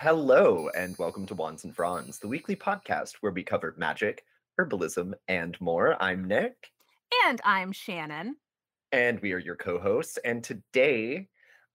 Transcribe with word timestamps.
Hello, 0.00 0.68
and 0.70 0.98
welcome 0.98 1.26
to 1.26 1.34
Wands 1.36 1.62
and 1.62 1.76
Fronds, 1.76 2.18
the 2.18 2.26
weekly 2.26 2.56
podcast 2.56 3.18
where 3.20 3.30
we 3.30 3.44
cover 3.44 3.72
magic, 3.78 4.24
herbalism, 4.58 5.14
and 5.28 5.60
more. 5.60 5.96
I'm 6.02 6.24
Nick, 6.26 6.72
And 7.24 7.40
I'm 7.44 7.70
Shannon. 7.72 8.38
and 8.92 9.20
we 9.20 9.32
are 9.32 9.38
your 9.38 9.56
co 9.56 9.78
hosts. 9.78 10.18
And 10.18 10.42
today 10.42 11.28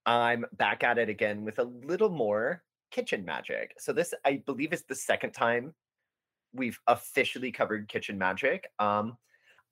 I'm 0.04 0.44
back 0.52 0.84
at 0.84 0.98
it 0.98 1.08
again 1.08 1.44
with 1.44 1.58
a 1.58 1.64
little 1.64 2.10
more 2.10 2.62
kitchen 2.90 3.24
magic. 3.24 3.74
So, 3.78 3.92
this, 3.92 4.14
I 4.24 4.42
believe, 4.46 4.72
is 4.72 4.84
the 4.84 4.94
second 4.94 5.32
time 5.32 5.74
we've 6.52 6.80
officially 6.88 7.52
covered 7.52 7.88
kitchen 7.88 8.18
magic. 8.18 8.68
Um, 8.80 9.18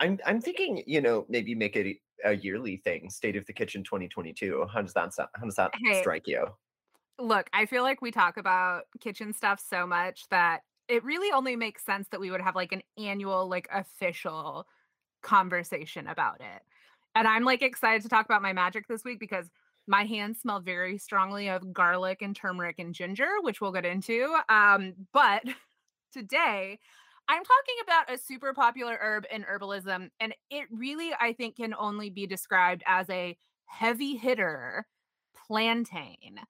I'm, 0.01 0.21
I'm 0.27 0.41
thinking, 0.43 0.85
you 0.87 1.01
know, 1.01 1.27
maybe 1.29 1.55
make 1.55 1.77
it 1.77 1.99
a 2.25 2.35
yearly 2.35 2.79
thing, 2.79 3.11
State 3.11 3.37
of 3.37 3.47
the 3.47 3.53
Kitchen 3.55 3.85
2022. 3.85 4.67
How 4.73 4.83
does 4.83 4.95
that 4.95 5.15
sound? 5.15 5.31
How 5.37 5.45
does 5.45 5.57
that 5.57 5.73
Hey, 5.73 5.93
strike 5.93 6.29
you? 6.29 6.47
Look, 7.19 7.49
I 7.53 7.67
feel 7.67 7.83
like 7.83 8.03
we 8.03 8.11
talk 8.11 8.37
about 8.37 8.85
kitchen 9.01 9.33
stuff 9.33 9.61
so 9.61 9.87
much 9.87 10.29
that 10.31 10.63
it 10.89 11.05
really 11.05 11.33
only 11.33 11.57
makes 11.57 11.85
sense 11.85 12.09
that 12.09 12.21
we 12.21 12.31
would 12.31 12.41
have 12.41 12.57
like 12.57 12.73
an 12.73 12.83
annual, 12.99 13.49
like 13.49 13.69
official 13.73 14.67
conversation 15.23 16.07
about 16.07 16.41
it. 16.41 16.63
And 17.15 17.29
I'm 17.29 17.45
like 17.45 17.63
excited 17.63 18.03
to 18.03 18.09
talk 18.09 18.27
about 18.27 18.43
my 18.43 18.53
magic 18.53 18.89
this 18.89 19.05
week 19.05 19.21
because 19.21 19.51
my 19.87 20.05
hands 20.05 20.41
smell 20.41 20.61
very 20.61 20.99
strongly 20.99 21.49
of 21.49 21.73
garlic 21.73 22.23
and 22.23 22.35
turmeric 22.35 22.79
and 22.79 22.95
ginger, 22.95 23.31
which 23.43 23.61
we'll 23.61 23.73
get 23.73 23.85
into. 23.85 24.37
Um, 24.49 24.95
but 25.13 25.45
today 26.13 26.79
I'm 27.29 27.43
talking 27.45 27.77
about 27.83 28.13
a 28.13 28.19
super 28.19 28.53
popular 28.53 28.99
herb 29.01 29.25
in 29.31 29.45
herbalism, 29.45 30.11
and 30.21 30.35
it 30.51 30.67
really, 30.71 31.13
I 31.19 31.33
think, 31.33 31.57
can 31.57 31.75
only 31.75 32.11
be 32.11 32.27
described 32.27 32.83
as 32.87 33.09
a 33.09 33.37
heavy 33.67 34.17
hitter 34.17 34.87
plantain. 35.47 36.41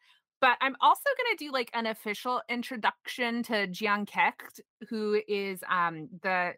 But 0.45 0.59
I'm 0.61 0.77
also 0.83 1.09
going 1.17 1.39
to 1.39 1.43
do 1.47 1.53
like 1.53 1.71
an 1.73 1.87
official 1.87 2.43
introduction 2.51 3.43
to 3.45 3.67
Dian 3.67 4.05
Cecht, 4.05 4.61
who 4.91 5.19
is 5.27 5.61
um, 5.71 6.11
the 6.23 6.53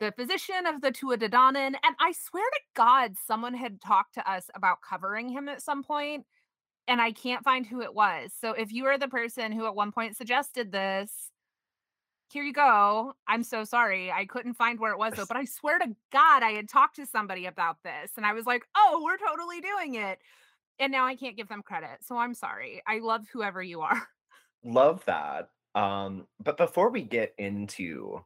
the 0.00 0.10
physician 0.12 0.64
of 0.66 0.80
the 0.80 0.90
Tuatha 0.90 1.18
Dé 1.18 1.28
Danann. 1.28 1.74
And 1.84 1.96
I 2.00 2.12
swear 2.12 2.42
to 2.42 2.60
God, 2.74 3.12
someone 3.26 3.52
had 3.52 3.82
talked 3.82 4.14
to 4.14 4.26
us 4.30 4.48
about 4.54 4.78
covering 4.80 5.28
him 5.28 5.50
at 5.50 5.60
some 5.60 5.82
point, 5.82 6.24
and 6.88 6.98
I 6.98 7.12
can't 7.12 7.44
find 7.44 7.66
who 7.66 7.82
it 7.82 7.94
was. 7.94 8.30
So 8.40 8.52
if 8.52 8.72
you 8.72 8.86
are 8.86 8.96
the 8.96 9.06
person 9.06 9.52
who 9.52 9.66
at 9.66 9.74
one 9.74 9.92
point 9.92 10.16
suggested 10.16 10.72
this, 10.72 11.30
here 12.30 12.42
you 12.42 12.54
go. 12.54 13.12
I'm 13.28 13.42
so 13.42 13.64
sorry. 13.64 14.10
I 14.10 14.24
couldn't 14.24 14.54
find 14.54 14.80
where 14.80 14.92
it 14.92 14.98
was 14.98 15.12
though, 15.12 15.26
but 15.28 15.36
I 15.36 15.44
swear 15.44 15.78
to 15.78 15.94
God, 16.10 16.42
I 16.42 16.52
had 16.52 16.70
talked 16.70 16.96
to 16.96 17.04
somebody 17.04 17.44
about 17.44 17.82
this 17.84 18.12
and 18.16 18.24
I 18.24 18.32
was 18.32 18.46
like, 18.46 18.62
oh, 18.74 19.02
we're 19.04 19.18
totally 19.18 19.60
doing 19.60 19.96
it. 19.96 20.20
And 20.78 20.92
now 20.92 21.06
I 21.06 21.16
can't 21.16 21.36
give 21.36 21.48
them 21.48 21.62
credit. 21.62 21.98
So 22.02 22.16
I'm 22.16 22.34
sorry. 22.34 22.82
I 22.86 22.98
love 22.98 23.26
whoever 23.32 23.62
you 23.62 23.80
are. 23.80 24.08
Love 24.64 25.04
that. 25.06 25.50
Um, 25.74 26.26
but 26.42 26.56
before 26.56 26.90
we 26.90 27.02
get 27.02 27.34
into 27.38 28.24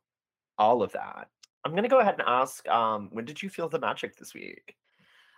all 0.59 0.83
of 0.83 0.93
that, 0.93 1.29
I'm 1.65 1.75
gonna 1.75 1.89
go 1.89 2.01
ahead 2.01 2.15
and 2.19 2.23
ask, 2.27 2.67
um, 2.69 3.09
when 3.13 3.25
did 3.25 3.43
you 3.43 3.51
feel 3.51 3.69
the 3.69 3.79
magic 3.79 4.17
this 4.17 4.35
week? 4.35 4.77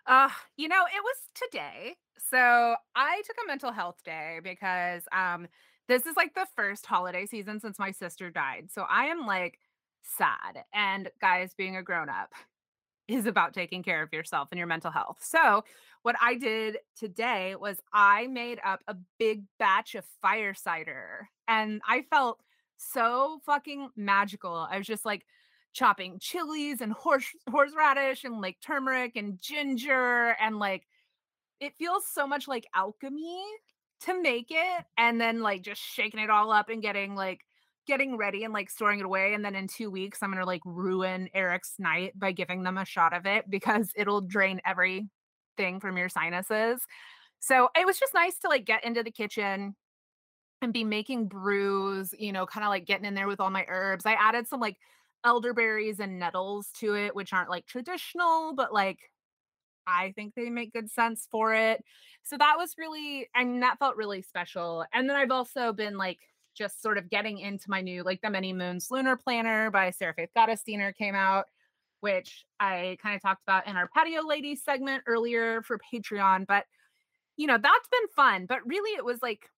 Uh, 0.07 0.29
you 0.57 0.69
know, 0.69 0.85
it 0.85 1.03
was 1.03 1.17
today. 1.35 1.97
So 2.19 2.77
I 2.95 3.23
took 3.27 3.37
a 3.43 3.47
mental 3.47 3.73
health 3.73 4.03
day 4.05 4.41
because 4.43 5.03
um 5.13 5.49
this 5.89 6.07
is 6.07 6.17
like 6.17 6.35
the 6.35 6.47
first 6.55 6.87
holiday 6.87 7.27
season 7.27 7.61
since 7.61 7.79
my 7.79 7.91
sister 7.91 8.31
died. 8.31 8.69
So 8.71 8.83
I 8.89 9.07
am 9.07 9.27
like 9.27 9.59
sad. 10.03 10.65
And 10.73 11.11
guys, 11.21 11.55
being 11.55 11.77
a 11.77 11.83
grown 11.83 12.09
up 12.09 12.33
is 13.09 13.27
about 13.27 13.53
taking 13.53 13.83
care 13.83 14.03
of 14.03 14.13
yourself 14.13 14.49
and 14.51 14.59
your 14.59 14.67
mental 14.67 14.91
health. 14.91 15.19
So, 15.21 15.65
what 16.03 16.17
I 16.21 16.35
did 16.35 16.79
today 16.97 17.55
was 17.55 17.81
I 17.93 18.27
made 18.27 18.59
up 18.65 18.81
a 18.89 18.97
big 19.19 19.45
batch 19.59 19.95
of 19.95 20.05
fire 20.21 20.55
cider 20.55 21.29
and 21.47 21.81
I 21.87 22.03
felt 22.03 22.41
so 22.77 23.41
fucking 23.47 23.91
magical. 23.97 24.67
I 24.69 24.79
was 24.79 24.87
just 24.87 25.05
like 25.05 25.25
chopping 25.73 26.19
chilies 26.19 26.81
and 26.81 26.93
horse 26.93 27.27
horseradish 27.51 28.25
and 28.25 28.41
like 28.41 28.59
turmeric 28.61 29.17
and 29.17 29.41
ginger 29.41 30.37
and 30.41 30.59
like 30.59 30.87
it 31.61 31.75
feels 31.79 32.05
so 32.07 32.27
much 32.27 32.49
like 32.49 32.67
alchemy 32.75 33.43
to 34.01 34.21
make 34.21 34.49
it 34.51 34.85
and 34.99 35.21
then 35.21 35.41
like 35.41 35.63
just 35.63 35.81
shaking 35.81 36.21
it 36.21 36.29
all 36.31 36.51
up 36.51 36.69
and 36.69 36.83
getting 36.83 37.15
like 37.15 37.41
getting 37.87 38.17
ready 38.17 38.45
and 38.45 38.53
like 38.53 38.71
storing 38.71 39.01
it 39.01 39.05
away 39.05 39.35
and 39.35 39.45
then 39.45 39.55
in 39.55 39.67
2 39.69 39.91
weeks 39.91 40.19
I'm 40.23 40.31
going 40.31 40.41
to 40.41 40.47
like 40.47 40.63
ruin 40.65 41.29
Eric's 41.35 41.75
night 41.79 42.19
by 42.19 42.33
giving 42.33 42.63
them 42.63 42.79
a 42.79 42.85
shot 42.85 43.13
of 43.13 43.27
it 43.27 43.51
because 43.51 43.91
it'll 43.97 44.21
drain 44.21 44.61
everything 44.65 45.81
from 45.81 45.97
your 45.97 46.09
sinuses. 46.09 46.83
So 47.41 47.69
it 47.77 47.87
was 47.87 47.99
just 47.99 48.15
nice 48.15 48.39
to 48.41 48.49
like 48.49 48.65
get 48.65 48.85
into 48.85 49.03
the 49.03 49.11
kitchen 49.11 49.75
and 50.63 50.73
be 50.73 50.85
making 50.85 51.29
brews, 51.29 52.15
you 52.19 52.33
know, 52.33 52.47
kind 52.47 52.65
of 52.65 52.71
like 52.71 52.87
getting 52.87 53.05
in 53.07 53.15
there 53.15 53.27
with 53.29 53.41
all 53.41 53.51
my 53.51 53.65
herbs. 53.69 54.07
I 54.07 54.13
added 54.15 54.47
some 54.47 54.61
like 54.61 54.77
elderberries 55.25 56.01
and 56.01 56.19
nettles 56.19 56.69
to 56.79 56.95
it, 56.95 57.15
which 57.15 57.33
aren't 57.33 57.51
like 57.51 57.67
traditional, 57.67 58.55
but 58.55 58.73
like 58.73 58.99
I 59.87 60.13
think 60.15 60.35
they 60.35 60.51
make 60.51 60.73
good 60.73 60.91
sense 60.91 61.27
for 61.31 61.55
it. 61.55 61.83
So 62.23 62.37
that 62.39 62.55
was 62.57 62.75
really, 62.79 63.29
I 63.35 63.45
mean, 63.45 63.61
that 63.61 63.79
felt 63.79 63.97
really 63.97 64.23
special. 64.23 64.85
And 64.93 65.09
then 65.09 65.17
I've 65.17 65.31
also 65.33 65.73
been 65.73 65.97
like 65.97 66.21
just 66.55 66.83
sort 66.83 66.99
of 66.99 67.09
getting 67.11 67.39
into 67.39 67.71
my 67.71 67.81
new, 67.81 68.03
like 68.03 68.21
the 68.23 68.31
Many 68.31 68.53
Moons 68.53 68.91
Lunar 68.91 69.17
Planner 69.17 69.71
by 69.71 69.91
Sarah 69.91 70.15
Faith 70.15 70.31
Gottesdiener 70.37 70.95
came 70.95 71.15
out, 71.15 71.47
which 72.01 72.45
I 72.61 72.97
kind 73.03 73.17
of 73.17 73.23
talked 73.23 73.43
about 73.43 73.67
in 73.67 73.77
our 73.77 73.89
Patio 73.89 74.23
lady 74.27 74.57
segment 74.57 75.05
earlier 75.07 75.63
for 75.63 75.79
Patreon. 75.79 76.47
But, 76.47 76.67
you 77.37 77.47
know, 77.47 77.59
that's 77.59 77.89
been 77.89 78.09
fun. 78.15 78.47
But 78.47 78.67
really, 78.67 78.97
it 78.97 79.05
was 79.05 79.23
like 79.23 79.49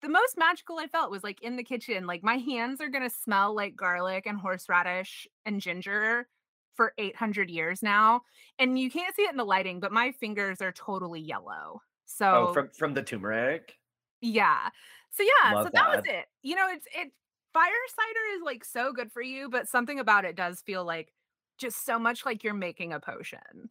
the 0.00 0.08
most 0.08 0.36
magical 0.38 0.78
I 0.78 0.86
felt 0.86 1.10
was 1.10 1.24
like 1.24 1.42
in 1.42 1.56
the 1.56 1.64
kitchen. 1.64 2.06
Like 2.06 2.22
my 2.22 2.36
hands 2.36 2.80
are 2.80 2.88
going 2.88 3.02
to 3.02 3.10
smell 3.10 3.54
like 3.54 3.76
garlic 3.76 4.26
and 4.26 4.38
horseradish 4.38 5.26
and 5.44 5.60
ginger 5.60 6.28
for 6.74 6.92
800 6.98 7.50
years 7.50 7.82
now 7.82 8.22
and 8.60 8.78
you 8.78 8.88
can't 8.88 9.14
see 9.16 9.22
it 9.22 9.30
in 9.32 9.36
the 9.36 9.44
lighting, 9.44 9.80
but 9.80 9.90
my 9.90 10.12
fingers 10.12 10.60
are 10.62 10.70
totally 10.70 11.20
yellow. 11.20 11.82
so 12.04 12.26
Oh, 12.30 12.46
So, 12.46 12.52
from 12.52 12.70
from 12.70 12.94
the 12.94 13.02
turmeric? 13.02 13.78
yeah. 14.20 14.70
So 15.10 15.22
yeah, 15.22 15.54
so 15.56 15.64
Love 15.64 15.72
that 15.74 15.86
was 15.90 16.00
it. 16.04 16.26
You 16.42 16.54
know, 16.56 16.68
it's 16.68 16.86
it 16.94 17.12
fire 17.52 17.72
cider 17.96 18.36
is 18.36 18.42
like 18.42 18.64
so 18.64 18.92
good 18.92 19.10
for 19.12 19.22
you, 19.22 19.48
but 19.48 19.68
something 19.68 19.98
about 19.98 20.24
it 20.24 20.36
does 20.36 20.60
feel 20.62 20.84
like 20.84 21.12
just 21.58 21.84
so 21.84 21.98
much 21.98 22.24
like 22.26 22.44
you're 22.44 22.54
making 22.54 22.92
a 22.92 23.00
potion. 23.00 23.70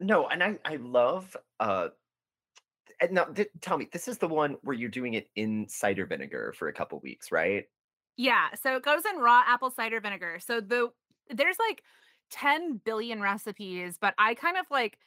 No, 0.00 0.28
and 0.28 0.42
I 0.42 0.58
I 0.64 0.76
love, 0.76 1.36
uh 1.58 1.90
and 3.00 3.12
now 3.12 3.24
th 3.24 3.48
tell 3.60 3.78
me, 3.78 3.88
this 3.92 4.08
is 4.08 4.18
the 4.18 4.28
one 4.28 4.54
where 4.62 4.74
you're 4.76 4.90
doing 4.90 5.14
it 5.14 5.30
in 5.34 5.68
cider 5.68 6.06
vinegar 6.06 6.52
for 6.56 6.68
a 6.68 6.72
couple 6.72 6.98
weeks, 7.00 7.30
right? 7.30 7.68
Yeah, 8.16 8.54
so 8.54 8.76
it 8.76 8.82
goes 8.82 9.04
in 9.04 9.16
raw 9.18 9.42
apple 9.46 9.70
cider 9.70 10.00
vinegar. 10.00 10.40
So 10.40 10.60
the 10.60 10.90
there's 11.30 11.58
like 11.58 11.82
10 12.30 12.78
billion 12.78 13.20
recipes, 13.22 13.98
but 14.00 14.14
I 14.18 14.34
kind 14.34 14.56
of 14.56 14.66
like 14.70 14.98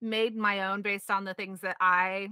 made 0.00 0.36
my 0.36 0.68
own 0.70 0.82
based 0.82 1.10
on 1.10 1.24
the 1.24 1.34
things 1.34 1.60
that 1.62 1.76
I 1.80 2.28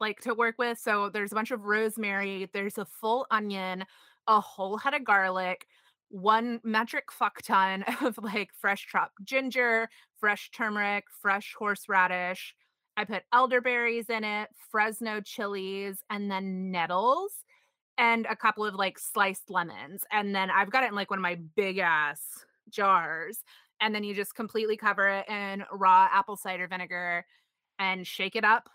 like 0.00 0.20
to 0.20 0.34
work 0.34 0.56
with. 0.58 0.78
So 0.78 1.10
there's 1.10 1.32
a 1.32 1.34
bunch 1.34 1.50
of 1.50 1.64
rosemary, 1.64 2.48
there's 2.52 2.78
a 2.78 2.84
full 2.84 3.26
onion, 3.30 3.84
a 4.26 4.40
whole 4.40 4.76
head 4.76 4.94
of 4.94 5.04
garlic, 5.04 5.66
one 6.08 6.60
metric 6.64 7.10
fuck 7.10 7.42
ton 7.42 7.84
of 8.02 8.18
like 8.22 8.50
fresh 8.58 8.86
chopped 8.86 9.24
ginger, 9.24 9.88
fresh 10.18 10.50
turmeric, 10.50 11.04
fresh 11.20 11.54
horseradish. 11.58 12.54
I 12.96 13.04
put 13.04 13.24
elderberries 13.32 14.08
in 14.08 14.24
it, 14.24 14.48
Fresno 14.70 15.20
chilies, 15.20 16.02
and 16.08 16.30
then 16.30 16.70
nettles 16.70 17.44
and 17.98 18.26
a 18.26 18.36
couple 18.36 18.64
of 18.64 18.74
like 18.74 18.98
sliced 18.98 19.50
lemons. 19.50 20.04
And 20.12 20.34
then 20.34 20.50
I've 20.50 20.70
got 20.70 20.84
it 20.84 20.88
in 20.88 20.94
like 20.94 21.10
one 21.10 21.18
of 21.18 21.22
my 21.22 21.38
big 21.56 21.78
ass 21.78 22.20
jars. 22.70 23.38
And 23.80 23.94
then 23.94 24.04
you 24.04 24.14
just 24.14 24.34
completely 24.34 24.76
cover 24.76 25.08
it 25.08 25.28
in 25.28 25.64
raw 25.70 26.08
apple 26.10 26.36
cider 26.36 26.66
vinegar 26.66 27.24
and 27.78 28.06
shake 28.06 28.36
it 28.36 28.44
up 28.44 28.70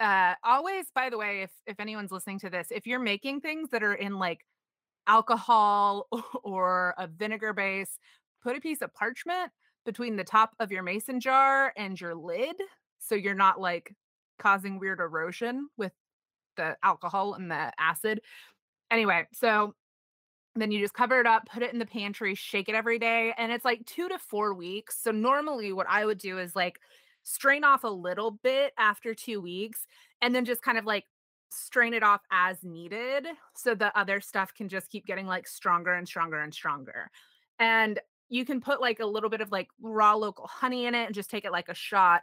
uh, 0.00 0.34
always, 0.44 0.86
by 0.94 1.10
the 1.10 1.18
way, 1.18 1.42
if 1.42 1.50
if 1.66 1.78
anyone's 1.78 2.10
listening 2.12 2.38
to 2.40 2.50
this, 2.50 2.68
if 2.70 2.86
you're 2.86 2.98
making 2.98 3.40
things 3.40 3.70
that 3.70 3.82
are 3.82 3.94
in 3.94 4.18
like 4.18 4.40
alcohol 5.06 6.08
or 6.42 6.94
a 6.98 7.06
vinegar 7.06 7.52
base, 7.52 7.98
put 8.42 8.56
a 8.56 8.60
piece 8.60 8.82
of 8.82 8.92
parchment 8.94 9.52
between 9.84 10.16
the 10.16 10.24
top 10.24 10.54
of 10.60 10.70
your 10.70 10.82
mason 10.82 11.20
jar 11.20 11.72
and 11.76 12.00
your 12.00 12.14
lid 12.14 12.56
so 12.98 13.14
you're 13.14 13.34
not 13.34 13.60
like 13.60 13.94
causing 14.38 14.78
weird 14.78 15.00
erosion 15.00 15.68
with 15.76 15.92
the 16.56 16.76
alcohol 16.82 17.34
and 17.34 17.50
the 17.50 17.72
acid. 17.78 18.20
Anyway, 18.90 19.26
so 19.32 19.74
then 20.54 20.70
you 20.70 20.80
just 20.80 20.94
cover 20.94 21.20
it 21.20 21.26
up, 21.26 21.48
put 21.52 21.62
it 21.62 21.72
in 21.72 21.78
the 21.78 21.86
pantry, 21.86 22.34
shake 22.34 22.68
it 22.68 22.74
every 22.74 22.98
day, 22.98 23.32
and 23.38 23.52
it's 23.52 23.64
like 23.64 23.84
2 23.86 24.08
to 24.08 24.18
4 24.18 24.54
weeks. 24.54 24.98
So 25.02 25.10
normally 25.10 25.72
what 25.72 25.86
I 25.88 26.04
would 26.04 26.18
do 26.18 26.38
is 26.38 26.56
like 26.56 26.78
strain 27.22 27.64
off 27.64 27.84
a 27.84 27.88
little 27.88 28.30
bit 28.30 28.72
after 28.78 29.14
2 29.14 29.40
weeks 29.40 29.86
and 30.22 30.34
then 30.34 30.44
just 30.44 30.62
kind 30.62 30.78
of 30.78 30.84
like 30.84 31.06
strain 31.50 31.94
it 31.94 32.02
off 32.02 32.22
as 32.30 32.62
needed 32.64 33.26
so 33.56 33.74
the 33.74 33.96
other 33.98 34.20
stuff 34.20 34.54
can 34.54 34.68
just 34.68 34.88
keep 34.90 35.04
getting 35.06 35.26
like 35.26 35.46
stronger 35.48 35.94
and 35.94 36.06
stronger 36.08 36.40
and 36.40 36.54
stronger. 36.54 37.10
And 37.58 38.00
you 38.28 38.44
can 38.44 38.60
put 38.60 38.80
like 38.80 39.00
a 39.00 39.06
little 39.06 39.30
bit 39.30 39.40
of 39.40 39.50
like 39.50 39.68
raw 39.80 40.14
local 40.14 40.46
honey 40.46 40.86
in 40.86 40.94
it 40.94 41.06
and 41.06 41.14
just 41.14 41.30
take 41.30 41.44
it 41.44 41.52
like 41.52 41.68
a 41.68 41.74
shot 41.74 42.22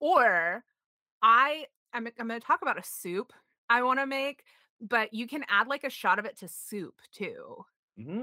or 0.00 0.64
I 1.22 1.66
I'm 1.92 2.06
I'm 2.18 2.28
going 2.28 2.40
to 2.40 2.46
talk 2.46 2.62
about 2.62 2.78
a 2.78 2.84
soup 2.84 3.32
I 3.70 3.82
want 3.82 4.00
to 4.00 4.06
make 4.06 4.44
but 4.80 5.14
you 5.14 5.26
can 5.28 5.44
add 5.48 5.68
like 5.68 5.84
a 5.84 5.90
shot 5.90 6.18
of 6.18 6.24
it 6.26 6.36
to 6.38 6.48
soup 6.48 7.00
too. 7.12 7.64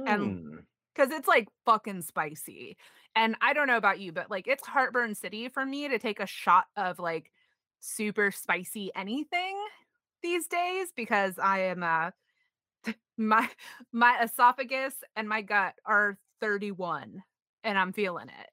And 0.06 0.38
Mm. 0.38 0.66
Because 0.96 1.12
it's 1.12 1.28
like 1.28 1.48
fucking 1.66 2.02
spicy. 2.02 2.78
And 3.16 3.36
I 3.42 3.54
don't 3.54 3.68
know 3.68 3.78
about 3.78 4.00
you, 4.00 4.12
but 4.12 4.30
like 4.30 4.48
it's 4.48 4.66
heartburn 4.66 5.16
city 5.16 5.50
for 5.50 5.66
me 5.66 5.88
to 5.88 6.00
take 6.00 6.20
a 6.20 6.28
shot 6.28 6.66
of 6.76 7.00
like 7.00 7.32
super 7.80 8.32
spicy 8.32 8.92
anything 8.96 9.58
these 10.22 10.48
days 10.48 10.90
because 10.96 11.40
I 11.40 11.60
am 11.62 11.84
uh 11.84 12.12
my 13.18 13.50
my 13.92 14.24
esophagus 14.24 14.94
and 15.16 15.28
my 15.28 15.42
gut 15.42 15.74
are 15.86 16.18
31 16.42 17.24
and 17.64 17.78
I'm 17.78 17.94
feeling 17.94 18.30
it. 18.30 18.50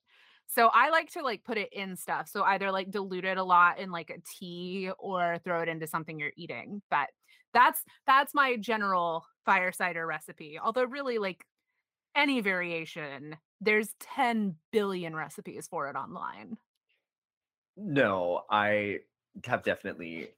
So 0.49 0.71
I 0.73 0.91
like 0.91 1.11
to 1.13 1.23
like 1.23 1.45
put 1.45 1.59
it 1.59 1.73
in 1.73 1.97
stuff. 1.97 2.29
So 2.29 2.43
either 2.43 2.71
like 2.71 2.91
dilute 2.91 3.25
it 3.25 3.37
a 3.37 3.45
lot 3.45 3.79
in 3.79 3.91
like 3.91 4.11
a 4.11 4.21
tea 4.39 4.91
or 4.99 5.39
throw 5.45 5.61
it 5.63 5.69
into 5.69 5.87
something 5.87 6.19
you're 6.19 6.33
eating. 6.37 6.83
But 6.91 7.09
that's 7.53 7.83
that's 8.07 8.35
my 8.35 8.57
general 8.57 9.27
fire 9.45 9.73
cider 9.73 10.07
recipe. 10.07 10.59
Although 10.63 10.85
really 10.85 11.19
like 11.19 11.45
any 12.17 12.41
variation, 12.41 13.37
there's 13.61 13.95
10 14.01 14.57
billion 14.73 15.15
recipes 15.15 15.69
for 15.69 15.89
it 15.89 15.97
online. 15.97 16.57
No, 17.77 18.43
I 18.51 19.01
have 19.45 19.63
definitely 19.63 20.31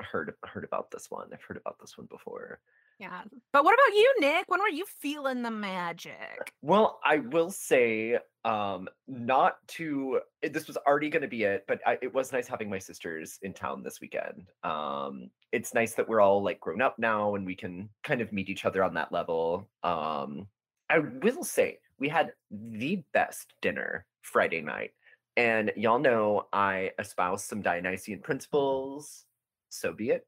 heard 0.00 0.34
heard 0.44 0.64
about 0.64 0.90
this 0.90 1.10
one. 1.10 1.28
I've 1.32 1.42
heard 1.42 1.58
about 1.58 1.78
this 1.80 1.98
one 1.98 2.06
before. 2.06 2.60
Yeah. 2.98 3.22
But 3.52 3.64
what 3.64 3.74
about 3.74 3.96
you, 3.96 4.14
Nick? 4.18 4.44
When 4.48 4.60
were 4.60 4.68
you 4.68 4.84
feeling 5.00 5.42
the 5.42 5.52
magic? 5.52 6.52
Well, 6.62 6.98
I 7.04 7.18
will 7.18 7.50
say, 7.50 8.18
um, 8.44 8.88
not 9.06 9.58
to 9.68 10.20
this 10.42 10.66
was 10.66 10.76
already 10.78 11.08
going 11.08 11.22
to 11.22 11.28
be 11.28 11.44
it, 11.44 11.64
but 11.68 11.80
I, 11.86 11.98
it 12.02 12.12
was 12.12 12.32
nice 12.32 12.48
having 12.48 12.68
my 12.68 12.78
sisters 12.78 13.38
in 13.42 13.52
town 13.52 13.84
this 13.84 14.00
weekend. 14.00 14.50
Um, 14.64 15.30
it's 15.52 15.74
nice 15.74 15.94
that 15.94 16.08
we're 16.08 16.20
all 16.20 16.42
like 16.42 16.58
grown 16.58 16.82
up 16.82 16.98
now 16.98 17.36
and 17.36 17.46
we 17.46 17.54
can 17.54 17.88
kind 18.02 18.20
of 18.20 18.32
meet 18.32 18.48
each 18.48 18.64
other 18.64 18.82
on 18.82 18.94
that 18.94 19.12
level. 19.12 19.68
Um, 19.84 20.48
I 20.90 20.98
will 20.98 21.44
say 21.44 21.78
we 21.98 22.08
had 22.08 22.32
the 22.50 23.02
best 23.12 23.54
dinner 23.60 24.06
Friday 24.22 24.60
night, 24.60 24.92
and 25.36 25.72
y'all 25.76 25.98
know 25.98 26.46
I 26.52 26.92
espouse 26.98 27.44
some 27.44 27.62
Dionysian 27.62 28.20
principles. 28.20 29.24
So 29.68 29.92
be 29.92 30.10
it. 30.10 30.26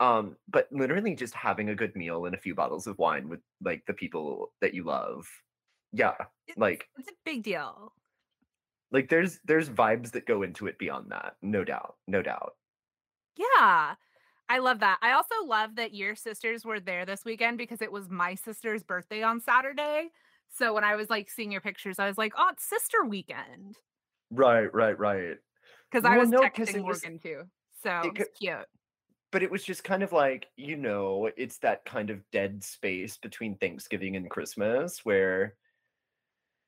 Um, 0.00 0.36
but 0.48 0.66
literally 0.72 1.14
just 1.14 1.34
having 1.34 1.68
a 1.68 1.74
good 1.76 1.94
meal 1.94 2.26
and 2.26 2.34
a 2.34 2.38
few 2.38 2.54
bottles 2.54 2.88
of 2.88 2.98
wine 2.98 3.28
with 3.28 3.40
like 3.62 3.84
the 3.86 3.92
people 3.94 4.52
that 4.60 4.74
you 4.74 4.82
love. 4.84 5.26
Yeah. 5.92 6.14
It's, 6.48 6.58
Like 6.58 6.88
it's 6.98 7.08
a 7.08 7.12
big 7.24 7.44
deal. 7.44 7.92
like 8.90 9.08
there's 9.08 9.38
there's 9.44 9.68
vibes 9.70 10.10
that 10.12 10.26
go 10.26 10.42
into 10.42 10.66
it 10.66 10.78
beyond 10.78 11.12
that. 11.12 11.36
No 11.42 11.62
doubt. 11.62 11.96
No 12.08 12.20
doubt. 12.22 12.54
Yeah. 13.36 13.94
I 14.52 14.58
love 14.58 14.80
that. 14.80 14.98
I 15.00 15.12
also 15.12 15.34
love 15.46 15.76
that 15.76 15.94
your 15.94 16.14
sisters 16.14 16.62
were 16.62 16.78
there 16.78 17.06
this 17.06 17.24
weekend 17.24 17.56
because 17.56 17.80
it 17.80 17.90
was 17.90 18.10
my 18.10 18.34
sister's 18.34 18.82
birthday 18.82 19.22
on 19.22 19.40
Saturday. 19.40 20.10
So 20.50 20.74
when 20.74 20.84
I 20.84 20.94
was 20.94 21.08
like 21.08 21.30
seeing 21.30 21.50
your 21.50 21.62
pictures, 21.62 21.98
I 21.98 22.06
was 22.06 22.18
like, 22.18 22.34
oh, 22.36 22.50
it's 22.52 22.62
sister 22.64 23.02
weekend. 23.06 23.78
Right, 24.30 24.72
right, 24.74 24.98
right. 24.98 25.38
Because 25.90 26.04
I 26.04 26.16
Well, 26.16 26.18
was 26.18 26.30
no, 26.30 26.42
texting 26.42 26.84
was 26.84 27.02
Morgan 27.02 27.18
too. 27.18 27.44
So 27.82 28.12
it 28.14 28.14
it's 28.14 28.28
cute. 28.38 28.66
but 29.30 29.42
it 29.42 29.50
was 29.50 29.64
just 29.64 29.84
kind 29.84 30.02
of 30.02 30.12
like, 30.12 30.48
you 30.56 30.76
know, 30.76 31.30
it's 31.36 31.58
that 31.58 31.84
kind 31.84 32.10
of 32.10 32.20
dead 32.30 32.62
space 32.62 33.16
between 33.16 33.56
Thanksgiving 33.56 34.16
and 34.16 34.28
Christmas 34.30 35.04
where 35.04 35.56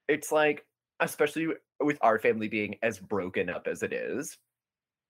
it's 0.08 0.32
like, 0.32 0.66
especially 1.00 1.48
with 1.80 1.98
our 2.00 2.18
family 2.18 2.48
being 2.48 2.76
as 2.82 2.98
broken 2.98 3.50
up 3.50 3.66
as 3.66 3.82
it 3.82 3.92
is, 3.92 4.38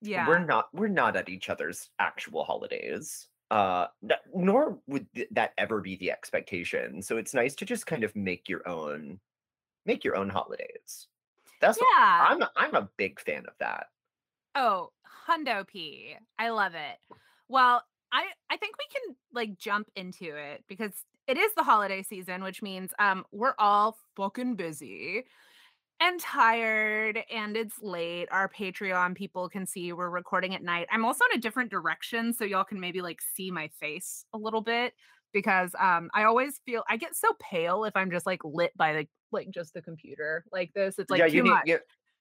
Yeah. 0.01 0.29
we're 0.29 0.45
not 0.45 0.69
we're 0.75 0.89
not 0.89 1.17
at 1.17 1.29
each 1.29 1.49
other's 1.49 1.91
actual 1.99 2.45
holidays 2.45 3.29
uh 3.51 3.87
nor 4.35 4.79
would 4.87 5.07
th- 5.15 5.29
that 5.33 5.53
ever 5.59 5.81
be 5.81 5.97
the 5.97 6.11
expectation 6.11 7.01
so 7.03 7.17
it's 7.17 7.35
nice 7.35 7.55
to 7.57 7.65
just 7.65 7.87
kind 7.87 8.05
of 8.05 8.15
make 8.17 8.49
your 8.49 8.67
own 8.69 9.19
make 9.87 10.05
your 10.05 10.17
own 10.17 10.29
holidays 10.29 11.09
that's 11.61 11.79
what 11.79 11.87
Yeah. 11.97 12.27
i'm 12.31 12.43
a, 12.43 12.51
i'm 12.57 12.75
a 12.75 12.89
big 12.97 13.21
fan 13.21 13.45
of 13.47 13.55
that 13.61 13.87
Oh, 14.57 14.93
Hundo 15.29 15.67
P. 15.67 16.15
I 16.39 16.51
love 16.51 16.75
it. 16.77 16.99
Well, 17.49 17.83
I 18.13 18.27
I 18.49 18.57
think 18.57 18.77
we 18.79 18.85
can 18.93 19.17
like 19.33 19.59
jump 19.59 19.91
into 19.97 20.37
it 20.37 20.63
because 20.69 20.93
it 21.27 21.37
is 21.37 21.53
the 21.57 21.65
holiday 21.65 22.05
season, 22.05 22.41
which 22.45 22.63
means 22.63 22.93
um 23.01 23.25
we're 23.33 23.57
all 23.59 23.99
fucking 24.15 24.55
busy 24.55 25.25
and 26.01 26.21
tired 26.21 27.21
and 27.31 27.57
it's 27.57 27.81
late. 27.81 28.29
Our 28.31 28.49
Patreon 28.49 29.15
people 29.17 29.49
can 29.49 29.67
see 29.67 29.93
we're 29.93 30.11
recording 30.11 30.55
at 30.55 30.63
night. 30.63 30.87
I'm 30.91 31.05
also 31.05 31.25
in 31.33 31.39
a 31.39 31.41
different 31.41 31.71
direction 31.71 32.33
so 32.33 32.45
y'all 32.45 32.65
can 32.65 32.81
maybe 32.81 33.01
like 33.01 33.21
see 33.23 33.51
my 33.51 33.69
face 33.69 34.25
a 34.33 34.39
little 34.39 34.61
bit 34.61 34.95
because 35.33 35.75
um 35.79 36.11
I 36.15 36.25
always 36.25 36.61
feel 36.67 36.85
I 36.89 36.97
get 36.97 37.17
so 37.17 37.29
pale 37.41 37.85
if 37.85 37.97
I'm 37.97 38.11
just 38.11 38.27
like 38.27 38.41
lit 38.45 38.77
by 38.77 38.93
the 38.93 39.09
like 39.33 39.51
just 39.51 39.75
the 39.75 39.83
computer 39.83 40.45
like 40.53 40.73
this. 40.75 40.99
It's 40.99 41.11
like 41.11 41.21
yeah 41.21 41.27
you 41.27 41.43
need 41.43 41.81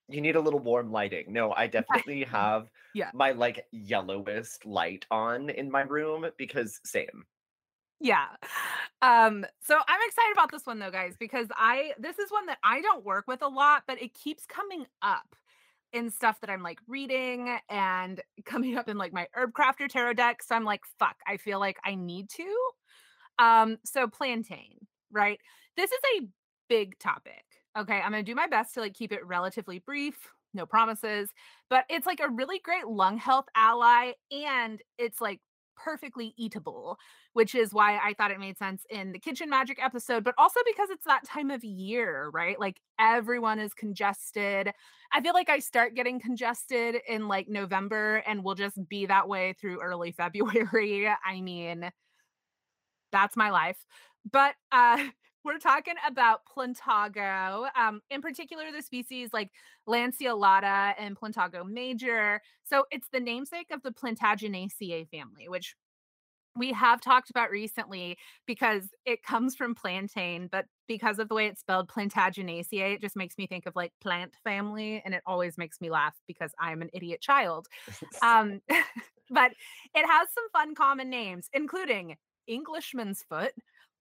you 0.09 0.19
need 0.21 0.35
a 0.35 0.39
little 0.41 0.59
warm 0.59 0.91
lighting 0.91 1.31
no 1.31 1.53
i 1.53 1.65
definitely 1.65 2.23
have 2.29 2.69
Yeah. 2.93 3.11
my 3.13 3.31
like 3.31 3.65
yellowest 3.71 4.65
light 4.65 5.05
on 5.11 5.49
in 5.49 5.71
my 5.71 5.81
room 5.81 6.25
because 6.37 6.79
same 6.85 7.25
Yeah. 8.03 8.25
Um 9.01 9.45
so 9.61 9.75
I'm 9.88 10.00
excited 10.07 10.33
about 10.33 10.51
this 10.51 10.65
one 10.65 10.79
though 10.79 10.91
guys 10.91 11.15
because 11.19 11.47
I 11.55 11.94
this 12.00 12.19
is 12.19 12.31
one 12.31 12.45
that 12.47 12.59
I 12.63 12.81
don't 12.81 13.05
work 13.05 13.25
with 13.27 13.41
a 13.41 13.47
lot 13.47 13.83
but 13.88 14.01
it 14.01 14.13
keeps 14.13 14.45
coming 14.45 14.85
up 15.01 15.35
in 15.94 16.09
stuff 16.11 16.41
that 16.41 16.50
I'm 16.51 16.63
like 16.63 16.79
reading 16.88 17.57
and 17.69 18.21
coming 18.45 18.77
up 18.77 18.89
in 18.89 18.97
like 18.97 19.13
my 19.13 19.27
herb 19.35 19.53
crafter 19.53 19.89
tarot 19.89 20.13
deck 20.15 20.44
so 20.44 20.55
I'm 20.55 20.65
like 20.65 20.81
fuck 21.00 21.17
I 21.27 21.38
feel 21.38 21.59
like 21.59 21.77
I 21.85 21.95
need 21.95 22.29
to. 22.31 22.55
Um 23.39 23.77
so 23.85 24.07
plantain, 24.07 24.77
right? 25.11 25.39
This 25.77 25.91
is 25.91 26.00
a 26.19 26.27
big 26.69 26.97
topic. 27.00 27.44
Okay, 27.77 28.00
I'm 28.00 28.11
to 28.13 28.23
do 28.23 28.35
my 28.35 28.47
best 28.47 28.75
to 28.75 28.81
like 28.81 28.94
keep 28.94 29.11
it 29.11 29.25
relatively 29.25 29.79
brief, 29.79 30.15
no 30.53 30.65
promises, 30.65 31.29
but 31.69 31.85
it's 31.89 32.05
like 32.05 32.19
a 32.19 32.29
really 32.29 32.59
great 32.59 32.88
lung 32.88 33.17
health 33.17 33.45
ally 33.55 34.11
and 34.31 34.81
it's 35.00 35.19
like 35.19 35.39
perfectly 35.75 36.33
eatable, 36.37 36.97
which 37.33 37.55
is 37.55 37.73
why 37.73 37.97
I 37.97 38.13
thought 38.13 38.31
it 38.31 38.39
made 38.39 38.57
sense 38.57 38.85
in 38.89 39.11
the 39.11 39.19
kitchen 39.19 39.49
magic 39.49 39.79
episode, 39.83 40.23
but 40.23 40.35
also 40.37 40.59
because 40.65 40.89
it's 40.89 41.05
that 41.05 41.25
time 41.25 41.51
of 41.51 41.63
year, 41.63 42.29
right? 42.33 42.59
Like 42.59 42.79
everyone 42.99 43.59
is 43.59 43.73
congested. 43.73 44.71
I 45.11 45.21
feel 45.21 45.33
like 45.33 45.49
I 45.49 45.59
start 45.59 45.95
getting 45.95 46.19
congested 46.19 46.97
in 47.07 47.27
like 47.27 47.47
November 47.49 48.23
and 48.27 48.43
will 48.43 48.55
just 48.55 48.77
be 48.89 49.05
that 49.07 49.27
way 49.27 49.53
through 49.53 49.81
early 49.81 50.12
February. 50.17 51.07
I 51.07 51.41
mean, 51.41 51.89
that's 53.12 53.36
my 53.38 53.50
life. 53.51 53.77
But 54.31 54.55
uh 54.71 55.07
we're 55.43 55.59
talking 55.59 55.95
about 56.07 56.41
Plantago, 56.45 57.67
um, 57.75 58.01
in 58.09 58.21
particular 58.21 58.65
the 58.71 58.81
species 58.81 59.29
like 59.33 59.51
Lanceolata 59.88 60.93
and 60.97 61.17
Plantago 61.19 61.65
major. 61.65 62.41
So 62.63 62.85
it's 62.91 63.07
the 63.12 63.19
namesake 63.19 63.67
of 63.71 63.81
the 63.83 63.91
Plantaginaceae 63.91 65.09
family, 65.09 65.50
which 65.50 65.75
we 66.55 66.71
have 66.73 67.01
talked 67.01 67.29
about 67.29 67.50
recently 67.50 68.17
because 68.45 68.89
it 69.05 69.23
comes 69.23 69.55
from 69.55 69.73
plantain, 69.73 70.47
but 70.51 70.65
because 70.88 71.17
of 71.17 71.27
the 71.27 71.35
way 71.35 71.47
it's 71.47 71.62
spelled 71.62 71.89
Plantaginaceae, 71.89 72.95
it 72.95 73.01
just 73.01 73.15
makes 73.15 73.38
me 73.38 73.47
think 73.47 73.65
of 73.65 73.75
like 73.75 73.91
plant 74.01 74.33
family, 74.43 75.01
and 75.03 75.13
it 75.13 75.23
always 75.25 75.57
makes 75.57 75.81
me 75.81 75.89
laugh 75.89 76.13
because 76.27 76.51
I'm 76.59 76.81
an 76.81 76.89
idiot 76.93 77.21
child. 77.21 77.67
Um, 78.21 78.62
but 79.29 79.51
it 79.95 80.05
has 80.05 80.27
some 80.33 80.50
fun 80.51 80.75
common 80.75 81.09
names, 81.09 81.50
including 81.53 82.17
Englishman's 82.47 83.23
foot, 83.27 83.53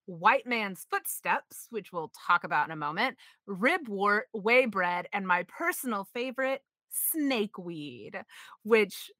white 0.06 0.46
man's 0.46 0.86
footsteps, 0.90 1.66
which 1.70 1.92
we'll 1.92 2.12
talk 2.26 2.44
about 2.44 2.66
in 2.66 2.72
a 2.72 2.76
moment, 2.76 3.16
ribwort, 3.48 4.22
way 4.32 4.66
bread, 4.66 5.06
and 5.12 5.26
my 5.26 5.44
personal 5.44 6.04
favorite, 6.04 6.62
snakeweed, 6.92 8.24
which 8.62 9.10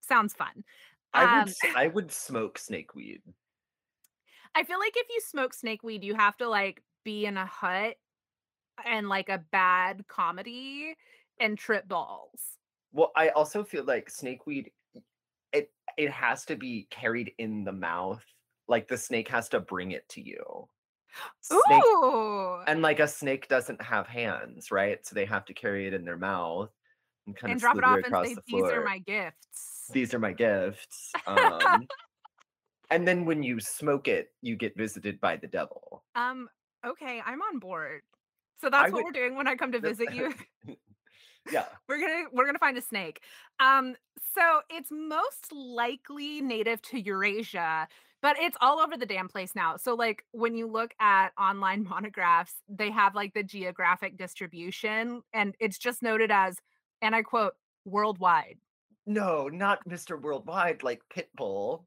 sounds 0.00 0.34
fun. 0.34 0.64
i 1.14 1.26
would 1.26 1.48
Um, 1.48 1.54
i 1.74 1.86
would 1.88 2.12
smoke 2.12 2.58
snakeweed 2.58 3.22
I 4.54 4.64
feel 4.64 4.78
like 4.78 4.96
if 4.96 5.06
you 5.10 5.20
smoke 5.20 5.52
snakeweed, 5.54 6.02
you 6.02 6.14
have 6.14 6.36
to 6.38 6.48
like 6.48 6.82
be 7.04 7.26
in 7.26 7.36
a 7.36 7.46
hut 7.46 7.96
and 8.84 9.08
like 9.08 9.28
a 9.28 9.38
bad 9.38 10.06
comedy 10.08 10.96
and 11.40 11.58
trip 11.58 11.88
balls. 11.88 12.58
Well, 12.92 13.12
I 13.16 13.28
also 13.30 13.64
feel 13.64 13.84
like 13.84 14.08
snakeweed 14.08 14.72
it 15.52 15.72
it 15.96 16.10
has 16.10 16.44
to 16.46 16.56
be 16.56 16.86
carried 16.90 17.34
in 17.38 17.64
the 17.64 17.72
mouth. 17.72 18.24
Like 18.68 18.88
the 18.88 18.98
snake 18.98 19.28
has 19.28 19.48
to 19.50 19.60
bring 19.60 19.92
it 19.92 20.08
to 20.10 20.22
you. 20.22 20.68
Snake 21.40 21.82
Ooh. 21.84 22.62
and 22.66 22.82
like 22.82 23.00
a 23.00 23.08
snake 23.08 23.48
doesn't 23.48 23.80
have 23.82 24.06
hands, 24.06 24.70
right? 24.70 25.04
So 25.06 25.14
they 25.14 25.26
have 25.26 25.44
to 25.46 25.54
carry 25.54 25.86
it 25.86 25.94
in 25.94 26.04
their 26.04 26.18
mouth 26.18 26.70
and 27.26 27.36
kind 27.36 27.52
And 27.52 27.56
of 27.56 27.60
drop 27.60 27.78
it 27.78 27.84
off 27.84 28.00
and 28.04 28.16
say, 28.16 28.34
the 28.34 28.42
These 28.46 28.64
are 28.64 28.84
my 28.84 28.98
gifts. 28.98 29.90
These 29.92 30.14
are 30.14 30.18
my 30.18 30.32
gifts. 30.32 31.12
Um, 31.26 31.88
and 32.90 33.06
then 33.06 33.24
when 33.24 33.42
you 33.42 33.60
smoke 33.60 34.08
it, 34.08 34.34
you 34.42 34.56
get 34.56 34.76
visited 34.76 35.20
by 35.20 35.36
the 35.36 35.46
devil. 35.48 36.04
Um, 36.14 36.48
okay, 36.84 37.20
I'm 37.24 37.42
on 37.42 37.58
board. 37.58 38.02
So 38.60 38.70
I 38.70 38.70
that's 38.70 38.92
what 38.92 39.04
would 39.04 39.04
we're 39.04 39.12
doing 39.12 39.36
when 39.36 39.46
I 39.46 39.54
come 39.56 39.72
to 39.72 39.80
visit 39.80 40.12
you. 40.12 40.34
Yeah. 41.48 41.68
we're 41.88 42.00
gonna 42.00 42.24
we're 42.32 42.46
gonna 42.46 42.58
find 42.58 42.76
a 42.76 42.82
snake. 42.82 43.22
Um, 43.60 43.96
so 44.34 44.62
it's 44.70 44.90
most 44.90 45.52
likely 45.52 46.40
native 46.40 46.82
to 46.82 47.00
Eurasia, 47.00 47.88
but 48.26 48.36
it's 48.40 48.56
all 48.60 48.80
over 48.80 48.96
the 48.96 49.06
damn 49.06 49.28
place 49.28 49.54
now. 49.54 49.76
So 49.76 49.94
like 49.94 50.24
when 50.32 50.56
you 50.56 50.66
look 50.66 50.92
at 50.98 51.28
online 51.38 51.84
monographs, 51.88 52.54
they 52.68 52.90
have 52.90 53.14
like 53.14 53.32
the 53.34 53.44
geographic 53.44 54.16
distribution, 54.18 55.22
and 55.32 55.54
it's 55.60 55.78
just 55.78 56.02
noted 56.02 56.32
as, 56.32 56.56
and 57.00 57.14
I 57.14 57.22
quote, 57.22 57.52
worldwide. 57.84 58.56
No, 59.06 59.46
not 59.46 59.78
Mr. 59.88 60.20
Worldwide 60.20 60.82
like 60.82 61.02
Pitbull. 61.08 61.84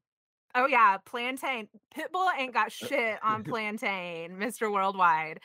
Oh 0.54 0.66
yeah, 0.66 0.96
plantain. 1.04 1.68
Pitbull 1.94 2.30
ain't 2.38 2.54
got 2.54 2.72
shit 2.72 3.18
on 3.22 3.44
plantain, 3.50 4.38
Mr. 4.38 4.72
Worldwide. 4.72 5.40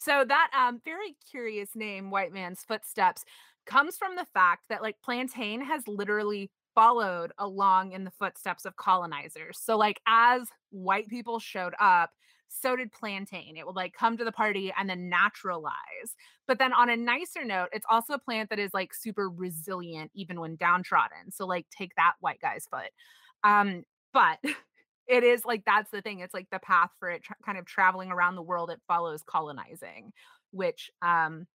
So 0.00 0.24
that 0.26 0.50
um 0.58 0.80
very 0.84 1.14
curious 1.30 1.76
name, 1.76 2.10
White 2.10 2.32
Man's 2.32 2.64
Footsteps, 2.64 3.24
comes 3.66 3.96
from 3.96 4.16
the 4.16 4.26
fact 4.34 4.64
that 4.68 4.82
like 4.82 4.96
plantain 5.00 5.60
has 5.64 5.86
literally 5.86 6.50
followed 6.74 7.32
along 7.38 7.92
in 7.92 8.04
the 8.04 8.10
footsteps 8.12 8.64
of 8.64 8.76
colonizers. 8.76 9.58
So 9.60 9.76
like 9.76 10.00
as 10.06 10.48
white 10.70 11.08
people 11.08 11.38
showed 11.38 11.74
up, 11.80 12.10
so 12.48 12.74
did 12.74 12.92
plantain. 12.92 13.56
It 13.56 13.66
would 13.66 13.76
like 13.76 13.94
come 13.94 14.16
to 14.16 14.24
the 14.24 14.32
party 14.32 14.72
and 14.76 14.90
then 14.90 15.08
naturalize. 15.08 16.16
But 16.48 16.58
then 16.58 16.72
on 16.72 16.90
a 16.90 16.96
nicer 16.96 17.44
note, 17.44 17.68
it's 17.72 17.86
also 17.88 18.14
a 18.14 18.18
plant 18.18 18.50
that 18.50 18.58
is 18.58 18.74
like 18.74 18.92
super 18.92 19.30
resilient 19.30 20.10
even 20.14 20.40
when 20.40 20.56
downtrodden. 20.56 21.30
So 21.30 21.46
like 21.46 21.66
take 21.70 21.94
that 21.96 22.14
white 22.20 22.40
guy's 22.40 22.66
foot. 22.66 22.90
Um 23.44 23.84
but 24.12 24.38
it 25.06 25.22
is 25.24 25.44
like 25.44 25.64
that's 25.64 25.90
the 25.90 26.02
thing. 26.02 26.20
It's 26.20 26.34
like 26.34 26.48
the 26.50 26.58
path 26.58 26.90
for 26.98 27.10
it 27.10 27.22
tra- 27.22 27.36
kind 27.44 27.58
of 27.58 27.66
traveling 27.66 28.10
around 28.10 28.34
the 28.34 28.42
world. 28.42 28.70
It 28.70 28.80
follows 28.88 29.22
colonizing, 29.24 30.12
which 30.50 30.90
um 31.02 31.46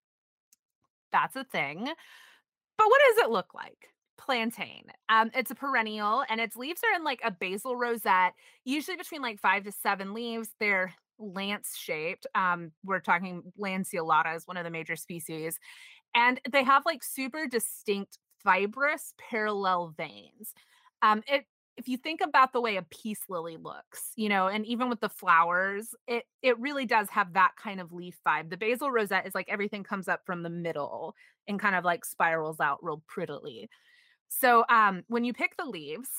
that's 1.12 1.36
a 1.36 1.44
thing. 1.44 1.84
But 1.84 2.86
what 2.88 3.00
does 3.08 3.24
it 3.24 3.30
look 3.30 3.54
like? 3.54 3.90
Plantain. 4.18 4.84
Um, 5.08 5.30
it's 5.34 5.50
a 5.50 5.54
perennial 5.54 6.24
and 6.28 6.40
its 6.40 6.56
leaves 6.56 6.80
are 6.82 6.96
in 6.96 7.04
like 7.04 7.20
a 7.22 7.30
basal 7.30 7.76
rosette, 7.76 8.32
usually 8.64 8.96
between 8.96 9.20
like 9.22 9.38
five 9.40 9.64
to 9.64 9.72
seven 9.72 10.14
leaves. 10.14 10.48
They're 10.58 10.94
lance 11.18 11.76
shaped. 11.76 12.26
Um, 12.34 12.72
we're 12.84 13.00
talking 13.00 13.42
lanceolata 13.60 14.34
is 14.34 14.46
one 14.46 14.56
of 14.56 14.64
the 14.64 14.70
major 14.70 14.96
species. 14.96 15.58
And 16.14 16.40
they 16.50 16.64
have 16.64 16.84
like 16.86 17.02
super 17.04 17.46
distinct 17.46 18.18
fibrous 18.42 19.12
parallel 19.18 19.94
veins. 19.96 20.54
Um, 21.02 21.22
it 21.26 21.44
if 21.76 21.88
you 21.88 21.98
think 21.98 22.22
about 22.22 22.54
the 22.54 22.60
way 22.60 22.76
a 22.76 22.82
peace 22.82 23.20
lily 23.28 23.58
looks, 23.58 24.12
you 24.16 24.30
know, 24.30 24.46
and 24.48 24.64
even 24.64 24.88
with 24.88 25.00
the 25.00 25.10
flowers, 25.10 25.94
it 26.08 26.24
it 26.42 26.58
really 26.58 26.86
does 26.86 27.10
have 27.10 27.34
that 27.34 27.52
kind 27.62 27.80
of 27.80 27.92
leaf 27.92 28.18
vibe. 28.26 28.48
The 28.50 28.56
basal 28.56 28.90
rosette 28.90 29.26
is 29.26 29.34
like 29.34 29.48
everything 29.50 29.84
comes 29.84 30.08
up 30.08 30.22
from 30.24 30.42
the 30.42 30.50
middle 30.50 31.14
and 31.46 31.60
kind 31.60 31.76
of 31.76 31.84
like 31.84 32.04
spirals 32.04 32.60
out 32.60 32.78
real 32.82 33.02
prettily. 33.06 33.68
So 34.28 34.64
um 34.68 35.04
when 35.08 35.24
you 35.24 35.32
pick 35.32 35.56
the 35.56 35.64
leaves, 35.64 36.10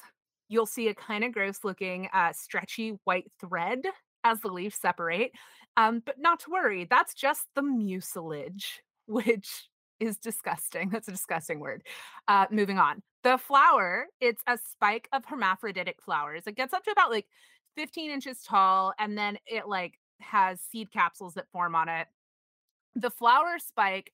you'll 0.49 0.65
see 0.65 0.87
a 0.87 0.93
kind 0.95 1.23
of 1.23 1.33
gross 1.33 1.63
looking 1.63 2.09
uh 2.13 2.33
stretchy 2.33 2.97
white 3.03 3.31
thread 3.39 3.81
as 4.23 4.41
the 4.41 4.49
leaves 4.49 4.75
separate. 4.75 5.31
Um, 5.77 6.01
but 6.05 6.19
not 6.19 6.39
to 6.41 6.51
worry, 6.51 6.85
that's 6.89 7.13
just 7.13 7.45
the 7.55 7.61
mucilage, 7.61 8.81
which 9.07 9.69
is 9.99 10.17
disgusting. 10.17 10.89
That's 10.89 11.07
a 11.07 11.11
disgusting 11.11 11.59
word. 11.59 11.83
Uh, 12.27 12.45
moving 12.51 12.77
on. 12.77 13.01
The 13.23 13.37
flower, 13.37 14.07
it's 14.21 14.41
a 14.47 14.57
spike 14.57 15.07
of 15.11 15.25
hermaphroditic 15.25 16.01
flowers. 16.01 16.43
It 16.47 16.55
gets 16.55 16.73
up 16.73 16.83
to 16.83 16.91
about 16.91 17.11
like 17.11 17.27
15 17.75 18.11
inches 18.11 18.41
tall, 18.43 18.93
and 18.99 19.17
then 19.17 19.37
it 19.45 19.67
like 19.67 19.95
has 20.19 20.61
seed 20.61 20.91
capsules 20.91 21.33
that 21.35 21.49
form 21.51 21.75
on 21.75 21.89
it. 21.89 22.07
The 22.95 23.11
flower 23.11 23.57
spike, 23.59 24.11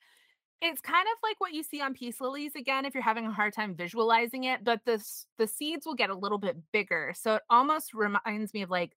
it's 0.63 0.81
kind 0.81 1.07
of 1.07 1.17
like 1.23 1.39
what 1.39 1.53
you 1.53 1.63
see 1.63 1.81
on 1.81 1.93
peace 1.93 2.21
lilies 2.21 2.53
again, 2.55 2.85
if 2.85 2.93
you're 2.93 3.03
having 3.03 3.25
a 3.25 3.31
hard 3.33 3.53
time 3.53 3.75
visualizing 3.75 4.45
it, 4.45 4.63
but 4.63 4.81
the 4.85 5.03
the 5.37 5.47
seeds 5.47 5.85
will 5.85 5.95
get 5.95 6.09
a 6.09 6.15
little 6.15 6.37
bit 6.37 6.57
bigger. 6.71 7.13
So 7.15 7.35
it 7.35 7.41
almost 7.49 7.93
reminds 7.93 8.53
me 8.53 8.61
of 8.63 8.69
like 8.69 8.93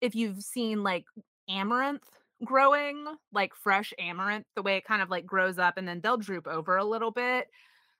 if 0.00 0.14
you've 0.14 0.42
seen 0.42 0.82
like 0.82 1.04
amaranth 1.48 2.08
growing, 2.44 3.04
like 3.32 3.54
fresh 3.54 3.92
amaranth, 3.98 4.46
the 4.56 4.62
way 4.62 4.76
it 4.78 4.84
kind 4.84 5.02
of 5.02 5.10
like 5.10 5.26
grows 5.26 5.58
up 5.58 5.76
and 5.76 5.86
then 5.86 6.00
they'll 6.00 6.16
droop 6.16 6.46
over 6.46 6.76
a 6.78 6.84
little 6.84 7.10
bit. 7.10 7.48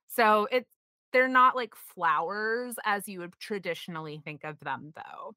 So 0.08 0.48
it 0.50 0.66
they're 1.12 1.28
not 1.28 1.56
like 1.56 1.74
flowers 1.74 2.76
as 2.84 3.08
you 3.08 3.20
would 3.20 3.34
traditionally 3.40 4.20
think 4.24 4.44
of 4.44 4.58
them 4.60 4.92
though. 4.96 5.34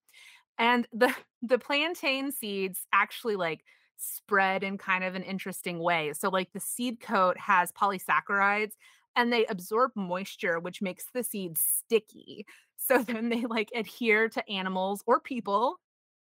And 0.57 0.87
the 0.93 1.13
the 1.41 1.59
plantain 1.59 2.31
seeds 2.31 2.85
actually 2.93 3.35
like 3.35 3.63
spread 3.97 4.63
in 4.63 4.77
kind 4.77 5.03
of 5.03 5.15
an 5.15 5.23
interesting 5.23 5.79
way. 5.79 6.13
So 6.13 6.29
like 6.29 6.51
the 6.53 6.59
seed 6.59 6.99
coat 6.99 7.37
has 7.37 7.71
polysaccharides 7.71 8.73
and 9.15 9.31
they 9.31 9.45
absorb 9.45 9.91
moisture 9.95 10.59
which 10.59 10.81
makes 10.81 11.05
the 11.13 11.23
seeds 11.23 11.61
sticky. 11.61 12.45
So 12.85 13.01
then 13.01 13.29
they 13.29 13.45
like 13.45 13.69
adhere 13.73 14.27
to 14.27 14.49
animals 14.49 15.03
or 15.07 15.21
people 15.21 15.77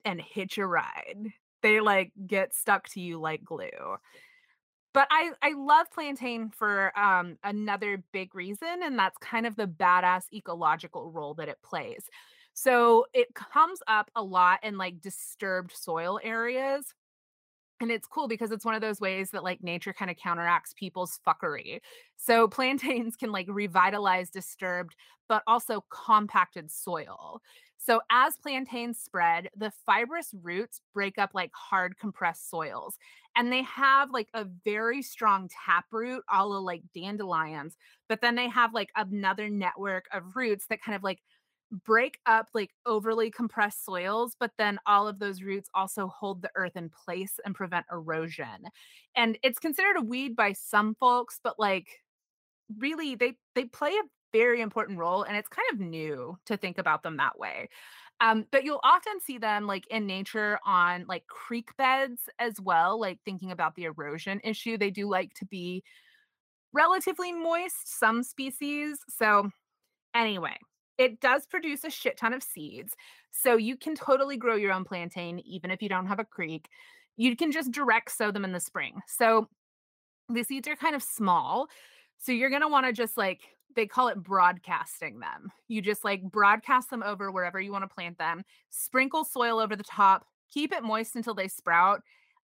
and 0.04 0.20
hitch 0.20 0.58
a 0.58 0.66
ride. 0.66 1.28
They 1.62 1.80
like 1.80 2.12
get 2.26 2.54
stuck 2.54 2.88
to 2.90 3.00
you 3.00 3.20
like 3.20 3.44
glue. 3.44 3.98
But 4.92 5.06
I 5.10 5.30
I 5.42 5.52
love 5.56 5.90
plantain 5.92 6.50
for 6.50 6.96
um 6.98 7.36
another 7.44 8.02
big 8.12 8.34
reason 8.34 8.82
and 8.82 8.98
that's 8.98 9.16
kind 9.18 9.46
of 9.46 9.56
the 9.56 9.66
badass 9.66 10.24
ecological 10.32 11.10
role 11.12 11.34
that 11.34 11.48
it 11.48 11.62
plays. 11.62 12.04
So 12.54 13.06
it 13.14 13.34
comes 13.34 13.80
up 13.86 14.10
a 14.16 14.22
lot 14.22 14.60
in 14.64 14.76
like 14.76 15.00
disturbed 15.00 15.72
soil 15.76 16.18
areas 16.22 16.92
and 17.80 17.90
it's 17.90 18.06
cool 18.06 18.28
because 18.28 18.50
it's 18.50 18.64
one 18.64 18.74
of 18.74 18.80
those 18.80 19.00
ways 19.00 19.30
that 19.30 19.44
like 19.44 19.62
nature 19.62 19.92
kind 19.92 20.10
of 20.10 20.16
counteracts 20.16 20.74
people's 20.74 21.18
fuckery. 21.26 21.80
So 22.16 22.46
plantains 22.58 23.16
can 23.16 23.32
like 23.32 23.46
revitalize 23.48 24.30
disturbed 24.30 24.94
but 25.28 25.42
also 25.46 25.84
compacted 25.90 26.70
soil. 26.72 27.40
So 27.78 28.02
as 28.10 28.36
plantains 28.36 28.98
spread, 28.98 29.48
the 29.56 29.72
fibrous 29.86 30.34
roots 30.42 30.82
break 30.92 31.18
up 31.18 31.30
like 31.32 31.52
hard 31.54 31.96
compressed 31.98 32.50
soils. 32.50 32.98
And 33.36 33.52
they 33.52 33.62
have 33.62 34.10
like 34.10 34.28
a 34.34 34.44
very 34.64 35.02
strong 35.02 35.48
taproot, 35.64 36.24
all 36.28 36.52
of 36.52 36.64
like 36.64 36.82
dandelions, 36.94 37.76
but 38.08 38.20
then 38.20 38.34
they 38.34 38.48
have 38.48 38.74
like 38.74 38.90
another 38.96 39.48
network 39.48 40.06
of 40.12 40.34
roots 40.34 40.66
that 40.66 40.82
kind 40.82 40.96
of 40.96 41.04
like 41.04 41.20
break 41.70 42.18
up 42.26 42.48
like 42.54 42.72
overly 42.86 43.30
compressed 43.30 43.84
soils, 43.84 44.34
but 44.38 44.52
then 44.58 44.78
all 44.86 45.06
of 45.08 45.18
those 45.18 45.42
roots 45.42 45.68
also 45.74 46.08
hold 46.08 46.42
the 46.42 46.50
earth 46.56 46.76
in 46.76 46.90
place 46.90 47.38
and 47.44 47.54
prevent 47.54 47.86
erosion. 47.92 48.66
And 49.16 49.38
it's 49.42 49.58
considered 49.58 49.96
a 49.96 50.02
weed 50.02 50.36
by 50.36 50.52
some 50.52 50.94
folks, 50.96 51.40
but 51.42 51.58
like 51.58 51.88
really 52.78 53.14
they 53.14 53.34
they 53.54 53.64
play 53.64 53.90
a 53.92 54.08
very 54.32 54.60
important 54.60 54.98
role 54.98 55.22
and 55.24 55.36
it's 55.36 55.48
kind 55.48 55.66
of 55.72 55.80
new 55.80 56.38
to 56.46 56.56
think 56.56 56.78
about 56.78 57.02
them 57.02 57.16
that 57.16 57.38
way. 57.38 57.68
Um, 58.20 58.46
but 58.52 58.64
you'll 58.64 58.80
often 58.84 59.20
see 59.20 59.38
them 59.38 59.66
like 59.66 59.86
in 59.88 60.06
nature 60.06 60.58
on 60.66 61.06
like 61.08 61.26
creek 61.26 61.70
beds 61.78 62.28
as 62.38 62.60
well, 62.60 63.00
like 63.00 63.18
thinking 63.24 63.50
about 63.50 63.74
the 63.76 63.84
erosion 63.84 64.40
issue. 64.44 64.76
They 64.78 64.90
do 64.90 65.08
like 65.08 65.34
to 65.34 65.46
be 65.46 65.82
relatively 66.72 67.32
moist, 67.32 67.98
some 67.98 68.22
species. 68.22 68.98
So 69.08 69.50
Anyway, 70.14 70.56
it 71.00 71.18
does 71.18 71.46
produce 71.46 71.82
a 71.84 71.90
shit 71.90 72.18
ton 72.18 72.34
of 72.34 72.42
seeds. 72.42 72.94
So 73.30 73.56
you 73.56 73.74
can 73.74 73.94
totally 73.94 74.36
grow 74.36 74.54
your 74.54 74.70
own 74.70 74.84
plantain, 74.84 75.38
even 75.46 75.70
if 75.70 75.80
you 75.80 75.88
don't 75.88 76.06
have 76.06 76.18
a 76.18 76.26
creek. 76.26 76.68
You 77.16 77.34
can 77.36 77.50
just 77.52 77.72
direct 77.72 78.10
sow 78.12 78.30
them 78.30 78.44
in 78.44 78.52
the 78.52 78.60
spring. 78.60 79.00
So 79.06 79.48
the 80.28 80.42
seeds 80.42 80.68
are 80.68 80.76
kind 80.76 80.94
of 80.94 81.02
small. 81.02 81.68
So 82.18 82.32
you're 82.32 82.50
going 82.50 82.60
to 82.60 82.68
want 82.68 82.84
to 82.84 82.92
just 82.92 83.16
like, 83.16 83.40
they 83.74 83.86
call 83.86 84.08
it 84.08 84.22
broadcasting 84.22 85.20
them. 85.20 85.50
You 85.68 85.80
just 85.80 86.04
like 86.04 86.22
broadcast 86.22 86.90
them 86.90 87.02
over 87.02 87.32
wherever 87.32 87.58
you 87.58 87.72
want 87.72 87.84
to 87.88 87.94
plant 87.94 88.18
them, 88.18 88.44
sprinkle 88.68 89.24
soil 89.24 89.58
over 89.58 89.76
the 89.76 89.84
top, 89.84 90.26
keep 90.52 90.70
it 90.70 90.82
moist 90.82 91.16
until 91.16 91.34
they 91.34 91.48
sprout. 91.48 92.02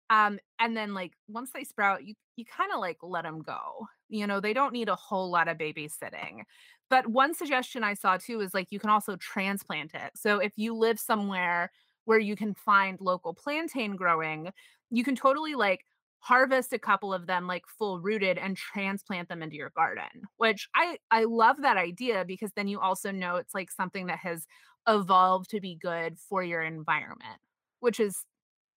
Um, 0.08 0.38
and 0.58 0.74
then 0.74 0.94
like 0.94 1.12
once 1.28 1.50
they 1.52 1.64
sprout, 1.64 2.06
you 2.06 2.14
you 2.36 2.44
kind 2.44 2.70
of 2.72 2.80
like 2.80 2.98
let 3.02 3.24
them 3.24 3.42
go. 3.42 3.86
You 4.08 4.26
know, 4.26 4.40
they 4.40 4.52
don't 4.52 4.72
need 4.72 4.88
a 4.88 4.94
whole 4.94 5.30
lot 5.30 5.48
of 5.48 5.58
babysitting. 5.58 6.42
But 6.88 7.08
one 7.08 7.34
suggestion 7.34 7.82
I 7.84 7.94
saw 7.94 8.16
too 8.16 8.40
is 8.40 8.54
like 8.54 8.70
you 8.70 8.78
can 8.78 8.90
also 8.90 9.16
transplant 9.16 9.94
it. 9.94 10.12
So 10.16 10.38
if 10.38 10.52
you 10.56 10.74
live 10.74 11.00
somewhere 11.00 11.70
where 12.04 12.18
you 12.18 12.36
can 12.36 12.54
find 12.54 13.00
local 13.00 13.34
plantain 13.34 13.96
growing, 13.96 14.52
you 14.90 15.02
can 15.04 15.16
totally 15.16 15.54
like 15.54 15.84
harvest 16.20 16.72
a 16.72 16.78
couple 16.78 17.12
of 17.12 17.26
them 17.26 17.46
like 17.46 17.64
full 17.68 18.00
rooted 18.00 18.38
and 18.38 18.56
transplant 18.56 19.28
them 19.28 19.42
into 19.42 19.56
your 19.56 19.70
garden. 19.70 20.22
Which 20.36 20.68
I 20.74 20.98
I 21.10 21.24
love 21.24 21.62
that 21.62 21.76
idea 21.76 22.24
because 22.24 22.52
then 22.54 22.68
you 22.68 22.80
also 22.80 23.10
know 23.10 23.36
it's 23.36 23.54
like 23.54 23.70
something 23.70 24.06
that 24.06 24.18
has 24.20 24.46
evolved 24.88 25.50
to 25.50 25.60
be 25.60 25.74
good 25.74 26.18
for 26.18 26.42
your 26.42 26.62
environment, 26.62 27.40
which 27.80 27.98
is 28.00 28.24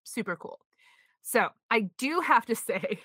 super 0.04 0.36
cool. 0.36 0.60
So, 1.22 1.50
I 1.70 1.90
do 1.98 2.20
have 2.20 2.46
to 2.46 2.56
say 2.56 3.00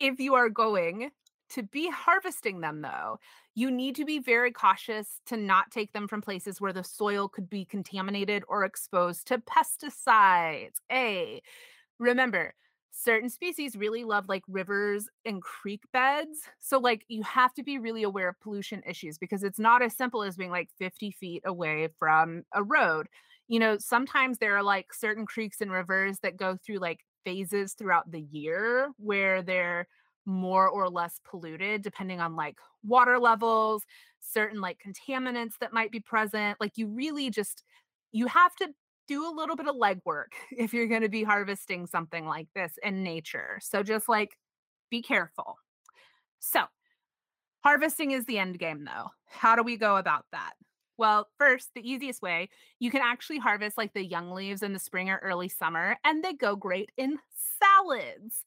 if 0.00 0.20
you 0.20 0.34
are 0.34 0.48
going 0.50 1.10
to 1.54 1.62
be 1.62 1.88
harvesting 1.88 2.60
them, 2.60 2.82
though, 2.82 3.18
you 3.54 3.70
need 3.70 3.96
to 3.96 4.04
be 4.04 4.18
very 4.18 4.50
cautious 4.52 5.20
to 5.26 5.36
not 5.36 5.70
take 5.70 5.92
them 5.92 6.08
from 6.08 6.20
places 6.20 6.60
where 6.60 6.72
the 6.72 6.84
soil 6.84 7.28
could 7.28 7.48
be 7.48 7.64
contaminated 7.64 8.42
or 8.48 8.64
exposed 8.64 9.26
to 9.28 9.38
pesticides. 9.38 10.74
A, 10.90 11.42
remember, 11.98 12.54
certain 12.90 13.30
species 13.30 13.76
really 13.76 14.04
love 14.04 14.28
like 14.28 14.42
rivers 14.48 15.08
and 15.24 15.42
creek 15.42 15.82
beds. 15.92 16.40
So, 16.58 16.78
like, 16.78 17.04
you 17.08 17.22
have 17.22 17.54
to 17.54 17.62
be 17.62 17.78
really 17.78 18.02
aware 18.02 18.28
of 18.28 18.40
pollution 18.40 18.82
issues 18.86 19.18
because 19.18 19.44
it's 19.44 19.58
not 19.58 19.82
as 19.82 19.96
simple 19.96 20.22
as 20.22 20.36
being 20.36 20.50
like 20.50 20.70
50 20.78 21.10
feet 21.12 21.42
away 21.44 21.88
from 21.98 22.44
a 22.52 22.62
road. 22.62 23.08
You 23.48 23.60
know, 23.60 23.78
sometimes 23.78 24.38
there 24.38 24.56
are 24.56 24.62
like 24.62 24.94
certain 24.94 25.26
creeks 25.26 25.60
and 25.60 25.70
rivers 25.70 26.18
that 26.20 26.36
go 26.36 26.56
through 26.56 26.78
like 26.78 27.00
phases 27.24 27.74
throughout 27.74 28.10
the 28.10 28.22
year 28.22 28.90
where 28.98 29.42
they're 29.42 29.86
more 30.26 30.68
or 30.68 30.88
less 30.88 31.20
polluted 31.24 31.82
depending 31.82 32.20
on 32.20 32.36
like 32.36 32.58
water 32.82 33.18
levels, 33.18 33.84
certain 34.20 34.60
like 34.60 34.80
contaminants 34.84 35.58
that 35.60 35.72
might 35.72 35.90
be 35.90 36.00
present. 36.00 36.60
Like, 36.60 36.72
you 36.76 36.88
really 36.88 37.30
just 37.30 37.64
you 38.12 38.26
have 38.26 38.54
to 38.56 38.68
do 39.06 39.28
a 39.28 39.34
little 39.34 39.56
bit 39.56 39.68
of 39.68 39.76
legwork 39.76 40.32
if 40.56 40.72
you're 40.72 40.86
going 40.86 41.02
to 41.02 41.08
be 41.08 41.24
harvesting 41.24 41.86
something 41.86 42.26
like 42.26 42.48
this 42.54 42.78
in 42.82 43.02
nature. 43.02 43.58
So 43.62 43.82
just 43.82 44.08
like 44.08 44.38
be 44.90 45.02
careful. 45.02 45.56
So, 46.40 46.64
harvesting 47.62 48.12
is 48.12 48.26
the 48.26 48.38
end 48.38 48.58
game 48.58 48.84
though. 48.84 49.10
How 49.26 49.56
do 49.56 49.62
we 49.62 49.76
go 49.76 49.96
about 49.96 50.26
that? 50.32 50.52
Well, 50.96 51.28
first, 51.38 51.70
the 51.74 51.88
easiest 51.88 52.22
way, 52.22 52.48
you 52.78 52.90
can 52.90 53.00
actually 53.02 53.38
harvest 53.38 53.76
like 53.76 53.94
the 53.94 54.04
young 54.04 54.30
leaves 54.30 54.62
in 54.62 54.72
the 54.72 54.78
spring 54.78 55.10
or 55.10 55.18
early 55.18 55.48
summer, 55.48 55.96
and 56.04 56.22
they 56.22 56.32
go 56.34 56.54
great 56.54 56.90
in 56.96 57.18
salads. 57.60 58.44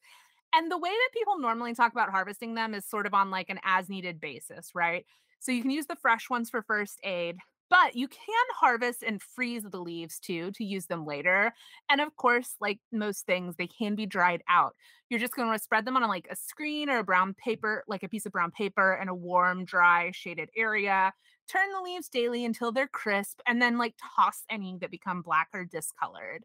And 0.54 0.70
the 0.70 0.78
way 0.78 0.90
that 0.90 1.10
people 1.12 1.38
normally 1.38 1.74
talk 1.74 1.92
about 1.92 2.10
harvesting 2.10 2.54
them 2.54 2.74
is 2.74 2.84
sort 2.86 3.06
of 3.06 3.14
on 3.14 3.30
like 3.30 3.50
an 3.50 3.60
as 3.64 3.88
needed 3.88 4.20
basis, 4.20 4.70
right? 4.74 5.04
So 5.40 5.52
you 5.52 5.62
can 5.62 5.70
use 5.70 5.86
the 5.86 5.96
fresh 5.96 6.30
ones 6.30 6.50
for 6.50 6.62
first 6.62 6.98
aid, 7.04 7.36
but 7.70 7.94
you 7.94 8.08
can 8.08 8.46
harvest 8.58 9.02
and 9.02 9.22
freeze 9.22 9.62
the 9.62 9.78
leaves 9.80 10.18
too 10.18 10.50
to 10.52 10.64
use 10.64 10.86
them 10.86 11.04
later. 11.04 11.52
And 11.90 12.00
of 12.00 12.16
course, 12.16 12.56
like 12.60 12.80
most 12.90 13.26
things, 13.26 13.56
they 13.56 13.66
can 13.66 13.94
be 13.94 14.06
dried 14.06 14.42
out. 14.48 14.74
You're 15.10 15.20
just 15.20 15.36
going 15.36 15.52
to 15.52 15.62
spread 15.62 15.84
them 15.84 15.96
on 15.96 16.08
like 16.08 16.26
a 16.30 16.36
screen 16.36 16.88
or 16.88 16.98
a 16.98 17.04
brown 17.04 17.34
paper, 17.34 17.84
like 17.86 18.02
a 18.02 18.08
piece 18.08 18.26
of 18.26 18.32
brown 18.32 18.50
paper 18.50 18.98
in 19.00 19.08
a 19.08 19.14
warm, 19.14 19.64
dry, 19.64 20.10
shaded 20.12 20.48
area. 20.56 21.12
Turn 21.46 21.70
the 21.72 21.82
leaves 21.82 22.08
daily 22.08 22.44
until 22.44 22.72
they're 22.72 22.88
crisp 22.88 23.40
and 23.46 23.60
then 23.60 23.78
like 23.78 23.94
toss 24.16 24.44
any 24.50 24.76
that 24.80 24.90
become 24.90 25.22
black 25.22 25.48
or 25.52 25.64
discolored. 25.64 26.44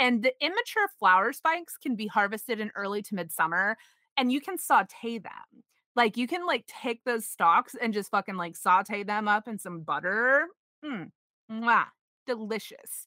And 0.00 0.24
the 0.24 0.34
immature 0.40 0.88
flower 0.98 1.32
spikes 1.32 1.76
can 1.76 1.94
be 1.94 2.08
harvested 2.08 2.58
in 2.58 2.72
early 2.74 3.02
to 3.02 3.14
midsummer 3.14 3.76
and 4.16 4.32
you 4.32 4.40
can 4.40 4.58
saute 4.58 5.18
them. 5.18 5.62
Like 5.94 6.16
you 6.16 6.26
can 6.26 6.46
like 6.46 6.66
take 6.66 7.04
those 7.04 7.26
stalks 7.26 7.76
and 7.80 7.94
just 7.94 8.10
fucking 8.10 8.36
like 8.36 8.56
saute 8.56 9.04
them 9.04 9.28
up 9.28 9.46
in 9.46 9.58
some 9.58 9.82
butter 9.82 10.48
Mm, 10.84 11.10
mwah, 11.50 11.86
delicious. 12.26 13.06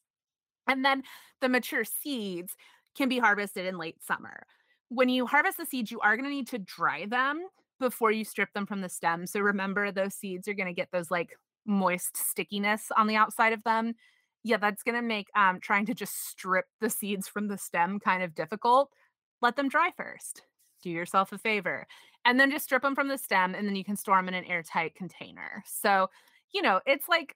And 0.66 0.84
then 0.84 1.02
the 1.40 1.48
mature 1.48 1.84
seeds 1.84 2.54
can 2.96 3.08
be 3.08 3.18
harvested 3.18 3.66
in 3.66 3.78
late 3.78 4.02
summer. 4.02 4.46
When 4.88 5.08
you 5.08 5.26
harvest 5.26 5.58
the 5.58 5.66
seeds, 5.66 5.90
you 5.90 6.00
are 6.00 6.16
going 6.16 6.24
to 6.24 6.30
need 6.30 6.48
to 6.48 6.58
dry 6.58 7.06
them 7.06 7.46
before 7.80 8.12
you 8.12 8.24
strip 8.24 8.52
them 8.54 8.66
from 8.66 8.80
the 8.80 8.88
stem. 8.88 9.26
So 9.26 9.40
remember, 9.40 9.90
those 9.90 10.14
seeds 10.14 10.46
are 10.48 10.54
going 10.54 10.68
to 10.68 10.72
get 10.72 10.90
those 10.92 11.10
like 11.10 11.30
moist 11.66 12.16
stickiness 12.16 12.90
on 12.96 13.06
the 13.06 13.16
outside 13.16 13.52
of 13.52 13.64
them. 13.64 13.94
Yeah, 14.44 14.58
that's 14.58 14.82
going 14.82 14.94
to 14.94 15.02
make 15.02 15.28
um, 15.34 15.58
trying 15.58 15.86
to 15.86 15.94
just 15.94 16.28
strip 16.28 16.66
the 16.80 16.90
seeds 16.90 17.26
from 17.26 17.48
the 17.48 17.56
stem 17.56 17.98
kind 17.98 18.22
of 18.22 18.34
difficult. 18.34 18.90
Let 19.40 19.56
them 19.56 19.70
dry 19.70 19.90
first. 19.96 20.42
Do 20.82 20.90
yourself 20.90 21.32
a 21.32 21.38
favor. 21.38 21.86
And 22.26 22.38
then 22.38 22.50
just 22.50 22.66
strip 22.66 22.82
them 22.82 22.94
from 22.94 23.08
the 23.08 23.18
stem, 23.18 23.54
and 23.54 23.66
then 23.66 23.74
you 23.74 23.84
can 23.84 23.96
store 23.96 24.16
them 24.16 24.28
in 24.28 24.34
an 24.34 24.44
airtight 24.44 24.94
container. 24.94 25.64
So, 25.66 26.08
you 26.52 26.62
know, 26.62 26.80
it's 26.86 27.08
like 27.08 27.34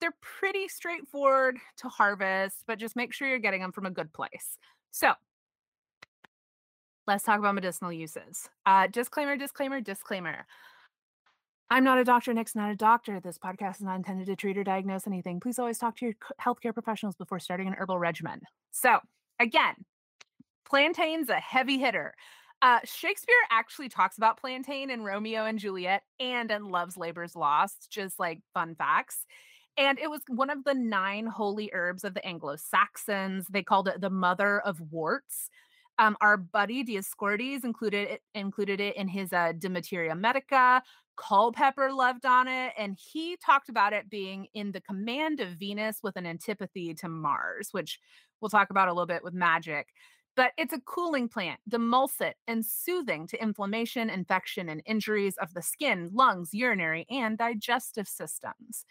they're 0.00 0.16
pretty 0.20 0.68
straightforward 0.68 1.58
to 1.78 1.88
harvest, 1.88 2.64
but 2.66 2.78
just 2.78 2.96
make 2.96 3.12
sure 3.12 3.28
you're 3.28 3.38
getting 3.38 3.60
them 3.60 3.72
from 3.72 3.86
a 3.86 3.90
good 3.90 4.12
place. 4.12 4.56
So, 4.92 5.12
let's 7.06 7.24
talk 7.24 7.40
about 7.40 7.54
medicinal 7.56 7.92
uses. 7.92 8.48
Uh, 8.66 8.86
disclaimer, 8.86 9.36
disclaimer, 9.36 9.80
disclaimer. 9.80 10.46
I'm 11.70 11.84
not 11.84 11.98
a 11.98 12.04
doctor. 12.04 12.34
Nick's 12.34 12.56
not 12.56 12.70
a 12.70 12.76
doctor. 12.76 13.20
This 13.20 13.38
podcast 13.38 13.76
is 13.76 13.82
not 13.82 13.94
intended 13.94 14.26
to 14.26 14.34
treat 14.34 14.58
or 14.58 14.64
diagnose 14.64 15.06
anything. 15.06 15.38
Please 15.38 15.58
always 15.58 15.78
talk 15.78 15.96
to 15.98 16.06
your 16.06 16.14
healthcare 16.40 16.74
professionals 16.74 17.14
before 17.14 17.38
starting 17.38 17.68
an 17.68 17.74
herbal 17.74 17.98
regimen. 17.98 18.40
So, 18.72 18.98
again, 19.38 19.74
plantain's 20.68 21.28
a 21.28 21.36
heavy 21.36 21.78
hitter. 21.78 22.14
Uh, 22.60 22.80
Shakespeare 22.84 23.34
actually 23.50 23.88
talks 23.88 24.18
about 24.18 24.40
plantain 24.40 24.90
in 24.90 25.02
Romeo 25.02 25.46
and 25.46 25.58
Juliet 25.58 26.02
and 26.18 26.50
in 26.50 26.64
Love's 26.64 26.96
Labor's 26.96 27.36
Lost, 27.36 27.88
just 27.90 28.18
like 28.18 28.40
fun 28.52 28.74
facts. 28.74 29.24
And 29.78 29.98
it 29.98 30.10
was 30.10 30.20
one 30.28 30.50
of 30.50 30.64
the 30.64 30.74
nine 30.74 31.26
holy 31.26 31.70
herbs 31.72 32.02
of 32.04 32.14
the 32.14 32.26
Anglo 32.26 32.56
Saxons. 32.56 33.46
They 33.48 33.62
called 33.62 33.88
it 33.88 34.00
the 34.00 34.10
mother 34.10 34.60
of 34.60 34.80
worts. 34.90 35.48
Um, 36.00 36.16
our 36.22 36.38
buddy 36.38 36.82
Dioscorides 36.82 37.62
included 37.62 38.08
it, 38.08 38.22
included 38.34 38.80
it 38.80 38.96
in 38.96 39.06
his 39.06 39.34
uh, 39.34 39.52
De 39.56 39.68
Materia 39.68 40.14
Medica. 40.14 40.82
Culpeper 41.18 41.92
loved 41.92 42.24
on 42.24 42.48
it, 42.48 42.72
and 42.78 42.96
he 42.98 43.36
talked 43.36 43.68
about 43.68 43.92
it 43.92 44.08
being 44.08 44.46
in 44.54 44.72
the 44.72 44.80
command 44.80 45.40
of 45.40 45.50
Venus 45.50 45.98
with 46.02 46.16
an 46.16 46.24
antipathy 46.24 46.94
to 46.94 47.08
Mars, 47.10 47.68
which 47.72 48.00
we'll 48.40 48.48
talk 48.48 48.70
about 48.70 48.88
a 48.88 48.92
little 48.92 49.04
bit 49.04 49.22
with 49.22 49.34
magic. 49.34 49.88
But 50.36 50.52
it's 50.56 50.72
a 50.72 50.80
cooling 50.80 51.28
plant, 51.28 51.60
demulcent 51.68 52.32
and 52.48 52.64
soothing 52.64 53.26
to 53.26 53.42
inflammation, 53.42 54.08
infection, 54.08 54.70
and 54.70 54.82
injuries 54.86 55.36
of 55.36 55.52
the 55.52 55.60
skin, 55.60 56.08
lungs, 56.14 56.54
urinary, 56.54 57.04
and 57.10 57.36
digestive 57.36 58.08
systems. 58.08 58.86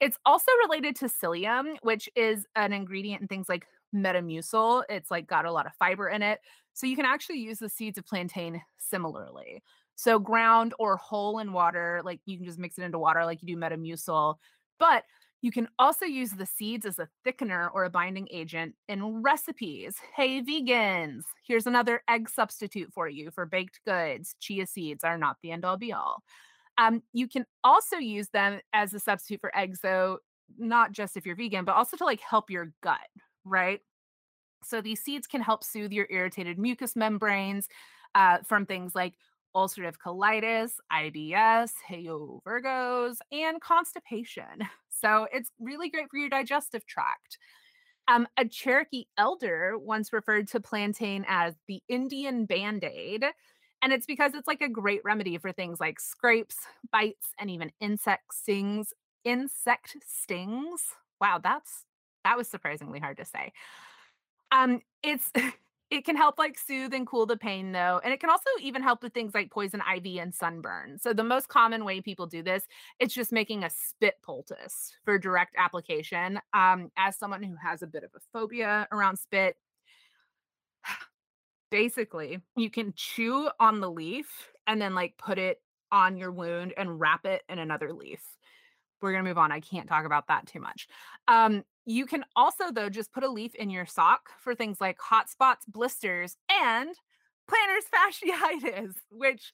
It's 0.00 0.18
also 0.24 0.52
related 0.64 0.94
to 0.96 1.06
psyllium, 1.06 1.76
which 1.82 2.08
is 2.14 2.46
an 2.54 2.72
ingredient 2.72 3.22
in 3.22 3.28
things 3.28 3.48
like 3.48 3.66
Metamucil. 3.94 4.84
It's 4.88 5.10
like 5.10 5.26
got 5.26 5.44
a 5.44 5.52
lot 5.52 5.66
of 5.66 5.74
fiber 5.74 6.08
in 6.08 6.22
it. 6.22 6.40
So 6.72 6.86
you 6.86 6.96
can 6.96 7.04
actually 7.04 7.38
use 7.38 7.58
the 7.58 7.68
seeds 7.68 7.98
of 7.98 8.06
plantain 8.06 8.62
similarly. 8.78 9.62
So 9.94 10.18
ground 10.18 10.74
or 10.78 10.96
whole 10.96 11.38
in 11.38 11.52
water, 11.52 12.00
like 12.04 12.20
you 12.24 12.36
can 12.36 12.46
just 12.46 12.58
mix 12.58 12.78
it 12.78 12.82
into 12.82 12.98
water 12.98 13.24
like 13.24 13.42
you 13.42 13.54
do 13.54 13.60
Metamucil. 13.60 14.36
But 14.78 15.04
you 15.42 15.50
can 15.50 15.68
also 15.78 16.06
use 16.06 16.30
the 16.30 16.46
seeds 16.46 16.86
as 16.86 17.00
a 17.00 17.08
thickener 17.26 17.68
or 17.74 17.84
a 17.84 17.90
binding 17.90 18.28
agent 18.30 18.74
in 18.88 19.22
recipes. 19.22 19.96
Hey, 20.16 20.40
vegans, 20.40 21.22
here's 21.44 21.66
another 21.66 22.02
egg 22.08 22.30
substitute 22.30 22.92
for 22.92 23.08
you 23.08 23.32
for 23.32 23.44
baked 23.44 23.80
goods. 23.84 24.36
Chia 24.38 24.66
seeds 24.66 25.02
are 25.02 25.18
not 25.18 25.36
the 25.42 25.50
end 25.50 25.64
all 25.64 25.76
be 25.76 25.92
all. 25.92 26.22
Um, 26.78 27.02
you 27.12 27.28
can 27.28 27.44
also 27.64 27.96
use 27.96 28.28
them 28.28 28.60
as 28.72 28.94
a 28.94 29.00
substitute 29.00 29.40
for 29.40 29.56
eggs, 29.56 29.80
though, 29.82 30.18
not 30.58 30.92
just 30.92 31.16
if 31.16 31.26
you're 31.26 31.36
vegan, 31.36 31.64
but 31.64 31.74
also 31.74 31.96
to 31.96 32.04
like 32.04 32.20
help 32.20 32.48
your 32.48 32.72
gut, 32.82 32.98
right? 33.44 33.80
So 34.64 34.80
these 34.80 35.02
seeds 35.02 35.26
can 35.26 35.40
help 35.42 35.64
soothe 35.64 35.92
your 35.92 36.06
irritated 36.10 36.58
mucous 36.58 36.96
membranes 36.96 37.68
uh, 38.14 38.38
from 38.46 38.66
things 38.66 38.94
like 38.94 39.14
ulcerative 39.56 39.96
colitis, 40.04 40.72
IBS, 40.90 41.72
heyo 41.88 42.42
Virgos, 42.44 43.16
and 43.32 43.60
constipation. 43.60 44.68
So 45.02 45.26
it's 45.32 45.50
really 45.58 45.90
great 45.90 46.08
for 46.12 46.16
your 46.16 46.28
digestive 46.28 46.86
tract. 46.86 47.36
Um, 48.08 48.26
a 48.36 48.44
Cherokee 48.44 49.06
elder 49.18 49.78
once 49.78 50.12
referred 50.12 50.48
to 50.48 50.60
plantain 50.60 51.24
as 51.28 51.54
the 51.68 51.82
Indian 51.88 52.46
band 52.46 52.84
aid 52.84 53.24
and 53.82 53.92
it's 53.92 54.06
because 54.06 54.32
it's 54.34 54.46
like 54.46 54.60
a 54.60 54.68
great 54.68 55.00
remedy 55.04 55.38
for 55.38 55.50
things 55.52 55.80
like 55.80 55.98
scrapes, 55.98 56.56
bites, 56.92 57.28
and 57.40 57.50
even 57.50 57.72
insect 57.80 58.32
stings. 58.32 58.92
Insect 59.24 59.96
stings. 60.06 60.82
Wow, 61.20 61.40
that's 61.42 61.84
that 62.24 62.36
was 62.36 62.48
surprisingly 62.48 63.00
hard 63.00 63.16
to 63.18 63.24
say. 63.24 63.52
Um, 64.50 64.80
it's 65.02 65.30
it 65.90 66.04
can 66.04 66.16
help 66.16 66.38
like 66.38 66.58
soothe 66.58 66.94
and 66.94 67.06
cool 67.06 67.26
the 67.26 67.36
pain 67.36 67.72
though, 67.72 68.00
and 68.02 68.12
it 68.14 68.20
can 68.20 68.30
also 68.30 68.48
even 68.60 68.82
help 68.82 69.02
with 69.02 69.12
things 69.12 69.34
like 69.34 69.50
poison 69.50 69.82
ivy 69.86 70.18
and 70.18 70.34
sunburn. 70.34 70.98
So 70.98 71.12
the 71.12 71.24
most 71.24 71.48
common 71.48 71.84
way 71.84 72.00
people 72.00 72.26
do 72.26 72.42
this, 72.42 72.64
it's 72.98 73.14
just 73.14 73.30
making 73.30 73.64
a 73.64 73.70
spit 73.70 74.14
poultice 74.22 74.92
for 75.04 75.18
direct 75.18 75.54
application. 75.58 76.40
Um, 76.54 76.90
as 76.96 77.16
someone 77.16 77.42
who 77.42 77.56
has 77.62 77.82
a 77.82 77.86
bit 77.86 78.04
of 78.04 78.10
a 78.16 78.20
phobia 78.32 78.88
around 78.90 79.18
spit, 79.18 79.56
basically 81.70 82.40
you 82.56 82.70
can 82.70 82.94
chew 82.96 83.50
on 83.60 83.80
the 83.80 83.90
leaf 83.90 84.48
and 84.66 84.80
then 84.80 84.94
like 84.94 85.18
put 85.18 85.38
it 85.38 85.60
on 85.90 86.16
your 86.16 86.32
wound 86.32 86.72
and 86.76 86.98
wrap 86.98 87.26
it 87.26 87.42
in 87.48 87.58
another 87.58 87.92
leaf. 87.92 88.22
We're 89.02 89.12
going 89.12 89.24
to 89.24 89.28
move 89.28 89.38
on. 89.38 89.52
I 89.52 89.60
can't 89.60 89.88
talk 89.88 90.06
about 90.06 90.28
that 90.28 90.46
too 90.46 90.60
much. 90.60 90.88
Um, 91.28 91.64
you 91.86 92.06
can 92.06 92.24
also, 92.36 92.70
though, 92.72 92.88
just 92.88 93.12
put 93.12 93.24
a 93.24 93.28
leaf 93.30 93.54
in 93.54 93.70
your 93.70 93.86
sock 93.86 94.30
for 94.40 94.54
things 94.54 94.80
like 94.80 94.98
hot 95.00 95.28
spots, 95.28 95.64
blisters, 95.66 96.36
and 96.50 96.90
plantar 97.50 97.78
fasciitis, 97.94 98.94
which 99.10 99.52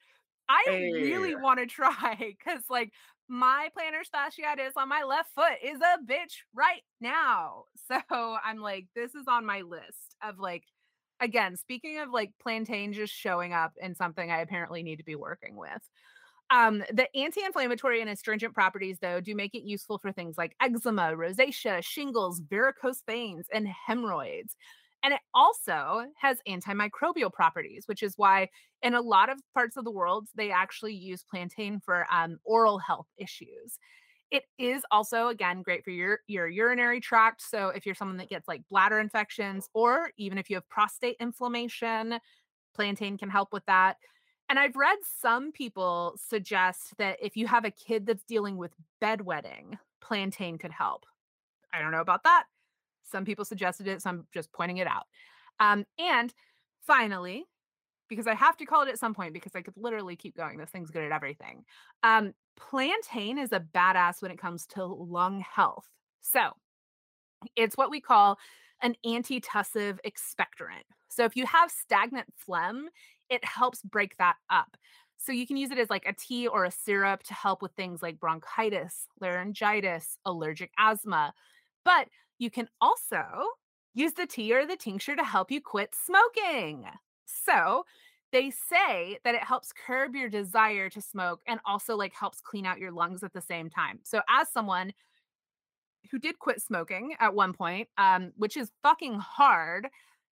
I 0.48 0.64
hey. 0.64 0.92
really 0.92 1.34
want 1.34 1.58
to 1.60 1.66
try 1.66 2.16
because, 2.18 2.62
like, 2.68 2.92
my 3.28 3.70
plantar 3.76 4.02
fasciitis 4.14 4.72
on 4.76 4.88
my 4.88 5.02
left 5.04 5.30
foot 5.34 5.58
is 5.62 5.80
a 5.80 5.98
bitch 6.04 6.38
right 6.54 6.82
now. 7.00 7.64
So 8.10 8.36
I'm 8.44 8.58
like, 8.58 8.88
this 8.94 9.14
is 9.14 9.24
on 9.28 9.46
my 9.46 9.62
list 9.62 10.14
of 10.22 10.38
like 10.38 10.64
again, 11.20 11.56
speaking 11.56 11.98
of 11.98 12.10
like 12.10 12.32
plantain 12.40 12.92
just 12.92 13.12
showing 13.14 13.52
up 13.52 13.72
in 13.80 13.94
something 13.94 14.30
I 14.30 14.40
apparently 14.40 14.82
need 14.82 14.96
to 14.96 15.04
be 15.04 15.16
working 15.16 15.56
with. 15.56 15.82
Um, 16.50 16.82
the 16.92 17.14
anti-inflammatory 17.14 18.00
and 18.00 18.08
astringent 18.08 18.54
properties, 18.54 18.98
though, 19.00 19.20
do 19.20 19.34
make 19.34 19.54
it 19.54 19.64
useful 19.64 19.98
for 19.98 20.12
things 20.12 20.38
like 20.38 20.56
eczema, 20.62 21.12
rosacea, 21.14 21.82
shingles, 21.82 22.40
varicose 22.40 23.02
veins, 23.06 23.46
and 23.52 23.68
hemorrhoids. 23.68 24.56
And 25.02 25.12
it 25.14 25.20
also 25.34 26.06
has 26.16 26.38
antimicrobial 26.48 27.32
properties, 27.32 27.84
which 27.86 28.02
is 28.02 28.14
why 28.16 28.48
in 28.82 28.94
a 28.94 29.00
lot 29.00 29.28
of 29.28 29.38
parts 29.54 29.76
of 29.76 29.84
the 29.84 29.90
world, 29.90 30.26
they 30.34 30.50
actually 30.50 30.94
use 30.94 31.22
plantain 31.30 31.80
for 31.80 32.06
um, 32.10 32.38
oral 32.44 32.78
health 32.78 33.06
issues. 33.18 33.78
It 34.30 34.44
is 34.58 34.82
also, 34.90 35.28
again, 35.28 35.62
great 35.62 35.84
for 35.84 35.90
your, 35.90 36.20
your 36.26 36.48
urinary 36.48 37.00
tract. 37.00 37.42
So 37.42 37.68
if 37.68 37.86
you're 37.86 37.94
someone 37.94 38.16
that 38.16 38.28
gets 38.28 38.48
like 38.48 38.62
bladder 38.70 38.98
infections, 38.98 39.68
or 39.72 40.10
even 40.16 40.36
if 40.38 40.50
you 40.50 40.56
have 40.56 40.68
prostate 40.68 41.16
inflammation, 41.20 42.18
plantain 42.74 43.18
can 43.18 43.30
help 43.30 43.52
with 43.52 43.64
that. 43.66 43.96
And 44.48 44.58
I've 44.58 44.76
read 44.76 44.98
some 45.02 45.52
people 45.52 46.14
suggest 46.16 46.96
that 46.96 47.18
if 47.20 47.36
you 47.36 47.46
have 47.46 47.64
a 47.64 47.70
kid 47.70 48.06
that's 48.06 48.24
dealing 48.24 48.56
with 48.56 48.72
bedwetting, 49.02 49.78
plantain 50.00 50.56
could 50.56 50.72
help. 50.72 51.04
I 51.72 51.80
don't 51.80 51.92
know 51.92 52.00
about 52.00 52.24
that. 52.24 52.44
Some 53.04 53.24
people 53.24 53.44
suggested 53.44 53.86
it, 53.86 54.02
so 54.02 54.10
I'm 54.10 54.26
just 54.32 54.52
pointing 54.52 54.78
it 54.78 54.86
out. 54.86 55.04
Um, 55.60 55.84
and 55.98 56.32
finally, 56.86 57.44
because 58.08 58.26
I 58.26 58.34
have 58.34 58.56
to 58.58 58.64
call 58.64 58.82
it 58.82 58.88
at 58.88 58.98
some 58.98 59.14
point 59.14 59.34
because 59.34 59.54
I 59.54 59.60
could 59.60 59.74
literally 59.76 60.16
keep 60.16 60.36
going. 60.36 60.56
This 60.56 60.70
thing's 60.70 60.90
good 60.90 61.04
at 61.04 61.12
everything. 61.12 61.64
Um, 62.02 62.32
plantain 62.56 63.38
is 63.38 63.52
a 63.52 63.60
badass 63.60 64.22
when 64.22 64.30
it 64.30 64.38
comes 64.38 64.66
to 64.68 64.84
lung 64.84 65.40
health. 65.40 65.86
So 66.20 66.50
it's 67.54 67.76
what 67.76 67.90
we 67.90 68.00
call 68.00 68.38
an 68.82 68.94
antitussive 69.04 69.98
expectorant. 70.06 70.86
So 71.08 71.24
if 71.24 71.36
you 71.36 71.46
have 71.46 71.70
stagnant 71.70 72.28
phlegm, 72.36 72.88
it 73.30 73.44
helps 73.44 73.82
break 73.82 74.16
that 74.16 74.36
up. 74.50 74.76
So 75.16 75.32
you 75.32 75.46
can 75.46 75.56
use 75.56 75.70
it 75.70 75.78
as 75.78 75.90
like 75.90 76.06
a 76.06 76.12
tea 76.12 76.46
or 76.46 76.64
a 76.64 76.70
syrup 76.70 77.22
to 77.24 77.34
help 77.34 77.60
with 77.60 77.72
things 77.72 78.02
like 78.02 78.20
bronchitis, 78.20 79.06
laryngitis, 79.20 80.16
allergic 80.24 80.70
asthma. 80.78 81.34
But 81.84 82.08
you 82.38 82.50
can 82.50 82.68
also 82.80 83.24
use 83.94 84.12
the 84.12 84.26
tea 84.26 84.52
or 84.54 84.64
the 84.64 84.76
tincture 84.76 85.16
to 85.16 85.24
help 85.24 85.50
you 85.50 85.60
quit 85.60 85.94
smoking. 85.94 86.84
So 87.26 87.84
they 88.30 88.50
say 88.50 89.18
that 89.24 89.34
it 89.34 89.42
helps 89.42 89.72
curb 89.72 90.14
your 90.14 90.28
desire 90.28 90.88
to 90.90 91.00
smoke 91.00 91.40
and 91.46 91.58
also 91.64 91.96
like 91.96 92.12
helps 92.14 92.40
clean 92.40 92.66
out 92.66 92.78
your 92.78 92.92
lungs 92.92 93.24
at 93.24 93.32
the 93.32 93.40
same 93.40 93.68
time. 93.70 93.98
So 94.04 94.20
as 94.28 94.48
someone 94.50 94.92
who 96.10 96.18
did 96.18 96.38
quit 96.38 96.62
smoking 96.62 97.16
at 97.18 97.34
one 97.34 97.52
point, 97.52 97.88
um, 97.98 98.32
which 98.36 98.56
is 98.56 98.70
fucking 98.82 99.18
hard, 99.18 99.88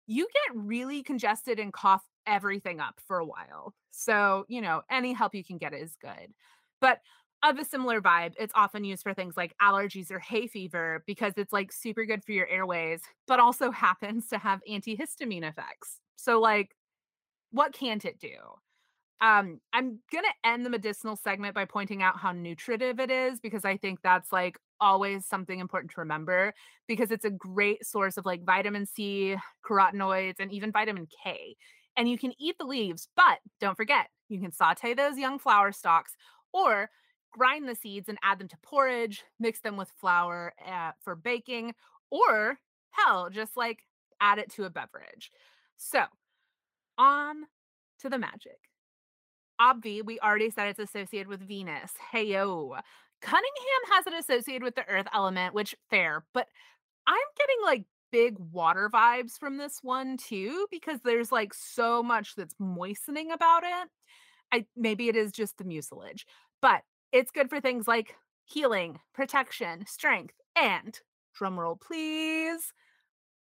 you 0.06 0.26
get 0.32 0.56
really 0.56 1.02
congested 1.02 1.58
and 1.58 1.72
cough 1.72 2.04
everything 2.26 2.80
up 2.80 3.00
for 3.06 3.18
a 3.18 3.24
while. 3.24 3.74
So, 3.90 4.44
you 4.48 4.60
know, 4.60 4.82
any 4.90 5.12
help 5.12 5.34
you 5.34 5.44
can 5.44 5.58
get 5.58 5.74
is 5.74 5.96
good. 6.00 6.32
But 6.80 7.00
of 7.42 7.58
a 7.58 7.64
similar 7.64 8.00
vibe, 8.00 8.34
it's 8.38 8.52
often 8.54 8.84
used 8.84 9.02
for 9.02 9.14
things 9.14 9.36
like 9.36 9.54
allergies 9.60 10.10
or 10.10 10.18
hay 10.18 10.46
fever 10.46 11.02
because 11.06 11.34
it's 11.36 11.52
like 11.52 11.72
super 11.72 12.04
good 12.04 12.24
for 12.24 12.32
your 12.32 12.46
airways, 12.48 13.02
but 13.26 13.40
also 13.40 13.70
happens 13.72 14.28
to 14.28 14.38
have 14.38 14.60
antihistamine 14.68 15.48
effects. 15.48 16.00
So, 16.16 16.40
like, 16.40 16.74
what 17.50 17.72
can't 17.72 18.04
it 18.04 18.18
do? 18.20 18.36
Um, 19.20 19.60
I'm 19.72 20.00
gonna 20.12 20.28
end 20.44 20.66
the 20.66 20.70
medicinal 20.70 21.16
segment 21.16 21.54
by 21.54 21.64
pointing 21.64 22.02
out 22.02 22.18
how 22.18 22.32
nutritive 22.32 23.00
it 23.00 23.10
is 23.10 23.40
because 23.40 23.64
I 23.64 23.76
think 23.78 24.00
that's 24.02 24.30
like 24.32 24.58
always 24.80 25.26
something 25.26 25.58
important 25.58 25.92
to 25.92 26.00
remember 26.00 26.52
because 26.86 27.10
it's 27.10 27.24
a 27.24 27.30
great 27.30 27.84
source 27.84 28.16
of 28.16 28.26
like 28.26 28.44
vitamin 28.44 28.86
C, 28.86 29.36
carotenoids, 29.68 30.36
and 30.38 30.52
even 30.52 30.72
vitamin 30.72 31.06
K. 31.22 31.56
And 31.96 32.08
you 32.08 32.18
can 32.18 32.32
eat 32.38 32.56
the 32.58 32.66
leaves, 32.66 33.08
but 33.16 33.38
don't 33.60 33.76
forget, 33.76 34.08
you 34.28 34.40
can 34.40 34.52
saute 34.52 34.94
those 34.94 35.16
young 35.18 35.38
flower 35.38 35.72
stalks 35.72 36.12
or 36.52 36.90
grind 37.32 37.68
the 37.68 37.74
seeds 37.74 38.08
and 38.08 38.18
add 38.22 38.38
them 38.38 38.48
to 38.48 38.56
porridge, 38.62 39.24
mix 39.38 39.60
them 39.60 39.76
with 39.76 39.90
flour 39.98 40.52
uh, 40.66 40.92
for 41.02 41.14
baking, 41.14 41.74
or 42.10 42.58
hell, 42.90 43.30
just 43.30 43.56
like 43.56 43.80
add 44.20 44.38
it 44.38 44.50
to 44.52 44.64
a 44.64 44.70
beverage. 44.70 45.30
So, 45.76 46.04
on 46.98 47.44
to 48.00 48.08
the 48.08 48.18
magic. 48.18 48.58
Obvi, 49.60 50.04
we 50.04 50.20
already 50.20 50.50
said 50.50 50.68
it's 50.68 50.78
associated 50.78 51.28
with 51.28 51.40
Venus. 51.40 51.92
Hey 52.10 52.24
yo. 52.24 52.76
Cunningham 53.26 53.92
has 53.92 54.06
it 54.06 54.14
associated 54.14 54.62
with 54.62 54.76
the 54.76 54.86
earth 54.88 55.08
element, 55.12 55.52
which 55.52 55.74
fair, 55.90 56.24
but 56.32 56.46
I'm 57.08 57.16
getting 57.36 57.56
like 57.64 57.84
big 58.12 58.36
water 58.52 58.88
vibes 58.88 59.36
from 59.36 59.56
this 59.56 59.80
one 59.82 60.16
too 60.16 60.68
because 60.70 61.00
there's 61.00 61.32
like 61.32 61.52
so 61.52 62.04
much 62.04 62.36
that's 62.36 62.54
moistening 62.60 63.32
about 63.32 63.64
it. 63.64 63.88
I 64.52 64.66
maybe 64.76 65.08
it 65.08 65.16
is 65.16 65.32
just 65.32 65.58
the 65.58 65.64
mucilage, 65.64 66.24
but 66.62 66.82
it's 67.10 67.32
good 67.32 67.50
for 67.50 67.60
things 67.60 67.88
like 67.88 68.14
healing, 68.44 69.00
protection, 69.12 69.84
strength, 69.88 70.34
and 70.54 70.96
drumroll 71.36 71.80
please, 71.80 72.72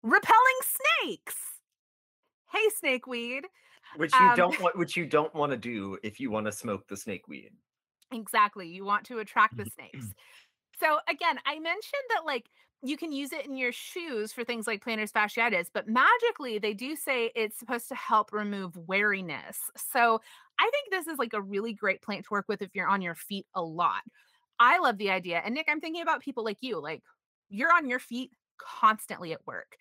repelling 0.02 0.60
snakes. 1.04 1.36
Hey, 2.50 2.66
snakeweed. 2.82 3.42
Which 3.94 4.12
you 4.14 4.26
um, 4.26 4.36
don't 4.36 4.60
want 4.60 4.76
which 4.76 4.96
you 4.96 5.06
don't 5.06 5.32
want 5.32 5.52
to 5.52 5.56
do 5.56 5.96
if 6.02 6.18
you 6.18 6.32
want 6.32 6.46
to 6.46 6.52
smoke 6.52 6.88
the 6.88 6.96
snakeweed. 6.96 7.50
Exactly. 8.12 8.68
You 8.68 8.84
want 8.84 9.04
to 9.06 9.18
attract 9.18 9.56
the 9.56 9.66
snakes. 9.66 10.12
So 10.78 10.98
again, 11.08 11.38
I 11.46 11.58
mentioned 11.58 12.02
that 12.10 12.26
like 12.26 12.50
you 12.82 12.96
can 12.98 13.10
use 13.12 13.32
it 13.32 13.46
in 13.46 13.56
your 13.56 13.72
shoes 13.72 14.32
for 14.32 14.44
things 14.44 14.66
like 14.66 14.84
plantar 14.84 15.10
fasciitis, 15.10 15.68
but 15.72 15.88
magically 15.88 16.58
they 16.58 16.74
do 16.74 16.96
say 16.96 17.32
it's 17.34 17.58
supposed 17.58 17.88
to 17.88 17.94
help 17.94 18.32
remove 18.32 18.76
wariness. 18.76 19.58
So 19.76 20.20
I 20.58 20.70
think 20.72 20.90
this 20.90 21.06
is 21.06 21.18
like 21.18 21.32
a 21.32 21.40
really 21.40 21.72
great 21.72 22.02
plant 22.02 22.24
to 22.24 22.28
work 22.30 22.46
with 22.48 22.62
if 22.62 22.74
you're 22.74 22.88
on 22.88 23.02
your 23.02 23.14
feet 23.14 23.46
a 23.54 23.62
lot. 23.62 24.02
I 24.58 24.78
love 24.78 24.98
the 24.98 25.10
idea. 25.10 25.40
And 25.44 25.54
Nick, 25.54 25.66
I'm 25.68 25.80
thinking 25.80 26.02
about 26.02 26.20
people 26.22 26.44
like 26.44 26.58
you, 26.60 26.80
like 26.80 27.02
you're 27.48 27.72
on 27.74 27.88
your 27.88 27.98
feet 27.98 28.32
constantly 28.58 29.32
at 29.32 29.46
work. 29.46 29.76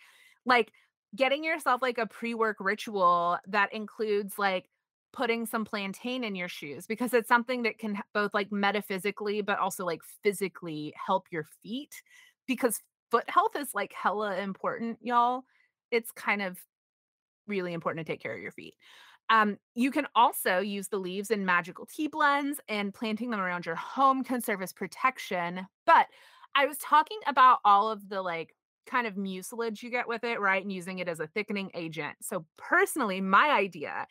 Like 0.45 0.71
getting 1.15 1.43
yourself 1.43 1.81
like 1.81 1.97
a 1.97 2.07
pre-work 2.07 2.57
ritual 2.59 3.37
that 3.47 3.73
includes 3.73 4.37
like 4.37 4.69
putting 5.15 5.45
some 5.45 5.63
plantain 5.63 6.23
in 6.25 6.35
your 6.35 6.49
shoes 6.49 6.85
because 6.85 7.13
it's 7.13 7.29
something 7.29 7.63
that 7.63 7.77
can 7.77 7.97
both 8.13 8.33
like 8.33 8.51
metaphysically 8.51 9.41
but 9.41 9.57
also 9.57 9.85
like 9.85 10.01
physically 10.21 10.93
help 11.03 11.25
your 11.31 11.45
feet 11.63 12.01
because 12.45 12.81
foot 13.09 13.23
health 13.29 13.55
is 13.55 13.73
like 13.73 13.93
hella 13.93 14.37
important 14.37 14.97
y'all 15.01 15.43
it's 15.89 16.11
kind 16.11 16.41
of 16.41 16.59
really 17.47 17.71
important 17.71 18.05
to 18.05 18.11
take 18.11 18.21
care 18.21 18.33
of 18.33 18.41
your 18.41 18.51
feet 18.51 18.75
um, 19.29 19.57
you 19.73 19.89
can 19.89 20.05
also 20.13 20.59
use 20.59 20.89
the 20.89 20.99
leaves 20.99 21.31
in 21.31 21.45
magical 21.45 21.87
tea 21.87 22.07
blends 22.07 22.59
and 22.67 22.93
planting 22.93 23.31
them 23.31 23.39
around 23.39 23.65
your 23.65 23.75
home 23.75 24.23
can 24.23 24.41
serve 24.41 24.61
as 24.61 24.73
protection 24.73 25.65
but 25.85 26.07
i 26.55 26.65
was 26.65 26.77
talking 26.79 27.19
about 27.25 27.59
all 27.63 27.89
of 27.89 28.09
the 28.09 28.21
like 28.21 28.53
kind 28.85 29.07
of 29.07 29.17
mucilage 29.17 29.83
you 29.83 29.89
get 29.89 30.07
with 30.07 30.23
it, 30.23 30.39
right? 30.39 30.61
And 30.61 30.71
using 30.71 30.99
it 30.99 31.07
as 31.07 31.19
a 31.19 31.27
thickening 31.27 31.71
agent. 31.73 32.17
So, 32.21 32.45
personally, 32.57 33.19
my 33.21 33.49
idea, 33.49 34.07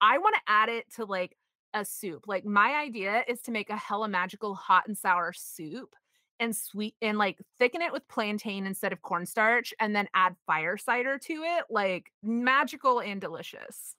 I 0.00 0.18
want 0.18 0.34
to 0.36 0.40
add 0.46 0.68
it 0.68 0.92
to 0.94 1.04
like 1.04 1.36
a 1.74 1.84
soup. 1.84 2.24
Like, 2.26 2.44
my 2.44 2.74
idea 2.74 3.24
is 3.28 3.42
to 3.42 3.50
make 3.50 3.70
a 3.70 3.76
hella 3.76 4.08
magical 4.08 4.54
hot 4.54 4.86
and 4.86 4.96
sour 4.96 5.32
soup 5.32 5.94
and 6.40 6.54
sweet 6.54 6.94
and 7.02 7.18
like 7.18 7.38
thicken 7.58 7.82
it 7.82 7.92
with 7.92 8.06
plantain 8.08 8.66
instead 8.66 8.92
of 8.92 9.02
cornstarch 9.02 9.74
and 9.80 9.94
then 9.94 10.08
add 10.14 10.36
fire 10.46 10.76
cider 10.76 11.18
to 11.18 11.32
it. 11.44 11.64
Like, 11.68 12.12
magical 12.22 13.00
and 13.00 13.20
delicious. 13.20 13.94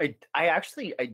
I, 0.00 0.16
I 0.34 0.46
actually, 0.46 0.94
I 0.98 1.12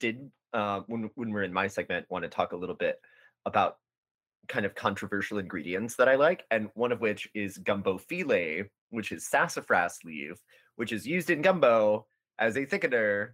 did, 0.00 0.30
uh, 0.52 0.80
when, 0.86 1.10
when 1.14 1.30
we're 1.30 1.42
in 1.42 1.52
my 1.52 1.66
segment, 1.66 2.06
want 2.08 2.24
to 2.24 2.28
talk 2.28 2.52
a 2.52 2.56
little 2.56 2.74
bit 2.74 3.00
about 3.46 3.76
kind 4.48 4.66
of 4.66 4.74
controversial 4.74 5.38
ingredients 5.38 5.96
that 5.96 6.08
I 6.08 6.16
like, 6.16 6.44
and 6.50 6.68
one 6.74 6.92
of 6.92 7.00
which 7.00 7.28
is 7.34 7.58
gumbo 7.58 7.98
filet, 7.98 8.64
which 8.90 9.12
is 9.12 9.26
sassafras 9.26 9.98
leaf, 10.04 10.38
which 10.76 10.92
is 10.92 11.06
used 11.06 11.30
in 11.30 11.42
gumbo 11.42 12.06
as 12.38 12.56
a 12.56 12.66
thickener, 12.66 13.30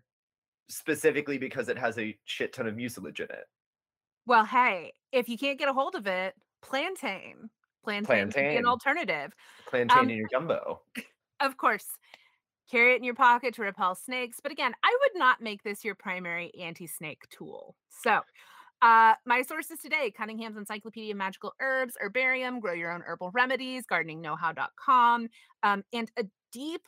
specifically 0.68 1.38
because 1.38 1.68
it 1.68 1.78
has 1.78 1.98
a 1.98 2.16
shit 2.24 2.52
ton 2.52 2.66
of 2.66 2.76
mucilage 2.76 3.20
in 3.20 3.26
it. 3.26 3.44
Well, 4.26 4.44
hey, 4.44 4.92
if 5.12 5.28
you 5.28 5.38
can't 5.38 5.58
get 5.58 5.68
a 5.68 5.72
hold 5.72 5.94
of 5.94 6.06
it, 6.06 6.34
plantain. 6.62 7.50
Plantain, 7.82 8.30
plantain. 8.30 8.58
an 8.58 8.66
alternative. 8.66 9.32
Plantain 9.66 9.98
um, 9.98 10.10
in 10.10 10.16
your 10.16 10.28
gumbo. 10.32 10.82
Of 11.42 11.56
course. 11.56 11.86
Carry 12.70 12.92
it 12.92 12.98
in 12.98 13.04
your 13.04 13.14
pocket 13.14 13.54
to 13.54 13.62
repel 13.62 13.94
snakes. 13.94 14.40
But 14.42 14.52
again, 14.52 14.74
I 14.84 14.96
would 15.00 15.18
not 15.18 15.40
make 15.40 15.62
this 15.62 15.82
your 15.82 15.94
primary 15.94 16.52
anti 16.60 16.86
snake 16.86 17.22
tool. 17.30 17.74
So, 17.88 18.20
uh, 18.82 19.14
my 19.26 19.42
sources 19.42 19.78
today 19.80 20.12
Cunningham's 20.16 20.56
Encyclopedia 20.56 21.12
of 21.12 21.16
Magical 21.16 21.54
Herbs, 21.60 21.94
Herbarium, 21.98 22.60
Grow 22.60 22.74
Your 22.74 22.92
Own 22.92 23.02
Herbal 23.02 23.30
Remedies, 23.32 23.84
gardeningknowhow.com, 23.90 25.28
um, 25.62 25.82
and 25.92 26.10
a 26.16 26.24
deep, 26.52 26.82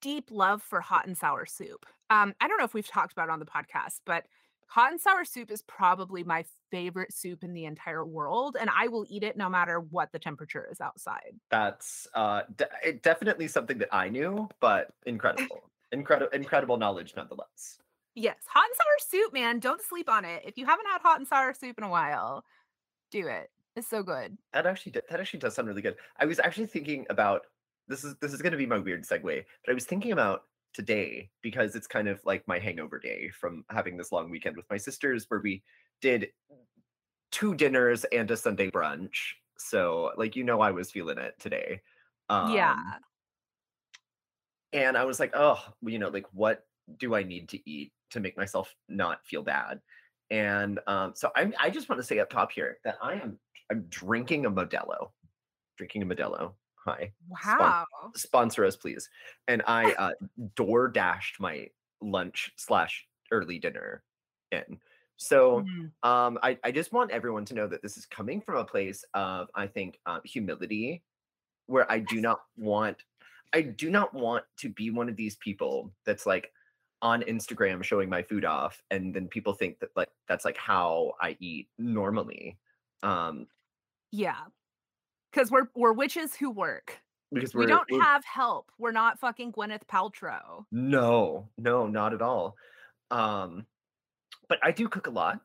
deep 0.00 0.30
love 0.30 0.62
for 0.62 0.80
hot 0.80 1.06
and 1.06 1.16
sour 1.16 1.46
soup. 1.46 1.86
Um, 2.10 2.34
I 2.40 2.48
don't 2.48 2.58
know 2.58 2.64
if 2.64 2.74
we've 2.74 2.86
talked 2.86 3.12
about 3.12 3.28
it 3.28 3.32
on 3.32 3.38
the 3.38 3.46
podcast, 3.46 4.00
but 4.04 4.24
hot 4.66 4.92
and 4.92 5.00
sour 5.00 5.24
soup 5.24 5.50
is 5.50 5.62
probably 5.62 6.24
my 6.24 6.44
favorite 6.70 7.12
soup 7.12 7.44
in 7.44 7.52
the 7.52 7.64
entire 7.64 8.04
world, 8.04 8.56
and 8.60 8.70
I 8.76 8.88
will 8.88 9.04
eat 9.08 9.22
it 9.22 9.36
no 9.36 9.48
matter 9.48 9.80
what 9.80 10.12
the 10.12 10.18
temperature 10.18 10.68
is 10.70 10.80
outside. 10.80 11.34
That's 11.50 12.06
uh, 12.14 12.42
de- 12.56 12.92
definitely 13.02 13.48
something 13.48 13.78
that 13.78 13.94
I 13.94 14.08
knew, 14.08 14.48
but 14.60 14.88
incredible. 15.06 15.70
incredible, 15.92 16.32
incredible 16.32 16.76
knowledge 16.76 17.14
nonetheless. 17.16 17.78
Yes, 18.14 18.36
hot 18.46 18.64
and 18.64 18.76
sour 18.76 19.20
soup, 19.20 19.32
man. 19.32 19.60
Don't 19.60 19.82
sleep 19.82 20.08
on 20.08 20.24
it. 20.24 20.42
If 20.44 20.58
you 20.58 20.66
haven't 20.66 20.86
had 20.86 21.00
hot 21.00 21.18
and 21.18 21.28
sour 21.28 21.54
soup 21.54 21.78
in 21.78 21.84
a 21.84 21.88
while, 21.88 22.44
do 23.10 23.26
it. 23.28 23.50
It's 23.76 23.88
so 23.88 24.02
good. 24.02 24.36
That 24.52 24.66
actually 24.66 24.92
that 24.92 25.20
actually 25.20 25.40
does 25.40 25.54
sound 25.54 25.68
really 25.68 25.82
good. 25.82 25.96
I 26.18 26.26
was 26.26 26.40
actually 26.40 26.66
thinking 26.66 27.06
about 27.08 27.42
this 27.90 28.04
is 28.04 28.14
this 28.20 28.32
is 28.32 28.40
gonna 28.40 28.56
be 28.56 28.66
my 28.66 28.78
weird 28.78 29.04
segue, 29.04 29.22
but 29.22 29.70
I 29.70 29.74
was 29.74 29.84
thinking 29.84 30.12
about 30.12 30.44
today 30.72 31.28
because 31.42 31.74
it's 31.74 31.86
kind 31.86 32.08
of 32.08 32.20
like 32.24 32.46
my 32.46 32.58
hangover 32.58 32.98
day 32.98 33.28
from 33.30 33.64
having 33.70 33.96
this 33.96 34.12
long 34.12 34.30
weekend 34.30 34.56
with 34.56 34.66
my 34.70 34.76
sisters 34.76 35.26
where 35.28 35.40
we 35.40 35.62
did 36.00 36.28
two 37.32 37.54
dinners 37.54 38.04
and 38.12 38.30
a 38.30 38.36
Sunday 38.36 38.70
brunch. 38.70 39.32
So, 39.58 40.12
like, 40.16 40.36
you 40.36 40.44
know, 40.44 40.60
I 40.60 40.70
was 40.70 40.90
feeling 40.90 41.18
it 41.18 41.34
today. 41.38 41.80
Yeah. 42.30 42.72
Um, 42.72 42.94
and 44.72 44.96
I 44.96 45.04
was 45.04 45.18
like, 45.18 45.32
oh, 45.34 45.60
you 45.82 45.98
know, 45.98 46.08
like, 46.08 46.26
what 46.32 46.64
do 46.98 47.14
I 47.14 47.24
need 47.24 47.48
to 47.50 47.70
eat 47.70 47.92
to 48.10 48.20
make 48.20 48.36
myself 48.36 48.72
not 48.88 49.18
feel 49.26 49.42
bad? 49.42 49.80
And 50.30 50.78
um, 50.86 51.12
so 51.16 51.30
I, 51.34 51.52
I 51.58 51.70
just 51.70 51.88
want 51.88 52.00
to 52.00 52.06
say 52.06 52.20
up 52.20 52.30
top 52.30 52.52
here 52.52 52.78
that 52.84 52.96
I 53.02 53.14
am 53.14 53.38
I'm 53.70 53.86
drinking 53.88 54.46
a 54.46 54.50
Modelo, 54.50 55.10
drinking 55.76 56.02
a 56.02 56.06
Modelo. 56.06 56.54
Hi, 56.84 57.12
spon- 57.40 57.74
Wow. 57.74 58.14
sponsor 58.14 58.64
us, 58.64 58.76
please. 58.76 59.08
And 59.48 59.62
I 59.66 59.92
uh, 59.94 60.12
door 60.54 60.88
dashed 60.88 61.40
my 61.40 61.70
lunch 62.00 62.52
slash 62.56 63.08
early 63.30 63.58
dinner 63.58 64.04
in. 64.50 64.80
So 65.16 65.58
Mhm. 65.58 65.92
um, 66.02 66.38
I, 66.42 66.58
I 66.64 66.72
just 66.72 66.92
want 66.92 67.10
everyone 67.10 67.44
to 67.46 67.54
know 67.54 67.66
that 67.66 67.82
this 67.82 67.96
is 67.98 68.06
coming 68.06 68.40
from 68.40 68.56
a 68.56 68.64
place 68.64 69.04
of, 69.14 69.50
I 69.54 69.66
think, 69.66 70.00
um, 70.06 70.22
humility, 70.24 71.02
where 71.66 71.90
I 71.90 72.00
do 72.00 72.20
not 72.20 72.42
want, 72.56 73.04
I 73.52 73.62
do 73.62 73.90
not 73.90 74.14
want 74.14 74.44
to 74.58 74.68
be 74.68 74.90
one 74.90 75.08
of 75.08 75.16
these 75.16 75.36
people 75.36 75.94
that's 76.04 76.26
like 76.26 76.52
on 77.02 77.22
Instagram 77.22 77.82
showing 77.82 78.08
my 78.10 78.22
food 78.22 78.44
off, 78.44 78.82
and 78.90 79.14
then 79.14 79.28
people 79.28 79.54
think 79.54 79.80
that 79.80 79.90
like 79.96 80.10
that's 80.28 80.44
like 80.44 80.56
how 80.56 81.14
I 81.20 81.36
eat 81.40 81.68
normally. 81.78 82.58
Um, 83.02 83.48
Yeah. 84.12 84.48
Because 85.32 85.50
we're 85.50 85.68
we're 85.74 85.92
witches 85.92 86.34
who 86.36 86.50
work. 86.50 87.02
because 87.32 87.54
We 87.54 87.66
don't 87.66 87.90
we're 87.90 88.00
have 88.00 88.24
help. 88.24 88.72
We're 88.78 88.92
not 88.92 89.18
fucking 89.20 89.52
Gwyneth 89.52 89.86
Paltrow. 89.86 90.64
no, 90.70 91.48
no, 91.58 91.86
not 91.86 92.14
at 92.14 92.22
all. 92.22 92.56
Um, 93.10 93.66
but 94.48 94.58
I 94.62 94.72
do 94.72 94.88
cook 94.88 95.06
a 95.06 95.10
lot. 95.10 95.40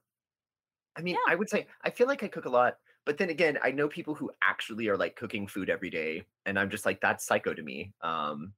I 0.98 1.02
mean, 1.02 1.15
Yeah. 1.15 1.19
I 1.28 1.36
would 1.36 1.50
say 1.50 1.67
I 1.84 1.89
feel 1.89 2.08
like 2.08 2.24
I 2.24 2.28
cook 2.28 2.45
a 2.45 2.50
lot, 2.50 2.80
but 3.06 3.17
then 3.17 3.30
again, 3.30 3.60
I 3.63 3.71
know 3.71 3.88
people 3.89 4.15
who 4.15 4.32
actually 4.43 4.88
are 4.89 4.98
like 4.98 5.15
cooking 5.15 5.48
food 5.48 5.69
every 5.69 5.89
day, 5.89 6.26
and 6.45 6.60
I'm 6.60 6.69
just 6.69 6.86
like, 6.86 7.02
that's 7.02 7.26
psycho 7.26 7.54
to 7.54 7.63
me. 7.63 7.93
Um, 8.02 8.54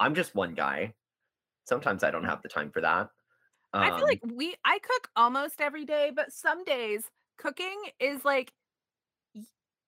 I'm 0.00 0.14
just 0.14 0.34
one 0.34 0.54
guy. 0.54 0.94
Sometimes 1.66 2.04
I 2.04 2.10
don't 2.10 2.24
have 2.24 2.42
the 2.42 2.48
time 2.48 2.72
for 2.72 2.80
that. 2.82 3.10
I 3.80 3.90
feel 3.92 4.04
Um, 4.04 4.08
like 4.08 4.20
we 4.24 4.56
I 4.64 4.78
cook 4.80 5.10
almost 5.16 5.60
every 5.60 5.84
day, 5.84 6.10
but 6.14 6.32
some 6.32 6.64
days 6.64 7.10
cooking 7.38 7.82
is 8.00 8.24
like 8.24 8.52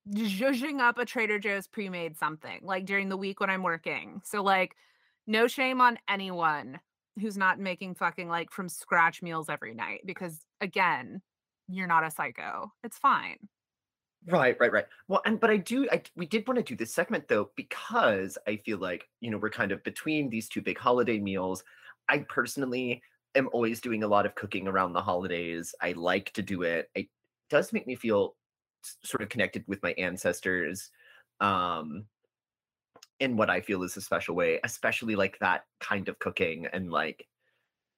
zhuzhing 0.09 0.81
up 0.81 0.99
a 0.99 1.05
Trader 1.05 1.39
Joe's 1.39 1.67
pre-made 1.67 2.17
something 2.17 2.61
like 2.63 2.87
during 2.87 3.09
the 3.09 3.17
week 3.17 3.41
when 3.41 3.51
I'm 3.51 3.63
working. 3.63 4.21
So 4.25 4.43
like 4.43 4.75
no 5.27 5.47
shame 5.47 5.81
on 5.81 5.99
anyone 6.09 6.81
who's 7.21 7.37
not 7.37 7.59
making 7.59 7.95
fucking 7.95 8.29
like 8.29 8.51
from 8.53 8.69
scratch 8.69 9.23
meals 9.23 9.49
every 9.49 9.75
night 9.75 10.01
because 10.07 10.41
again, 10.61 11.23
you're 11.69 11.87
not 11.87 12.05
a 12.05 12.11
psycho. 12.11 12.73
It's 12.83 12.99
fine. 12.99 13.37
right, 14.27 14.57
right, 14.61 14.73
right. 14.73 14.87
Well, 15.09 15.23
and 15.25 15.41
but 15.41 15.51
I 15.51 15.57
do, 15.57 15.89
I 15.91 16.03
we 16.17 16.27
did 16.27 16.47
want 16.47 16.59
to 16.59 16.65
do 16.65 16.77
this 16.77 16.95
segment 16.95 17.29
though 17.29 17.51
because 17.57 18.37
I 18.47 18.57
feel 18.57 18.79
like 18.79 19.09
you 19.21 19.31
know 19.31 19.39
we're 19.39 19.51
kind 19.51 19.73
of 19.73 19.83
between 19.85 20.29
these 20.29 20.49
two 20.49 20.63
big 20.63 20.79
holiday 20.79 21.19
meals. 21.19 21.65
I 22.09 22.19
personally 22.29 23.03
am 23.35 23.49
always 23.53 23.81
doing 23.81 24.03
a 24.03 24.09
lot 24.09 24.27
of 24.27 24.35
cooking 24.35 24.69
around 24.69 24.93
the 24.93 25.03
holidays. 25.03 25.75
I 25.81 25.93
like 25.93 26.33
to 26.33 26.43
do 26.43 26.63
it. 26.63 26.91
It 26.95 27.09
does 27.49 27.73
make 27.73 27.87
me 27.87 27.95
feel 27.97 28.37
sort 29.05 29.23
of 29.23 29.29
connected 29.29 29.65
with 29.67 29.83
my 29.83 29.93
ancestors. 29.93 30.91
Um, 31.41 32.07
in 33.21 33.37
what 33.37 33.51
I 33.51 33.61
feel 33.61 33.83
is 33.83 33.97
a 33.97 34.01
special 34.01 34.35
way, 34.35 34.59
especially 34.65 35.15
like 35.15 35.39
that 35.41 35.65
kind 35.79 36.09
of 36.09 36.19
cooking 36.19 36.67
and 36.73 36.91
like 36.91 37.27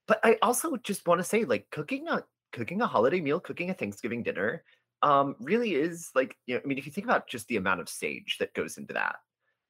but 0.08 0.18
I 0.24 0.36
also 0.42 0.76
just 0.78 1.06
want 1.06 1.20
to 1.20 1.24
say 1.24 1.44
like 1.44 1.70
cooking 1.70 2.08
a 2.08 2.24
cooking 2.52 2.82
a 2.82 2.86
holiday 2.86 3.20
meal, 3.20 3.40
cooking 3.40 3.70
a 3.70 3.74
Thanksgiving 3.74 4.22
dinner 4.22 4.64
um 5.02 5.34
really 5.40 5.74
is 5.74 6.10
like 6.14 6.36
you 6.46 6.54
know, 6.54 6.60
I 6.64 6.66
mean 6.66 6.78
if 6.78 6.86
you 6.86 6.92
think 6.92 7.06
about 7.06 7.28
just 7.28 7.48
the 7.48 7.56
amount 7.56 7.80
of 7.80 7.88
sage 7.88 8.36
that 8.38 8.54
goes 8.54 8.78
into 8.78 8.94
that. 8.94 9.16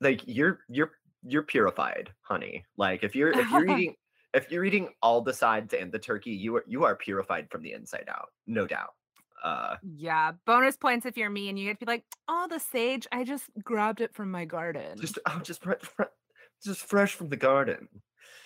Like 0.00 0.22
you're 0.26 0.60
you're 0.68 0.92
you're 1.22 1.42
purified, 1.42 2.10
honey. 2.22 2.64
Like 2.76 3.04
if 3.04 3.14
you're 3.14 3.30
if 3.30 3.50
you're 3.50 3.68
eating 3.78 3.94
if 4.34 4.50
you're 4.50 4.64
eating 4.64 4.88
all 5.02 5.20
the 5.20 5.34
sides 5.34 5.74
and 5.74 5.92
the 5.92 5.98
turkey, 5.98 6.32
you 6.32 6.56
are 6.56 6.64
you 6.66 6.84
are 6.84 6.96
purified 6.96 7.50
from 7.50 7.62
the 7.62 7.72
inside 7.72 8.08
out, 8.08 8.30
no 8.46 8.66
doubt. 8.66 8.94
Uh 9.42 9.76
Yeah, 9.82 10.32
bonus 10.46 10.76
points 10.76 11.06
if 11.06 11.16
you're 11.16 11.30
me 11.30 11.48
and 11.48 11.58
you 11.58 11.66
get 11.68 11.80
to 11.80 11.86
be 11.86 11.90
like, 11.90 12.04
"Oh, 12.28 12.46
the 12.48 12.60
sage, 12.60 13.06
I 13.12 13.24
just 13.24 13.50
grabbed 13.62 14.00
it 14.00 14.14
from 14.14 14.30
my 14.30 14.44
garden." 14.44 14.98
just 15.00 15.18
oh, 15.26 15.40
just 15.40 15.62
just 16.64 16.80
fresh 16.80 17.14
from 17.14 17.28
the 17.28 17.36
garden. 17.36 17.88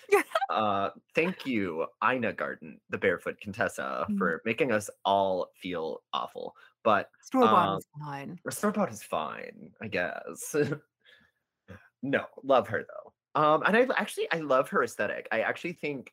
Uh, 0.49 0.91
thank 1.13 1.45
you, 1.45 1.87
Ina 2.03 2.33
Garten, 2.33 2.79
the 2.89 2.97
Barefoot 2.97 3.39
Contessa, 3.41 4.09
Mm. 4.09 4.17
for 4.17 4.41
making 4.45 4.71
us 4.71 4.89
all 5.03 5.49
feel 5.55 6.03
awful. 6.13 6.55
But 6.83 7.09
Store 7.21 7.47
bought 7.47 7.69
um, 7.69 7.77
is 7.77 7.85
fine. 7.99 8.39
store 8.49 8.71
bought 8.71 8.91
is 8.91 9.03
fine, 9.03 9.73
I 9.81 9.87
guess. 9.89 10.55
no, 12.01 12.25
love 12.43 12.67
her 12.69 12.85
though. 12.85 13.13
Um, 13.39 13.63
and 13.63 13.75
I 13.77 13.87
actually 13.95 14.31
I 14.31 14.37
love 14.37 14.69
her 14.69 14.83
aesthetic. 14.83 15.27
I 15.31 15.41
actually 15.41 15.73
think, 15.73 16.11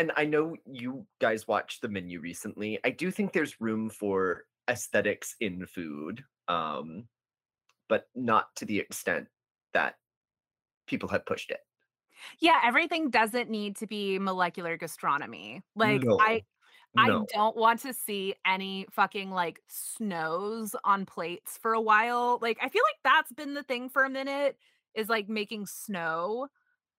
and 0.00 0.12
I 0.16 0.24
know 0.26 0.56
you 0.66 1.06
guys 1.20 1.46
watched 1.48 1.82
the 1.82 1.88
menu 1.88 2.20
recently. 2.20 2.78
I 2.84 2.90
do 2.90 3.10
think 3.10 3.32
there's 3.32 3.60
room 3.60 3.90
for 3.90 4.46
aesthetics 4.68 5.36
in 5.40 5.66
food, 5.66 6.24
um, 6.48 7.08
but 7.88 8.08
not 8.14 8.54
to 8.56 8.66
the 8.66 8.78
extent 8.80 9.28
that 9.74 9.96
people 10.86 11.08
have 11.10 11.26
pushed 11.26 11.50
it. 11.50 11.60
Yeah, 12.38 12.60
everything 12.64 13.10
doesn't 13.10 13.50
need 13.50 13.76
to 13.76 13.86
be 13.86 14.18
molecular 14.18 14.76
gastronomy. 14.76 15.62
Like, 15.74 16.04
No, 16.04 16.16
I 16.18 16.42
I 16.98 17.12
don't 17.32 17.56
want 17.56 17.80
to 17.82 17.94
see 17.94 18.34
any 18.46 18.86
fucking, 18.90 19.30
like, 19.30 19.62
snows 19.68 20.76
on 20.84 21.06
plates 21.06 21.58
for 21.58 21.72
a 21.74 21.80
while. 21.80 22.38
Like, 22.42 22.58
I 22.62 22.68
feel 22.68 22.82
like 22.84 22.98
that's 23.04 23.32
been 23.32 23.54
the 23.54 23.62
thing 23.64 23.88
for 23.90 24.04
a 24.04 24.10
minute, 24.10 24.58
is, 24.94 25.08
like, 25.08 25.28
making 25.28 25.66
snow 25.66 26.48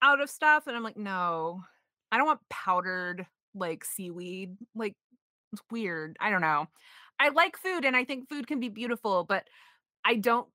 out 0.02 0.22
of 0.22 0.30
stuff, 0.32 0.68
and 0.68 0.76
I'm 0.78 0.84
like, 0.84 0.98
"No, 0.98 1.64
I 2.12 2.17
don't 2.17 2.28
want 2.28 2.41
powdered, 2.50 3.28
like, 3.54 3.86
seaweed." 3.86 4.58
Like, 4.76 4.95
it's 5.54 5.63
weird. 5.71 6.17
I 6.21 6.30
don't 6.32 6.41
know. 6.41 6.67
I 7.19 7.30
like 7.30 7.58
food, 7.58 7.86
and 7.86 7.95
I 7.97 8.06
think 8.06 8.30
food 8.30 8.47
can 8.47 8.60
be 8.60 8.69
beautiful, 8.69 9.26
but 9.26 9.47
I 10.06 10.15
don't 10.15 10.50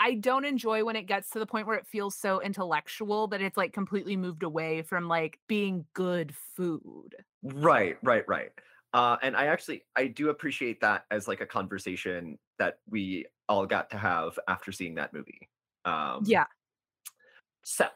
I 0.00 0.14
don't 0.16 0.44
enjoy 0.46 0.84
when 0.84 0.96
it 0.96 1.04
gets 1.04 1.30
to 1.30 1.38
the 1.40 1.46
point 1.46 1.66
where 1.66 1.76
it 1.78 1.86
feels 1.86 2.16
so 2.16 2.40
intellectual 2.42 3.28
that 3.28 3.42
it's, 3.42 3.56
like, 3.58 3.72
completely 3.74 4.16
moved 4.16 4.42
away 4.44 4.82
from, 4.82 5.08
like, 5.08 5.40
being 5.48 5.86
good 5.94 6.34
food. 6.36 7.16
Right, 7.42 7.96
right, 8.02 8.24
right. 8.28 8.52
Uh, 8.92 9.16
and 9.22 9.36
I 9.36 9.46
actually 9.46 9.84
I 9.96 10.08
do 10.08 10.28
appreciate 10.30 10.80
that 10.80 11.06
as 11.10 11.28
like 11.28 11.40
a 11.40 11.46
conversation 11.46 12.38
that 12.58 12.80
we 12.88 13.26
all 13.48 13.66
got 13.66 13.90
to 13.90 13.96
have 13.98 14.38
after 14.48 14.72
seeing 14.72 14.96
that 14.96 15.12
movie. 15.12 15.48
Um, 15.84 16.26
Yeah. 16.26 16.46
so 17.64 17.86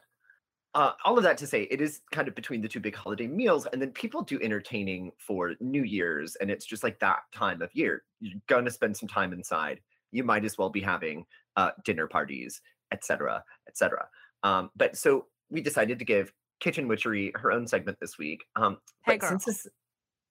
uh, 0.75 0.91
all 1.05 1.17
of 1.17 1.23
that 1.23 1.37
to 1.37 1.47
say, 1.47 1.63
it 1.71 1.79
is 1.79 2.01
kind 2.11 2.27
of 2.27 2.35
between 2.35 2.61
the 2.61 2.67
two 2.67 2.81
big 2.81 2.95
holiday 2.95 3.27
meals, 3.27 3.65
and 3.71 3.81
then 3.81 3.91
people 3.91 4.21
do 4.21 4.39
entertaining 4.41 5.11
for 5.17 5.53
New 5.61 5.83
Year's, 5.83 6.35
and 6.35 6.51
it's 6.51 6.65
just 6.65 6.83
like 6.83 6.99
that 6.99 7.19
time 7.33 7.61
of 7.61 7.73
year. 7.73 8.03
You're 8.19 8.41
gonna 8.47 8.69
spend 8.69 8.97
some 8.97 9.07
time 9.07 9.31
inside. 9.31 9.79
You 10.11 10.23
might 10.25 10.43
as 10.43 10.57
well 10.57 10.69
be 10.69 10.81
having 10.81 11.25
uh, 11.55 11.71
dinner 11.85 12.07
parties, 12.07 12.61
etc., 12.91 13.43
etc. 13.69 14.07
Um, 14.43 14.69
but 14.75 14.97
so 14.97 15.27
we 15.49 15.61
decided 15.61 15.97
to 15.99 16.05
give 16.05 16.33
Kitchen 16.59 16.89
Witchery 16.89 17.31
her 17.35 17.53
own 17.53 17.67
segment 17.67 17.97
this 18.01 18.17
week. 18.17 18.43
Um, 18.57 18.77
Hey, 19.05 19.17
but 19.17 19.29
since 19.29 19.45
this 19.45 19.67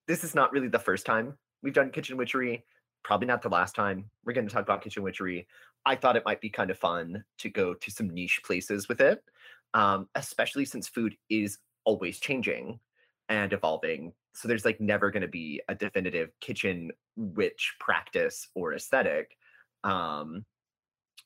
this 0.06 0.24
is 0.24 0.34
not 0.34 0.52
really 0.52 0.68
the 0.68 0.78
first 0.78 1.06
time 1.06 1.38
we've 1.62 1.72
done 1.72 1.90
Kitchen 1.90 2.18
Witchery, 2.18 2.64
probably 3.02 3.26
not 3.26 3.40
the 3.40 3.48
last 3.48 3.74
time 3.74 4.10
we're 4.24 4.34
going 4.34 4.46
to 4.46 4.52
talk 4.52 4.62
about 4.62 4.82
Kitchen 4.82 5.02
Witchery. 5.02 5.46
I 5.86 5.96
thought 5.96 6.16
it 6.16 6.24
might 6.24 6.40
be 6.40 6.50
kind 6.50 6.70
of 6.70 6.78
fun 6.78 7.24
to 7.38 7.50
go 7.50 7.74
to 7.74 7.90
some 7.90 8.08
niche 8.10 8.42
places 8.44 8.88
with 8.88 9.00
it, 9.00 9.22
um, 9.74 10.08
especially 10.14 10.64
since 10.64 10.88
food 10.88 11.16
is 11.28 11.58
always 11.84 12.18
changing 12.18 12.80
and 13.28 13.52
evolving. 13.52 14.12
So 14.32 14.48
there's 14.48 14.64
like 14.64 14.80
never 14.80 15.10
going 15.10 15.22
to 15.22 15.28
be 15.28 15.60
a 15.68 15.74
definitive 15.74 16.30
kitchen 16.40 16.90
witch 17.16 17.74
practice 17.78 18.48
or 18.54 18.74
aesthetic. 18.74 19.36
Um, 19.84 20.44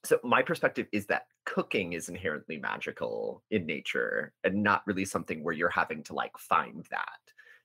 so 0.05 0.19
my 0.23 0.43
perspective 0.43 0.87
is 0.93 1.07
that 1.07 1.27
cooking 1.45 1.95
is 1.95 2.09
inherently 2.09 2.59
magical 2.59 3.43
in 3.51 3.67
nature 3.67 4.33
and 4.45 4.63
not 4.63 4.83
really 4.87 5.05
something 5.05 5.43
where 5.43 5.55
you're 5.55 5.71
having 5.71 6.03
to 6.05 6.15
like 6.15 6.37
find 6.39 6.87
that 6.91 7.19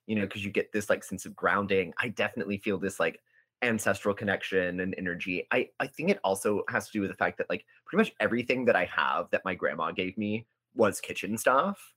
you 0.06 0.16
know 0.16 0.22
because 0.22 0.44
you 0.44 0.50
get 0.50 0.72
this 0.72 0.88
like 0.88 1.04
sense 1.04 1.26
of 1.26 1.36
grounding 1.36 1.92
i 1.98 2.08
definitely 2.08 2.58
feel 2.58 2.78
this 2.78 2.98
like 2.98 3.20
ancestral 3.62 4.14
connection 4.14 4.80
and 4.80 4.94
energy 4.96 5.46
i 5.52 5.68
i 5.80 5.86
think 5.86 6.10
it 6.10 6.18
also 6.24 6.62
has 6.68 6.86
to 6.86 6.92
do 6.92 7.00
with 7.02 7.10
the 7.10 7.16
fact 7.16 7.36
that 7.38 7.48
like 7.50 7.64
pretty 7.84 8.00
much 8.00 8.14
everything 8.20 8.64
that 8.64 8.74
i 8.74 8.86
have 8.86 9.26
that 9.30 9.44
my 9.44 9.54
grandma 9.54 9.90
gave 9.92 10.16
me 10.16 10.46
was 10.74 11.00
kitchen 11.00 11.38
stuff 11.38 11.94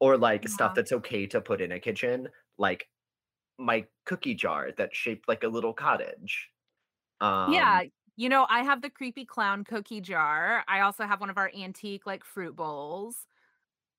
or 0.00 0.18
like 0.18 0.48
stuff 0.48 0.74
that's 0.74 0.92
okay 0.92 1.26
to 1.26 1.40
put 1.40 1.60
in 1.60 1.72
a 1.72 1.80
kitchen 1.80 2.28
like 2.58 2.88
my 3.58 3.86
cookie 4.06 4.34
jar 4.34 4.72
that's 4.72 4.96
shaped 4.96 5.28
like 5.28 5.44
a 5.44 5.48
little 5.48 5.74
cottage 5.74 6.50
um 7.20 7.82
Yeah, 7.82 7.84
You 8.16 8.28
know, 8.28 8.46
I 8.48 8.62
have 8.62 8.80
the 8.82 8.90
creepy 8.90 9.24
clown 9.24 9.64
cookie 9.64 10.00
jar. 10.00 10.64
I 10.68 10.80
also 10.80 11.04
have 11.04 11.20
one 11.20 11.30
of 11.30 11.36
our 11.38 11.50
antique, 11.54 12.06
like, 12.06 12.24
fruit 12.24 12.54
bowls. 12.56 13.26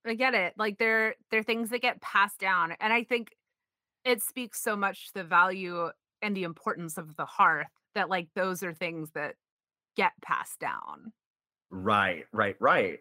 I 0.05 0.15
get 0.15 0.35
it. 0.35 0.55
Like, 0.57 0.79
they're 0.79 1.15
they're 1.31 1.43
things 1.43 1.69
that 1.71 1.81
get 1.81 2.01
passed 2.01 2.39
down, 2.39 2.73
and 2.81 2.93
I 2.93 3.03
think 3.05 3.35
it 4.05 4.21
speaks 4.23 4.61
so 4.61 4.75
much 4.77 5.07
to 5.09 5.15
the 5.15 5.25
value 5.25 5.91
and 6.23 6.37
the 6.37 6.43
importance 6.45 6.97
of 6.99 7.15
the 7.17 7.25
hearth 7.27 7.69
that, 7.95 8.09
like, 8.09 8.29
those 8.35 8.63
are 8.63 8.73
things 8.73 9.11
that 9.13 9.35
get 9.97 10.13
passed 10.23 10.59
down. 10.59 11.13
Right, 11.69 12.25
right, 12.31 12.55
right. 12.59 12.99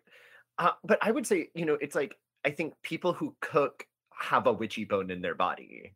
Uh, 0.58 0.72
but 0.84 0.98
I 1.02 1.10
would 1.10 1.26
say, 1.26 1.50
you 1.54 1.64
know, 1.64 1.74
it's 1.80 1.94
like 1.94 2.16
I 2.44 2.50
think 2.50 2.74
people 2.82 3.12
who 3.12 3.36
cook 3.40 3.86
have 4.12 4.46
a 4.46 4.52
witchy 4.52 4.84
bone 4.84 5.10
in 5.10 5.20
their 5.22 5.34
body. 5.34 5.94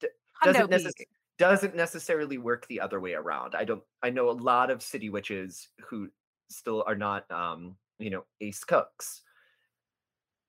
D 0.00 0.08
doesn't 0.42 0.70
necess 0.70 0.94
doesn't 1.38 1.74
necessarily 1.74 2.38
work 2.38 2.66
the 2.68 2.80
other 2.80 3.00
way 3.00 3.14
around. 3.14 3.54
I 3.54 3.64
don't 3.64 3.82
I 4.02 4.10
know 4.10 4.30
a 4.30 4.32
lot 4.32 4.70
of 4.70 4.82
city 4.82 5.10
witches 5.10 5.68
who 5.80 6.10
still 6.50 6.84
are 6.86 6.96
not, 6.96 7.30
um, 7.30 7.78
you 7.98 8.10
know, 8.10 8.26
ace 8.40 8.64
cooks. 8.64 9.22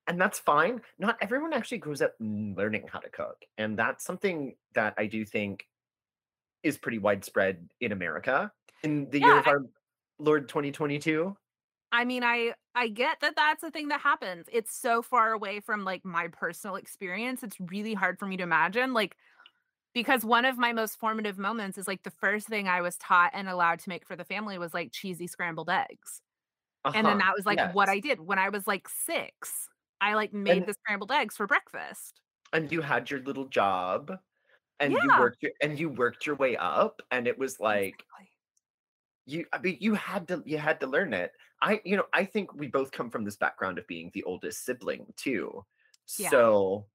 And 0.08 0.20
that's 0.20 0.40
fine. 0.40 0.82
Not 0.98 1.16
everyone 1.20 1.52
actually 1.52 1.78
grows 1.78 2.02
up 2.02 2.14
learning 2.18 2.88
how 2.88 2.98
to 2.98 3.08
cook, 3.08 3.44
and 3.56 3.78
that's 3.78 4.04
something 4.04 4.56
that 4.74 4.94
I 4.98 5.06
do 5.06 5.24
think 5.24 5.68
is 6.62 6.78
pretty 6.78 6.98
widespread 6.98 7.70
in 7.80 7.92
America 7.92 8.52
in 8.82 9.10
the 9.10 9.20
year 9.20 9.36
Yeah, 9.36 9.38
of 9.38 9.46
our 9.48 9.60
Lord 10.18 10.48
2022. 10.48 11.36
I 11.92 12.04
mean, 12.04 12.24
I 12.24 12.54
I 12.74 12.88
get 12.88 13.20
that 13.20 13.36
that's 13.36 13.62
a 13.62 13.70
thing 13.70 13.88
that 13.88 14.00
happens. 14.00 14.46
It's 14.50 14.74
so 14.74 15.02
far 15.02 15.32
away 15.32 15.60
from, 15.60 15.84
like, 15.84 16.04
my 16.06 16.28
personal 16.28 16.76
experience, 16.76 17.42
it's 17.42 17.60
really 17.60 17.92
hard 17.94 18.18
for 18.18 18.26
me 18.26 18.36
to 18.38 18.42
imagine, 18.42 18.94
like, 18.94 19.16
because 19.94 20.24
one 20.24 20.44
of 20.46 20.58
my 20.58 20.72
most 20.72 20.98
formative 20.98 21.38
moments 21.38 21.78
is, 21.78 21.88
like, 21.88 22.04
the 22.04 22.10
first 22.12 22.48
thing 22.48 22.68
I 22.68 22.82
was 22.82 22.98
taught 22.98 23.32
and 23.34 23.48
allowed 23.48 23.80
to 23.80 23.90
make 23.90 24.06
for 24.06 24.16
the 24.16 24.24
family 24.24 24.58
was, 24.58 24.74
like, 24.74 24.92
cheesy 24.92 25.26
scrambled 25.28 25.70
eggs. 25.70 26.22
And 26.94 27.08
then 27.08 27.18
Uh-huh, 27.18 27.20
that 27.20 27.34
was, 27.36 27.46
like, 27.46 27.62
what. 27.62 27.88
I 27.90 28.00
did 28.00 28.20
when 28.20 28.38
I 28.40 28.50
was, 28.50 28.66
like, 28.68 28.88
6. 28.88 29.68
I, 30.00 30.14
like, 30.14 30.32
made 30.34 30.66
And 30.66 30.68
the 30.68 30.74
scrambled 30.74 31.12
eggs 31.12 31.36
for 31.36 31.46
breakfast. 31.48 32.20
and 32.52 32.70
you 32.72 32.82
had 32.82 33.10
your 33.10 33.20
little 33.20 33.46
job, 33.46 34.18
and 34.80 35.00
you 35.02 35.12
worked 35.12 35.42
your 35.42 35.52
and 35.62 35.78
you 35.80 35.90
worked 35.90 36.26
your 36.26 36.36
way 36.36 36.56
up, 36.56 37.02
and 37.10 37.28
it 37.28 37.38
was 37.38 37.60
like 37.60 38.06
exactly. 38.08 38.31
You 39.26 39.46
I 39.52 39.58
mean, 39.60 39.78
you 39.80 39.94
had 39.94 40.28
to 40.28 40.42
you 40.46 40.58
had 40.58 40.80
to 40.80 40.86
learn 40.86 41.14
it. 41.14 41.32
I 41.62 41.80
you 41.84 41.96
know, 41.96 42.06
I 42.12 42.24
think 42.24 42.54
we 42.54 42.68
both 42.68 42.92
come 42.92 43.10
from 43.10 43.24
this 43.24 43.36
background 43.36 43.78
of 43.78 43.86
being 43.86 44.10
the 44.14 44.24
oldest 44.24 44.64
sibling 44.64 45.12
too. 45.16 45.64
Yeah. 46.18 46.32
So, 46.34 46.88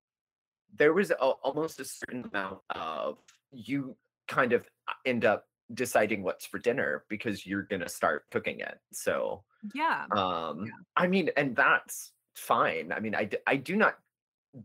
there 0.73 0.93
was 0.93 1.11
a 1.11 1.17
almost 1.19 1.79
a 1.81 1.85
certain 1.85 2.25
amount 2.33 2.61
of 2.71 3.19
you 3.51 3.97
kind 4.27 4.53
of, 4.53 4.69
uh, 4.89 4.93
end 5.05 5.25
up 5.25 5.47
deciding 5.75 6.23
what's 6.23 6.45
for 6.47 6.59
dinner 6.59 7.05
because 7.09 7.45
you're 7.45 7.63
gonna 7.63 7.89
start 7.89 8.25
cooking 8.31 8.59
it. 8.61 8.79
So, 8.93 9.45
Yeah. 9.73 10.07
um, 10.17 10.65
Yeah. 10.65 10.77
I 10.97 11.07
mean, 11.07 11.31
and 11.37 11.55
that's 11.55 12.13
fine. 12.35 12.91
I 12.93 12.99
mean, 13.01 13.15
I 13.15 13.25
d 13.25 13.37
I 13.47 13.57
do 13.57 13.75
not 13.77 13.99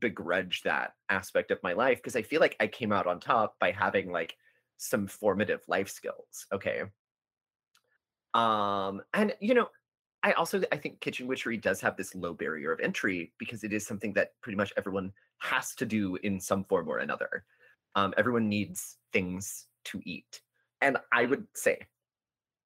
begrudge 0.01 0.62
that 0.64 0.94
aspect 1.11 1.51
of 1.53 1.62
my 1.62 1.72
life 1.75 1.98
because 1.98 2.16
I 2.16 2.22
feel 2.22 2.40
like 2.40 2.57
I 2.61 2.68
came 2.68 2.92
out 2.92 3.07
on 3.09 3.20
top 3.20 3.59
by 3.61 3.72
having, 3.72 4.11
like, 4.12 4.37
some 4.79 5.07
formative 5.09 5.64
life 5.68 5.88
skills, 5.90 6.46
okay? 6.53 6.85
Um, 8.35 9.03
and, 9.14 9.35
you 9.40 9.55
know, 9.55 9.68
I 10.23 10.33
also 10.33 10.62
I 10.73 10.77
think 10.77 11.01
kitchen 11.01 11.27
witchery 11.27 11.57
does 11.57 11.81
have 11.81 11.97
this 11.97 12.14
low 12.14 12.33
barrier 12.35 12.73
of 12.73 12.81
entry 12.81 13.33
because 13.38 13.64
it 13.64 13.73
is 13.73 13.87
something 13.87 14.12
that 14.14 14.40
pretty 14.40 14.57
much 14.57 14.73
everyone 14.77 15.12
has 15.38 15.75
to 15.77 15.87
do 15.87 16.16
in 16.16 16.40
some 16.40 16.64
form 16.64 16.88
or 16.88 16.99
another. 16.99 17.45
Um, 17.97 18.14
everyone 18.16 18.49
needs 18.49 18.99
things 19.12 19.66
to 19.87 20.01
eat. 20.05 20.42
And 20.81 20.99
I 21.12 21.27
would 21.27 21.47
say, 21.55 21.81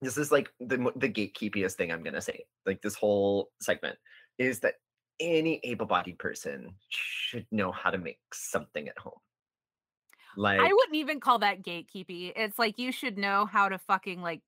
this 0.02 0.18
is 0.18 0.33
like 0.33 0.52
the 0.61 0.76
the 0.96 1.09
gatekeepiest 1.09 1.74
thing 1.74 1.92
I'm 1.92 2.02
gonna 2.02 2.20
say, 2.20 2.46
like 2.66 2.83
this 2.83 2.94
whole 2.94 3.52
segment, 3.61 3.98
is 4.38 4.61
that 4.61 4.76
any 5.20 5.61
able-bodied 5.64 6.18
person 6.18 6.76
should 6.90 7.46
know 7.50 7.72
how 7.72 7.90
to 7.90 7.98
make 7.98 8.20
something 8.35 8.88
at 8.88 8.98
home. 8.98 9.20
Like 10.37 10.61
I 10.61 10.72
wouldn't 10.72 10.96
even 10.96 11.20
call 11.20 11.38
that 11.40 11.62
gatekeepy. 11.62 12.33
It's 12.37 12.59
like 12.59 12.79
you 12.79 12.92
should 12.92 13.18
know 13.18 13.46
how 13.46 13.68
to 13.68 13.79
fucking, 13.79 14.22
like, 14.22 14.42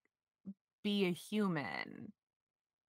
be 0.83 1.07
a 1.07 1.13
human. 1.13 2.13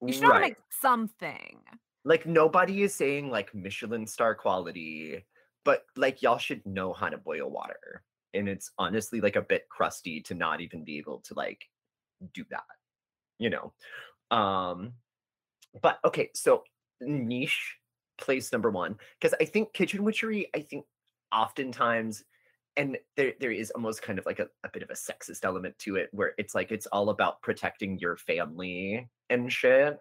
You 0.06 0.14
should 0.14 0.34
Right. 0.34 0.42
make 0.42 0.58
something. 0.72 1.64
Like, 2.06 2.26
nobody 2.26 2.84
is 2.84 2.96
saying, 2.96 3.30
like, 3.30 3.54
Michelin 3.54 4.08
star 4.08 4.34
quality, 4.36 5.26
but, 5.66 5.86
like, 5.96 6.22
y'all 6.22 6.38
should 6.38 6.66
know 6.66 6.94
how 6.94 7.10
to 7.10 7.18
boil 7.18 7.50
water. 7.50 8.06
And 8.34 8.48
it's 8.48 8.72
honestly, 8.78 9.20
like, 9.22 9.36
a 9.36 9.42
bit 9.42 9.68
crusty 9.70 10.22
to 10.24 10.34
not 10.36 10.62
even 10.62 10.84
be 10.86 10.98
able 10.98 11.20
to, 11.22 11.34
like, 11.34 11.66
do 12.34 12.46
that, 12.52 12.66
you 13.40 13.50
know? 13.52 13.74
Um, 14.32 14.96
but 15.82 16.00
okay, 16.06 16.32
so 16.36 16.64
niche, 17.02 17.78
place 18.20 18.52
number 18.54 18.72
1 18.72 18.98
because 19.20 19.36
I 19.42 19.46
think 19.46 19.74
kitchen 19.74 20.04
witchery, 20.06 20.50
I 20.56 20.62
think 20.62 20.86
oftentimes 21.34 22.24
and 22.80 22.98
there 23.18 23.34
there 23.42 23.52
is 23.52 23.72
almost 23.72 24.02
kind 24.02 24.18
of 24.18 24.26
like 24.26 24.40
a 24.40 24.48
a 24.64 24.70
bit 24.72 24.82
of 24.82 24.90
a 24.90 24.94
sexist 24.94 25.44
element 25.44 25.78
to 25.80 25.98
it 25.98 26.10
where 26.14 26.34
it's 26.38 26.56
like 26.56 26.72
it's 26.72 26.88
all 26.88 27.10
about 27.10 27.42
protecting 27.42 28.00
your 28.00 28.18
family 28.18 29.08
and 29.30 29.52
shit. 29.52 30.00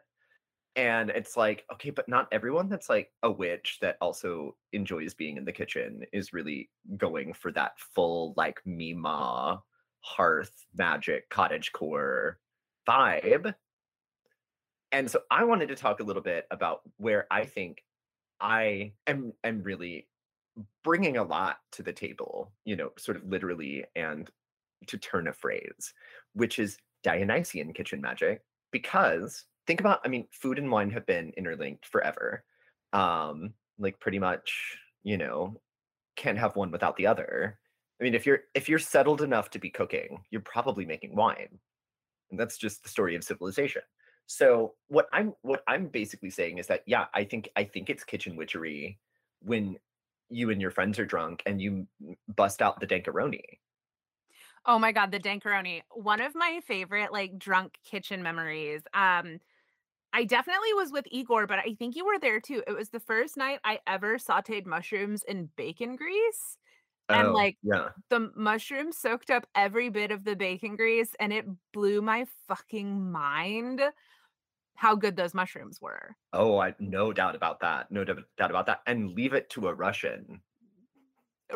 And 0.77 1.11
it's 1.11 1.37
like, 1.37 1.64
okay, 1.73 1.91
but 1.91 2.09
not 2.09 2.29
everyone 2.31 2.69
that's 2.69 2.88
like 2.88 3.11
a 3.25 3.31
witch 3.31 3.79
that 3.81 3.97
also 4.01 4.55
enjoys 4.73 5.12
being 5.12 5.37
in 5.37 5.45
the 5.45 5.53
kitchen 5.53 6.05
is 6.12 6.33
really 6.33 6.71
going 6.97 7.33
for 7.33 7.51
that 7.53 7.73
full, 7.81 8.33
like, 8.37 8.61
Mima, 8.64 9.61
hearth, 10.03 10.53
magic, 10.77 11.29
cottage 11.31 11.73
core 11.73 12.38
vibe. 12.88 13.55
And 14.93 15.11
so 15.11 15.23
I 15.33 15.43
wanted 15.43 15.69
to 15.71 15.75
talk 15.75 15.99
a 15.99 16.05
little 16.05 16.23
bit 16.23 16.47
about 16.53 16.83
where 16.97 17.27
I 17.29 17.45
think 17.45 17.83
I 18.41 18.93
am 19.09 19.33
am 19.43 19.64
really 19.64 20.07
bringing 20.85 21.16
a 21.16 21.25
lot 21.25 21.59
to 21.73 21.83
the 21.83 21.92
table, 21.92 22.53
you 22.64 22.77
know, 22.77 22.90
sort 22.99 23.16
of 23.16 23.25
literally 23.25 23.85
and 23.97 24.31
to 24.87 24.99
turn 24.99 25.29
a 25.29 25.33
phrase, 25.33 25.92
which 26.35 26.59
is 26.59 26.79
Dionysian 27.03 27.73
kitchen 27.73 28.01
magic. 28.01 28.42
Because 28.71 29.44
think 29.66 29.81
about 29.81 30.01
I 30.05 30.09
mean, 30.09 30.27
food 30.31 30.59
and 30.59 30.71
wine 30.71 30.90
have 30.90 31.07
been 31.07 31.33
interlinked 31.37 31.87
forever. 31.87 32.44
Um, 32.92 33.55
like, 33.79 34.01
pretty 34.01 34.18
much, 34.18 34.79
you 35.03 35.16
know, 35.16 35.61
can't 36.16 36.38
have 36.38 36.57
one 36.57 36.71
without 36.71 36.97
the 36.97 37.07
other. 37.07 37.59
I 38.01 38.05
mean, 38.05 38.14
if 38.14 38.27
you're 38.27 38.40
if 38.55 38.68
you're 38.68 38.79
settled 38.79 39.23
enough 39.23 39.51
to 39.51 39.59
be 39.59 39.71
cooking, 39.71 40.25
you're 40.31 40.40
probably 40.42 40.85
making 40.85 41.14
wine. 41.14 41.59
And 42.31 42.38
that's 42.38 42.59
just 42.59 42.83
the 42.83 42.88
story 42.88 43.16
of 43.16 43.25
civilization. 43.25 43.83
So, 44.27 44.75
what 44.88 45.07
I'm 45.12 45.35
what 45.42 45.62
I'm 45.66 45.87
basically 45.87 46.31
saying 46.31 46.59
is 46.59 46.66
that, 46.66 46.83
yeah, 46.87 47.07
I 47.14 47.25
think 47.25 47.49
I 47.57 47.64
think 47.64 47.88
it's 47.88 48.05
kitchen 48.05 48.37
witchery 48.37 48.99
when 49.40 49.77
you 50.31 50.51
and 50.51 50.61
your 50.61 50.71
friends 50.71 50.99
are 50.99 51.07
drunk 51.07 51.43
and 51.47 51.61
you 51.61 51.87
bust 52.29 52.62
out 52.62 52.81
the 52.81 52.87
Dankaroni. 52.87 53.43
Oh 54.67 54.79
my 54.79 54.93
god, 54.93 55.11
the 55.12 55.21
Dankaroni. 55.21 55.83
One 55.93 56.21
of 56.21 56.35
my 56.35 56.61
favorite, 56.67 57.12
like, 57.12 57.38
drunk 57.38 57.79
kitchen 57.85 58.23
memories, 58.23 58.83
um, 58.95 59.38
I 60.14 60.25
definitely 60.25 60.75
was 60.75 60.93
with 60.93 61.07
Igor, 61.11 61.47
but 61.49 61.61
I 61.61 61.75
think 61.75 61.97
you 61.97 62.07
were 62.07 62.19
there 62.21 62.41
too. 62.41 62.64
It 62.67 62.73
was 62.73 62.91
the 62.91 63.01
first 63.01 63.37
night 63.37 63.61
I 63.64 63.81
ever 63.87 64.19
sautéed 64.19 64.67
mushrooms 64.67 65.25
in 65.25 65.51
bacon 65.57 65.97
grease, 65.97 66.59
and, 67.12 67.33
Oh, 67.33 67.35
like, 67.35 67.59
yeah. 67.62 67.93
the 68.11 68.33
mushrooms 68.37 68.99
soaked 68.99 69.31
up 69.31 69.47
every 69.57 69.91
bit 69.91 70.11
of 70.12 70.25
the 70.25 70.37
bacon 70.37 70.77
grease, 70.77 71.14
and 71.21 71.33
it 71.33 71.47
blew 71.73 72.03
my 72.03 72.27
fucking 72.49 73.11
mind 73.12 73.83
how 74.79 74.95
good 74.95 75.17
those 75.17 75.35
mushrooms 75.35 75.81
were. 75.81 76.17
Oh, 76.33 76.59
I 76.59 76.75
no 76.79 77.12
doubt 77.12 77.37
about 77.37 77.61
that. 77.61 77.91
No 77.91 78.03
doubt 78.03 78.25
about 78.38 78.64
that. 78.67 78.83
And 78.87 79.12
leave 79.12 79.35
it 79.35 79.51
to 79.51 79.69
a 79.69 79.75
Russian 79.75 80.43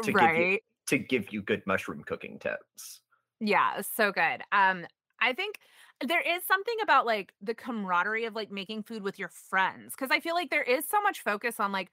to 0.03 0.13
give 0.13 0.37
you 0.37 0.49
to 0.87 0.99
give 0.99 1.33
you 1.33 1.43
good 1.43 1.63
mushroom 1.67 2.03
cooking 2.05 2.39
tips. 2.39 3.01
Yeah, 3.41 3.81
so 3.81 4.13
good. 4.13 4.43
Um, 4.53 4.87
I 5.21 5.33
think 5.33 5.59
there 6.07 6.21
is 6.21 6.45
something 6.45 6.77
about, 6.83 7.07
like, 7.07 7.33
the 7.41 7.55
camaraderie 7.55 8.25
of, 8.25 8.35
like, 8.35 8.51
making 8.51 8.83
food 8.83 9.03
with 9.03 9.19
your 9.19 9.29
friends 9.29 9.93
because 9.95 10.11
I 10.11 10.21
feel 10.21 10.35
like 10.35 10.51
there 10.51 10.63
is 10.63 10.87
so 10.87 11.01
much 11.01 11.21
focus 11.23 11.61
on, 11.61 11.73
like, 11.73 11.91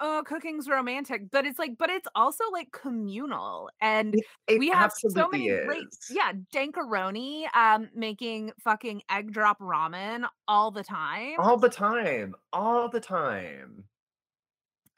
"Oh, 0.00 0.22
cooking's 0.26 0.68
romantic," 0.68 1.30
but 1.30 1.46
it's 1.46 1.58
like 1.58 1.78
but 1.78 1.90
it's 1.90 2.08
also, 2.14 2.44
like, 2.52 2.72
communal, 2.72 3.70
and 3.80 4.16
It 4.46 4.62
we 4.62 4.68
have 4.70 4.92
so 5.06 5.28
many 5.28 5.50
great 5.64 5.88
is. 5.88 5.98
yeah, 6.08 6.32
Dankaroni, 6.54 7.54
um, 7.54 7.90
making 7.94 8.52
fucking 8.60 9.02
egg 9.10 9.32
drop 9.32 9.58
ramen 9.60 10.28
all 10.48 10.70
the 10.70 10.84
time. 10.84 11.38
All 11.38 11.56
the 11.58 11.68
time, 11.68 12.34
all 12.52 12.88
the 12.88 13.00
time. 13.00 13.88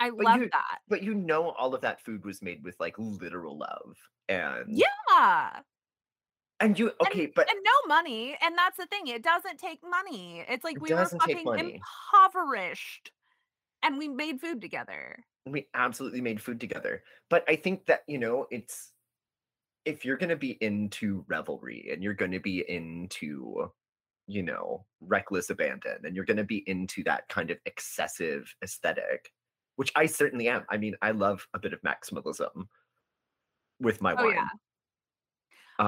I 0.00 0.08
But 0.18 0.28
love 0.28 0.40
you 0.40 0.52
that. 0.52 0.80
but 0.88 1.02
you 1.02 1.14
know 1.14 1.50
all 1.50 1.74
of 1.74 1.82
that 1.82 2.00
food 2.00 2.24
was 2.24 2.42
made 2.42 2.64
with, 2.64 2.78
like, 2.80 2.94
literal 2.98 3.56
love, 3.58 3.96
and 4.28 4.84
Yeah! 5.08 5.62
and 6.60 6.78
you 6.78 6.92
And 7.04 7.14
okay, 7.14 7.26
but 7.26 7.50
and 7.50 7.58
no 7.64 7.72
money, 7.88 8.36
and 8.40 8.56
that's 8.56 8.76
the 8.76 8.86
thing, 8.86 9.06
it 9.08 9.22
doesn't 9.22 9.58
take 9.58 9.80
money. 9.82 10.44
It's 10.48 10.62
like 10.64 10.80
we 10.80 10.94
were 10.94 11.10
fucking 11.18 11.52
impoverished, 11.56 13.12
and 13.82 13.98
we 13.98 14.08
made 14.08 14.40
food 14.40 14.60
together. 14.60 15.24
We 15.46 15.68
absolutely 15.74 16.20
made 16.20 16.42
food 16.42 16.60
together. 16.60 17.02
But 17.30 17.44
I 17.48 17.56
think 17.56 17.86
that, 17.86 18.02
you 18.06 18.18
know, 18.18 18.46
it's 18.50 18.92
if 19.84 20.04
you're 20.04 20.18
gonna 20.18 20.36
be 20.36 20.52
into 20.62 21.24
revelry 21.28 21.90
and 21.92 22.02
you're 22.02 22.14
gonna 22.14 22.40
be 22.40 22.64
into, 22.68 23.72
you 24.28 24.42
know, 24.42 24.86
reckless 25.00 25.50
abandon 25.50 26.06
and 26.06 26.16
you're 26.16 26.24
gonna 26.26 26.44
be 26.44 26.68
into 26.68 27.04
that 27.04 27.28
kind 27.28 27.50
of 27.50 27.58
excessive 27.66 28.54
aesthetic, 28.64 29.32
which 29.76 29.92
I 29.96 30.06
certainly 30.06 30.48
am. 30.48 30.66
I 30.70 30.78
mean, 30.78 30.96
I 31.02 31.12
love 31.12 31.48
a 31.54 31.60
bit 31.60 31.74
of 31.74 31.82
maximalism 31.82 32.68
with 33.80 34.00
my 34.02 34.14
Oh, 34.16 34.24
yeah. 34.24 34.44
wine. 34.44 34.50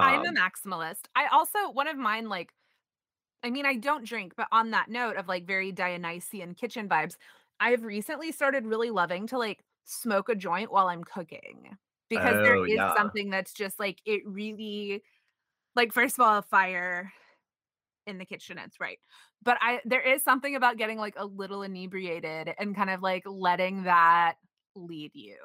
I'm 0.01 0.24
a 0.24 0.30
Um, 0.30 0.40
maximalist. 0.40 1.07
I 1.14 1.26
also 1.28 1.70
one 1.70 1.88
of 1.88 1.97
mine, 1.97 2.28
like 2.28 2.53
I 3.45 3.51
mean, 3.51 3.66
I 3.66 3.76
don't 3.76 4.05
drink, 4.07 4.34
but 4.36 4.49
on 4.53 4.70
that 4.72 4.90
note 4.90 5.16
of, 5.16 5.28
like, 5.28 5.47
very 5.47 5.72
Dionysian 5.72 6.55
kitchen 6.55 6.88
vibes, 6.88 7.16
I've 7.63 7.85
recently 7.85 8.33
started 8.33 8.67
really 8.67 8.91
loving 8.91 9.29
to, 9.29 9.39
like, 9.39 9.65
smoke 9.85 10.29
a 10.29 10.35
joint 10.35 10.73
while 10.73 10.89
I'm 10.89 11.05
cooking, 11.05 11.79
because 12.09 12.43
there 12.43 12.57
oh, 12.57 12.65
is 12.65 12.75
yeah. 12.75 12.95
something 12.97 13.31
that's 13.31 13.53
just, 13.53 13.79
like, 13.79 14.01
it 14.05 14.23
really 14.27 15.05
like, 15.75 15.93
first 15.93 16.19
of 16.19 16.25
all, 16.25 16.39
a 16.39 16.43
fire 16.43 17.13
in 18.07 18.19
the 18.19 18.25
kitchen, 18.25 18.59
it's 18.59 18.81
right. 18.81 18.99
But 19.43 19.59
I 19.61 19.81
there 19.85 20.01
is 20.01 20.23
something 20.23 20.57
about 20.57 20.77
getting, 20.77 20.99
like, 20.99 21.15
a 21.17 21.25
little 21.25 21.63
inebriated 21.63 22.53
and 22.59 22.75
kind 22.77 22.91
of, 22.91 23.01
like, 23.01 23.23
letting 23.27 23.85
that 23.85 24.35
lead 24.75 25.13
you. 25.15 25.37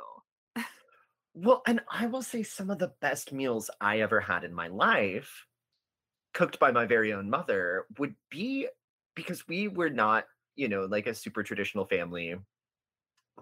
Well, 1.33 1.61
and 1.67 1.81
I 1.91 2.07
will 2.07 2.23
say 2.23 2.41
some 2.41 2.71
of 2.71 2.79
the 2.79 2.93
best 2.99 3.31
meals 3.31 3.69
I 3.79 3.99
ever 3.99 4.19
had 4.19 4.43
in 4.43 4.53
my 4.53 4.69
life, 4.69 5.45
cooked 6.33 6.57
by 6.57 6.71
my 6.71 6.85
very 6.85 7.13
own 7.13 7.29
mother, 7.29 7.85
would 7.99 8.15
be 8.31 8.67
because 9.13 9.47
we 9.47 9.67
were 9.67 9.91
not, 9.91 10.25
you 10.57 10.69
know, 10.69 10.85
like 10.85 11.07
a 11.07 11.15
super 11.15 11.43
traditional 11.43 11.85
family. 11.85 12.35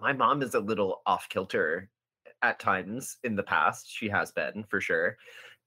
My 0.00 0.12
mom 0.12 0.42
is 0.42 0.54
a 0.54 0.60
little 0.60 1.02
off 1.06 1.28
kilter 1.28 1.90
at 2.42 2.60
times 2.60 3.18
in 3.24 3.34
the 3.36 3.42
past. 3.42 3.90
She 3.90 4.08
has 4.08 4.32
been 4.32 4.64
for 4.64 4.80
sure. 4.80 5.16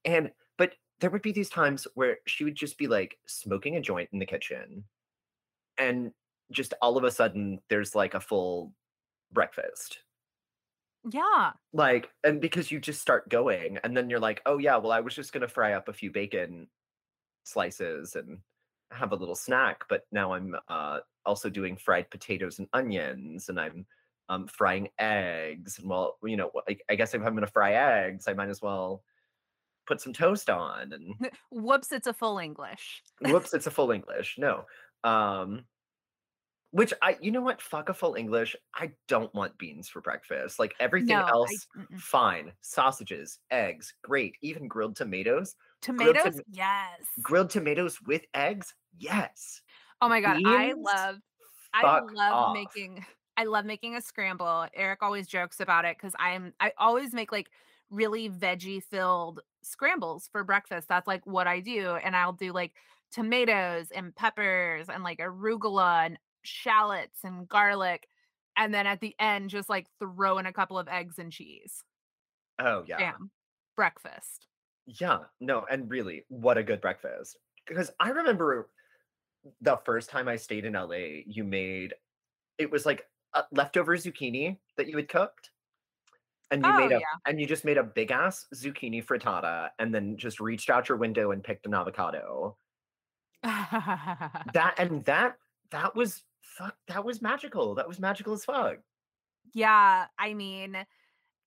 And 0.04 0.32
but 0.58 0.74
there 1.00 1.10
would 1.10 1.22
be 1.22 1.32
these 1.32 1.50
times 1.50 1.86
where 1.94 2.18
she 2.26 2.44
would 2.44 2.56
just 2.56 2.78
be 2.78 2.86
like 2.88 3.18
smoking 3.26 3.76
a 3.76 3.80
joint 3.80 4.10
in 4.12 4.18
the 4.20 4.26
kitchen 4.26 4.84
and 5.78 6.12
just 6.52 6.74
all 6.82 6.96
of 6.98 7.04
a 7.04 7.10
sudden 7.10 7.60
there's 7.70 7.94
like 7.94 8.14
a 8.14 8.20
full 8.20 8.74
breakfast. 9.32 10.00
Yeah. 11.10 11.52
Like, 11.72 12.10
and 12.24 12.40
because 12.40 12.70
you 12.70 12.80
just 12.80 13.00
start 13.00 13.28
going 13.28 13.78
and 13.78 13.96
then 13.96 14.10
you're 14.10 14.20
like, 14.20 14.42
"Oh 14.46 14.58
yeah, 14.58 14.76
well 14.76 14.92
I 14.92 15.00
was 15.00 15.14
just 15.14 15.32
gonna 15.32 15.48
fry 15.48 15.72
up 15.72 15.88
a 15.88 15.92
few 15.92 16.10
bacon 16.10 16.68
slices 17.44 18.16
and 18.16 18.42
have 18.92 19.12
a 19.12 19.16
little 19.16 19.36
snack, 19.36 19.84
but 19.88 20.06
now 20.12 20.34
I'm 20.34 20.56
uh 20.68 21.00
also 21.26 21.50
doing 21.50 21.76
fried 21.76 22.10
potatoes 22.10 22.58
and 22.58 22.68
onions 22.72 23.48
and 23.48 23.60
I'm 23.60 23.86
um 24.28 24.46
frying 24.48 24.88
eggs 24.98 25.78
and 25.78 25.88
well, 25.88 26.18
you 26.24 26.36
know, 26.36 26.50
I, 26.68 26.78
I 26.88 26.94
guess 26.94 27.14
if 27.14 27.22
I'm 27.22 27.34
gonna 27.34 27.46
fry 27.46 27.72
eggs, 27.74 28.28
I 28.28 28.32
might 28.34 28.48
as 28.48 28.62
well 28.62 29.02
put 29.86 30.00
some 30.00 30.12
toast 30.12 30.48
on 30.50 30.92
and 30.92 31.14
Whoops, 31.50 31.92
it's 31.92 32.06
a 32.06 32.12
full 32.14 32.38
English. 32.38 33.02
whoops, 33.22 33.54
it's 33.54 33.66
a 33.66 33.70
full 33.70 33.90
English. 33.90 34.36
No. 34.38 34.66
Um 35.04 35.64
which 36.72 36.94
I 37.02 37.16
you 37.20 37.32
know 37.32 37.40
what? 37.40 37.60
Fuck 37.60 37.88
a 37.88 37.94
full 37.94 38.14
English. 38.14 38.54
I 38.74 38.92
don't 39.08 39.34
want 39.34 39.58
beans 39.58 39.88
for 39.88 40.00
breakfast. 40.00 40.58
Like 40.60 40.74
everything 40.78 41.16
No, 41.16 41.26
else, 41.26 41.66
mm-mm. 41.76 41.98
fine. 41.98 42.52
Sausages, 42.60 43.40
eggs, 43.50 43.92
great. 44.02 44.36
Even 44.42 44.68
grilled 44.68 44.94
tomatoes. 44.96 45.56
Grilled 45.96 46.16
Tomatoes? 46.16 46.36
to 46.36 46.44
Yes. 46.48 47.02
grilled 47.22 47.50
tomatoes 47.50 48.00
with 48.02 48.22
eggs? 48.34 48.74
Yes. 48.96 49.62
Oh 50.02 50.08
my 50.08 50.20
god, 50.20 50.42
I 50.44 50.72
Beans? 50.72 50.78
love 50.78 51.16
I 51.74 51.82
Fuck 51.82 52.12
love 52.12 52.32
off. 52.32 52.54
making 52.54 53.04
I 53.36 53.44
love 53.44 53.64
making 53.64 53.96
a 53.96 54.00
scramble. 54.00 54.66
Eric 54.74 55.02
always 55.02 55.26
jokes 55.26 55.60
about 55.60 55.84
it 55.84 55.96
because 55.96 56.14
I'm 56.18 56.52
I 56.60 56.72
always 56.78 57.12
make 57.12 57.32
like 57.32 57.50
really 57.90 58.28
veggie 58.28 58.82
filled 58.82 59.40
scrambles 59.62 60.28
for 60.30 60.44
breakfast. 60.44 60.88
That's 60.88 61.06
like 61.06 61.26
what 61.26 61.46
I 61.46 61.60
do. 61.60 61.96
And 61.96 62.16
I'll 62.16 62.32
do 62.32 62.52
like 62.52 62.72
tomatoes 63.10 63.90
and 63.90 64.14
peppers 64.14 64.88
and 64.88 65.02
like 65.02 65.18
arugula 65.18 66.06
and 66.06 66.18
shallots 66.42 67.24
and 67.24 67.48
garlic. 67.48 68.08
And 68.56 68.74
then 68.74 68.86
at 68.86 69.00
the 69.00 69.14
end, 69.18 69.50
just 69.50 69.68
like 69.68 69.86
throw 69.98 70.38
in 70.38 70.46
a 70.46 70.52
couple 70.52 70.78
of 70.78 70.88
eggs 70.88 71.18
and 71.18 71.32
cheese. 71.32 71.82
Oh, 72.58 72.84
yeah. 72.86 72.98
Bam. 72.98 73.30
Breakfast. 73.76 74.46
Yeah. 74.86 75.20
No, 75.40 75.64
and 75.70 75.90
really, 75.90 76.24
what 76.28 76.58
a 76.58 76.62
good 76.62 76.80
breakfast. 76.80 77.38
Because 77.66 77.90
I 78.00 78.10
remember 78.10 78.68
the 79.60 79.76
first 79.84 80.10
time 80.10 80.28
I 80.28 80.36
stayed 80.36 80.64
in 80.64 80.74
LA, 80.74 81.22
you 81.26 81.44
made 81.44 81.94
it 82.58 82.70
was 82.70 82.86
like, 82.86 83.08
uh, 83.34 83.42
leftover 83.52 83.96
zucchini 83.96 84.58
that 84.76 84.88
you 84.88 84.96
had 84.96 85.08
cooked, 85.08 85.50
and 86.50 86.64
you 86.64 86.72
Oh 86.72 86.74
made 86.74 86.92
a 86.92 87.00
yeah. 87.00 87.16
and 87.26 87.40
you 87.40 87.46
just 87.46 87.64
made 87.64 87.78
a 87.78 87.84
big 87.84 88.10
ass 88.10 88.46
zucchini 88.54 89.04
frittata 89.04 89.70
and 89.78 89.94
then 89.94 90.16
just 90.16 90.40
reached 90.40 90.70
out 90.70 90.88
your 90.88 90.98
window 90.98 91.30
and 91.32 91.44
picked 91.44 91.66
an 91.66 91.74
avocado. 91.74 92.56
That 94.52 94.74
and 94.78 95.04
that 95.06 95.38
that 95.70 95.94
was 95.94 96.24
fuck, 96.42 96.76
that 96.88 97.04
was 97.04 97.22
magical. 97.22 97.74
That 97.74 97.88
was 97.88 97.98
magical 97.98 98.32
as 98.34 98.44
fuck. 98.44 98.78
yeah. 99.54 100.06
I 100.18 100.34
mean, 100.34 100.76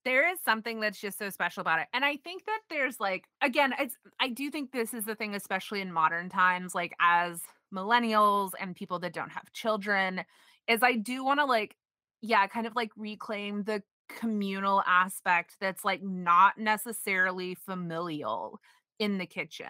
There 0.06 0.30
is 0.32 0.40
something 0.44 0.82
that's 0.82 1.00
just 1.02 1.18
so 1.20 1.30
special 1.30 1.62
about 1.62 1.80
it, 1.80 1.88
and 1.94 2.06
I 2.06 2.18
think 2.18 2.46
that 2.46 2.62
there's, 2.70 3.00
like 3.00 3.26
again, 3.42 3.74
it's 3.80 3.98
I 4.22 4.30
do 4.30 4.52
think 4.52 4.72
this 4.74 4.94
is 4.94 5.06
the 5.06 5.16
thing, 5.16 5.36
especially 5.36 5.82
in 5.82 5.94
modern 5.94 6.30
times, 6.30 6.76
like, 6.76 6.94
as 7.02 7.42
millennials 7.74 8.52
and 8.60 8.76
people 8.76 9.00
that 9.00 9.14
don't 9.14 9.32
have 9.32 9.52
children, 9.54 10.24
is 10.68 10.84
I 10.84 10.94
do 10.96 11.24
wanna, 11.26 11.46
like 11.46 11.76
yeah, 12.22 12.48
kind 12.48 12.66
of, 12.68 12.74
like, 12.76 12.92
reclaim 12.96 13.64
the 13.66 13.84
communal 14.10 14.82
aspect 14.88 15.58
that's, 15.60 15.84
like, 15.84 16.02
not 16.02 16.58
necessarily 16.58 17.54
familial 17.56 18.62
in 19.00 19.18
the 19.18 19.26
kitchen, 19.26 19.68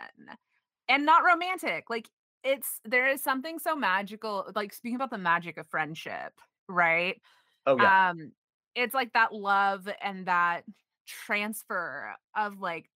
and 0.90 1.06
not 1.06 1.24
romantic, 1.24 1.90
like, 1.90 2.10
it's 2.44 2.80
there 2.86 3.08
is 3.08 3.24
something 3.24 3.58
so 3.60 3.76
magical 3.76 4.52
like, 4.56 4.74
speaking 4.74 4.96
about 4.98 5.10
the 5.12 5.18
magic 5.18 5.58
of 5.58 5.68
friendship, 5.68 6.34
right? 6.70 7.22
Oh, 7.66 7.78
yeah. 7.78 7.94
Um, 8.12 8.34
it's 8.76 8.94
like 8.96 9.14
that 9.14 9.34
love 9.34 9.90
and 10.02 10.28
that 10.28 10.66
transfer 11.08 12.16
of, 12.36 12.60
like, 12.60 12.90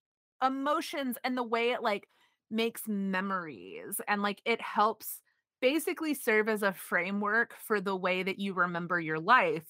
emotions 0.44 1.18
and 1.24 1.38
the 1.38 1.44
way 1.44 1.72
it, 1.72 1.82
like, 1.84 2.08
makes 2.50 2.88
memories 2.88 4.02
and, 4.08 4.22
like, 4.22 4.42
it 4.46 4.62
helps 4.62 5.22
basically 5.62 6.14
serve 6.14 6.50
as 6.50 6.64
a 6.64 6.74
framework 6.74 7.54
for 7.56 7.82
the 7.82 7.96
way 7.96 8.24
that 8.24 8.40
you 8.40 8.54
remember 8.54 9.00
your 9.00 9.20
life. 9.20 9.68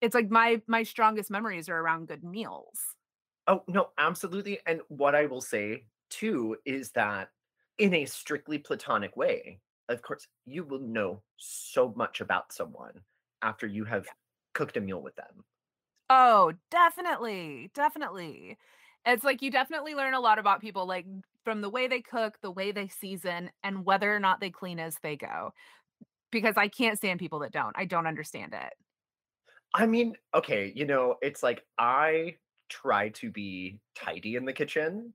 It's 0.00 0.14
like 0.14 0.30
my 0.30 0.62
my 0.66 0.82
strongest 0.82 1.30
memories 1.30 1.68
are 1.68 1.78
around 1.80 2.08
good 2.08 2.24
meals. 2.24 2.96
Oh, 3.46 3.64
no, 3.66 3.92
absolutely, 3.98 4.60
and 4.66 4.82
what 4.88 5.14
I 5.14 5.26
will 5.26 5.40
say 5.40 5.86
too 6.10 6.58
is 6.64 6.92
that 6.92 7.32
in 7.78 7.94
a 7.94 8.04
strictly 8.06 8.58
platonic 8.58 9.16
way, 9.16 9.60
of 9.88 10.02
course, 10.02 10.28
you 10.44 10.64
will 10.64 10.78
know 10.80 11.22
so 11.36 11.92
much 11.96 12.20
about 12.20 12.52
someone 12.52 13.04
after 13.42 13.66
you 13.66 13.84
have 13.84 14.06
cooked 14.54 14.76
a 14.76 14.80
meal 14.80 15.02
with 15.02 15.16
them. 15.16 15.44
Oh, 16.10 16.52
definitely, 16.70 17.70
definitely. 17.74 18.58
It's 19.06 19.24
like 19.24 19.42
you 19.42 19.50
definitely 19.50 19.94
learn 19.94 20.14
a 20.14 20.20
lot 20.20 20.38
about 20.38 20.60
people, 20.60 20.86
like, 20.86 21.06
from 21.44 21.60
the 21.60 21.70
way 21.70 21.88
they 21.88 22.02
cook, 22.02 22.38
the 22.42 22.50
way 22.50 22.72
they 22.72 22.88
season, 22.88 23.50
and 23.62 23.84
whether 23.84 24.14
or 24.14 24.20
not 24.20 24.40
they 24.40 24.50
clean 24.50 24.78
as 24.78 24.98
they 25.02 25.16
go, 25.16 25.52
because 26.32 26.56
I 26.56 26.68
can't 26.68 26.98
stand 26.98 27.20
people 27.20 27.40
that 27.40 27.52
don't. 27.52 27.76
I 27.78 27.86
don't 27.86 28.06
understand 28.08 28.54
it. 28.54 28.74
I 29.74 29.86
mean, 29.86 30.14
okay, 30.34 30.72
you 30.74 30.84
know, 30.84 31.16
it's 31.22 31.42
like 31.42 31.64
I 31.78 32.36
try 32.68 33.10
to 33.10 33.30
be 33.30 33.80
tidy 33.94 34.36
in 34.36 34.44
the 34.44 34.52
kitchen, 34.52 35.14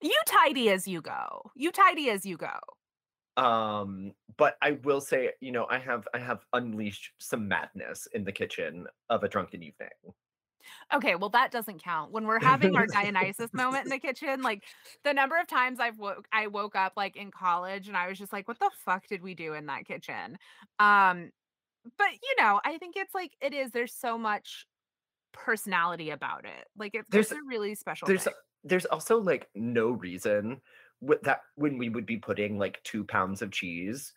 You 0.00 0.18
tidy 0.26 0.70
as 0.70 0.86
you 0.88 1.02
go. 1.02 1.50
You 1.54 1.70
tidy 1.70 2.08
as 2.10 2.24
you 2.24 2.36
go. 2.38 2.58
um, 3.36 4.12
but 4.38 4.56
I 4.62 4.72
will 4.72 5.00
say, 5.00 5.32
you 5.40 5.52
know, 5.52 5.66
I 5.68 5.78
have 5.78 6.08
I 6.14 6.18
have 6.18 6.40
unleashed 6.52 7.12
some 7.18 7.48
madness 7.48 8.06
in 8.12 8.24
the 8.24 8.32
kitchen 8.32 8.86
of 9.10 9.24
a 9.24 9.28
drunken 9.28 9.62
evening. 9.62 9.90
Okay, 10.94 11.14
well, 11.16 11.30
that 11.30 11.50
doesn't 11.50 11.82
count. 11.82 12.12
When 12.12 12.26
we're 12.26 12.40
having 12.40 12.74
our 12.76 12.86
Dionysus 12.86 13.52
moment 13.54 13.84
in 13.84 13.90
the 13.90 13.98
kitchen, 14.00 14.42
like, 14.42 14.64
the 15.04 15.12
number 15.14 15.38
of 15.38 15.46
times 15.46 15.80
I've 15.80 15.98
woke 15.98 16.26
I 16.32 16.46
woke 16.48 16.76
up, 16.76 16.94
like, 16.96 17.16
in 17.16 17.30
college, 17.30 17.88
and 17.88 17.96
I 17.96 18.08
was 18.08 18.18
just 18.18 18.32
like, 18.32 18.48
"What 18.48 18.58
the 18.58 18.70
fuck 18.84 19.06
did 19.06 19.22
we 19.22 19.34
do 19.34 19.54
in 19.54 19.66
that 19.66 19.86
kitchen?" 19.86 20.38
Um, 20.78 21.30
but, 21.98 22.12
you 22.22 22.34
know, 22.38 22.60
I 22.64 22.78
think 22.78 22.96
it's 22.96 23.14
like 23.14 23.36
it 23.40 23.54
is, 23.54 23.72
there's 23.72 23.94
so 23.94 24.18
much 24.18 24.66
personality 25.32 26.10
about 26.10 26.46
it. 26.46 26.66
Like, 26.76 26.94
it's 26.94 27.10
There's 27.10 27.32
a 27.32 27.42
really 27.46 27.74
special 27.76 28.08
There's 28.08 28.26
thing. 28.26 28.32
there's 28.64 28.86
also, 28.86 29.18
like, 29.20 29.50
no 29.54 29.90
reason 29.90 30.60
with 31.00 31.22
that 31.22 31.42
when 31.56 31.78
we 31.78 31.88
would 31.88 32.06
be 32.06 32.18
putting, 32.18 32.58
like, 32.58 32.82
2 32.84 33.04
pounds 33.04 33.42
of 33.42 33.52
cheese 33.52 34.12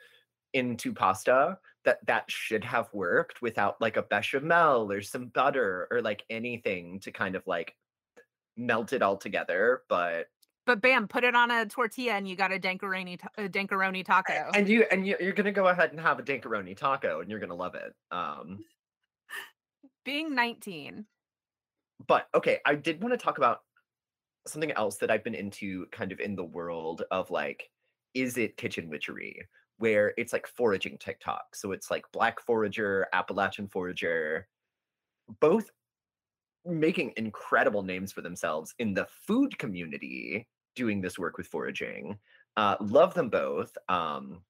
into 0.53 0.93
pasta, 0.93 1.59
that 1.85 2.05
that 2.07 2.29
should 2.31 2.63
have 2.63 2.93
worked 2.93 3.41
without, 3.41 3.79
like, 3.81 3.97
a 3.97 4.03
bechamel 4.03 4.91
or 4.91 5.01
some 5.01 5.27
butter 5.29 5.87
or, 5.91 6.01
like, 6.01 6.25
anything 6.29 6.99
to 7.01 7.11
kind 7.11 7.35
of, 7.35 7.45
like, 7.47 7.75
melt 8.57 8.93
it 8.93 9.01
all 9.03 9.17
together, 9.17 9.83
but 9.89 10.27
But 10.65 10.81
bam, 10.81 11.07
put 11.09 11.23
it 11.25 11.35
on 11.35 11.51
a 11.51 11.65
tortilla 11.65 12.13
and 12.13 12.25
you 12.27 12.35
got 12.37 12.51
a 12.53 12.59
dankaroni 12.59 13.19
a 13.37 13.49
dankaroni 13.49 14.05
taco. 14.05 14.53
and 14.53 14.67
you 14.67 14.83
and 14.91 15.05
you 15.05 15.15
you're 15.19 15.33
gonna 15.33 15.51
go 15.51 15.67
ahead 15.67 15.91
and 15.91 15.99
have 15.99 16.19
a 16.19 16.23
Dinkaroni 16.23 16.75
taco, 16.75 17.21
and 17.21 17.29
you're 17.29 17.39
gonna 17.39 17.55
love 17.55 17.75
it, 17.75 17.93
um, 18.11 18.65
Being 20.03 20.35
19 20.35 21.07
but, 22.07 22.27
okay, 22.33 22.59
I 22.65 22.75
did 22.75 23.01
wanna 23.01 23.17
talk 23.17 23.37
about 23.37 23.63
something 24.47 24.71
else 24.73 24.97
that 24.97 25.11
I've 25.11 25.23
been 25.23 25.35
into 25.35 25.87
kind 25.87 26.11
of 26.11 26.19
in 26.19 26.35
the 26.35 26.45
world 26.45 27.03
of 27.11 27.31
like, 27.31 27.71
is 28.13 28.37
it 28.37 28.57
kitchen 28.57 28.89
witchery? 28.89 29.47
Where 29.79 30.13
it's 30.17 30.33
like 30.33 30.47
foraging 30.47 30.97
TikTok. 30.97 31.55
So 31.55 31.71
it's 31.71 31.89
like 31.89 32.05
Black 32.13 32.39
Forager, 32.39 33.07
Appalachian 33.11 33.67
Forager, 33.67 34.47
both 35.41 35.69
making 36.65 37.13
incredible 37.17 37.81
names 37.81 38.11
for 38.11 38.21
themselves 38.21 38.75
in 38.79 38.93
the 38.93 39.07
food 39.25 39.57
community 39.57 40.47
doing 40.75 41.01
this 41.01 41.17
work 41.17 41.37
with 41.37 41.47
foraging. 41.47 42.17
Uh, 42.57 42.75
love 42.81 43.13
them 43.13 43.29
both. 43.29 43.77
Um, 43.87 44.41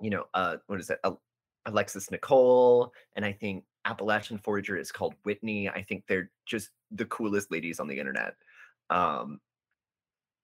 you 0.00 0.10
know, 0.10 0.24
uh, 0.34 0.56
what 0.66 0.78
is 0.78 0.90
it? 0.90 1.00
Al- 1.04 1.22
Alexis 1.64 2.10
Nicole, 2.10 2.92
and 3.16 3.24
I 3.24 3.32
think 3.32 3.64
Appalachian 3.86 4.38
Forager 4.38 4.76
is 4.76 4.92
called 4.92 5.14
Whitney. 5.24 5.68
I 5.68 5.82
think 5.82 6.04
they're 6.06 6.30
just 6.44 6.70
the 6.90 7.06
coolest 7.06 7.50
ladies 7.50 7.80
on 7.80 7.88
the 7.88 7.98
internet. 7.98 8.34
Um, 8.90 9.40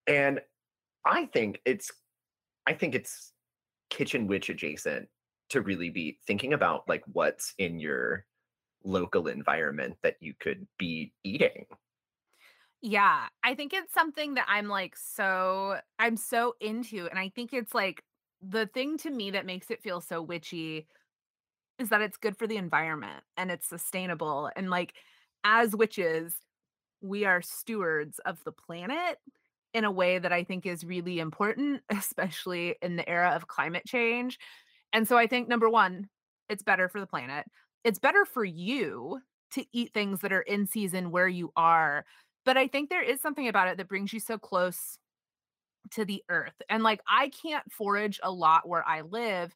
and 0.06 0.40
I 1.04 1.26
think 1.26 1.60
it's, 1.64 1.92
I 2.66 2.72
think 2.72 2.94
it's 2.94 3.31
kitchen 3.92 4.26
witch 4.26 4.48
adjacent 4.48 5.08
to 5.50 5.60
really 5.60 5.90
be 5.90 6.18
thinking 6.26 6.54
about 6.54 6.88
like 6.88 7.04
what's 7.12 7.54
in 7.58 7.78
your 7.78 8.26
local 8.84 9.28
environment 9.28 9.98
that 10.02 10.16
you 10.20 10.34
could 10.40 10.66
be 10.78 11.12
eating. 11.24 11.66
Yeah, 12.80 13.28
I 13.44 13.54
think 13.54 13.72
it's 13.72 13.94
something 13.94 14.34
that 14.34 14.46
I'm 14.48 14.66
like 14.68 14.96
so 14.96 15.80
I'm 15.98 16.16
so 16.16 16.54
into 16.60 17.06
and 17.06 17.18
I 17.18 17.28
think 17.28 17.52
it's 17.52 17.74
like 17.74 18.04
the 18.40 18.66
thing 18.66 18.98
to 18.98 19.10
me 19.10 19.30
that 19.30 19.46
makes 19.46 19.70
it 19.70 19.82
feel 19.82 20.00
so 20.00 20.20
witchy 20.20 20.88
is 21.78 21.90
that 21.90 22.02
it's 22.02 22.16
good 22.16 22.36
for 22.38 22.46
the 22.46 22.56
environment 22.56 23.24
and 23.36 23.50
it's 23.50 23.68
sustainable 23.68 24.50
and 24.56 24.70
like 24.70 24.94
as 25.44 25.76
witches 25.76 26.36
we 27.02 27.24
are 27.24 27.42
stewards 27.42 28.20
of 28.20 28.44
the 28.44 28.52
planet 28.52 29.18
in 29.74 29.84
a 29.84 29.90
way 29.90 30.18
that 30.18 30.32
I 30.32 30.44
think 30.44 30.66
is 30.66 30.84
really 30.84 31.18
important 31.18 31.82
especially 31.90 32.76
in 32.82 32.96
the 32.96 33.08
era 33.08 33.30
of 33.30 33.48
climate 33.48 33.84
change. 33.86 34.38
And 34.92 35.08
so 35.08 35.16
I 35.16 35.26
think 35.26 35.48
number 35.48 35.70
1, 35.70 36.08
it's 36.48 36.62
better 36.62 36.88
for 36.88 37.00
the 37.00 37.06
planet. 37.06 37.46
It's 37.84 37.98
better 37.98 38.24
for 38.24 38.44
you 38.44 39.20
to 39.52 39.64
eat 39.72 39.92
things 39.92 40.20
that 40.20 40.32
are 40.32 40.42
in 40.42 40.66
season 40.66 41.10
where 41.10 41.28
you 41.28 41.52
are 41.56 42.04
but 42.44 42.56
I 42.56 42.66
think 42.66 42.90
there 42.90 43.02
is 43.02 43.20
something 43.20 43.48
about 43.48 43.68
it 43.68 43.76
that 43.76 43.88
brings 43.88 44.12
you 44.12 44.20
so 44.20 44.38
close 44.38 44.98
to 45.92 46.04
the 46.04 46.22
earth. 46.28 46.60
And 46.68 46.82
like 46.82 47.00
I 47.08 47.28
can't 47.28 47.70
forage 47.70 48.20
a 48.22 48.30
lot 48.30 48.68
where 48.68 48.86
I 48.86 49.02
live, 49.02 49.54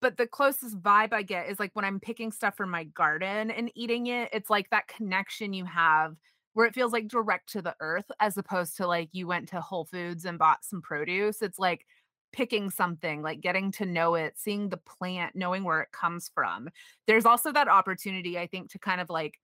but 0.00 0.16
the 0.16 0.26
closest 0.26 0.80
vibe 0.82 1.12
I 1.12 1.22
get 1.22 1.48
is 1.48 1.58
like 1.58 1.70
when 1.74 1.84
I'm 1.84 2.00
picking 2.00 2.32
stuff 2.32 2.56
from 2.56 2.70
my 2.70 2.84
garden 2.84 3.50
and 3.50 3.70
eating 3.74 4.08
it, 4.08 4.30
it's 4.32 4.50
like 4.50 4.68
that 4.70 4.88
connection 4.88 5.52
you 5.52 5.64
have 5.64 6.16
where 6.54 6.66
it 6.66 6.74
feels 6.74 6.92
like 6.92 7.08
direct 7.08 7.50
to 7.50 7.62
the 7.62 7.76
earth 7.80 8.10
as 8.20 8.36
opposed 8.38 8.76
to 8.78 8.86
like 8.86 9.10
you 9.12 9.26
went 9.26 9.48
to 9.50 9.60
Whole 9.60 9.84
Foods 9.84 10.24
and 10.24 10.38
bought 10.38 10.64
some 10.64 10.82
produce. 10.82 11.42
It's 11.42 11.58
like 11.58 11.86
picking 12.32 12.70
something, 12.70 13.22
like 13.22 13.40
getting 13.40 13.70
to 13.72 13.86
know 13.86 14.14
it, 14.14 14.38
seeing 14.38 14.68
the 14.70 14.76
plant, 14.78 15.36
knowing 15.36 15.64
where 15.64 15.80
it 15.82 15.92
comes 15.92 16.28
from. 16.28 16.68
There's 17.06 17.26
also 17.26 17.52
that 17.52 17.68
opportunity, 17.68 18.38
I 18.38 18.46
think, 18.46 18.70
to 18.72 18.78
kind 18.78 19.00
of 19.00 19.10
like 19.10 19.38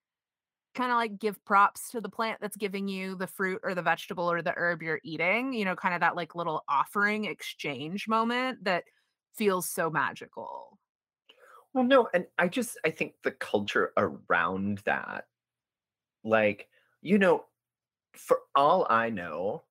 Kinda 0.74 0.94
like 0.94 1.18
give 1.18 1.44
props 1.44 1.90
to 1.90 2.00
the 2.00 2.08
plant 2.08 2.40
that's 2.40 2.56
giving 2.56 2.86
you 2.86 3.16
the 3.16 3.26
fruit 3.26 3.60
or 3.64 3.74
the 3.74 3.82
vegetable 3.82 4.30
or 4.30 4.40
the 4.40 4.54
herb 4.56 4.82
you're 4.82 5.00
eating, 5.02 5.52
you 5.52 5.64
know, 5.64 5.74
kinda 5.74 5.98
that, 5.98 6.14
like, 6.14 6.36
little 6.36 6.62
offering 6.68 7.24
exchange 7.24 8.06
moment 8.06 8.62
that 8.64 8.84
feels 9.34 9.68
so 9.68 9.90
magical. 9.90 10.78
Well, 11.72 11.84
no, 11.84 12.08
and 12.12 12.26
I 12.38 12.48
just 12.48 12.78
I 12.84 12.90
think 12.90 13.22
the 13.22 13.30
culture 13.30 13.92
around 13.96 14.78
that, 14.78 15.28
like, 16.24 16.69
you 17.02 17.18
know, 17.18 17.44
for 18.14 18.40
all 18.54 18.86
I 18.90 19.10
know, 19.10 19.64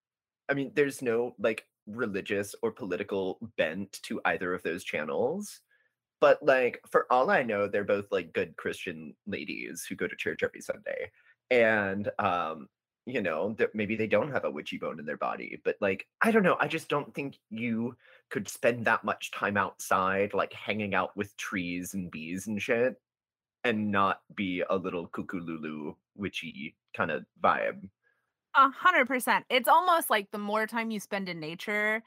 I 0.50 0.54
mean, 0.54 0.72
there's 0.76 1.02
no 1.02 1.36
like 1.40 1.66
religious 1.88 2.56
or 2.62 2.72
political 2.72 3.40
bent 3.58 4.00
to 4.04 4.22
either 4.26 4.54
of 4.54 4.64
those 4.64 4.84
channels. 4.84 5.62
But, 6.22 6.44
like, 6.44 6.82
for 6.90 7.06
all 7.10 7.30
I 7.32 7.44
know, 7.44 7.68
they're 7.68 7.86
both, 7.86 8.12
like, 8.12 8.34
good 8.34 8.58
Christian 8.58 9.16
ladies 9.26 9.86
who 9.88 9.96
go 9.96 10.06
to 10.06 10.16
church 10.18 10.44
every 10.44 10.60
Sunday. 10.60 11.12
And, 11.50 12.10
um, 12.20 12.68
you 13.06 13.22
know, 13.22 13.54
that 13.58 13.74
maybe 13.74 13.96
they 13.96 14.08
don't 14.08 14.32
have 14.32 14.44
a 14.44 14.52
witchy 14.52 14.78
bone 14.78 15.00
in 15.00 15.06
their 15.06 15.18
body, 15.18 15.62
but, 15.64 15.78
like, 15.80 16.06
I 16.22 16.32
don't 16.32 16.44
know, 16.44 16.58
I 16.60 16.68
just 16.68 16.90
don't 16.90 17.14
think 17.16 17.40
you 17.50 17.96
could 18.30 18.50
spend 18.50 18.84
that 18.86 19.06
much 19.06 19.32
time 19.32 19.56
outside, 19.56 20.34
like, 20.34 20.52
hanging 20.52 20.94
out 20.94 21.16
with 21.16 21.36
trees 21.38 21.94
and 21.94 22.12
bees 22.12 22.48
and 22.48 22.62
shit, 22.62 22.96
and 23.64 23.90
not 23.90 24.22
be 24.36 24.62
a 24.70 24.76
little 24.76 25.08
cuckoo 25.08 25.40
lulu 25.40 25.96
witchy 26.20 26.78
kinda 26.94 27.26
vibe. 27.42 27.90
A 28.56 28.64
100%. 28.64 29.46
It's 29.50 29.68
almost 29.68 30.10
like 30.10 30.32
the 30.32 30.38
more 30.40 30.66
time 30.68 30.92
you 30.92 31.00
spend 31.00 31.30
in 31.30 31.40
nature, 31.40 32.04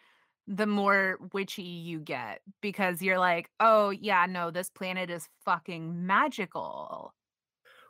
the 0.46 0.66
more 0.66 1.18
witchy 1.32 1.62
you 1.62 2.00
get 2.00 2.42
because 2.60 3.00
you're 3.02 3.18
like, 3.18 3.50
"Oh, 3.60 3.90
yeah, 3.90 4.26
no, 4.26 4.50
this 4.50 4.68
planet 4.70 5.08
is 5.10 5.28
fucking 5.44 6.04
magical." 6.06 7.14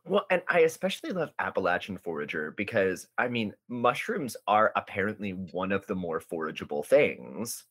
Well, 0.05 0.27
and 0.31 0.43
I 0.49 0.61
especially 0.61 1.11
love 1.11 1.33
Appalachian 1.39 1.97
forager 1.99 2.51
because, 2.51 3.09
I 3.18 3.29
mean, 3.29 3.55
mushrooms 3.68 4.37
are 4.47 4.73
apparently 4.77 5.33
one 5.33 5.73
of 5.73 5.87
the 5.87 5.95
more 5.95 6.20
forageable 6.20 6.85
things, 6.85 7.64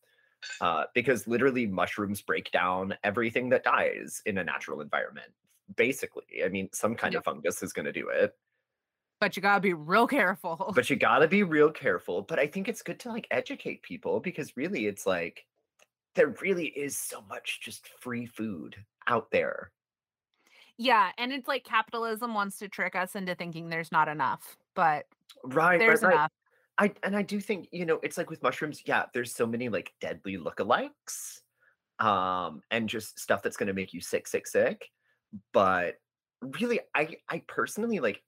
uh, 0.62 0.86
because 0.96 1.28
literally 1.28 1.68
mushrooms 1.68 2.22
break 2.22 2.52
down 2.52 2.98
everything 3.04 3.50
that 3.50 3.64
dies 3.64 4.22
in 4.26 4.38
a 4.38 4.44
natural 4.46 4.82
environment, 4.82 5.34
basically. 5.76 6.44
I 6.44 6.50
mean, 6.50 6.70
some 6.74 6.96
kind 6.96 7.16
Yep. 7.16 7.18
of 7.18 7.24
fungus 7.24 7.64
is 7.64 7.74
gonna 7.74 7.94
do 7.94 8.10
it, 8.10 8.36
But 9.20 9.36
you 9.36 9.42
gotta 9.42 9.62
be 9.62 9.74
real 9.74 10.06
careful. 10.08 10.76
but 10.76 10.90
you 10.90 10.96
gotta 10.96 11.28
be 11.28 11.44
real 11.44 11.72
careful. 11.72 12.22
But 12.22 12.40
I 12.40 12.48
think 12.48 12.68
it's 12.68 12.82
good 12.82 13.00
to 13.02 13.10
like 13.10 13.28
educate 13.32 13.84
people 13.84 14.20
because 14.20 14.56
really 14.58 14.86
it's 14.88 15.06
like 15.06 15.46
there 16.16 16.30
really 16.42 16.68
is 16.68 16.98
so 16.98 17.22
much 17.24 17.62
just 17.62 17.88
free 17.88 18.28
food 18.28 18.86
out 19.08 19.32
there. 19.32 19.74
Yeah, 20.78 21.12
and 21.18 21.32
it's 21.32 21.48
like 21.48 21.64
capitalism 21.64 22.34
wants 22.34 22.58
to 22.60 22.70
trick 22.70 22.96
us 22.96 23.16
into 23.16 23.36
thinking 23.36 23.70
there's 23.70 23.92
not 23.92 24.08
enough, 24.08 24.58
but 24.76 25.06
Right, 25.44 25.86
right, 25.86 25.88
there's 25.88 26.04
right. 26.04 26.22
enough. 26.22 26.32
I 26.78 26.94
and 27.04 27.16
I 27.16 27.24
do 27.24 27.40
think, 27.40 27.70
you 27.72 27.86
know, 27.86 28.00
it's 28.04 28.18
like 28.18 28.30
with 28.30 28.44
mushrooms, 28.44 28.84
yeah, 28.86 29.08
there's 29.14 29.34
so 29.34 29.48
many 29.48 29.70
like 29.70 29.94
deadly 30.02 30.38
lookalikes, 30.38 31.42
um, 32.00 32.64
and 32.72 32.90
just 32.90 33.20
stuff 33.20 33.44
that's 33.44 33.58
gonna 33.58 33.74
make 33.74 33.94
you 33.94 34.02
sick, 34.02 34.28
sick, 34.28 34.48
sick. 34.48 34.92
But 35.54 36.00
really, 36.42 36.80
I 36.96 37.18
I 37.30 37.40
personally 37.48 38.00
like 38.00 38.24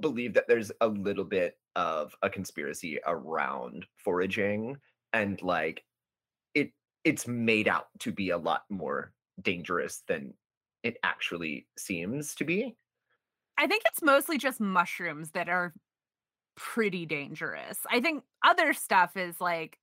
believe 0.00 0.34
that 0.34 0.46
there's 0.48 0.70
a 0.80 0.86
little 0.88 1.24
bit 1.24 1.58
of 1.76 2.14
a 2.22 2.30
conspiracy 2.30 2.98
around 3.06 3.86
foraging 3.96 4.76
and 5.12 5.40
like 5.42 5.84
it 6.54 6.72
it's 7.04 7.28
made 7.28 7.68
out 7.68 7.88
to 8.00 8.12
be 8.12 8.30
a 8.30 8.38
lot 8.38 8.64
more 8.70 9.12
dangerous 9.42 10.02
than 10.08 10.34
it 10.82 10.98
actually 11.04 11.68
seems 11.78 12.34
to 12.36 12.44
be. 12.44 12.76
I 13.58 13.66
think 13.66 13.82
it's 13.86 14.02
mostly 14.02 14.38
just 14.38 14.60
mushrooms 14.60 15.32
that 15.32 15.48
are 15.48 15.74
pretty 16.56 17.06
dangerous. 17.06 17.78
I 17.90 18.00
think 18.00 18.24
other 18.44 18.72
stuff 18.72 19.16
is 19.16 19.40
like 19.40 19.78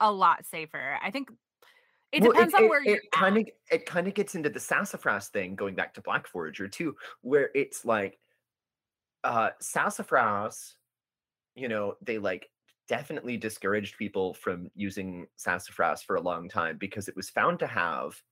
a 0.00 0.12
lot 0.12 0.46
safer. 0.46 0.98
I 1.02 1.10
think 1.10 1.30
it 2.12 2.20
Well, 2.20 2.32
it 2.32 2.38
depends 2.38 2.54
on 2.54 2.68
it 2.68 2.68
where 2.68 2.82
you're 2.82 2.98
it 3.00 3.12
kinda 3.12 3.44
it 3.70 3.86
kinda 3.86 4.10
gets 4.10 4.34
into 4.34 4.50
the 4.50 4.60
sassafras 4.60 5.28
thing, 5.28 5.54
going 5.56 5.74
back 5.74 5.94
to 5.94 6.00
Black 6.02 6.26
Forager 6.26 6.68
too, 6.68 6.96
where 7.22 7.50
it's 7.54 7.84
like, 7.84 8.20
uh, 9.24 9.50
sassafras, 9.60 10.76
you 11.56 11.68
know, 11.68 11.96
they, 12.02 12.18
like, 12.18 12.50
definitely 12.88 13.36
discouraged 13.38 13.98
people 13.98 14.34
from 14.34 14.70
using 14.74 15.28
sassafras 15.36 16.02
for 16.02 16.16
a 16.16 16.22
long 16.22 16.48
time 16.48 16.78
because 16.78 17.08
it 17.08 17.16
was 17.16 17.30
found 17.30 17.58
to 17.60 17.66
have 17.68 18.22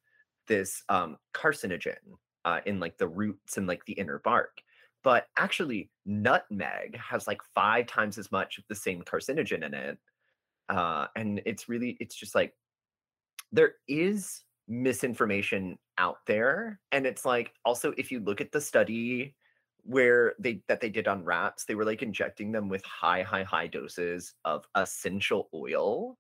this, 0.49 0.85
um, 0.91 1.19
carcinogen, 1.35 2.19
uh, 2.45 2.61
in, 2.67 2.81
like, 2.81 2.99
the 2.99 3.09
roots 3.09 3.59
and, 3.59 3.67
like, 3.69 3.85
the 3.87 3.95
inner 3.95 4.21
bark. 4.21 4.63
But 5.05 5.29
actually, 5.39 5.91
nutmeg 6.07 6.97
has, 6.99 7.27
like, 7.29 7.43
5 7.55 7.87
times 7.87 8.19
as 8.19 8.33
much 8.33 8.59
of 8.59 8.65
the 8.69 8.77
same 8.77 9.03
carcinogen 9.05 9.65
in 9.65 9.75
it, 9.75 9.99
uh, 10.69 11.09
and 11.17 11.43
it's 11.47 11.69
really 11.69 11.97
it's 12.01 12.15
just 12.17 12.35
like 12.35 12.57
there 13.53 13.75
is 13.89 14.45
misinformation 14.69 15.79
out 15.99 16.19
there, 16.27 16.81
and 16.93 17.07
it's 17.07 17.25
like 17.25 17.55
also 17.65 17.93
if 17.97 18.11
you 18.13 18.21
look 18.21 18.41
at 18.41 18.53
the 18.53 18.61
study 18.61 19.37
where 19.85 20.35
they 20.39 20.63
that 20.69 20.81
they 20.81 20.91
did 20.91 21.09
on 21.09 21.25
rats, 21.25 21.65
they 21.67 21.75
were, 21.77 21.85
like, 21.85 22.03
injecting 22.03 22.53
them 22.53 22.69
with 22.69 22.85
high, 22.85 23.23
high, 23.23 23.45
high 23.45 23.67
doses 23.69 24.35
of 24.45 24.67
essential 24.75 25.49
oil, 25.55 26.19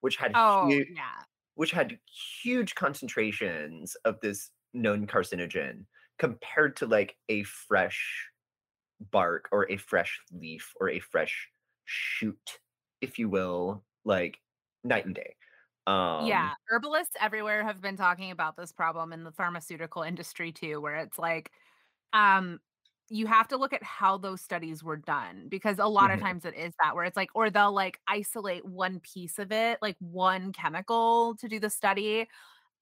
which 0.00 0.16
had 0.16 0.34
Oh, 0.34 0.68
hu 0.68 0.84
yeah. 0.88 1.24
which 1.56 1.72
had 1.72 1.98
huge 2.42 2.74
concentrations 2.76 3.96
of 4.06 4.20
this 4.20 4.50
known 4.74 5.06
carcinogen 5.06 5.86
compared 6.18 6.76
to, 6.76 6.86
like, 6.86 7.16
a 7.28 7.42
fresh 7.44 8.30
bark 9.00 9.48
or 9.52 9.70
a 9.70 9.76
fresh 9.76 10.20
leaf 10.32 10.72
or 10.80 10.90
a 10.90 11.00
fresh 11.00 11.50
shoot, 11.84 12.60
if 13.00 13.18
you 13.18 13.28
will, 13.28 13.84
like, 14.04 14.40
night 14.84 15.06
and 15.06 15.14
day. 15.14 15.36
Um 15.88 16.12
Yeah, 16.20 16.54
herbalists 16.68 17.16
everywhere 17.20 17.62
have 17.64 17.80
been 17.80 17.96
talking 17.96 18.30
about 18.30 18.56
this 18.56 18.72
problem 18.72 19.12
in 19.12 19.22
the 19.24 19.32
pharmaceutical 19.32 20.02
industry 20.02 20.52
too, 20.52 20.80
where 20.80 20.96
it's 20.96 21.18
like, 21.18 21.52
um 22.12 22.60
you 23.10 23.26
have 23.26 23.48
to 23.48 23.56
look 23.58 23.72
at 23.74 23.82
how 23.84 24.18
those 24.18 24.40
studies 24.42 24.84
were 24.84 24.96
done 24.96 25.48
because 25.48 25.78
a 25.78 25.86
lot 25.86 26.10
of 26.12 26.18
Mhm. 26.18 26.22
times 26.22 26.44
it 26.46 26.54
is 26.56 26.74
that 26.82 26.94
where 26.96 27.04
it's 27.04 27.16
like 27.16 27.30
or 27.34 27.50
they'll 27.50 27.72
like 27.74 28.00
isolate 28.08 28.64
one 28.66 29.00
piece 29.00 29.38
of 29.38 29.52
it, 29.52 29.78
like 29.82 29.96
one 30.00 30.52
chemical 30.52 31.36
to 31.38 31.48
do 31.48 31.60
the 31.60 31.70
study. 31.70 32.28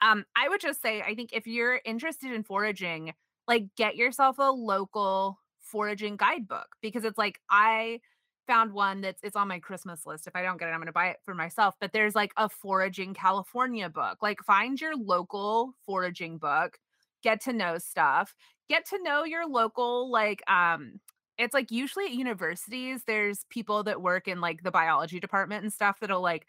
Um, 0.02 0.24
I 0.36 0.48
would 0.48 0.61
just 0.61 0.82
say 0.82 1.02
I 1.02 1.14
think 1.14 1.32
if 1.32 1.46
you're 1.46 1.80
interested 1.84 2.32
in 2.32 2.44
foraging, 2.44 3.14
like 3.48 3.74
get 3.76 3.96
yourself 3.96 4.36
a 4.38 4.50
local 4.52 5.40
foraging 5.59 6.16
guidebook 6.16 6.68
because 6.82 7.04
it's 7.04 7.18
like 7.18 7.40
I 7.50 8.00
found 8.47 8.72
one 8.72 9.01
that's 9.01 9.22
it's 9.22 9.36
on 9.36 9.49
my 9.49 9.59
Christmas 9.59 10.07
list. 10.07 10.26
If 10.26 10.36
I 10.36 10.42
don't 10.42 10.59
get 10.59 10.68
it, 10.68 10.72
I'm 10.72 10.80
gonna 10.80 10.92
buy 10.92 11.09
it 11.09 11.18
for 11.24 11.34
myself. 11.34 11.74
But 11.80 11.92
there's 11.92 12.14
like 12.14 12.32
a 12.36 12.49
foraging 12.49 13.14
California 13.14 13.88
book. 13.88 14.18
Like 14.22 14.42
find 14.42 14.80
your 14.80 14.97
local 14.97 15.74
foraging 15.84 16.38
book, 16.38 16.78
get 17.22 17.40
to 17.42 17.53
know 17.53 17.78
stuff, 17.78 18.34
get 18.68 18.86
to 18.86 19.03
know 19.03 19.24
your 19.24 19.47
local 19.47 20.11
like 20.11 20.49
um 20.51 21.01
it's 21.38 21.55
like 21.55 21.70
usually 21.70 22.07
at 22.07 22.12
universities 22.12 23.03
there's 23.07 23.44
people 23.51 23.82
that 23.84 24.01
work 24.01 24.26
in 24.26 24.40
like 24.40 24.62
the 24.62 24.70
biology 24.70 25.20
department 25.20 25.62
and 25.62 25.72
stuff 25.72 26.01
that'll 26.01 26.22
like 26.22 26.47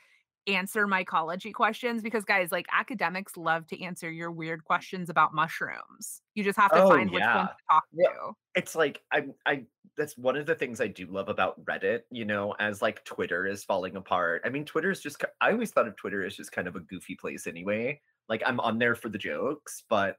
answer 0.47 0.87
mycology 0.87 1.53
questions 1.53 2.01
because 2.01 2.23
guys 2.25 2.51
like 2.51 2.65
academics 2.71 3.35
love 3.37 3.67
to 3.67 3.81
answer 3.83 4.09
your 4.11 4.31
weird 4.31 4.63
questions 4.63 5.09
about 5.09 5.33
mushrooms. 5.33 6.21
You 6.35 6.43
just 6.43 6.57
have 6.57 6.71
to 6.73 6.81
Oh, 6.81 6.89
find 6.89 7.11
which 7.11 7.29
one 7.33 7.47
to 7.47 7.55
talk 7.69 7.83
Well, 7.91 8.13
to. 8.29 8.33
it's 8.55 8.75
like 8.75 9.03
I'm 9.11 9.33
I 9.45 9.65
that's 9.97 10.17
one 10.17 10.35
of 10.37 10.45
the 10.45 10.55
things 10.55 10.79
I 10.81 10.87
do 10.87 11.07
love 11.07 11.27
about 11.29 11.63
Reddit, 11.65 12.03
you 12.11 12.25
know, 12.25 12.53
as 12.59 12.81
like 12.81 13.03
Twitter 13.05 13.45
is 13.47 13.63
falling 13.63 13.95
apart. 13.95 14.41
I 14.45 14.49
mean, 14.49 14.65
Twitter 14.65 14.91
is 14.91 15.01
just 15.01 15.23
I 15.41 15.51
always 15.51 15.71
thought 15.71 15.87
of 15.87 15.95
Twitter 15.95 16.23
as 16.25 16.35
just 16.35 16.51
kind 16.51 16.67
of 16.67 16.75
a 16.75 16.79
goofy 16.81 17.15
place 17.15 17.47
anyway. 17.47 18.01
Like 18.29 18.43
I'm 18.45 18.59
on 18.59 18.77
there 18.79 18.95
for 18.95 19.09
the 19.09 19.17
jokes, 19.17 19.83
but, 19.89 20.17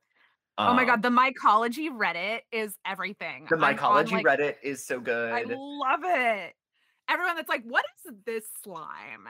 Oh 0.61 0.75
my 0.75 0.85
god, 0.85 0.97
um 0.97 1.01
the 1.03 1.11
mycology 1.11 1.89
Reddit 1.91 2.43
is 2.53 2.77
everything. 2.85 3.47
The 3.49 3.57
I'm 3.57 3.65
on 3.65 3.77
mycology 3.77 4.13
like 4.13 4.25
Reddit 4.25 4.57
is 4.63 4.85
so 4.87 5.01
good. 5.01 5.33
I 5.33 5.45
love 5.47 6.01
it. 6.05 6.55
Everyone 7.09 7.37
that's 7.37 7.49
like, 7.49 7.65
"What 7.65 7.85
is 8.07 8.13
this 8.27 8.45
slime?" 8.63 9.29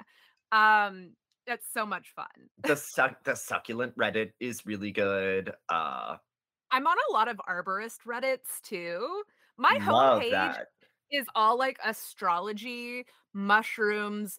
Um, 0.53 1.15
that's 1.47 1.67
so 1.73 1.87
much 1.87 2.13
fun. 2.15 2.27
The 2.63 2.77
suc 2.95 3.25
the 3.25 3.35
succulent 3.35 3.97
Reddit 3.97 4.33
is 4.41 4.67
really 4.67 4.93
good. 4.93 5.55
Uh 5.69 6.17
I'm 6.71 6.87
on 6.87 6.97
a 7.09 7.13
lot 7.13 7.29
of 7.29 7.39
arborist 7.49 8.01
Reddits 8.07 8.61
too. 8.63 9.23
My 9.57 9.79
homepage 9.79 10.31
that. 10.31 10.67
is 11.11 11.27
all 11.35 11.59
like 11.59 11.79
astrology, 11.85 13.07
mushrooms, 13.33 14.39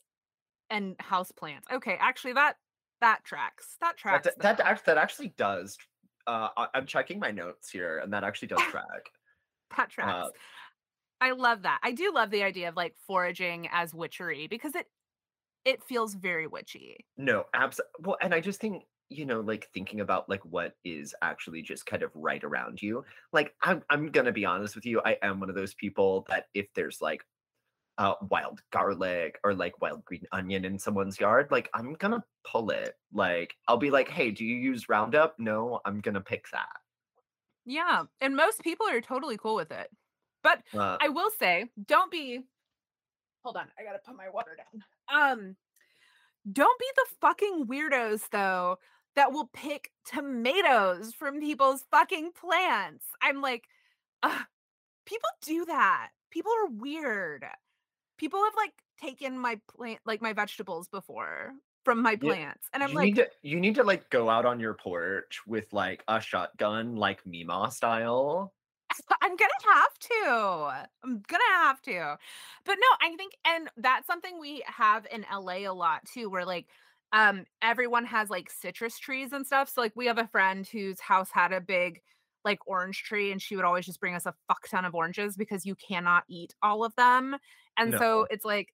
and 0.70 0.97
houseplants. 0.99 1.64
Okay, 1.72 1.97
actually 1.99 2.34
that 2.34 2.57
that 3.01 3.24
tracks. 3.24 3.78
That 3.82 3.97
That 4.12 4.24
tracks 4.24 4.36
that 4.38 4.57
though. 4.57 4.64
act 4.64 4.86
that 4.86 4.97
actually 4.97 5.30
does 5.38 5.78
uh, 6.28 6.49
I'm 6.76 6.86
checking 6.86 7.18
my 7.20 7.32
notes 7.32 7.72
here, 7.72 7.97
and 7.97 8.14
that 8.14 8.24
actually 8.24 8.49
does 8.49 8.62
track. 8.70 9.10
That 9.78 9.89
tracks. 9.89 10.28
Uh 10.28 10.30
I 11.22 11.32
love 11.32 11.64
that. 11.64 11.80
I 11.84 11.91
do 11.91 12.12
love 12.14 12.30
the 12.30 12.43
idea 12.43 12.70
of 12.70 12.76
like 12.76 12.95
foraging 13.07 13.68
as 13.72 13.93
witchery 13.93 14.47
because 14.47 14.76
it 14.76 14.88
it 15.70 15.84
feels 15.84 16.15
very 16.15 16.47
witchy. 16.47 17.05
No, 17.17 17.45
abs 17.53 17.82
well, 17.99 18.17
and 18.22 18.34
I 18.34 18.39
just 18.39 18.61
think, 18.61 18.86
you 19.09 19.26
know, 19.26 19.41
like, 19.41 19.70
thinking 19.74 19.99
about, 19.99 20.30
like, 20.30 20.43
what 20.45 20.76
is 20.84 21.13
actually 21.22 21.61
just 21.61 21.86
kind 21.86 22.03
of 22.03 22.11
right 22.15 22.43
around 22.43 22.82
you. 22.82 23.03
Like, 23.34 23.55
I'm 23.61 23.84
I'm 23.89 24.07
gonna 24.11 24.32
be 24.32 24.45
honest 24.45 24.76
with 24.76 24.86
you, 24.86 25.01
I 25.03 25.17
am 25.22 25.39
one 25.39 25.49
of 25.49 25.55
those 25.55 25.74
people 25.74 26.26
that 26.30 26.47
if 26.53 26.67
there's, 26.76 27.01
like, 27.01 27.26
uh, 27.99 28.15
wild 28.30 28.61
garlic 28.72 29.39
or, 29.43 29.55
like, 29.55 29.82
wild 29.82 30.05
green 30.05 30.26
onion 30.34 30.65
in 30.65 30.80
someone's 30.80 31.20
yard, 31.20 31.51
like, 31.51 31.70
I'm 31.76 31.93
gonna 31.95 32.26
pull 32.45 32.72
it. 32.72 32.95
Like, 33.13 33.55
I'll 33.67 33.78
be 33.78 33.91
like, 33.91 34.09
"Hey, 34.09 34.32
do 34.32 34.45
you 34.45 34.55
use 34.57 34.89
Roundup?" 34.89 35.39
"No." 35.39 35.82
"I'm 35.86 36.01
gonna 36.01 36.22
pick 36.22 36.49
that." 36.51 36.70
Yeah, 37.65 38.03
and 38.22 38.36
most 38.36 38.61
people 38.63 38.88
are 38.88 39.01
totally 39.01 39.38
cool 39.38 39.55
with 39.55 39.72
it. 39.72 39.89
But 40.43 40.63
Uh 40.74 40.99
I 40.99 41.09
will 41.09 41.30
say, 41.32 41.70
don't 41.86 42.11
be 42.11 42.43
hold 43.43 43.57
on, 43.57 43.72
I 43.80 43.84
gotta 43.84 43.99
put 43.99 44.15
my 44.15 44.30
water 44.30 44.55
down. 44.57 44.84
Um, 45.14 45.55
don't 46.51 46.80
be 46.80 46.88
the 46.95 47.07
fucking 47.22 47.68
weirdos 47.68 48.30
though 48.32 48.78
that 49.16 49.32
will 49.32 49.47
pick 49.53 49.91
tomatoes 50.05 51.14
from 51.14 51.39
people's 51.39 51.84
fucking 51.91 52.34
plants. 52.34 53.05
I'm 53.22 53.41
like, 53.41 53.66
ugh, 54.24 54.45
people 55.05 55.30
do 55.43 55.66
that. 55.66 56.12
People 56.32 56.53
are 56.53 56.68
weird. 56.70 57.45
People 58.18 58.43
have 58.43 58.55
like 58.55 58.74
taken 58.99 59.39
my 59.39 59.62
plant, 59.70 60.01
like 60.05 60.22
my 60.22 60.34
vegetables 60.34 60.89
before 60.89 61.53
from 61.86 62.01
my 62.03 62.16
Yeah, 62.20 62.36
plants, 62.38 62.70
and 62.74 62.84
I'm 62.84 62.93
you 62.93 62.99
need 62.99 63.16
like, 63.16 63.18
to 63.18 63.30
you 63.41 63.60
need 63.60 63.76
to, 63.76 63.84
like, 63.84 64.10
go 64.10 64.30
out 64.30 64.45
on 64.45 64.60
your 64.60 64.74
porch 64.74 65.41
with, 65.47 65.72
like, 65.74 66.03
a 66.07 66.20
shotgun, 66.22 66.95
like, 66.95 67.26
Mima 67.26 67.72
style. 67.72 68.53
I'm 69.22 69.36
gonna 69.36 69.50
have 69.74 70.00
to. 70.00 70.88
I'm 71.04 71.24
gonna 71.28 71.43
have 71.58 71.82
to. 71.84 72.18
But 72.66 72.78
no, 72.80 72.88
I 73.08 73.16
think 73.16 73.34
and 73.45 73.70
that's 73.78 74.08
something 74.08 74.39
we 74.39 74.64
have 74.66 75.06
in 75.12 75.26
LA 75.30 75.70
a 75.70 75.74
lot 75.74 76.06
too, 76.06 76.30
where 76.30 76.45
like 76.45 76.68
um 77.12 77.45
everyone 77.62 78.06
has 78.06 78.30
like 78.30 78.50
citrus 78.50 78.97
trees 79.00 79.34
and 79.34 79.45
stuff. 79.45 79.70
So 79.70 79.82
like 79.82 79.95
we 79.95 80.08
have 80.08 80.18
a 80.18 80.28
friend 80.28 80.68
whose 80.68 81.00
house 81.00 81.30
had 81.32 81.52
a 81.54 81.62
big 81.62 82.02
like 82.45 82.60
orange 82.68 83.04
tree 83.04 83.32
and 83.32 83.41
she 83.41 83.56
would 83.56 83.66
always 83.66 83.86
just 83.86 84.00
bring 84.00 84.16
us 84.16 84.26
a 84.26 84.34
fuck 84.47 84.68
ton 84.70 84.86
of 84.86 84.95
oranges 84.95 85.36
because 85.36 85.66
you 85.66 85.76
cannot 85.76 86.24
eat 86.30 86.54
all 86.62 86.84
of 86.86 86.95
them. 86.95 87.38
And 87.78 87.95
so 87.95 88.26
it's 88.30 88.45
like 88.45 88.74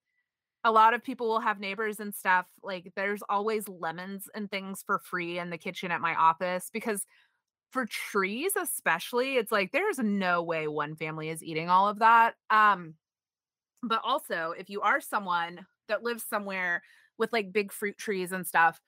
a 0.63 0.71
lot 0.71 0.93
of 0.95 1.03
people 1.03 1.28
will 1.28 1.39
have 1.39 1.59
neighbors 1.59 1.99
and 1.99 2.13
stuff. 2.13 2.47
Like 2.63 2.91
there's 2.95 3.21
always 3.30 3.67
lemons 3.67 4.28
and 4.34 4.49
things 4.49 4.84
for 4.86 4.99
free 4.99 5.38
in 5.38 5.51
the 5.51 5.57
kitchen 5.57 5.91
at 5.91 6.01
my 6.01 6.15
office 6.15 6.69
because 6.73 7.05
for 7.76 7.86
trees 7.86 8.53
especially, 8.55 9.36
it's 9.36 9.51
like 9.51 9.73
there's 9.73 9.99
no 9.99 10.41
way 10.41 10.65
one 10.65 10.95
family 10.95 11.28
is 11.28 11.43
eating 11.43 11.69
all 11.69 11.89
of 11.89 11.99
that. 11.99 12.36
Um, 12.49 12.93
but 13.84 13.99
also 14.01 14.53
if 14.57 14.69
you 14.69 14.80
are 14.80 15.01
someone 15.01 15.65
that 15.89 16.01
lives 16.01 16.23
somewhere 16.23 16.82
with 17.17 17.34
like 17.34 17.51
big 17.51 17.73
fruit 17.73 17.97
trees 17.97 18.32
and 18.32 18.47
stuff, 18.47 18.80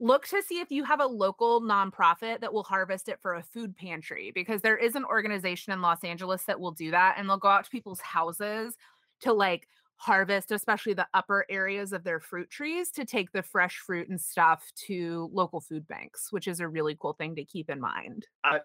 look 0.00 0.26
to 0.28 0.40
see 0.40 0.60
if 0.60 0.70
you 0.70 0.84
have 0.84 1.00
a 1.00 1.06
local 1.06 1.60
nonprofit 1.60 2.40
that 2.40 2.54
will 2.54 2.62
harvest 2.62 3.10
it 3.10 3.20
for 3.20 3.34
a 3.34 3.42
food 3.42 3.76
pantry 3.76 4.32
because 4.34 4.62
there 4.62 4.78
is 4.78 4.94
an 4.96 5.04
organization 5.04 5.74
in 5.74 5.82
Los 5.82 6.02
Angeles 6.02 6.44
that 6.44 6.58
will 6.58 6.72
do 6.72 6.92
that 6.92 7.16
and 7.18 7.28
they'll 7.28 7.36
go 7.36 7.48
out 7.48 7.64
to 7.64 7.70
people's 7.70 8.00
houses 8.00 8.74
to 9.20 9.34
like 9.34 9.68
harvest 9.96 10.50
especially 10.50 10.92
the 10.94 11.08
upper 11.14 11.46
areas 11.48 11.92
of 11.92 12.04
their 12.04 12.20
fruit 12.20 12.50
trees 12.50 12.90
to 12.92 13.04
take 13.04 13.32
the 13.32 13.42
fresh 13.42 13.78
fruit 13.78 14.08
and 14.08 14.20
stuff 14.20 14.70
to 14.74 15.30
local 15.32 15.60
food 15.60 15.86
banks, 15.86 16.32
which 16.32 16.46
is 16.48 16.60
a 16.60 16.68
really 16.68 16.96
cool 17.00 17.12
thing 17.14 17.34
to 17.36 17.44
keep 17.44 17.70
in 17.70 17.80
mind. 17.80 18.26
I 18.42 18.60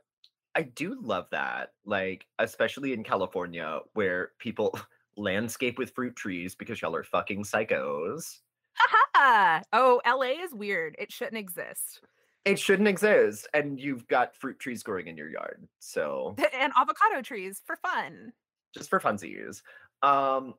I 0.55 0.63
do 0.63 0.99
love 1.01 1.30
that, 1.32 1.73
like, 1.86 2.27
especially 2.39 2.93
in 2.93 3.03
California 3.03 3.82
where 3.93 4.34
people 4.39 4.80
landscape 5.17 5.77
with 5.77 5.93
fruit 5.95 6.15
trees 6.15 6.55
because 6.55 6.82
y'all 6.82 6.95
are 6.95 7.03
fucking 7.03 7.43
psychos. 7.43 8.41
Oh, 9.73 10.01
LA 10.05 10.41
is 10.43 10.53
weird. 10.53 10.95
It 10.97 11.11
shouldn't 11.11 11.38
exist. 11.38 12.01
It 12.45 12.57
shouldn't 12.59 12.88
exist, 12.88 13.47
and 13.53 13.80
you've 13.80 14.07
got 14.07 14.36
fruit 14.36 14.59
trees 14.59 14.82
growing 14.82 15.07
in 15.07 15.17
your 15.17 15.30
yard, 15.30 15.67
so 15.80 16.36
And 16.53 16.73
avocado 16.75 17.21
trees 17.21 17.61
for 17.65 17.75
fun. 17.77 18.34
just 18.73 18.89
for 18.89 18.99
funsies. 18.99 19.61
Um, 20.01 20.55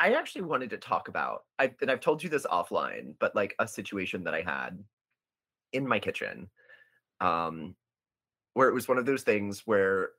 I 0.00 0.14
actually 0.14 0.42
wanted 0.42 0.70
to 0.70 0.78
talk 0.78 1.08
about 1.08 1.44
I 1.60 1.74
and 1.82 1.90
I've 1.90 2.00
told 2.00 2.22
you 2.24 2.30
this 2.30 2.46
offline, 2.46 3.16
but, 3.20 3.36
like, 3.36 3.54
a 3.60 3.68
situation 3.68 4.24
that 4.24 4.34
I 4.34 4.42
had 4.42 4.84
in 5.72 5.86
my 5.88 6.00
kitchen, 6.00 6.50
um, 7.20 7.76
where 8.54 8.68
it 8.68 8.74
was 8.74 8.88
one 8.88 8.98
of 8.98 9.06
those 9.06 9.22
things 9.24 9.66
where, 9.66 10.12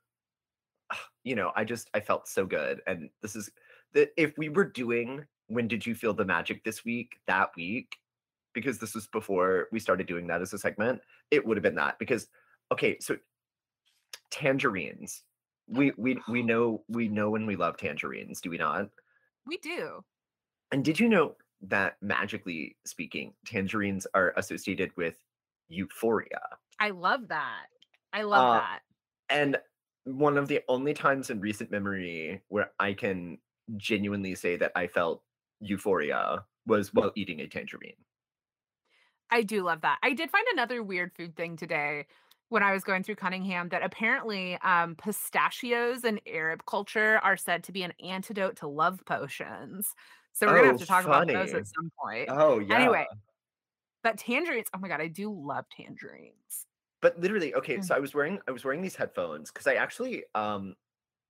you 1.24 1.34
know, 1.34 1.52
I 1.56 1.64
just 1.64 1.90
I 1.94 2.00
felt 2.00 2.28
so 2.28 2.46
good, 2.46 2.80
and 2.86 3.10
this 3.20 3.36
is 3.36 3.50
that 3.92 4.10
if 4.16 4.36
we 4.38 4.48
were 4.48 4.64
doing 4.64 5.26
"When 5.48 5.68
Did 5.68 5.86
You 5.86 5.94
Feel 5.94 6.14
the 6.14 6.24
Magic 6.24 6.64
This 6.64 6.84
Week?" 6.84 7.20
that 7.26 7.50
week, 7.56 7.96
because 8.54 8.78
this 8.78 8.94
was 8.94 9.06
before 9.08 9.68
we 9.72 9.80
started 9.80 10.06
doing 10.06 10.26
that 10.28 10.42
as 10.42 10.52
a 10.52 10.58
segment, 10.58 11.02
it 11.30 11.46
would 11.46 11.56
have 11.56 11.62
been 11.62 11.76
that 11.76 11.98
because 11.98 12.28
okay, 12.72 12.98
so 13.00 13.16
tangerines. 14.30 15.22
We 15.68 15.92
we 15.96 16.18
we 16.28 16.42
know 16.42 16.84
we 16.88 17.08
know 17.08 17.30
when 17.30 17.46
we 17.46 17.56
love 17.56 17.76
tangerines, 17.76 18.40
do 18.40 18.50
we 18.50 18.58
not? 18.58 18.90
We 19.46 19.58
do. 19.58 20.04
And 20.70 20.84
did 20.84 20.98
you 21.00 21.08
know 21.08 21.36
that 21.62 22.02
magically 22.02 22.76
speaking, 22.84 23.34
tangerines 23.46 24.06
are 24.14 24.32
associated 24.36 24.96
with 24.96 25.18
euphoria? 25.68 26.40
I 26.80 26.90
love 26.90 27.28
that. 27.28 27.66
I 28.12 28.22
love 28.22 28.48
Uh, 28.48 28.60
that. 28.60 28.82
and 29.28 29.60
one 30.04 30.36
of 30.36 30.48
the 30.48 30.62
only 30.68 30.94
times 30.94 31.30
in 31.30 31.40
recent 31.40 31.70
memory 31.70 32.42
where 32.48 32.72
I 32.80 32.92
can 32.94 33.38
genuinely 33.76 34.34
say 34.34 34.56
that 34.56 34.72
I 34.74 34.88
felt 34.88 35.22
euphoria 35.60 36.44
was 36.66 36.92
while 36.92 37.12
eating 37.14 37.40
a 37.40 37.46
tangerine. 37.46 38.04
I 39.30 39.42
do 39.42 39.62
love 39.62 39.80
that. 39.82 39.98
I 40.02 40.12
did 40.12 40.30
find 40.30 40.46
another 40.52 40.82
weird 40.82 41.14
food 41.16 41.36
thing 41.36 41.56
today 41.56 42.06
when 42.52 42.62
I 42.62 42.72
was 42.72 42.84
going 42.84 43.02
through 43.02 43.16
Cunningham 43.16 43.70
that 43.70 43.82
apparently 43.82 44.56
um, 44.58 44.96
pistachios 44.96 46.04
in 46.04 46.20
Arab 46.26 46.64
culture 46.66 47.18
are 47.18 47.36
said 47.36 47.64
to 47.64 47.72
be 47.72 47.82
an 47.82 47.92
antidote 48.04 48.56
to 48.58 48.68
love 48.68 49.00
potions. 49.06 49.94
So 50.34 50.46
we're 50.48 50.54
gonna 50.54 50.68
have 50.68 50.76
Oh, 50.76 50.78
to 50.78 50.86
talk 50.86 51.04
about 51.06 51.30
those 51.32 51.54
at 51.54 51.66
some 51.66 51.90
point. 52.02 52.28
Oh, 52.28 52.58
yeah. 52.58 52.94
Anyway, 52.94 53.06
but 54.02 54.18
tangerines, 54.18 54.68
oh 54.74 54.78
my 54.78 54.88
god, 54.88 55.00
I 55.00 55.08
do 55.08 55.32
love 55.32 55.66
tangerines. 55.70 56.66
But 57.00 57.18
literally, 57.18 57.54
okay, 57.56 57.78
Mm. 57.78 57.80
so 57.80 57.94
I 57.94 57.98
was 57.98 58.14
wearing 58.14 58.38
I 58.46 58.52
was 58.52 58.64
wearing 58.64 58.82
these 58.82 58.96
headphones 58.96 59.50
because 59.50 59.66
I 59.66 59.74
actually 59.74 60.24
um 60.34 60.76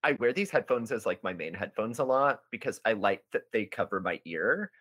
I 0.05 0.13
wear 0.15 0.33
these 0.33 0.51
headphones 0.51 0.93
as 0.93 1.07
like 1.07 1.23
my 1.25 1.35
main 1.35 1.55
headphones 1.55 1.99
a 2.01 2.05
lot 2.05 2.43
because 2.51 2.81
I 2.87 2.95
like 2.95 3.25
that 3.33 3.53
they 3.53 3.67
cover 3.67 4.01
my 4.01 4.21
ear. 4.27 4.73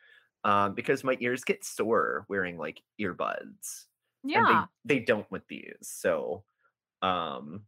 Um, 0.45 0.75
because 0.75 1.03
my 1.03 1.17
ears 1.21 1.43
get 1.45 1.65
sore 1.65 2.25
wearing 2.29 2.57
like 2.57 2.83
earbuds 3.01 3.87
and 4.34 4.47
they 4.47 4.63
Yeah. 4.63 4.67
they 4.86 4.99
don't 4.99 5.30
with 5.32 5.47
these. 5.47 5.76
So 5.82 6.45
um 7.01 7.67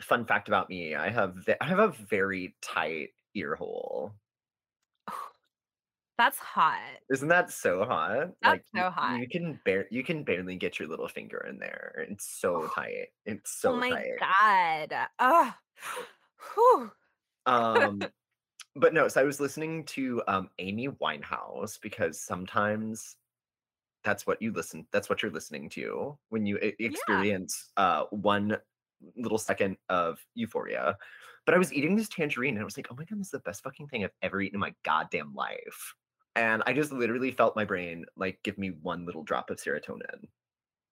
fun 0.00 0.26
fact 0.26 0.48
about 0.48 0.70
me, 0.70 0.94
I 0.96 1.10
have 1.10 1.36
ve- 1.36 1.56
I 1.60 1.66
have 1.66 1.80
a 1.80 1.88
very 1.92 2.56
tight 2.62 3.10
ear 3.34 3.56
hole. 3.56 4.14
That's 6.18 6.38
hot. 6.38 7.00
Isn't 7.10 7.28
that 7.28 7.50
so 7.50 7.84
hot? 7.84 8.34
That's 8.42 8.62
Like 8.62 8.64
so 8.74 8.90
hot. 8.90 9.20
you 9.20 9.28
can 9.28 9.60
bear 9.64 9.86
you 9.90 10.02
can 10.02 10.24
barely 10.24 10.56
get 10.56 10.78
your 10.78 10.88
little 10.88 11.08
finger 11.08 11.38
in 11.48 11.58
there. 11.58 12.06
It's 12.08 12.26
so 12.26 12.68
tight. 12.74 13.08
It's 13.26 13.50
so 13.52 13.70
tight. 13.72 13.74
Oh 13.74 13.76
my 13.78 14.02
tight. 14.18 14.18
god. 14.18 15.08
Oh. 15.18 15.54
Whew. 16.54 16.92
Um 17.46 18.10
but 18.76 18.94
no, 18.94 19.08
so 19.08 19.20
I 19.20 19.24
was 19.24 19.40
listening 19.40 19.84
to 19.86 20.22
um 20.28 20.50
Amy 20.58 20.88
Winehouse 20.88 21.80
because 21.80 22.20
sometimes 22.20 23.16
that's 24.04 24.26
what 24.26 24.40
you 24.42 24.52
listen 24.52 24.86
that's 24.92 25.08
what 25.08 25.22
you're 25.22 25.32
listening 25.32 25.68
to 25.70 26.18
when 26.28 26.46
you 26.46 26.58
e- 26.58 26.74
Yeah. 26.78 26.90
experience 26.90 27.72
uh 27.76 28.04
one 28.10 28.58
little 29.16 29.38
second 29.38 29.76
of 29.88 30.24
euphoria. 30.34 30.96
But 31.46 31.54
I 31.54 31.58
was 31.58 31.72
eating 31.72 31.96
this 31.96 32.08
tangerine 32.08 32.54
and 32.54 32.60
I 32.62 32.64
was 32.64 32.76
like, 32.76 32.86
"Oh 32.90 32.94
my 32.96 33.04
god, 33.04 33.18
this 33.20 33.26
is 33.28 33.32
the 33.32 33.40
best 33.40 33.62
fucking 33.62 33.88
thing 33.88 34.04
I've 34.04 34.12
ever 34.22 34.40
eaten 34.40 34.56
in 34.56 34.60
my 34.60 34.74
goddamn 34.84 35.34
life." 35.34 35.94
And 36.36 36.62
I 36.66 36.72
just 36.72 36.92
literally 36.92 37.32
felt 37.32 37.56
my 37.56 37.64
brain 37.64 38.06
like 38.16 38.42
give 38.44 38.58
me 38.58 38.70
one 38.70 39.04
little 39.06 39.22
drop 39.24 39.50
of 39.50 39.58
serotonin. 39.58 40.28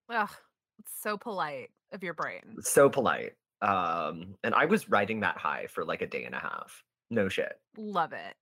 Ugh. 0.08 0.30
It's 0.78 1.00
so 1.00 1.18
polite 1.18 1.70
of 1.92 2.02
your 2.02 2.14
brain. 2.14 2.60
So 2.60 2.88
polite. 2.88 3.36
Um 3.60 4.36
and 4.42 4.54
I 4.54 4.64
was 4.66 4.88
riding 4.88 5.20
that 5.20 5.38
high 5.38 5.66
for 5.68 5.84
like 5.84 6.02
a 6.02 6.06
day 6.06 6.24
and 6.24 6.34
a 6.34 6.38
half. 6.38 6.84
No 7.10 7.28
shit. 7.28 7.60
Love 7.76 8.12
it. 8.14 8.36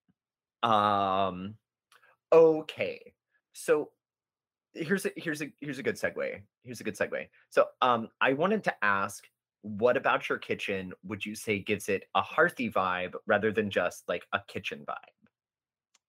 Um 0.63 1.57
okay. 2.33 3.15
So 3.53 3.93
here's 4.75 5.07
a 5.07 5.13
here's 5.17 5.43
a 5.43 5.53
here's 5.61 5.79
a 5.79 5.83
good 5.83 5.97
segue. 5.97 6.43
Here's 6.63 6.81
a 6.81 6.85
good 6.85 6.97
segue. 6.97 7.29
So 7.51 7.69
um 7.81 8.09
I 8.21 8.33
wanted 8.33 8.65
to 8.65 8.85
ask 8.85 9.25
what 9.63 9.97
about 9.97 10.29
your 10.29 10.39
kitchen 10.39 10.93
would 11.05 11.27
you 11.27 11.35
say 11.35 11.59
gives 11.59 11.89
it 11.89 12.05
a 12.15 12.23
hearthy 12.23 12.71
vibe 12.71 13.15
rather 13.27 13.53
than 13.53 13.71
just 13.71 14.09
like 14.09 14.27
a 14.33 14.41
kitchen 14.49 14.85
vibe? 14.87 15.29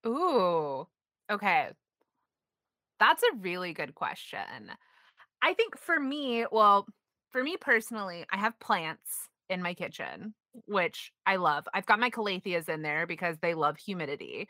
Ooh. 0.05 0.87
Okay. 1.29 1.71
That's 2.99 3.23
a 3.23 3.35
really 3.37 3.73
good 3.73 3.95
question. 3.95 4.71
I 5.41 5.53
think 5.53 5.77
for 5.77 5.99
me, 5.99 6.45
well, 6.51 6.87
for 7.31 7.43
me 7.43 7.57
personally, 7.57 8.25
I 8.31 8.37
have 8.37 8.59
plants 8.59 9.29
in 9.49 9.61
my 9.61 9.73
kitchen, 9.75 10.35
which 10.67 11.11
I 11.25 11.37
love. 11.37 11.67
I've 11.73 11.87
got 11.87 11.99
my 11.99 12.09
calatheas 12.09 12.69
in 12.69 12.83
there 12.83 13.07
because 13.07 13.39
they 13.39 13.55
love 13.55 13.77
humidity. 13.77 14.49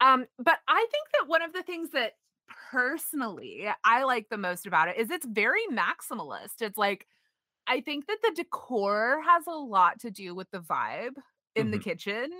Um, 0.00 0.26
but 0.38 0.60
I 0.68 0.86
think 0.90 1.08
that 1.14 1.28
one 1.28 1.42
of 1.42 1.52
the 1.52 1.62
things 1.64 1.90
that 1.90 2.14
personally 2.48 3.68
I 3.84 4.04
like 4.04 4.28
the 4.28 4.38
most 4.38 4.66
about 4.66 4.88
it 4.88 4.96
is 4.96 5.10
it's 5.10 5.26
very 5.26 5.66
maximalist. 5.72 6.62
It's 6.62 6.78
like 6.78 7.06
I 7.66 7.80
think 7.80 8.06
that 8.08 8.18
the 8.22 8.32
decor 8.36 9.22
has 9.24 9.46
a 9.46 9.52
lot 9.52 10.00
to 10.00 10.10
do 10.10 10.34
with 10.34 10.50
the 10.52 10.60
vibe 10.60 11.14
in 11.56 11.70
the 11.72 11.78
Mhm. 11.78 11.80
kitchen. 11.80 12.30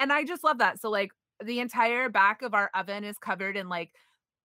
And 0.00 0.12
I 0.12 0.24
just 0.24 0.44
love 0.44 0.58
that. 0.58 0.80
So 0.80 0.90
like 0.90 1.12
the 1.44 1.60
entire 1.60 2.08
back 2.10 2.42
of 2.42 2.54
our 2.54 2.70
oven 2.74 3.04
is 3.04 3.18
covered 3.18 3.56
in 3.56 3.68
like 3.68 3.92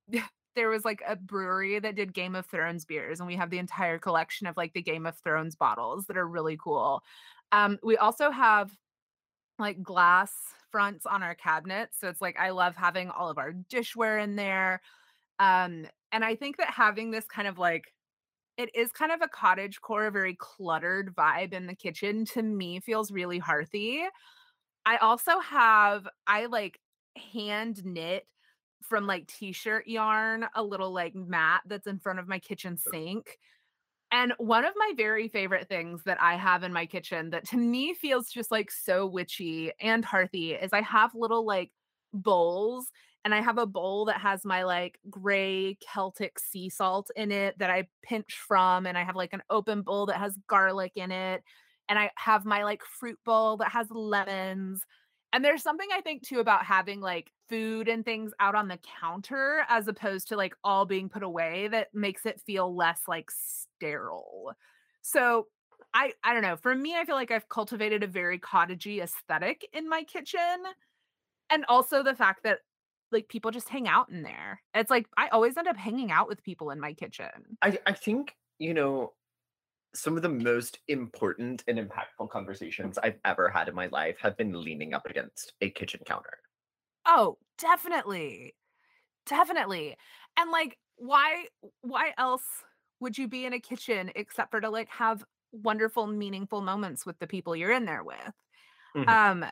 there 0.56 0.70
was 0.70 0.86
like 0.86 1.02
a 1.08 1.16
brewery 1.16 1.80
that 1.80 1.96
did 1.96 2.14
Game 2.14 2.36
of 2.36 2.46
Thrones 2.46 2.86
beers, 2.86 3.20
and 3.20 3.28
we 3.28 3.36
have 3.36 3.50
the 3.50 3.60
entire 3.60 4.00
collection 4.00 4.48
of 4.48 4.58
like 4.58 4.74
the 4.74 4.82
Game 4.82 5.06
of 5.06 5.18
Thrones 5.20 5.56
bottles 5.56 6.06
that 6.08 6.18
are 6.18 6.28
really 6.28 6.58
cool. 6.58 7.04
Um, 7.52 7.80
we 7.84 7.98
also 7.98 8.32
have 8.32 8.72
like 9.60 9.82
glass 9.82 10.32
fronts 10.72 11.06
on 11.06 11.24
our 11.24 11.36
cabinets. 11.36 12.00
So 12.00 12.08
it's 12.08 12.22
like 12.22 12.38
I 12.40 12.52
love 12.52 12.76
having 12.76 13.10
all 13.10 13.30
of 13.30 13.38
our 13.38 13.54
dishware 13.54 14.24
in 14.24 14.36
there. 14.36 14.82
Um, 15.40 15.88
and 16.12 16.24
I 16.24 16.36
think 16.36 16.58
that 16.58 16.70
having 16.70 17.12
this 17.12 17.26
kind 17.26 17.48
of 17.48 17.58
like 17.58 17.94
it 18.58 18.74
is 18.76 18.92
kind 18.92 19.12
of 19.12 19.22
a 19.22 19.28
cottage 19.28 19.82
core, 19.82 20.10
very 20.10 20.36
cluttered 20.36 21.16
vibe 21.16 21.54
in 21.54 21.68
the 21.68 21.76
kitchen 21.76 22.26
to 22.26 22.42
me 22.42 22.80
feels 22.80 23.12
really 23.12 23.38
hearthy. 23.38 24.04
I 24.86 24.98
also 24.98 25.40
have 25.40 26.08
I 26.26 26.46
like 26.48 26.80
hand 27.32 27.86
knit 27.86 28.26
from 28.82 29.06
like 29.06 29.28
t-shirt 29.28 29.88
yarn 29.88 30.48
a 30.56 30.64
little 30.64 30.92
like 30.92 31.14
mat 31.14 31.62
that's 31.66 31.88
in 31.88 32.00
front 32.00 32.20
of 32.20 32.28
my 32.28 32.40
kitchen 32.40 32.78
sink. 32.78 33.38
And 34.12 34.34
one 34.38 34.64
of 34.64 34.74
my 34.78 34.94
very 34.96 35.28
favorite 35.28 35.68
things 35.68 36.04
that 36.06 36.22
I 36.22 36.36
have 36.36 36.64
in 36.64 36.72
my 36.72 36.86
kitchen 36.86 37.30
that 37.32 37.46
to 37.50 37.58
me 37.58 37.94
feels 37.94 38.30
just 38.30 38.52
like 38.52 38.72
so 38.72 39.06
witchy 39.06 39.72
and 39.82 40.06
hearthy 40.06 40.54
is 40.54 40.72
I 40.72 40.82
have 40.82 41.14
little 41.14 41.46
like 41.46 41.72
bowls 42.14 42.88
and 43.26 43.36
I 43.36 43.42
have 43.42 43.58
a 43.58 43.66
bowl 43.66 44.06
that 44.06 44.22
has 44.22 44.46
my 44.46 44.64
like 44.64 45.00
gray 45.10 45.78
Celtic 45.82 46.40
sea 46.40 46.70
salt 46.70 47.12
in 47.18 47.32
it 47.34 47.60
that 47.60 47.70
I 47.70 47.90
pinch 48.02 48.40
from 48.48 48.86
and 48.86 48.98
I 48.98 49.04
have 49.04 49.18
like 49.18 49.34
an 49.34 49.44
open 49.50 49.82
bowl 49.82 50.06
that 50.06 50.18
has 50.18 50.38
garlic 50.48 50.94
in 50.96 51.12
it 51.12 51.44
and 51.90 52.00
I 52.00 52.12
have 52.16 52.46
my 52.46 52.64
like 52.64 52.84
fruit 52.84 53.20
bowl 53.26 53.58
that 53.58 53.72
has 53.72 53.88
lemons. 53.90 54.84
And 55.34 55.44
there's 55.44 55.62
something 55.64 55.88
I 55.94 56.02
think 56.02 56.24
too 56.24 56.40
about 56.40 56.66
having 56.66 57.02
like 57.02 57.32
food 57.50 57.88
and 57.88 58.04
things 58.04 58.34
out 58.40 58.56
on 58.56 58.68
the 58.68 58.80
counter 59.00 59.66
as 59.68 59.88
opposed 59.88 60.28
to 60.30 60.38
like 60.38 60.56
all 60.64 60.86
being 60.86 61.10
put 61.10 61.24
away 61.24 61.68
that 61.68 61.94
makes 61.94 62.26
it 62.26 62.42
feel 62.42 62.74
less 62.76 63.02
like 63.08 63.30
sterile. 63.32 64.54
So 65.02 65.48
I 65.94 66.14
I 66.24 66.34
don't 66.34 66.44
know. 66.44 66.58
For 66.58 66.76
me, 66.76 66.96
I 66.96 67.06
feel 67.06 67.16
like 67.16 67.32
I've 67.32 67.50
cultivated 67.50 68.04
a 68.04 68.08
very 68.08 68.40
cottagey 68.40 69.02
aesthetic 69.02 69.68
in 69.74 69.90
my 69.90 70.04
kitchen. 70.04 70.64
And 71.50 71.66
also 71.70 72.04
the 72.04 72.16
fact 72.16 72.44
that 72.44 72.60
like 73.12 73.30
people 73.30 73.52
just 73.52 73.70
hang 73.70 73.88
out 73.88 74.10
in 74.10 74.24
there. 74.24 74.62
It's 74.74 74.92
like 74.92 75.08
I 75.18 75.30
always 75.30 75.56
end 75.58 75.68
up 75.68 75.78
hanging 75.78 76.12
out 76.12 76.28
with 76.28 76.44
people 76.44 76.72
in 76.72 76.80
my 76.80 76.94
kitchen. 76.94 77.58
I 77.62 77.80
I 77.86 77.94
think, 77.94 78.36
you 78.60 78.74
know, 78.74 79.14
some 79.98 80.16
of 80.18 80.24
the 80.24 80.30
most 80.30 80.80
important 80.88 81.64
and 81.68 81.78
impactful 81.80 82.30
conversations 82.30 82.98
I've 82.98 83.20
ever 83.26 83.50
had 83.50 83.68
in 83.70 83.76
my 83.76 83.88
life 83.88 84.18
have 84.20 84.38
been 84.38 84.62
leaning 84.62 84.94
up 84.94 85.06
against 85.06 85.54
a 85.62 85.70
kitchen 85.72 86.02
counter. 86.06 86.40
Oh, 87.06 87.38
definitely. 87.58 88.56
Definitely. 89.26 89.98
And 90.38 90.52
like 90.52 90.80
why 90.98 91.48
why 91.82 92.14
else 92.18 92.64
would 93.02 93.18
you 93.18 93.28
be 93.28 93.46
in 93.46 93.54
a 93.54 93.60
kitchen 93.60 94.12
except 94.16 94.52
for 94.52 94.62
to 94.62 94.70
like 94.70 94.90
have 94.90 95.26
wonderful 95.52 96.08
meaningful 96.08 96.62
moments 96.62 97.06
with 97.06 97.20
the 97.20 97.28
people 97.28 97.56
you're 97.56 97.72
in 97.72 97.86
there 97.86 98.04
with? 98.04 98.34
Mhm. 98.96 99.18
Um 99.18 99.46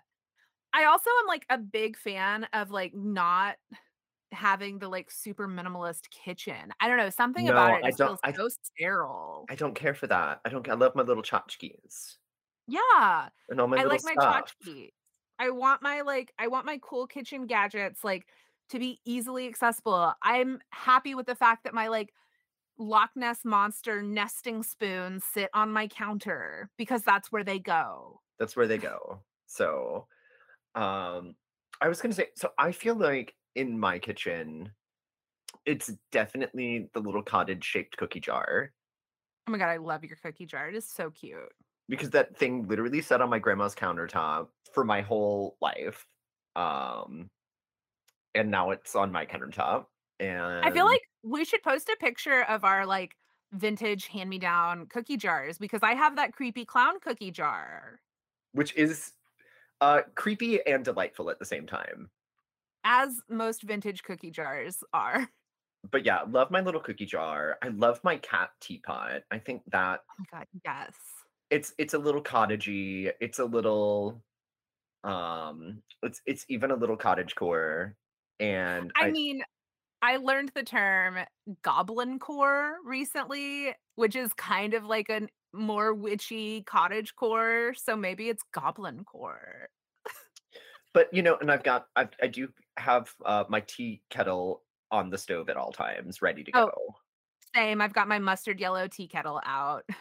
I 0.73 0.85
also 0.85 1.09
am 1.21 1.27
like 1.27 1.45
a 1.49 1.57
big 1.59 1.97
fan 1.97 2.45
of 2.53 2.71
like 2.71 2.93
not 2.95 3.57
having 4.35 4.79
the 4.79 4.89
like 4.89 5.11
super 5.11 5.47
minimalist 5.47 6.09
kitchen. 6.11 6.73
I 6.79 6.87
don't 6.87 6.97
know, 6.97 7.09
something 7.09 7.49
about 7.49 7.71
No, 7.71 7.79
it 7.79 7.83
I 7.83 7.91
don't 7.91 8.15
feels 8.15 8.19
I 8.23 8.33
so 8.37 8.49
sterile. 8.49 9.49
I 9.49 9.55
don't 9.55 9.73
care 9.73 9.95
for 9.95 10.05
that. 10.07 10.41
I 10.45 10.49
don't 10.49 10.67
I 10.69 10.73
love 10.75 10.93
my 10.95 11.01
little 11.03 11.23
tchotchkes 11.23 12.17
Yeah. 12.67 13.29
and 13.49 13.59
all 13.59 13.67
my 13.67 13.77
I 13.77 13.83
little 13.83 13.99
like 13.99 14.03
my 14.03 14.17
stuff. 14.17 14.55
tchotchkes. 14.65 14.89
I 15.39 15.49
want 15.51 15.81
my 15.81 16.01
like 16.01 16.33
I 16.39 16.47
want 16.47 16.65
my 16.65 16.79
cool 16.81 17.07
kitchen 17.07 17.47
gadgets 17.47 18.03
like 18.03 18.27
to 18.69 18.79
be 18.79 19.01
easily 19.05 19.47
accessible. 19.47 20.13
I'm 20.23 20.61
happy 20.71 21.15
with 21.15 21.27
the 21.27 21.35
fact 21.35 21.63
that 21.65 21.73
my 21.73 21.87
like 21.89 22.13
Loch 22.79 23.11
Ness 23.15 23.45
monster 23.45 24.01
nesting 24.03 24.63
spoons 24.63 25.25
sit 25.25 25.49
on 25.53 25.71
my 25.71 25.87
counter 25.87 26.71
because 26.77 27.03
that's 27.03 27.31
where 27.31 27.43
they 27.45 27.59
go. 27.59 28.21
That's 28.39 28.55
where 28.55 28.67
they 28.67 28.77
go. 28.77 29.23
So, 29.45 30.07
um, 30.75 31.35
I 31.81 31.89
was 31.89 32.01
gonna 32.01 32.13
say, 32.15 32.31
so 32.35 32.53
I 32.59 32.71
feel 32.71 32.95
like 32.95 33.35
in 33.55 33.79
my 33.79 33.99
kitchen, 33.99 34.73
it's 35.65 35.91
definitely 36.11 36.89
the 36.93 37.01
little 37.01 37.23
cottage 37.23 37.63
shaped 37.65 37.97
cookie 37.97 38.19
jar 38.21 38.73
Oh 39.47 39.51
my 39.51 39.57
god, 39.57 39.69
I 39.69 39.77
love 39.77 40.03
your 40.03 40.17
cookie 40.17 40.45
jar. 40.45 40.69
It 40.69 40.75
is 40.75 40.87
so 40.87 41.11
cute. 41.11 41.51
because 41.87 42.09
that 42.11 42.35
thing 42.37 42.67
literally 42.67 43.01
sat 43.01 43.21
on 43.21 43.29
my 43.29 43.39
grandma's 43.39 43.75
countertop 43.75 44.49
for 44.73 44.83
my 44.83 45.01
whole 45.01 45.57
life. 45.61 46.07
Um, 46.55 47.29
and 48.33 48.51
now 48.51 48.71
it's 48.71 48.95
on 48.95 49.11
my 49.11 49.25
countertop. 49.25 49.85
And 50.19 50.65
I 50.65 50.71
feel 50.71 50.85
like 50.85 51.01
we 51.23 51.45
should 51.45 51.63
post 51.63 51.89
a 51.89 51.97
picture 51.99 52.43
of 52.43 52.63
our 52.63 52.85
like 52.85 53.15
vintage 53.51 54.07
hand-me-down 54.07 54.87
cookie 54.87 55.17
jars 55.17 55.57
because 55.57 55.81
I 55.83 55.93
have 55.93 56.15
that 56.17 56.33
creepy 56.33 56.65
clown 56.65 56.99
cookie 56.99 57.31
jar. 57.31 57.99
which 58.53 58.75
is 58.75 59.13
uh 59.81 60.01
creepy 60.15 60.65
and 60.65 60.85
delightful 60.85 61.29
at 61.29 61.39
the 61.39 61.45
same 61.45 61.67
time. 61.67 62.09
As 62.85 63.19
most 63.29 63.63
vintage 63.63 64.03
cookie 64.03 64.31
jars 64.31 64.81
are. 64.93 65.29
But 65.89 66.05
yeah, 66.05 66.21
love 66.23 66.51
my 66.51 66.61
little 66.61 66.81
cookie 66.81 67.05
jar. 67.05 67.57
I 67.61 67.67
love 67.69 68.03
my 68.03 68.17
cat 68.17 68.51
teapot. 68.59 69.23
I 69.31 69.39
think 69.39 69.63
that 69.71 70.01
Oh 70.09 70.15
my 70.19 70.25
god, 70.39 70.47
yes. 70.63 70.95
it's 71.49 71.73
it's 71.77 71.93
a 71.93 71.99
little 71.99 72.23
cottagey. 72.23 73.11
It's 73.21 73.39
a 73.39 73.45
little 73.45 74.23
um 75.03 75.83
it's 76.03 76.21
it's 76.27 76.45
even 76.49 76.71
a 76.71 76.75
little 76.75 76.97
cottage 76.97 77.35
core 77.35 77.97
and 78.39 78.93
I 78.99 79.05
I 79.05 79.11
mean, 79.11 79.41
I 80.01 80.17
learned 80.17 80.51
the 80.55 80.63
term 80.63 81.19
goblin 81.63 82.19
core 82.19 82.77
recently, 82.85 83.75
which 83.95 84.15
is 84.15 84.33
kind 84.35 84.75
of 84.75 84.85
like 84.85 85.09
a 85.09 85.27
more 85.53 85.93
witchy 85.93 86.63
cottage 86.63 87.15
core, 87.15 87.73
so 87.75 87.95
maybe 87.97 88.29
it's 88.29 88.43
goblin 88.53 89.05
core. 89.05 89.69
But, 90.93 91.13
you 91.13 91.21
know, 91.21 91.37
and 91.37 91.51
I've 91.51 91.63
got 91.63 91.87
I've 91.95 92.11
I 92.21 92.27
do 92.27 92.49
have, 92.77 93.13
uh, 93.25 93.45
my 93.49 93.61
tea 93.61 94.03
kettle 94.09 94.63
on 94.91 95.09
the 95.09 95.17
stove 95.17 95.49
at 95.49 95.57
all 95.57 95.71
times 95.71 96.21
ready 96.21 96.43
to 96.43 96.51
Oh, 96.53 96.71
go. 96.75 96.95
same, 97.55 97.81
I've 97.81 97.93
got 97.93 98.07
my 98.07 98.19
mustard 98.19 98.59
yellow 98.59 98.87
tea 98.89 99.07
kettle 99.07 99.41
out. 99.45 99.85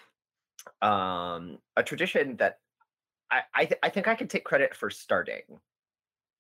Um, 0.83 1.59
a 1.77 1.83
tradition 1.83 2.37
that 2.37 2.61
I 3.31 3.45
I 3.55 3.67
th 3.67 3.79
I 3.83 3.91
think 3.91 4.09
I 4.09 4.17
can 4.17 4.29
take 4.29 4.45
credit 4.45 4.75
for 4.77 4.91
starting 4.91 5.61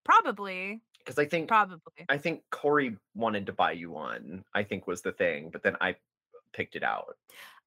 Probably. 0.04 0.82
Because 0.98 1.18
I 1.18 1.26
think 1.26 1.52
probably. 1.52 2.08
I 2.08 2.18
think 2.18 2.44
Corey 2.50 2.98
wanted 3.14 3.46
to 3.46 3.52
buy 3.52 3.72
you 3.72 3.90
one, 3.90 4.44
I 4.54 4.64
think 4.64 4.86
was 4.86 5.02
the 5.02 5.12
thing, 5.12 5.50
but 5.50 5.62
then 5.62 5.76
I 5.80 5.96
picked 6.52 6.76
it 6.76 6.82
out. 6.82 7.16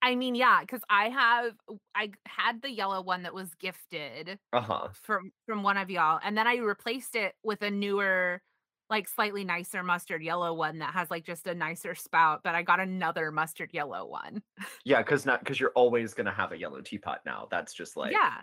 I 0.02 0.16
mean, 0.16 0.36
yeah, 0.36 0.62
because 0.62 0.82
I 0.90 1.10
have 1.10 1.56
I 1.96 2.12
had 2.26 2.62
the 2.62 2.70
yellow 2.72 3.02
one 3.02 3.24
that 3.24 3.34
was 3.34 3.56
gifted 3.56 4.40
Uh-huh. 4.54 4.94
from 4.94 5.32
from 5.48 5.64
one 5.64 5.78
of 5.78 5.90
y'all, 5.92 6.20
and 6.24 6.38
then 6.38 6.48
I 6.48 6.58
replaced 6.58 7.16
it 7.16 7.36
with 7.44 7.62
a 7.64 7.72
newer, 7.72 8.42
like, 8.90 9.08
slightly 9.08 9.44
nicer 9.44 9.84
mustard 9.84 10.24
yellow 10.24 10.54
one 10.54 10.80
that 10.80 10.94
has, 10.94 11.12
like, 11.12 11.26
just 11.26 11.48
a 11.48 11.56
nicer 11.56 11.96
spout, 11.96 12.42
but 12.44 12.56
I 12.56 12.64
got 12.64 12.80
another 12.80 13.32
mustard 13.32 13.72
yellow 13.74 14.06
one. 14.06 14.44
Yeah, 14.86 15.02
because 15.02 15.26
not 15.26 15.40
because 15.42 15.60
you're 15.60 15.72
always 15.76 16.14
gonna 16.14 16.34
have 16.34 16.52
a 16.52 16.58
yellow 16.58 16.82
teapot 16.82 17.22
now, 17.26 17.48
that's 17.52 17.74
just 17.74 17.98
like 17.98 18.22
Yeah. 18.22 18.42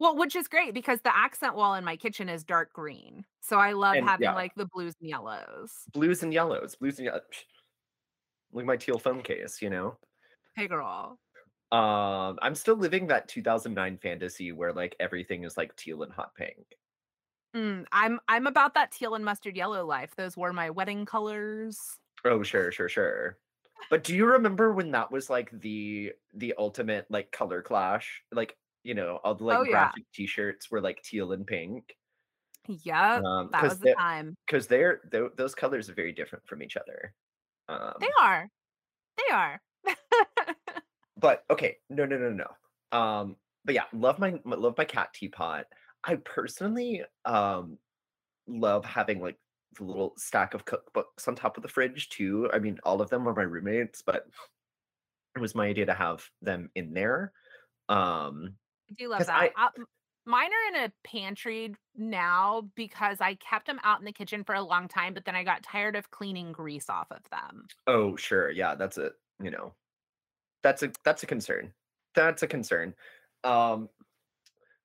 Well, 0.00 0.16
which 0.16 0.36
is 0.36 0.48
great 0.48 0.74
because 0.74 1.02
the 1.02 1.16
accent 1.16 1.56
wall 1.56 1.74
in 1.74 1.84
my 1.84 1.96
kitchen 1.96 2.28
is 2.28 2.44
dark 2.44 2.72
green, 2.72 3.26
so 3.40 3.58
I 3.58 3.72
love 3.72 3.98
And 3.98 4.06
having, 4.06 4.32
yeah. 4.32 4.34
like, 4.34 4.54
the 4.56 4.66
blues 4.72 4.94
and 5.00 5.10
yellows. 5.10 5.88
Blues 5.92 6.22
and 6.22 6.32
yellows, 6.32 6.74
blues 6.76 6.98
and 6.98 7.06
yellow 7.06 7.20
Like 8.52 8.66
my 8.66 8.76
teal 8.76 8.98
phone 8.98 9.22
case, 9.22 9.60
you 9.62 9.70
know? 9.70 9.98
Hey, 10.54 10.66
girl. 10.68 11.18
Um, 11.72 12.38
I'm 12.42 12.54
still 12.54 12.76
living 12.76 13.08
that 13.08 13.28
2009 13.28 13.98
fantasy 13.98 14.52
where, 14.52 14.72
like, 14.72 14.94
everything 15.00 15.42
is, 15.44 15.56
like, 15.56 15.74
teal 15.76 16.02
and 16.02 16.12
hot 16.12 16.34
pink. 16.34 16.76
Mm, 17.56 17.86
I'm 17.92 18.20
I'm 18.28 18.46
about 18.46 18.74
that 18.74 18.92
teal 18.92 19.14
and 19.14 19.24
mustard 19.24 19.56
yellow 19.56 19.86
life, 19.86 20.14
those 20.16 20.36
were 20.36 20.52
my 20.52 20.70
wedding 20.70 21.06
colors. 21.06 21.98
Oh, 22.24 22.42
sure, 22.42 22.72
sure, 22.72 22.88
sure. 22.88 23.38
But 23.88 24.04
do 24.04 24.14
you 24.16 24.26
remember 24.26 24.72
when 24.72 24.90
that 24.92 25.10
was, 25.12 25.30
like, 25.30 25.50
the 25.52 26.14
the 26.34 26.54
ultimate, 26.58 27.06
like, 27.10 27.30
color 27.32 27.62
clash? 27.62 28.22
Like, 28.32 28.58
you 28.82 28.94
know, 28.94 29.16
all 29.22 29.34
the, 29.34 29.44
Oh, 29.50 29.62
like, 29.62 29.64
yeah. 29.64 29.92
graphic 29.94 30.04
t-shirts 30.12 30.70
were, 30.70 30.80
like, 30.80 31.02
teal 31.02 31.32
and 31.32 31.46
pink? 31.46 31.96
Yeah, 32.68 33.22
Um, 33.24 33.52
that 33.52 33.66
was 33.68 33.80
the 33.80 33.88
time. 33.96 34.36
'cause 34.48 34.66
they're 34.68 35.00
tho 35.10 35.30
those 35.36 35.54
colors 35.54 35.88
are 35.90 35.94
very 35.94 36.12
different 36.12 36.46
from 36.48 36.62
each 36.62 36.76
other. 36.76 37.14
They 38.00 38.08
Um 38.08 38.14
are. 38.20 38.50
They 39.18 39.34
are. 39.34 39.62
But, 41.16 41.44
okay, 41.50 41.78
no, 41.88 42.04
no, 42.04 42.18
no, 42.18 42.30
no. 42.30 42.98
Um, 42.98 43.36
but 43.64 43.74
yeah, 43.74 43.86
love 43.92 44.18
my 44.18 44.40
love 44.44 44.74
my 44.78 44.84
cat 44.84 45.12
teapot. 45.14 45.66
I 46.06 46.16
personally, 46.16 47.04
um, 47.24 47.78
love 48.48 48.84
having, 48.84 49.20
like, 49.20 49.38
the 49.76 49.84
little 49.84 50.14
stack 50.18 50.54
of 50.54 50.64
cookbooks 50.66 51.28
on 51.28 51.36
top 51.36 51.56
of 51.56 51.62
the 51.64 51.68
fridge 51.70 52.08
too, 52.10 52.50
I 52.52 52.60
mean, 52.60 52.80
all 52.84 53.02
of 53.02 53.10
them 53.10 53.28
are 53.28 53.34
my 53.34 53.42
roommates, 53.44 54.02
but 54.02 54.28
it 55.36 55.40
was 55.40 55.54
my 55.54 55.66
idea 55.66 55.86
to 55.86 55.94
have 55.94 56.30
them 56.42 56.70
in 56.74 56.94
there, 56.94 57.32
um, 57.88 58.58
I 58.90 58.94
do 58.94 59.08
love 59.08 59.26
that. 59.26 59.34
I 59.34 59.54
Uh, 59.56 59.70
m 59.76 59.86
mine 60.24 60.50
are 60.52 60.68
in 60.68 60.76
a 60.84 60.92
pantry 61.04 61.74
now 61.94 62.62
because 62.74 63.20
I 63.20 63.34
kept 63.36 63.66
them 63.66 63.80
out 63.82 64.00
in 64.00 64.04
the 64.04 64.12
kitchen 64.12 64.44
for 64.44 64.54
a 64.54 64.62
long 64.62 64.88
time, 64.88 65.14
but 65.14 65.24
then 65.24 65.36
I 65.36 65.44
got 65.44 65.62
tired 65.62 65.96
of 65.96 66.10
cleaning 66.10 66.52
grease 66.52 66.88
off 66.90 67.10
of 67.10 67.22
them. 67.30 67.70
Oh, 67.86 68.16
sure, 68.16 68.50
yeah, 68.50 68.74
that's 68.74 68.98
a 68.98 69.12
you 69.42 69.50
know, 69.50 69.74
that's 70.62 70.82
a 70.82 70.92
that's 71.04 71.22
a 71.24 71.26
concern. 71.26 71.74
That's 72.14 72.42
a 72.42 72.48
concern. 72.48 72.94
Um, 73.44 73.90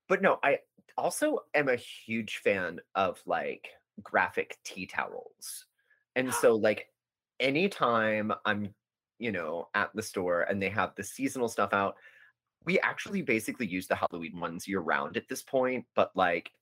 but 0.08 0.22
no, 0.22 0.38
I 0.42 0.60
also 0.98 1.40
am 1.54 1.68
a 1.68 1.76
huge 1.76 2.38
fan 2.38 2.80
of, 2.94 3.22
like, 3.26 3.70
graphic 4.02 4.58
tea 4.64 4.86
towels, 4.86 5.66
and 6.16 6.34
so, 6.34 6.54
like, 6.56 6.88
anytime 7.40 8.32
I'm, 8.44 8.74
you 9.18 9.32
know, 9.32 9.68
at 9.74 9.94
the 9.94 10.02
store 10.02 10.42
and 10.42 10.62
they 10.62 10.70
have 10.70 10.94
the 10.96 11.04
seasonal 11.04 11.48
stuff 11.48 11.72
out 11.72 11.96
we 12.64 12.80
actually 12.80 13.22
basically 13.22 13.66
use 13.66 13.88
the 13.88 13.96
Halloween 13.96 14.40
ones 14.40 14.68
year-round 14.68 15.16
at 15.16 15.28
this 15.28 15.42
point, 15.42 15.86
but, 15.96 16.14
like 16.16 16.52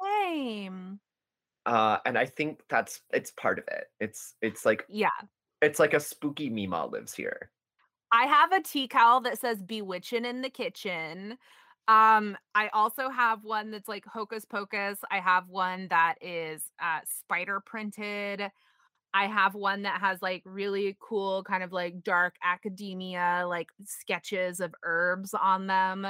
Same. 0.00 1.00
uh, 1.66 1.98
and 2.04 2.18
I 2.18 2.26
think 2.26 2.62
that's 2.68 3.00
it's 3.12 3.30
part 3.30 3.58
of 3.58 3.64
it. 3.68 3.86
It's 4.00 4.34
it's 4.42 4.64
like 4.66 4.88
Yeah. 4.88 5.10
it's 5.62 5.78
like 5.78 5.94
a 5.94 6.00
spooky 6.00 6.50
Mima 6.50 6.86
lives 6.86 7.14
here. 7.14 7.50
I 8.12 8.26
have 8.26 8.52
a 8.52 8.60
tea 8.62 8.88
cowl 8.88 9.20
that 9.22 9.38
says 9.38 9.62
bewitching 9.62 10.24
in 10.24 10.42
the 10.42 10.50
kitchen." 10.50 11.38
Um, 11.88 12.36
I 12.54 12.68
also 12.68 13.10
have 13.10 13.44
one 13.44 13.70
that's, 13.70 13.88
like, 13.88 14.06
Hocus 14.06 14.44
Pocus, 14.46 14.98
I 15.10 15.20
have 15.20 15.48
one 15.48 15.88
that 15.90 16.14
is, 16.22 16.62
uh, 16.82 17.00
spider 17.04 17.60
printed. 17.60 18.42
I 19.14 19.26
have 19.28 19.54
one 19.54 19.82
that 19.82 20.00
has, 20.00 20.22
like, 20.22 20.42
really 20.46 20.96
cool 21.00 21.44
kind 21.44 21.62
of, 21.64 21.72
like, 21.72 22.02
dark 22.04 22.36
academia, 22.44 23.44
like, 23.48 23.70
sketches 23.84 24.60
of 24.60 24.74
herbs 24.84 25.34
on 25.34 25.66
them. 25.68 26.06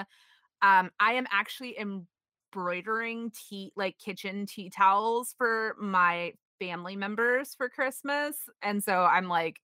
Um, 0.63 0.91
I 1.01 1.15
am 1.15 1.27
actually 1.33 1.77
embroidering 1.79 3.33
tea 3.33 3.73
like, 3.77 3.99
kitchen 3.99 4.47
tea 4.47 4.71
towels 4.71 5.35
for 5.39 5.77
my 5.81 6.35
family 6.61 6.97
members 6.97 7.55
for 7.57 7.69
Christmas, 7.71 8.37
and 8.63 8.83
so 8.85 9.05
I'm, 9.05 9.29
like 9.29 9.61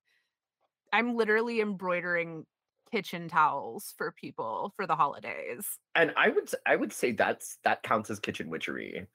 I'm 0.93 1.17
literally 1.17 1.61
embroidering 1.61 2.47
kitchen 2.91 3.29
towels 3.29 3.95
for 3.97 4.13
people 4.13 4.73
for 4.77 4.87
the 4.87 4.97
holidays. 4.97 5.79
And 5.95 6.13
I 6.17 6.29
would 6.29 6.51
I 6.67 6.77
would 6.77 6.93
say 6.93 7.13
that's 7.13 7.59
that 7.65 7.83
counts 7.83 8.11
as 8.11 8.21
kitchen 8.21 8.49
witchery. 8.49 9.07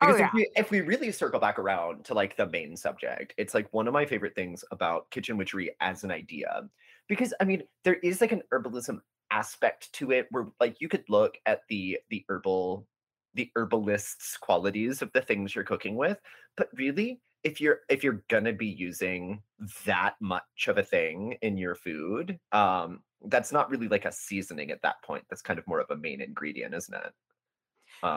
Oh, 0.00 0.14
Because 0.14 0.20
if 0.20 0.32
we 0.34 0.50
if 0.56 0.70
we 0.70 0.80
really 0.82 1.12
circle 1.12 1.40
back 1.40 1.58
around 1.58 2.04
to, 2.06 2.14
like, 2.14 2.36
the 2.36 2.46
main 2.48 2.76
subject, 2.76 3.34
it's, 3.38 3.54
like, 3.54 3.72
one 3.74 3.88
of 3.88 3.94
my 3.94 4.06
favorite 4.06 4.34
things 4.36 4.64
about 4.72 5.10
kitchen 5.10 5.36
witchery 5.38 5.76
as 5.80 6.04
an 6.04 6.10
idea. 6.12 6.68
Because, 7.08 7.34
I 7.40 7.44
mean, 7.46 7.64
there 7.84 7.96
is, 7.96 8.20
like, 8.20 8.32
an 8.32 8.42
herbalism 8.52 9.00
aspect 9.30 9.92
to 9.94 10.12
it 10.12 10.28
where, 10.30 10.48
like, 10.60 10.80
you 10.80 10.88
could 10.88 11.08
look 11.10 11.38
at 11.46 11.62
the 11.68 12.00
the 12.10 12.24
herbal 12.28 12.88
the 13.34 13.50
herbalist's 13.56 14.36
qualities 14.38 15.02
of 15.02 15.12
the 15.12 15.22
things 15.22 15.54
you're 15.54 15.64
cooking 15.64 15.96
with, 15.96 16.20
but 16.56 16.68
really, 16.74 17.22
if 17.44 17.60
you're 17.60 17.80
if 17.88 18.04
you're 18.04 18.24
gonna 18.28 18.52
be 18.52 18.66
using 18.68 19.42
that 19.84 20.16
much 20.20 20.68
of 20.68 20.78
a 20.78 20.82
thing 20.82 21.38
in 21.42 21.56
your 21.58 21.74
food, 21.74 22.38
um, 22.52 23.02
that's 23.26 23.52
not 23.52 23.70
really 23.70 23.88
like 23.88 24.04
a 24.04 24.12
seasoning 24.12 24.70
at 24.70 24.82
that 24.82 25.02
point, 25.04 25.24
that's 25.30 25.42
kind 25.42 25.58
of 25.58 25.66
more 25.66 25.80
of 25.80 25.90
a 25.90 25.96
main 25.96 26.20
ingredient, 26.20 26.74
isn't 26.74 26.94
it? 26.94 27.14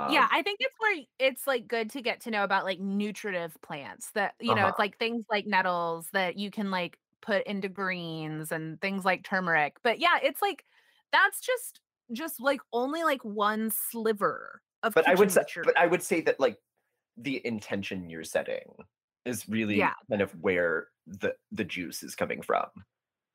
Yeah, 0.07 0.27
Um 0.27 0.31
I 0.31 0.43
think 0.43 0.57
it's 0.61 0.75
where 0.79 1.03
it's, 1.19 1.47
like, 1.47 1.67
good 1.67 1.89
to 1.91 2.01
get 2.01 2.21
to 2.21 2.31
know 2.31 2.43
about, 2.43 2.63
like, 2.63 2.79
nutritive 2.79 3.59
plants 3.61 4.11
that 4.11 4.35
you 4.39 4.53
know, 4.53 4.67
Uh-huh. 4.67 4.67
it's 4.67 4.77
like 4.79 4.97
things 4.99 5.25
like 5.31 5.47
nettles 5.47 6.09
that 6.13 6.37
you 6.37 6.51
can, 6.51 6.69
like, 6.71 6.99
put 7.21 7.45
into 7.47 7.67
greens 7.69 8.51
and 8.51 8.79
things 8.81 9.03
like 9.05 9.23
turmeric, 9.23 9.77
but 9.83 9.99
yeah, 9.99 10.19
it's 10.21 10.41
like 10.41 10.65
that's 11.11 11.39
just 11.41 11.81
just, 12.11 12.39
like, 12.39 12.61
only, 12.71 13.03
like, 13.03 13.23
one 13.25 13.71
sliver 13.71 14.61
of 14.83 14.95
But 14.95 15.07
I 15.07 15.15
would 15.15 15.31
kitchen 15.31 15.31
sa 15.31 15.41
witchery. 15.41 15.63
but 15.63 15.77
I 15.77 15.87
would 15.87 16.03
say 16.03 16.21
that, 16.21 16.39
like, 16.39 16.59
the 17.17 17.45
intention 17.45 18.09
you're 18.09 18.23
setting 18.23 18.75
is 19.25 19.47
really 19.49 19.81
Yeah. 19.81 19.93
kind 20.09 20.21
of 20.21 20.31
where 20.41 20.89
the 21.07 21.35
the 21.51 21.63
juice 21.65 22.03
is 22.03 22.15
coming 22.15 22.41
from. 22.41 22.69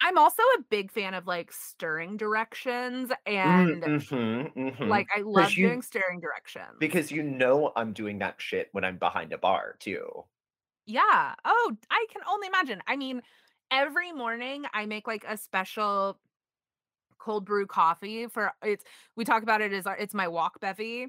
I'm 0.01 0.16
also 0.18 0.43
a 0.59 0.62
big 0.70 0.91
fan 0.91 1.14
of, 1.14 1.26
like, 1.26 1.53
stirring 1.53 2.16
directions, 2.16 3.11
Mm, 3.45 3.80
and, 3.84 3.86
mhm, 3.86 4.53
mhm. 4.57 5.05
like, 5.05 5.09
I 5.14 5.20
love 5.22 5.57
you 5.57 5.76
doing 5.76 5.82
stirring 5.82 6.20
directions. 6.20 6.80
because 6.80 7.12
you 7.12 7.22
know 7.22 7.72
I'm 7.76 7.93
doing 7.93 8.18
that 8.18 8.41
shit 8.43 8.68
when 8.72 8.84
I'm 8.84 8.99
behind 8.99 9.32
a 9.32 9.38
bar 9.38 9.76
too. 9.78 10.24
Yeah. 10.86 11.34
Oh, 11.45 11.76
I 11.91 12.07
can 12.11 12.22
only 12.28 12.49
imagine. 12.49 12.82
I 12.86 12.97
mean, 12.97 13.22
every 13.70 14.12
morning 14.12 14.64
I 14.72 14.86
make, 14.86 15.07
like, 15.07 15.24
a 15.26 15.36
special 15.36 16.20
cold 17.18 17.45
brew 17.45 17.66
coffee 17.66 18.26
for 18.28 18.53
it's 18.62 18.84
we 19.16 19.24
talk 19.24 19.43
about 19.43 19.61
it 19.61 19.72
as 19.72 19.86
our 19.86 19.97
it's 19.97 20.14
my 20.14 20.28
walk 20.28 20.61
bevy, 20.61 21.09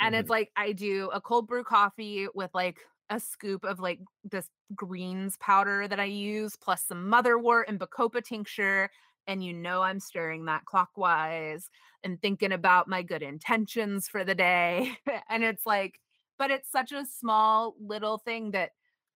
and 0.00 0.14
it's 0.14 0.28
Mhm. 0.28 0.30
like 0.30 0.50
I 0.56 0.72
do 0.72 1.10
a 1.12 1.20
cold 1.20 1.46
brew 1.48 1.64
coffee 1.64 2.28
with, 2.34 2.50
like, 2.54 2.80
a 3.10 3.20
scoop 3.20 3.64
of, 3.64 3.80
like, 3.80 4.00
this 4.24 4.48
greens 4.74 5.36
powder 5.38 5.86
that 5.88 6.00
I 6.00 6.04
use, 6.04 6.56
plus 6.56 6.84
some 6.84 7.10
motherwort 7.10 7.64
and 7.68 7.78
bacopa 7.80 8.22
tincture, 8.24 8.90
and 9.26 9.42
you 9.44 9.52
know 9.52 9.82
I'm 9.82 10.00
stirring 10.00 10.44
that 10.46 10.64
clockwise 10.66 11.70
and 12.02 12.20
thinking 12.20 12.52
about 12.52 12.88
my 12.88 13.02
good 13.02 13.22
intentions 13.22 14.08
for 14.08 14.24
the 14.24 14.34
day, 14.34 14.96
and 15.28 15.44
it's 15.44 15.66
like 15.66 16.00
but 16.36 16.50
it's 16.50 16.68
such 16.70 16.90
a 16.90 17.06
small 17.06 17.76
little 17.80 18.18
thing 18.18 18.50
that 18.50 18.72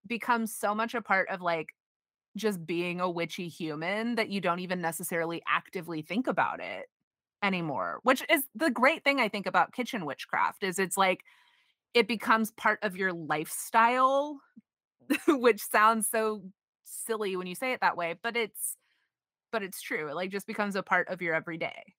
becomes 0.07 0.55
so 0.55 0.73
much 0.73 0.93
a 0.95 1.01
part 1.01 1.27
of, 1.29 1.41
like, 1.41 1.75
just 2.37 2.65
being 2.65 3.01
a 3.01 3.09
witchy 3.09 3.47
human 3.47 4.15
that 4.15 4.29
you 4.29 4.41
don't 4.41 4.59
even 4.59 4.81
necessarily 4.81 5.41
actively 5.47 6.01
think 6.01 6.27
about 6.27 6.59
it 6.59 6.87
anymore, 7.43 7.99
which 8.03 8.23
is 8.29 8.43
the 8.55 8.69
great 8.71 9.03
thing 9.03 9.19
I 9.19 9.29
think 9.29 9.47
about 9.47 9.73
kitchen 9.73 10.05
witchcraft 10.05 10.63
is 10.63 10.79
it's 10.79 10.97
like, 10.97 11.23
it 11.93 12.07
becomes 12.07 12.51
part 12.51 12.79
of 12.83 12.95
your 12.97 13.13
lifestyle, 13.13 14.41
which 15.27 15.61
sounds 15.61 16.09
so 16.09 16.43
silly 16.85 17.35
when 17.35 17.47
you 17.47 17.55
say 17.55 17.73
it 17.73 17.81
that 17.81 17.97
way, 17.97 18.15
but 18.21 18.37
it's 18.37 18.77
but 19.51 19.63
it's 19.63 19.81
true, 19.81 20.09
it, 20.09 20.15
like, 20.15 20.31
just 20.31 20.47
becomes 20.47 20.75
a 20.75 20.83
part 20.83 21.09
of 21.09 21.21
your 21.21 21.33
everyday. 21.35 21.95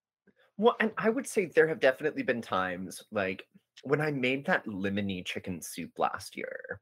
Well, 0.56 0.76
and 0.80 0.92
I 0.98 1.08
would 1.10 1.26
say 1.26 1.46
there 1.46 1.68
have 1.68 1.80
definitely 1.80 2.22
been 2.22 2.42
times, 2.42 3.02
like, 3.10 3.48
when 3.82 4.00
I 4.00 4.10
made 4.10 4.44
that 4.46 4.66
lemony 4.66 5.24
chicken 5.24 5.62
soup 5.62 5.98
last 5.98 6.36
year, 6.36 6.80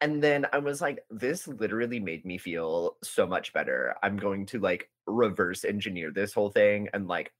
and 0.00 0.22
then 0.22 0.46
I 0.52 0.58
was 0.58 0.80
like, 0.82 1.04
"This 1.10 1.48
literally 1.48 2.00
made 2.00 2.24
me 2.26 2.38
feel 2.38 2.98
so 3.04 3.26
much 3.26 3.52
better. 3.52 3.96
I'm 4.02 4.16
going 4.18 4.46
to, 4.46 4.60
like, 4.60 4.90
reverse 5.06 5.64
engineer 5.64 6.12
this 6.12 6.34
whole 6.34 6.50
thing," 6.50 6.88
and, 6.94 7.08
like 7.08 7.32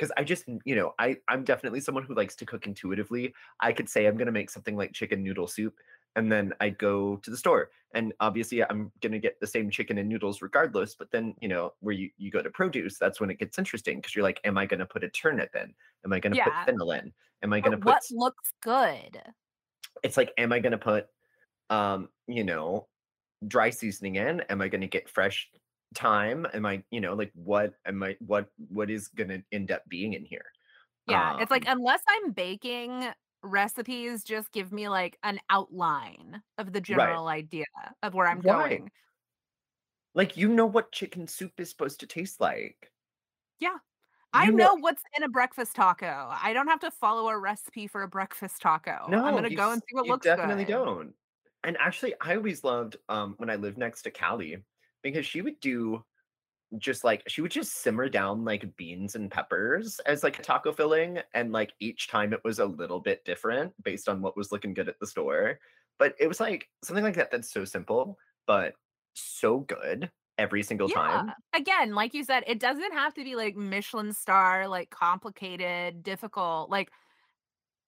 'cause 0.00 0.12
I 0.18 0.24
just 0.24 0.46
you 0.64 0.74
know, 0.76 0.94
I 0.98 1.18
I'm 1.28 1.44
definitely 1.44 1.80
someone 1.80 2.04
who 2.04 2.14
likes 2.16 2.36
to 2.36 2.46
cook 2.46 2.66
intuitively. 2.66 3.34
I 3.60 3.72
could 3.74 3.88
say 3.90 4.06
I'm 4.06 4.16
gonna 4.18 4.32
make 4.32 4.50
something 4.50 4.76
like 4.76 4.92
chicken 4.94 5.22
noodle 5.22 5.48
soup, 5.48 5.76
and 6.16 6.32
then 6.32 6.54
I 6.60 6.70
go 6.70 7.16
to 7.18 7.30
the 7.30 7.36
store, 7.36 7.70
and 7.94 8.14
obviously 8.20 8.64
I'm 8.64 8.92
gonna 9.02 9.18
get 9.20 9.40
the 9.40 9.46
same 9.46 9.70
chicken 9.70 9.98
and 9.98 10.08
noodles 10.08 10.42
regardless, 10.42 10.94
but 10.96 11.10
then, 11.12 11.34
you 11.40 11.48
know, 11.48 11.74
where 11.80 11.94
you 11.94 12.10
you 12.18 12.30
go 12.32 12.42
to 12.42 12.50
produce, 12.50 12.98
that's 12.98 13.20
when 13.20 13.30
it 13.30 13.38
gets 13.38 13.58
interesting 13.58 13.98
because 13.98 14.14
you're 14.16 14.24
like, 14.24 14.40
"Am 14.44 14.58
I 14.58 14.66
gonna 14.66 14.86
put 14.86 15.04
a 15.04 15.10
turnip 15.10 15.54
in? 15.56 15.74
Am 16.04 16.12
I 16.12 16.20
gonna 16.20 16.36
put 16.36 16.56
Yeah. 16.56 16.66
fennel 16.66 16.92
in? 16.92 17.12
Am 17.42 17.52
I 17.52 17.60
gonna 17.60 17.76
But 17.76 17.78
put 17.78 17.98
what 17.98 18.10
looks 18.10 18.52
good? 18.62 19.20
It's 20.02 20.16
like, 20.16 20.32
"Am 20.38 20.52
I 20.52 20.60
gonna 20.60 20.78
put, 20.78 21.08
um, 21.70 22.10
you 22.28 22.44
know, 22.44 22.88
dry 23.48 23.70
seasoning 23.70 24.16
in? 24.16 24.42
Am 24.42 24.62
I 24.62 24.68
gonna 24.68 24.88
get 24.88 25.10
fresh 25.10 25.50
thyme? 25.94 26.46
Am 26.54 26.66
I" 26.66 26.84
you 26.90 27.00
know, 27.00 27.14
like, 27.14 27.32
"What 27.34 27.74
am 27.86 28.02
I 28.02 28.16
what 28.20 28.50
what 28.68 28.90
is 28.90 29.08
gonna 29.08 29.42
end 29.52 29.70
up 29.72 29.88
being 29.88 30.14
in 30.14 30.24
here?" 30.24 30.52
Yeah, 31.06 31.32
it's 31.38 31.50
like, 31.50 31.64
Um 31.64 31.66
unless 31.66 32.02
I'm 32.08 32.32
baking, 32.32 33.12
recipes 33.42 34.22
just 34.24 34.52
give 34.52 34.72
me, 34.72 34.88
like, 34.88 35.18
an 35.22 35.40
outline 35.50 36.42
of 36.58 36.72
the 36.72 36.80
Right. 36.88 37.20
general 37.20 37.26
idea 37.28 37.64
of 38.02 38.14
where 38.14 38.28
I'm 38.28 38.42
Right. 38.42 38.82
going. 38.82 38.90
Like, 40.14 40.36
you 40.36 40.48
know 40.48 40.66
what 40.66 40.92
chicken 40.92 41.26
soup 41.26 41.58
is 41.58 41.68
supposed 41.70 41.98
to 41.98 42.06
taste 42.06 42.40
like. 42.40 42.92
Yeah. 43.58 43.78
I 44.34 44.50
know 44.50 44.50
know 44.50 44.74
what's 44.76 45.02
in 45.16 45.24
a 45.24 45.28
breakfast 45.28 45.76
taco. 45.76 46.28
I 46.32 46.54
don't 46.54 46.68
have 46.68 46.80
to 46.80 46.90
follow 46.90 47.28
a 47.28 47.38
recipe 47.38 47.86
for 47.86 48.02
a 48.02 48.08
breakfast 48.08 48.62
taco. 48.62 48.94
No, 49.06 49.24
I'm 49.24 49.36
gonna 49.36 49.50
you 49.50 49.58
go 49.58 49.72
and 49.72 49.82
see 49.88 49.94
what 49.94 50.06
you 50.06 50.08
looks 50.08 50.30
definitely 50.32 50.64
good. 50.64 50.64
don't. 50.64 51.14
And 51.64 51.76
actually, 51.78 52.14
I 52.20 52.36
always 52.36 52.64
loved, 52.64 52.96
um, 53.08 53.34
when 53.36 53.50
I 53.50 53.56
lived 53.56 53.76
next 53.78 54.02
to 54.02 54.10
Callie, 54.10 54.64
because 55.02 55.26
she 55.26 55.42
would 55.42 55.60
do 55.60 56.04
just, 56.78 57.04
like 57.04 57.22
she 57.28 57.42
would 57.42 57.50
just 57.52 57.74
simmer 57.76 58.08
down, 58.08 58.44
like, 58.44 58.76
beans 58.76 59.16
and 59.16 59.30
peppers 59.30 60.00
as, 60.00 60.22
like, 60.24 60.38
a 60.38 60.42
taco 60.42 60.72
filling, 60.72 61.20
and, 61.34 61.52
like, 61.52 61.74
each 61.80 62.08
time 62.08 62.32
it 62.32 62.42
was 62.44 62.58
a 62.60 62.66
little 62.66 63.00
bit 63.00 63.24
different 63.24 63.74
based 63.82 64.08
on 64.08 64.22
what 64.22 64.36
was 64.36 64.52
looking 64.52 64.74
good 64.74 64.88
at 64.88 64.98
the 65.00 65.06
store. 65.06 65.60
But 65.98 66.14
it 66.20 66.28
was, 66.28 66.40
like, 66.40 66.70
something 66.84 67.04
like 67.04 67.16
that 67.16 67.30
that's 67.32 67.52
so 67.52 67.64
simple, 67.64 68.18
but 68.46 68.74
so 69.14 69.60
good 69.60 70.12
every 70.38 70.62
single 70.62 70.88
Yeah. 70.88 70.90
time. 70.90 71.34
Again, 71.52 71.94
like 71.94 72.14
you 72.14 72.24
said, 72.24 72.44
it 72.46 72.58
doesn't 72.58 72.92
have 72.92 73.12
to 73.14 73.24
be, 73.24 73.36
like, 73.36 73.56
Michelin 73.56 74.12
star, 74.12 74.66
like, 74.68 74.90
complicated, 74.90 76.02
difficult, 76.02 76.70
like, 76.70 76.90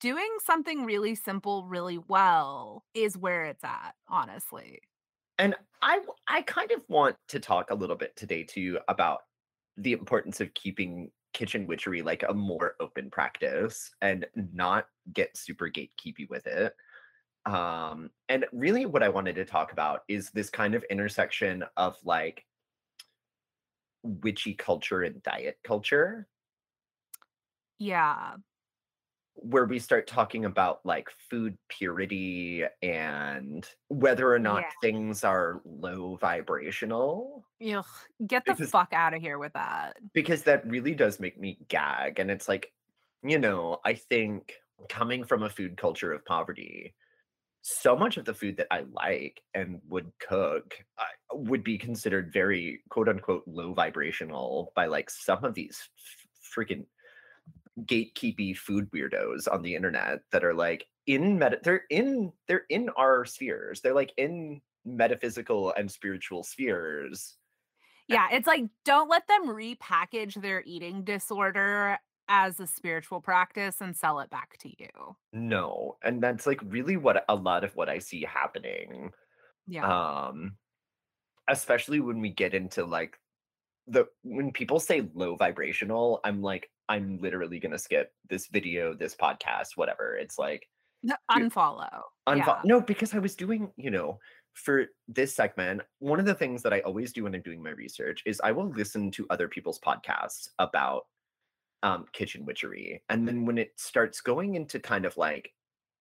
doing 0.00 0.30
something 0.44 0.84
really 0.84 1.14
simple 1.14 1.66
really 1.66 1.98
well 1.98 2.84
is 2.94 3.16
where 3.18 3.44
it's 3.46 3.64
at, 3.64 3.94
honestly. 4.08 4.80
And 5.42 5.56
I 5.82 6.00
I 6.28 6.42
kind 6.42 6.70
of 6.70 6.84
want 6.88 7.16
to 7.28 7.40
talk 7.40 7.70
a 7.70 7.74
little 7.74 7.96
bit 7.96 8.14
today 8.16 8.44
too 8.44 8.78
about 8.88 9.22
the 9.76 9.92
importance 9.92 10.40
of 10.40 10.54
keeping 10.54 11.10
kitchen 11.32 11.66
witchery, 11.66 12.02
like, 12.02 12.22
a 12.28 12.32
more 12.34 12.76
open 12.78 13.10
practice 13.10 13.90
and 14.02 14.26
not 14.36 14.86
get 15.12 15.36
super 15.36 15.68
gatekeepy 15.68 16.28
with 16.30 16.46
it. 16.46 16.74
Um, 17.46 18.10
and 18.28 18.46
really 18.52 18.86
what 18.86 19.02
I 19.02 19.08
wanted 19.10 19.36
to 19.36 19.44
talk 19.46 19.72
about 19.72 20.02
is 20.08 20.30
this 20.32 20.50
kind 20.50 20.74
of 20.74 20.84
intersection 20.90 21.64
of, 21.76 21.98
like 22.04 22.46
witchy 24.04 24.54
culture 24.54 25.02
and 25.02 25.22
diet 25.22 25.58
culture. 25.62 26.28
Yeah. 27.78 28.36
Where 29.36 29.64
we 29.64 29.78
start 29.78 30.06
talking 30.06 30.44
about, 30.44 30.84
like, 30.84 31.08
food 31.30 31.56
purity 31.68 32.64
and 32.82 33.66
whether 33.88 34.30
or 34.32 34.38
not 34.38 34.64
Yeah. 34.64 34.72
things 34.82 35.24
are 35.24 35.62
low 35.64 36.16
vibrational. 36.16 37.46
Ugh, 37.60 37.84
get 38.26 38.46
the 38.46 38.56
Because 38.56 38.72
fuck 38.72 38.92
of 38.92 39.14
here 39.20 39.38
with 39.38 39.52
that. 39.54 39.96
because 40.14 40.42
that 40.44 40.66
really 40.66 40.94
does 40.94 41.20
make 41.20 41.38
me 41.38 41.58
gag, 41.68 42.18
and 42.18 42.30
it's 42.30 42.48
like, 42.48 42.72
you 43.22 43.38
know, 43.38 43.80
I 43.84 43.94
think 43.94 44.54
coming 44.88 45.24
from 45.24 45.42
a 45.42 45.50
food 45.50 45.76
culture 45.76 46.12
of 46.12 46.24
poverty, 46.24 46.94
so 47.62 47.96
much 47.96 48.16
of 48.18 48.24
the 48.26 48.34
food 48.34 48.56
that 48.58 48.68
I 48.72 48.82
like 48.82 49.42
and 49.54 49.80
would 49.88 50.12
cook, 50.20 50.76
I 50.98 51.06
would 51.34 51.64
be 51.64 51.78
considered 51.78 52.32
very, 52.32 52.82
quote, 52.90 53.08
unquote, 53.08 53.44
"low 53.48 53.74
vibrational" 53.74 54.72
by, 54.76 54.86
like, 54.86 55.10
some 55.10 55.44
of 55.44 55.54
these 55.54 55.90
freaking 56.56 56.86
gatekeepy 57.80 58.56
food 58.56 58.90
weirdos 58.90 59.50
on 59.50 59.62
the 59.62 59.74
internet 59.74 60.20
that 60.30 60.44
are, 60.44 60.54
like, 60.54 60.86
in 61.06 61.38
meta 61.38 61.58
they're 61.62 61.84
in 61.90 62.32
they're 62.46 62.66
in 62.68 62.88
our 62.90 63.24
spheres. 63.24 63.80
They're, 63.80 63.94
like, 63.94 64.12
in 64.16 64.60
metaphysical 64.84 65.72
and 65.72 65.90
spiritual 65.90 66.42
spheres. 66.42 67.36
Yeah, 68.08 68.28
it's 68.32 68.46
like, 68.46 68.64
don't 68.84 69.08
let 69.08 69.26
them 69.28 69.46
repackage 69.46 70.40
their 70.40 70.62
eating 70.66 71.04
disorder 71.04 71.98
as 72.28 72.60
a 72.60 72.66
spiritual 72.66 73.20
practice 73.20 73.80
and 73.80 73.96
sell 73.96 74.20
it 74.20 74.30
back 74.30 74.58
to 74.58 74.68
you. 74.68 75.16
No, 75.32 75.98
and 76.02 76.22
that's, 76.22 76.46
like, 76.46 76.60
really 76.64 76.96
what 76.96 77.24
a 77.28 77.34
lot 77.34 77.64
of 77.64 77.74
what 77.74 77.88
I 77.88 77.98
see 77.98 78.22
happening. 78.22 79.12
Yeah. 79.66 80.26
Um, 80.28 80.56
especially 81.48 82.00
when 82.00 82.20
we 82.20 82.30
get 82.30 82.54
into, 82.54 82.84
like, 82.84 83.18
the 83.86 84.06
when 84.22 84.52
people 84.52 84.80
say 84.80 85.08
low 85.14 85.36
vibrational, 85.36 86.20
I'm 86.24 86.42
like, 86.42 86.70
I'm 86.88 87.18
literally 87.20 87.58
gonna 87.60 87.78
skip 87.78 88.12
this 88.28 88.46
video, 88.48 88.94
this 88.94 89.14
podcast, 89.16 89.70
whatever. 89.76 90.16
It's 90.16 90.38
like, 90.38 90.68
you 91.28 91.50
unfollow. 91.50 92.02
Yeah. 92.34 92.60
no, 92.64 92.80
because 92.80 93.14
I 93.14 93.18
was 93.18 93.34
doing 93.36 93.72
you 93.76 93.90
know, 93.90 94.18
for 94.54 94.86
this 95.08 95.34
segment, 95.34 95.82
one 95.98 96.20
of 96.20 96.26
the 96.26 96.34
things 96.34 96.62
that 96.62 96.72
I 96.72 96.80
always 96.80 97.12
do 97.12 97.24
when 97.24 97.34
I'm 97.34 97.42
doing 97.42 97.62
my 97.62 97.70
research 97.70 98.22
is 98.26 98.40
I 98.44 98.52
will 98.52 98.68
listen 98.70 99.10
to 99.12 99.26
other 99.30 99.48
people's 99.48 99.80
podcasts 99.80 100.48
about, 100.58 101.04
um, 101.82 102.06
kitchen 102.12 102.44
witchery, 102.46 103.02
and 103.08 103.26
then 103.26 103.44
when 103.46 103.58
it 103.58 103.72
starts 103.76 104.20
going 104.20 104.54
into 104.54 104.78
kind 104.80 105.04
of, 105.04 105.16
like, 105.16 105.52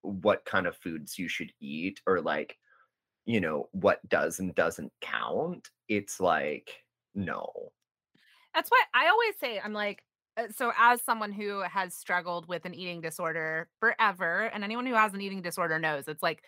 what 0.03 0.45
kind 0.45 0.67
of 0.67 0.77
foods 0.77 1.17
you 1.19 1.27
should 1.27 1.51
eat 1.61 2.01
or, 2.07 2.21
like, 2.21 2.57
you 3.25 3.41
know, 3.41 3.69
what 3.71 4.07
does 4.09 4.39
and 4.39 4.55
doesn't 4.55 4.91
count, 5.01 5.69
it's 5.87 6.19
like, 6.19 6.80
no. 7.15 7.71
That's 8.53 8.69
why 8.71 8.81
I 8.93 9.07
always 9.09 9.37
say, 9.39 9.59
I'm 9.59 9.73
like 9.73 10.03
uh, 10.37 10.47
so 10.49 10.71
as 10.77 11.01
someone 11.01 11.31
who 11.33 11.61
has 11.61 11.95
struggled 11.95 12.47
with 12.47 12.65
an 12.65 12.73
eating 12.75 13.01
disorder 13.01 13.69
forever, 13.79 14.43
and 14.53 14.63
anyone 14.63 14.85
who 14.85 14.93
has 14.95 15.13
an 15.13 15.21
eating 15.21 15.41
disorder 15.41 15.79
knows, 15.79 16.07
it's 16.07 16.23
like, 16.23 16.43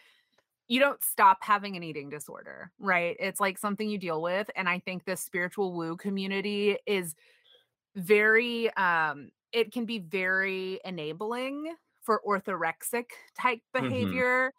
you 0.70 0.80
don't 0.80 1.04
stop 1.04 1.40
having 1.44 1.78
an 1.78 1.84
eating 1.84 2.10
disorder, 2.10 2.72
right? 2.80 3.18
It's, 3.20 3.40
like, 3.42 3.58
something 3.58 3.90
you 3.90 3.98
deal 4.00 4.22
with, 4.22 4.50
and 4.56 4.70
I 4.70 4.80
think 4.80 5.06
the 5.06 5.18
spiritual 5.18 5.74
woo 5.74 5.98
community 5.98 6.78
is 6.88 7.16
very, 7.96 8.74
um 8.76 9.30
it 9.52 9.72
can 9.72 9.86
be 9.86 10.00
very 10.00 10.80
enabling 10.86 11.76
for 12.02 12.22
orthorexic 12.28 13.06
type 13.40 13.62
Mhm. 13.78 14.24
behavior, 14.24 14.52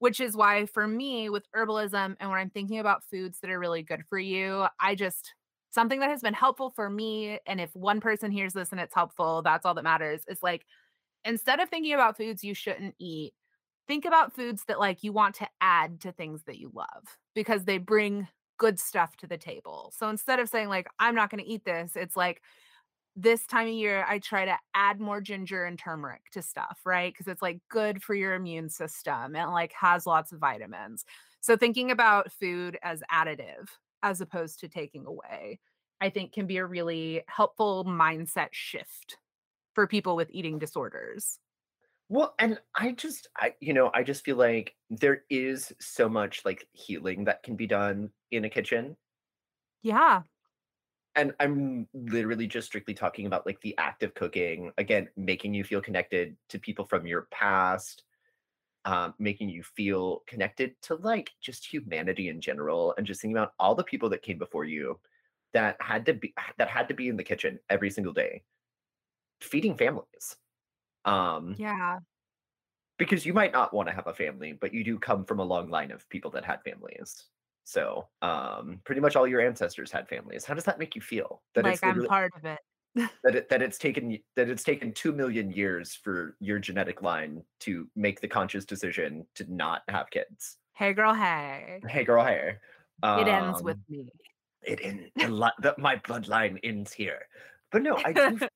which 0.00 0.20
is 0.20 0.36
why 0.36 0.66
for 0.66 0.86
me, 0.88 1.28
with 1.30 1.46
herbalism 1.56 2.16
and 2.20 2.30
when 2.30 2.38
I'm 2.40 2.50
thinking 2.50 2.78
about 2.78 3.04
foods 3.04 3.40
that 3.40 3.50
are 3.50 3.58
really 3.58 3.82
good 3.82 4.04
for 4.08 4.18
you, 4.18 4.66
I 4.80 4.94
just 4.94 5.34
something 5.72 6.00
that 6.00 6.10
has 6.10 6.22
been 6.22 6.34
helpful 6.34 6.70
for 6.70 6.90
me, 6.90 7.40
and 7.46 7.60
if 7.60 7.74
one 7.76 8.00
person 8.00 8.32
hears 8.32 8.54
this 8.54 8.72
and 8.72 8.80
it's 8.80 8.94
helpful, 8.94 9.42
that's 9.42 9.66
all 9.66 9.74
that 9.74 9.84
matters, 9.84 10.24
is, 10.28 10.42
like, 10.44 10.66
instead 11.24 11.60
of 11.60 11.68
thinking 11.70 11.94
about 11.94 12.16
foods 12.16 12.44
you 12.44 12.54
shouldn't 12.54 12.94
eat, 13.00 13.34
think 13.88 14.04
about 14.06 14.34
foods 14.34 14.64
that, 14.68 14.80
like, 14.80 15.04
you 15.04 15.12
want 15.12 15.34
to 15.36 15.48
add 15.60 16.00
to 16.02 16.12
things 16.12 16.44
that 16.46 16.58
you 16.58 16.70
love 16.74 17.18
because 17.34 17.64
they 17.64 17.78
bring 17.78 18.28
good 18.58 18.78
stuff 18.80 19.16
to 19.18 19.26
the 19.28 19.38
table. 19.38 19.92
So 19.96 20.08
instead 20.08 20.40
of 20.40 20.48
saying, 20.48 20.68
like, 20.68 20.88
"I'm 21.00 21.14
not 21.16 21.30
gonna 21.30 21.44
eat 21.46 21.64
this," 21.64 21.96
it's 21.96 22.16
like, 22.16 22.42
this 23.16 23.46
time 23.46 23.68
of 23.68 23.74
year, 23.74 24.04
I 24.08 24.18
try 24.20 24.46
to 24.46 24.58
add 24.74 25.00
more 25.00 25.20
ginger 25.20 25.64
and 25.64 25.78
turmeric 25.78 26.30
to 26.32 26.42
stuff, 26.42 26.80
right 26.86 27.12
because 27.12 27.28
it's, 27.28 27.42
like, 27.42 27.60
good 27.68 28.02
for 28.02 28.14
your 28.14 28.34
immune 28.34 28.70
system 28.70 29.36
and, 29.36 29.50
like, 29.52 29.72
has 29.74 30.06
lots 30.06 30.32
of 30.32 30.40
vitamins. 30.40 31.04
So 31.40 31.56
thinking 31.56 31.90
about 31.90 32.32
food 32.32 32.78
as 32.82 33.02
additive 33.12 33.68
as 34.02 34.20
opposed 34.20 34.60
to 34.60 34.68
taking 34.68 35.06
away, 35.06 35.60
I 36.00 36.10
think 36.10 36.32
can 36.32 36.46
be 36.46 36.56
a 36.58 36.66
really 36.66 37.24
helpful 37.28 37.84
mindset 37.84 38.48
shift 38.52 39.18
for 39.74 39.86
people 39.86 40.16
with 40.16 40.30
eating 40.32 40.58
disorders. 40.58 41.38
Well, 42.08 42.34
and 42.38 42.60
I 42.74 42.92
just 42.92 43.28
I 43.36 43.54
you 43.60 43.72
know, 43.72 43.90
I 43.94 44.02
just 44.02 44.24
feel 44.24 44.36
like 44.36 44.76
there 44.90 45.24
is 45.30 45.72
so 45.80 46.08
much, 46.08 46.44
like, 46.44 46.68
healing 46.72 47.24
that 47.24 47.42
can 47.42 47.56
be 47.56 47.66
done 47.66 48.12
in 48.30 48.44
a 48.44 48.50
kitchen. 48.50 48.96
Yeah. 49.82 50.22
And 51.14 51.34
I'm 51.40 51.88
literally 51.92 52.46
just 52.46 52.68
strictly 52.68 52.94
talking 52.94 53.26
about, 53.26 53.44
like, 53.44 53.60
the 53.60 53.76
act 53.76 54.02
of 54.02 54.14
cooking, 54.14 54.72
again, 54.78 55.08
making 55.16 55.52
you 55.52 55.62
feel 55.64 55.82
connected 55.82 56.36
to 56.48 56.58
people 56.58 56.86
from 56.86 57.06
your 57.06 57.22
past, 57.30 58.04
um, 58.84 59.14
making 59.18 59.48
you 59.48 59.62
feel 59.62 60.20
connected 60.26 60.80
to, 60.82 60.96
like, 60.96 61.32
just 61.40 61.64
humanity 61.72 62.28
in 62.28 62.40
general, 62.40 62.94
and 62.98 63.06
just 63.06 63.20
thinking 63.20 63.36
about 63.36 63.54
all 63.58 63.74
the 63.74 63.84
people 63.84 64.08
that 64.10 64.22
came 64.22 64.38
before 64.38 64.64
you 64.64 65.00
that 65.52 65.76
had 65.82 66.06
to 66.06 66.14
be 66.14 66.34
that 66.58 66.68
had 66.68 66.88
to 66.88 66.94
be 66.94 67.08
in 67.08 67.16
the 67.16 67.24
kitchen 67.24 67.60
every 67.70 67.90
single 67.90 68.12
day. 68.14 68.44
feeding 69.40 69.76
families. 69.76 70.36
Um, 71.04 71.56
Yeah. 71.56 72.00
because 72.98 73.26
you 73.26 73.32
might 73.32 73.52
not 73.52 73.72
want 73.72 73.88
to 73.88 73.94
have 73.94 74.06
a 74.06 74.14
family, 74.14 74.52
but 74.52 74.72
you 74.72 74.84
do 74.84 74.98
come 74.98 75.24
from 75.24 75.40
a 75.40 75.44
long 75.44 75.68
line 75.68 75.90
of 75.90 76.08
people 76.08 76.30
that 76.32 76.44
had 76.44 76.62
families. 76.62 77.26
So, 77.64 78.08
um, 78.22 78.80
pretty 78.84 79.00
much 79.00 79.16
all 79.16 79.26
your 79.26 79.40
ancestors 79.40 79.90
had 79.92 80.08
families. 80.08 80.44
How 80.44 80.54
does 80.54 80.64
that 80.64 80.78
make 80.78 80.94
you 80.94 81.00
feel? 81.00 81.42
That 81.54 81.66
Like 81.66 81.82
it's 81.82 81.82
I'm 81.82 82.02
part 82.02 82.32
of 82.36 82.44
it. 82.44 82.60
That 82.94 83.34
it, 83.34 83.48
that 83.48 83.62
it's 83.62 83.78
taken 83.78 84.18
that 84.36 84.48
it's 84.48 84.64
taken 84.64 84.92
2 84.92 85.12
million 85.12 85.50
years 85.50 85.94
for 85.94 86.36
your 86.40 86.58
genetic 86.58 87.02
line 87.02 87.44
to 87.60 87.88
make 87.96 88.20
the 88.20 88.28
conscious 88.28 88.64
decision 88.64 89.26
to 89.34 89.52
not 89.52 89.82
have 89.88 90.10
kids. 90.10 90.58
Hey 90.74 90.92
girl, 90.92 91.14
hey. 91.14 91.80
Hey 91.88 92.04
girl, 92.04 92.24
hey. 92.24 92.58
It 93.14 93.28
ends 93.28 93.62
with 93.62 93.78
Um, 93.78 93.84
me. 93.88 94.08
it 94.62 94.80
in 94.80 95.10
the, 95.16 95.28
li- 95.28 95.58
the 95.60 95.74
my 95.78 95.96
bloodline 95.96 96.58
ends 96.62 96.92
here. 96.92 97.22
But 97.70 97.82
no, 97.82 98.00
I 98.04 98.12
do 98.12 98.38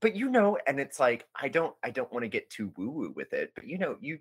but 0.00 0.14
you 0.16 0.28
know 0.28 0.58
and 0.66 0.78
it's 0.80 1.00
like 1.00 1.26
i 1.34 1.48
don't 1.48 1.74
i 1.82 1.90
don't 1.90 2.12
want 2.12 2.22
to 2.22 2.28
get 2.28 2.50
too 2.50 2.72
woo 2.76 2.90
woo 2.90 3.12
with 3.16 3.32
it 3.32 3.52
but 3.54 3.66
you 3.66 3.78
know 3.78 3.96
you 4.00 4.18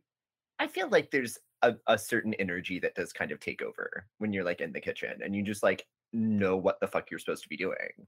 i 0.60 0.68
feel 0.68 0.90
like 0.90 1.12
there's 1.12 1.38
a, 1.64 1.76
a 1.88 1.98
certain 1.98 2.34
energy 2.36 2.80
that 2.80 2.96
does 2.96 3.14
kind 3.14 3.32
of 3.32 3.40
take 3.40 3.62
over 3.62 4.08
when 4.20 4.34
you're 4.34 4.44
like 4.44 4.62
in 4.62 4.74
the 4.74 4.82
kitchen 4.82 5.22
and 5.24 5.36
you 5.36 5.44
just 5.44 5.64
like 5.64 5.88
know 6.14 6.58
what 6.58 6.80
the 6.80 6.88
fuck 6.88 7.12
you're 7.12 7.20
supposed 7.20 7.44
to 7.44 7.50
be 7.50 7.58
doing 7.58 8.08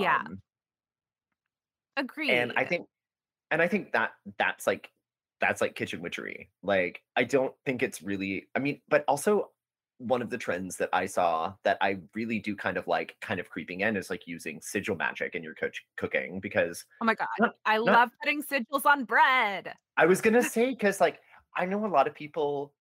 Yeah. 0.00 0.22
um 0.26 0.40
and 2.28 2.52
i 2.56 2.64
think 2.64 2.86
and 3.50 3.60
i 3.60 3.68
think 3.68 3.92
that 3.92 4.12
that's 4.38 4.66
like 4.66 4.90
that's 5.40 5.60
like 5.60 5.74
kitchen 5.74 6.00
witchery 6.00 6.50
like 6.62 7.02
i 7.16 7.24
don't 7.24 7.54
think 7.64 7.82
it's 7.82 8.02
really 8.02 8.46
i 8.54 8.58
mean 8.58 8.80
but 8.88 9.04
also 9.08 9.50
one 9.98 10.22
of 10.22 10.30
the 10.30 10.38
trends 10.38 10.76
that 10.76 10.88
i 10.92 11.04
saw 11.04 11.52
that 11.62 11.76
i 11.80 11.98
really 12.14 12.38
do 12.38 12.56
kind 12.56 12.76
of 12.78 12.86
like 12.86 13.16
kind 13.20 13.38
of 13.40 13.50
creeping 13.50 13.80
in 13.80 13.96
is 13.96 14.08
like 14.08 14.26
using 14.26 14.60
sigil 14.62 14.96
magic 14.96 15.34
in 15.34 15.42
your 15.42 15.54
coach 15.54 15.84
cooking 15.96 16.40
because 16.40 16.84
Oh 17.02 17.04
my 17.04 17.14
god. 17.14 17.28
not 17.38 17.54
I 17.66 17.76
not 17.76 17.86
love 17.86 18.10
putting 18.22 18.42
sigils 18.42 18.86
on 18.86 19.04
bread. 19.04 19.74
I 19.96 20.06
was 20.06 20.20
gonna 20.20 20.42
say 20.42 20.70
because 20.70 21.00
like 21.00 21.20
I 21.56 21.66
know 21.66 21.84
a 21.84 21.88
lot 21.88 22.06
of 22.06 22.14
people 22.14 22.72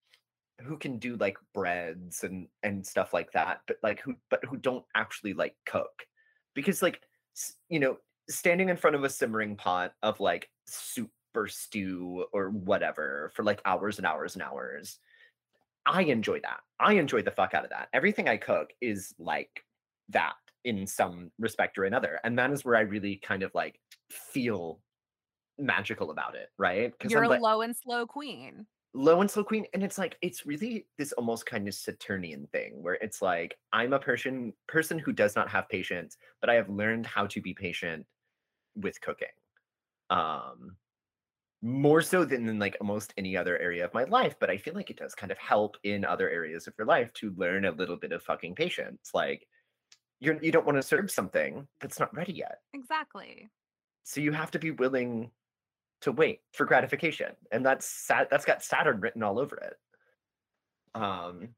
who 0.61 0.77
can 0.77 0.97
do 0.97 1.15
like 1.17 1.37
breads 1.53 2.23
and 2.23 2.47
and 2.63 2.85
stuff 2.85 3.13
like 3.13 3.31
that, 3.31 3.61
but 3.67 3.77
like 3.83 4.01
who 4.01 4.15
but 4.29 4.43
who 4.45 4.57
don't 4.57 4.85
actually 4.95 5.33
like 5.33 5.55
cook 5.65 6.05
because 6.53 6.81
like 6.81 7.01
you 7.69 7.79
know 7.79 7.97
standing 8.29 8.69
in 8.69 8.77
front 8.77 8.95
of 8.95 9.03
a 9.03 9.09
simmering 9.09 9.55
pot 9.55 9.93
of 10.03 10.19
like 10.19 10.49
soup 10.65 11.09
or 11.35 11.47
stew 11.47 12.25
or 12.33 12.49
whatever 12.49 13.31
for 13.35 13.43
like 13.43 13.61
hours 13.65 13.97
and 13.97 14.05
hours 14.05 14.35
and 14.35 14.43
hours. 14.43 14.99
I 15.85 16.03
enjoy 16.03 16.39
that. 16.41 16.59
I 16.79 16.93
enjoy 16.93 17.23
the 17.23 17.31
fuck 17.31 17.53
out 17.53 17.63
of 17.63 17.69
that. 17.71 17.89
Everything 17.93 18.27
I 18.27 18.37
cook 18.37 18.71
is 18.81 19.13
like 19.17 19.63
that 20.09 20.33
in 20.65 20.85
some 20.85 21.31
respect 21.39 21.77
or 21.77 21.85
another. 21.85 22.19
And 22.23 22.37
that 22.37 22.51
is 22.51 22.65
where 22.65 22.75
I 22.75 22.81
really 22.81 23.15
kind 23.17 23.43
of 23.43 23.51
like 23.55 23.79
feel 24.11 24.81
magical 25.57 26.11
about 26.11 26.35
it, 26.35 26.49
right? 26.57 26.91
Because 26.91 27.11
You're 27.11 27.23
I'm 27.23 27.29
a 27.29 27.33
like 27.33 27.41
low 27.41 27.61
and 27.61 27.75
slow 27.75 28.05
queen. 28.05 28.65
Low 28.93 29.21
and 29.21 29.29
slow 29.29 29.43
queen, 29.43 29.65
and 29.73 29.83
it's 29.83 29.97
like 29.97 30.17
it's 30.21 30.45
really 30.45 30.87
this 30.97 31.11
almost 31.13 31.45
kind 31.45 31.67
of 31.67 31.73
Saturnian 31.75 32.47
thing 32.47 32.81
where 32.83 32.95
it's 32.95 33.21
like 33.21 33.57
I'm 33.73 33.93
a 33.93 33.99
person 33.99 34.53
person 34.67 34.99
who 34.99 35.13
does 35.13 35.35
not 35.35 35.49
have 35.49 35.69
patience, 35.69 36.17
but 36.41 36.49
I 36.49 36.55
have 36.55 36.69
learned 36.69 37.05
how 37.05 37.27
to 37.27 37.41
be 37.41 37.53
patient 37.53 38.05
with 38.75 39.01
cooking. 39.01 39.29
Um 40.09 40.77
more 41.61 42.01
so 42.01 42.23
than 42.25 42.47
in 42.47 42.59
like 42.59 42.77
almost 42.79 43.13
any 43.17 43.35
other 43.37 43.57
area 43.59 43.83
of 43.85 43.93
my 43.93 44.05
life, 44.05 44.35
but 44.39 44.49
I 44.49 44.57
feel 44.57 44.73
like 44.75 44.89
it 44.89 44.97
does 44.97 45.15
kind 45.15 45.31
of 45.31 45.37
help 45.37 45.77
in 45.83 46.05
other 46.05 46.29
areas 46.29 46.67
of 46.67 46.73
your 46.77 46.87
life 46.87 47.11
to 47.13 47.31
learn 47.31 47.65
a 47.65 47.71
little 47.71 47.97
bit 47.97 48.13
of 48.13 48.23
fucking 48.23 48.55
patience. 48.55 49.11
Like 49.13 49.47
you're 50.19 50.41
you 50.43 50.51
don't 50.51 50.65
want 50.65 50.77
to 50.77 50.83
serve 50.83 51.11
something 51.11 51.67
that's 51.81 51.99
not 51.99 52.15
ready 52.15 52.33
yet. 52.33 52.59
Exactly. 52.73 53.49
So 54.03 54.21
you 54.21 54.31
have 54.31 54.51
to 54.51 54.59
be 54.59 54.71
willing 54.71 55.31
to 56.01 56.11
wait 56.11 56.41
for 56.53 56.65
gratification. 56.65 57.31
And 57.51 57.65
that's 57.65 58.07
that's 58.07 58.45
got 58.45 58.63
Saturn 58.63 58.99
written 58.99 59.23
all 59.23 59.39
over 59.39 59.57
it. 59.57 59.75
Um 60.99 61.49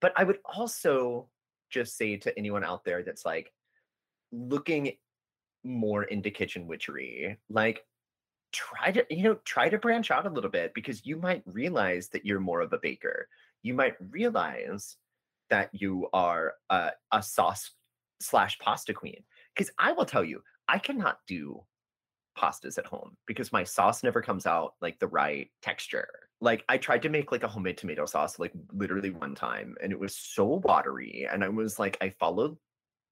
but 0.00 0.12
I 0.16 0.24
would 0.24 0.38
also 0.44 1.28
just 1.68 1.96
say 1.96 2.16
to 2.16 2.36
anyone 2.38 2.64
out 2.64 2.84
there 2.84 3.02
that's 3.02 3.24
like 3.24 3.52
looking 4.32 4.92
more 5.62 6.04
into 6.04 6.30
kitchen 6.30 6.66
witchery, 6.66 7.38
like 7.50 7.84
try 8.52 8.90
to 8.90 9.04
you 9.10 9.22
know 9.22 9.34
try 9.44 9.68
to 9.68 9.78
branch 9.78 10.10
out 10.10 10.26
a 10.26 10.30
little 10.30 10.50
bit 10.50 10.74
because 10.74 11.06
you 11.06 11.16
might 11.16 11.42
realize 11.46 12.08
that 12.08 12.24
you're 12.24 12.40
more 12.40 12.60
of 12.60 12.72
a 12.72 12.78
baker 12.78 13.28
you 13.62 13.74
might 13.74 13.94
realize 14.10 14.96
that 15.50 15.70
you 15.72 16.08
are 16.12 16.54
a, 16.70 16.90
a 17.12 17.22
sauce 17.22 17.70
slash 18.20 18.58
pasta 18.58 18.92
queen 18.92 19.22
because 19.54 19.70
i 19.78 19.92
will 19.92 20.04
tell 20.04 20.24
you 20.24 20.42
i 20.68 20.78
cannot 20.78 21.18
do 21.26 21.60
pastas 22.36 22.78
at 22.78 22.86
home 22.86 23.16
because 23.26 23.52
my 23.52 23.64
sauce 23.64 24.02
never 24.02 24.22
comes 24.22 24.46
out 24.46 24.74
like 24.80 24.98
the 24.98 25.06
right 25.08 25.50
texture 25.62 26.08
like 26.40 26.64
i 26.68 26.78
tried 26.78 27.02
to 27.02 27.08
make 27.08 27.32
like 27.32 27.42
a 27.42 27.48
homemade 27.48 27.76
tomato 27.76 28.06
sauce 28.06 28.38
like 28.38 28.52
literally 28.72 29.10
one 29.10 29.34
time 29.34 29.74
and 29.82 29.92
it 29.92 29.98
was 29.98 30.16
so 30.16 30.44
watery 30.64 31.28
and 31.30 31.44
i 31.44 31.48
was 31.48 31.78
like 31.78 31.96
i 32.00 32.08
followed 32.08 32.56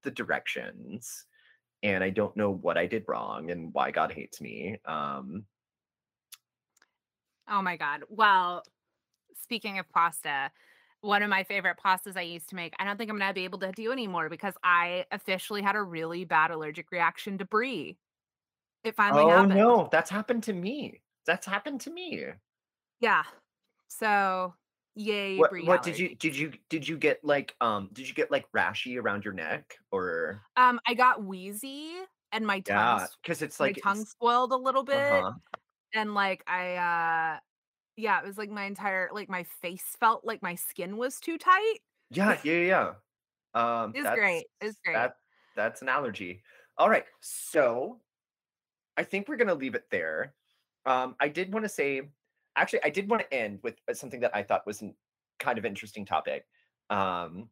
the 0.03 0.11
directions 0.11 1.25
and 1.83 2.03
I 2.03 2.09
don't 2.09 2.35
know 2.35 2.51
what 2.51 2.77
I 2.77 2.87
did 2.87 3.05
wrong 3.07 3.51
and 3.51 3.73
why 3.73 3.91
God 3.91 4.11
hates 4.11 4.41
me. 4.41 4.77
Um, 4.85 5.45
Oh 7.47 7.61
my 7.61 7.77
god. 7.77 8.03
Well, 8.09 8.63
speaking 9.41 9.79
of 9.79 9.89
pasta, 9.89 10.51
one 11.01 11.23
of 11.23 11.29
my 11.29 11.43
favorite 11.43 11.77
pastas 11.83 12.15
I 12.15 12.21
used 12.21 12.49
to 12.49 12.55
make, 12.55 12.73
I 12.77 12.83
don't 12.83 12.97
think 12.97 13.09
I'm 13.09 13.17
gonna 13.17 13.33
be 13.33 13.45
able 13.45 13.59
to 13.59 13.71
do 13.71 13.91
anymore 13.91 14.29
because 14.29 14.53
I 14.63 15.05
officially 15.11 15.61
had 15.61 15.75
a 15.75 15.81
really 15.81 16.25
bad 16.25 16.51
allergic 16.51 16.91
reaction 16.91 17.37
to 17.39 17.45
brie. 17.45 17.97
It 18.83 18.95
finally 18.95 19.23
oh 19.23 19.29
happened. 19.29 19.55
no, 19.55 19.89
that's 19.91 20.09
happened 20.09 20.43
to 20.43 20.53
me. 20.53 21.01
That's 21.25 21.45
happened 21.45 21.81
to 21.81 21.91
me. 21.91 22.25
Yeah. 22.99 23.23
So, 23.87 24.53
yay, 24.95 25.37
What 25.37 25.51
what 25.65 25.83
did 25.83 25.97
you 25.97 26.15
did 26.15 26.37
you 26.37 26.53
did 26.69 26.87
you 26.87 26.97
get 26.97 27.23
like 27.23 27.55
um 27.61 27.89
did 27.93 28.07
you 28.07 28.13
get 28.13 28.31
like 28.31 28.45
rashy 28.55 28.99
around 28.99 29.25
your 29.25 29.33
neck 29.33 29.75
or 29.91 30.41
Um, 30.55 30.79
I 30.87 30.93
got 30.93 31.23
wheezy 31.23 31.91
and 32.31 32.45
my 32.45 32.59
tongue 32.59 32.99
yeah, 32.99 33.07
because 33.21 33.41
it's 33.41 33.59
my 33.59 33.67
like 33.67 33.79
tongue 33.83 34.01
it's 34.01 34.15
swelled 34.19 34.51
a 34.51 34.57
little 34.57 34.83
bit 34.83 34.97
uh-huh. 34.97 35.31
and 35.93 36.13
like 36.13 36.43
I 36.47 36.75
uh 36.75 37.39
yeah, 37.97 38.19
it 38.19 38.25
was 38.25 38.37
like 38.37 38.49
my 38.49 38.63
entire 38.63 39.09
like 39.11 39.29
my 39.29 39.43
face 39.61 39.83
felt 39.99 40.23
like 40.23 40.41
my 40.41 40.55
skin 40.55 40.95
was 40.97 41.19
too 41.19 41.37
tight. 41.37 41.79
Yeah, 42.11 42.37
yeah, 42.43 42.53
yeah. 42.53 42.93
yeah. 43.55 43.81
Um 43.83 43.93
It's 43.95 44.09
great. 44.09 44.45
It's 44.61 44.77
great. 44.85 44.93
that 44.93 45.15
that's 45.55 45.81
an 45.81 45.89
allergy. 45.89 46.43
All 46.77 46.89
right. 46.89 47.05
So 47.19 47.99
I 48.99 49.03
think 49.03 49.27
we're 49.27 49.37
gonna 49.37 49.55
leave 49.55 49.75
it 49.75 49.85
there. 49.89 50.35
Um, 50.85 51.15
I 51.19 51.29
did 51.29 51.53
want 51.53 51.65
to 51.65 51.69
say, 51.69 52.01
actually, 52.55 52.83
I 52.83 52.89
did 52.89 53.09
want 53.09 53.21
to 53.23 53.33
end 53.33 53.59
with 53.63 53.79
uh, 53.89 53.93
something 53.93 54.19
that 54.19 54.35
I 54.35 54.43
thought 54.43 54.67
was 54.67 54.81
an 54.81 54.93
kind 55.39 55.57
of 55.57 55.65
interesting 55.65 56.05
topic, 56.05 56.45
um, 56.89 57.49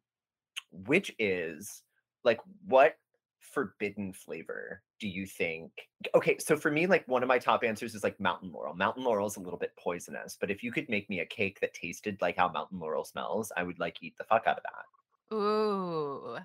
which 0.71 1.15
is 1.17 1.83
like, 2.23 2.39
what 2.65 2.97
forbidden 3.39 4.11
flavor 4.11 4.83
do 4.99 5.07
you 5.07 5.25
think? 5.25 5.71
Okay, 6.13 6.37
so 6.37 6.57
for 6.57 6.69
me, 6.69 6.85
like 6.85 7.07
one 7.07 7.23
of 7.23 7.29
my 7.29 7.39
top 7.39 7.63
answers 7.63 7.95
is 7.95 8.03
like 8.03 8.19
mountain 8.19 8.51
laurel. 8.51 8.73
Mountain 8.73 9.05
laurel 9.05 9.27
is 9.27 9.37
a 9.37 9.41
little 9.41 9.59
bit 9.59 9.71
poisonous, 9.77 10.37
but 10.39 10.51
if 10.51 10.63
you 10.63 10.71
could 10.71 10.89
make 10.89 11.09
me 11.09 11.21
a 11.21 11.25
cake 11.25 11.61
that 11.61 11.73
tasted 11.73 12.17
like 12.21 12.35
how 12.35 12.49
mountain 12.49 12.79
laurel 12.79 13.05
smells, 13.05 13.51
I 13.55 13.63
would 13.63 13.79
like 13.79 13.97
eat 14.01 14.17
the 14.17 14.25
fuck 14.25 14.47
out 14.47 14.57
of 14.57 14.63
that. 14.63 15.35
Ooh. 15.35 16.37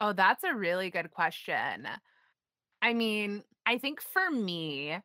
Oh, 0.00 0.12
that's 0.12 0.44
a 0.44 0.54
really 0.54 0.90
good 0.90 1.10
question. 1.10 1.88
I 2.84 2.92
mean, 2.92 3.42
I 3.66 3.78
think 3.78 4.02
for 4.02 4.30
me, 4.30 4.98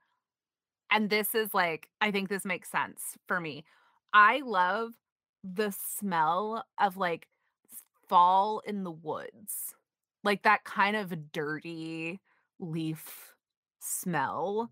and 0.91 1.09
this 1.09 1.35
is 1.35 1.53
like, 1.53 1.89
I 2.01 2.11
think 2.11 2.29
this 2.29 2.45
makes 2.45 2.69
sense 2.69 3.17
for 3.27 3.39
me. 3.39 3.63
I 4.13 4.41
love 4.43 4.93
the 5.43 5.71
smell 5.71 6.65
of 6.79 6.97
like 6.97 7.27
fall 8.09 8.61
in 8.65 8.83
the 8.83 8.91
woods, 8.91 9.75
like 10.23 10.43
that 10.43 10.63
kind 10.63 10.95
of 10.95 11.31
dirty 11.31 12.19
leaf 12.59 13.33
smell, 13.79 14.71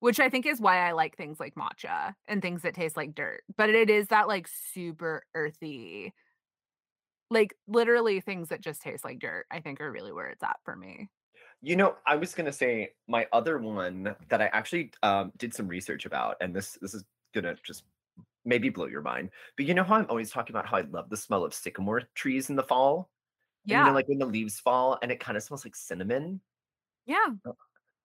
which 0.00 0.20
I 0.20 0.30
think 0.30 0.46
is 0.46 0.60
why 0.60 0.88
I 0.88 0.92
like 0.92 1.16
things 1.16 1.40
like 1.40 1.54
matcha 1.56 2.14
and 2.28 2.42
things 2.42 2.62
that 2.62 2.74
taste 2.74 2.96
like 2.96 3.14
dirt. 3.14 3.42
But 3.56 3.70
it 3.70 3.90
is 3.90 4.08
that 4.08 4.28
like 4.28 4.48
super 4.48 5.24
earthy, 5.34 6.14
like 7.30 7.54
literally 7.68 8.20
things 8.20 8.48
that 8.48 8.60
just 8.60 8.82
taste 8.82 9.04
like 9.04 9.18
dirt, 9.18 9.46
I 9.50 9.60
think 9.60 9.80
are 9.80 9.90
really 9.90 10.12
where 10.12 10.28
it's 10.28 10.42
at 10.42 10.58
for 10.64 10.74
me. 10.76 11.08
You 11.62 11.76
know, 11.76 11.98
I 12.06 12.16
was 12.16 12.34
gonna 12.34 12.52
say 12.52 12.94
my 13.06 13.28
other 13.32 13.58
one 13.58 14.16
that 14.28 14.40
I 14.40 14.46
actually 14.46 14.92
um, 15.02 15.32
did 15.36 15.52
some 15.54 15.68
research 15.68 16.06
about, 16.06 16.36
and 16.40 16.54
this 16.56 16.74
this 16.80 16.94
is 16.94 17.04
gonna 17.34 17.54
just 17.62 17.84
maybe 18.44 18.70
blow 18.70 18.86
your 18.86 19.02
mind. 19.02 19.30
But 19.56 19.66
you 19.66 19.74
know 19.74 19.84
how 19.84 19.96
I'm 19.96 20.06
always 20.10 20.30
talking 20.30 20.54
about 20.54 20.66
how 20.66 20.78
I 20.78 20.82
love 20.82 21.10
the 21.10 21.16
smell 21.18 21.44
of 21.44 21.54
sycamore 21.54 22.02
trees 22.14 22.50
in 22.50 22.56
the 22.56 22.62
fall, 22.64 23.10
and 23.70 23.78
you 23.78 23.84
know, 23.84 23.92
Yeah. 23.92 23.94
like 23.94 24.08
when 24.08 24.18
the 24.18 24.26
leaves 24.26 24.60
fall 24.60 24.98
and 25.02 25.12
it 25.12 25.20
kind 25.20 25.36
of 25.38 25.44
smells 25.44 25.64
like 25.66 25.76
cinnamon. 25.76 26.42
Yeah. 27.06 27.34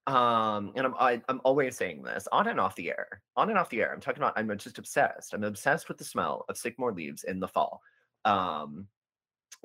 Um, 0.08 0.72
and 0.76 0.86
I'm 0.86 0.94
I, 0.96 1.22
I'm 1.30 1.42
always 1.44 1.76
saying 1.76 2.04
this 2.04 2.28
on 2.32 2.48
and 2.48 2.60
off 2.60 2.76
the 2.76 2.90
air, 2.92 3.24
on 3.36 3.50
and 3.50 3.58
off 3.58 3.70
the 3.70 3.82
air. 3.82 3.92
I'm 3.92 4.00
talking 4.00 4.22
about 4.22 4.38
I'm 4.38 4.56
just 4.58 4.78
obsessed. 4.78 5.34
I'm 5.34 5.44
obsessed 5.44 5.88
with 5.90 5.98
the 5.98 6.04
smell 6.04 6.46
of 6.48 6.58
sycamore 6.58 6.94
leaves 6.94 7.24
in 7.24 7.40
the 7.40 7.48
fall. 7.48 7.82
Um, 8.24 8.88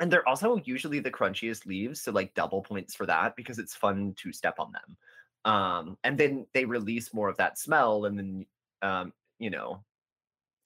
and 0.01 0.13
they're 0.13 0.29
also 0.29 0.57
usually 0.65 1.01
the 1.01 1.11
crunchiest 1.11 1.67
leaves, 1.67 2.01
so 2.03 2.13
like 2.13 2.35
double 2.35 2.63
points 2.63 2.95
for 2.95 3.07
that 3.07 3.37
because 3.37 3.59
it's 3.59 3.75
fun 3.77 4.15
to 4.19 4.33
step 4.33 4.59
on 4.59 4.73
them. 4.73 4.97
Um, 5.45 5.99
and 6.05 6.19
then 6.19 6.47
they 6.55 6.65
release 6.67 7.15
more 7.15 7.29
of 7.29 7.37
that 7.39 7.59
smell, 7.59 8.05
and 8.07 8.19
then 8.19 8.47
um, 8.83 9.13
you 9.39 9.51
know, 9.51 9.85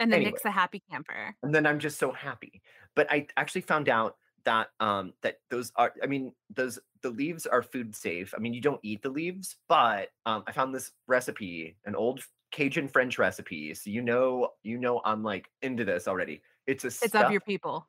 And 0.01 0.13
then 0.13 0.23
anyway. 0.23 0.31
Nick's 0.31 0.45
a 0.45 0.51
happy 0.51 0.81
camper. 0.91 1.37
and 1.43 1.55
then 1.55 1.67
I'm 1.67 1.79
just 1.79 1.99
so 1.99 2.13
happy. 2.13 2.63
But 2.95 3.11
I 3.11 3.27
actually 3.37 3.63
found 3.63 3.89
out 3.89 4.17
that 4.45 4.69
um 4.81 5.15
that 5.23 5.41
those 5.51 5.73
are 5.77 5.93
I 6.03 6.07
mean 6.07 6.35
those 6.51 6.79
the 7.03 7.11
leaves 7.11 7.47
are 7.47 7.63
food 7.63 7.95
safe. 7.95 8.35
I 8.37 8.41
mean 8.41 8.55
you 8.55 8.61
don't 8.61 8.81
eat 8.83 9.03
the 9.03 9.09
leaves, 9.11 9.57
but 9.69 10.11
um 10.27 10.45
I 10.47 10.53
found 10.53 10.75
this 10.75 10.93
recipe, 11.07 11.77
an 11.85 11.95
old 11.95 12.21
Cajun 12.51 12.89
French 12.89 13.19
recipe. 13.19 13.75
So 13.75 13.91
you 13.91 14.03
know 14.03 14.51
you 14.63 14.79
know 14.79 15.01
I'm 15.05 15.23
like 15.23 15.51
into 15.63 15.85
this 15.85 16.07
already. 16.09 16.43
It's 16.67 16.85
a 16.85 16.91
It's 17.03 17.15
of 17.15 17.31
your 17.31 17.41
people. 17.41 17.89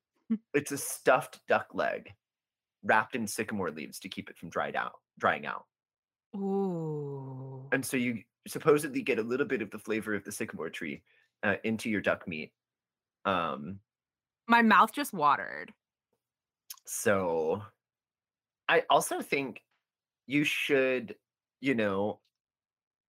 It's 0.53 0.71
a 0.71 0.77
stuffed 0.77 1.39
duck 1.47 1.67
leg 1.73 2.09
wrapped 2.83 3.15
in 3.15 3.27
sycamore 3.27 3.71
leaves 3.71 3.99
to 3.99 4.09
keep 4.09 4.29
it 4.29 4.37
from 4.37 4.49
dried 4.49 4.75
out 4.75 4.93
drying 5.19 5.45
out. 5.45 5.65
Ooh. 6.35 7.67
And 7.71 7.85
so 7.85 7.97
you 7.97 8.21
supposedly 8.47 9.01
get 9.01 9.19
a 9.19 9.23
little 9.23 9.45
bit 9.45 9.61
of 9.61 9.71
the 9.71 9.79
flavor 9.79 10.13
of 10.13 10.23
the 10.23 10.31
sycamore 10.31 10.69
tree 10.69 11.03
uh, 11.43 11.55
into 11.63 11.89
your 11.89 12.01
duck 12.01 12.27
meat. 12.27 12.51
Um 13.25 13.79
My 14.47 14.61
mouth 14.61 14.91
just 14.91 15.13
watered. 15.13 15.71
So 16.85 17.63
I 18.67 18.83
also 18.89 19.21
think 19.21 19.61
you 20.27 20.43
should, 20.43 21.15
you 21.61 21.75
know, 21.75 22.19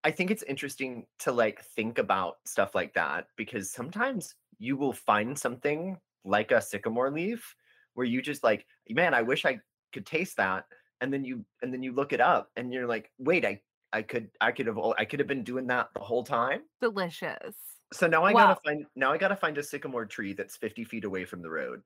I 0.04 0.10
think 0.10 0.30
it's 0.30 0.42
interesting 0.44 1.06
to 1.20 1.32
like 1.32 1.62
think 1.62 1.98
about 1.98 2.36
stuff 2.46 2.74
like 2.74 2.94
that 2.94 3.26
because 3.36 3.70
sometimes 3.70 4.34
you 4.58 4.76
will 4.76 4.92
find 4.92 5.38
something 5.38 5.98
like 6.26 6.50
a 6.52 6.60
sycamore 6.62 7.10
leaf 7.10 7.56
where 7.94 8.06
you 8.06 8.22
just 8.22 8.44
like, 8.44 8.66
man, 8.90 9.14
I 9.14 9.22
wish 9.22 9.44
I 9.44 9.60
could 9.92 10.06
taste 10.06 10.36
that. 10.38 10.66
And 11.00 11.12
then 11.12 11.24
you 11.24 11.44
and 11.62 11.72
then 11.72 11.82
you 11.82 11.92
look 11.92 12.12
it 12.12 12.20
up 12.20 12.50
and 12.56 12.72
you're 12.72 12.86
like, 12.86 13.12
wait, 13.18 13.44
I 13.44 13.62
I 13.92 14.02
could 14.02 14.30
I 14.40 14.52
could 14.52 14.66
have 14.66 14.78
I 14.98 15.04
could 15.04 15.20
have 15.20 15.28
been 15.28 15.44
doing 15.44 15.66
that 15.68 15.90
the 15.94 16.00
whole 16.00 16.24
time. 16.24 16.62
Delicious. 16.80 17.82
So 17.92 18.06
now 18.06 18.24
I 18.24 18.32
Well, 18.32 18.34
gotta 18.34 18.56
find 18.64 18.86
now 18.96 19.12
I 19.12 19.18
gotta 19.18 19.36
find 19.36 19.56
a 19.58 19.62
sycamore 19.62 20.06
tree 20.06 20.32
that's 20.32 20.56
50 20.56 20.84
feet 20.84 21.04
away 21.04 21.24
from 21.24 21.42
the 21.42 21.50
road, 21.50 21.82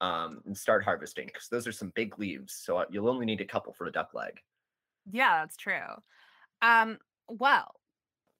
um, 0.00 0.42
and 0.46 0.56
start 0.56 0.84
harvesting 0.84 1.26
because 1.26 1.48
those 1.48 1.66
are 1.66 1.72
some 1.72 1.90
big 1.94 2.18
leaves. 2.18 2.54
So 2.54 2.78
uh, 2.78 2.86
you'll 2.90 3.08
only 3.08 3.26
need 3.26 3.40
a 3.40 3.46
couple 3.46 3.72
for 3.72 3.86
a 3.86 3.92
duck 3.92 4.14
leg. 4.14 4.40
yeah, 5.10 5.40
that's 5.40 5.56
true. 5.56 6.02
Um, 6.62 6.98
well, 7.28 7.76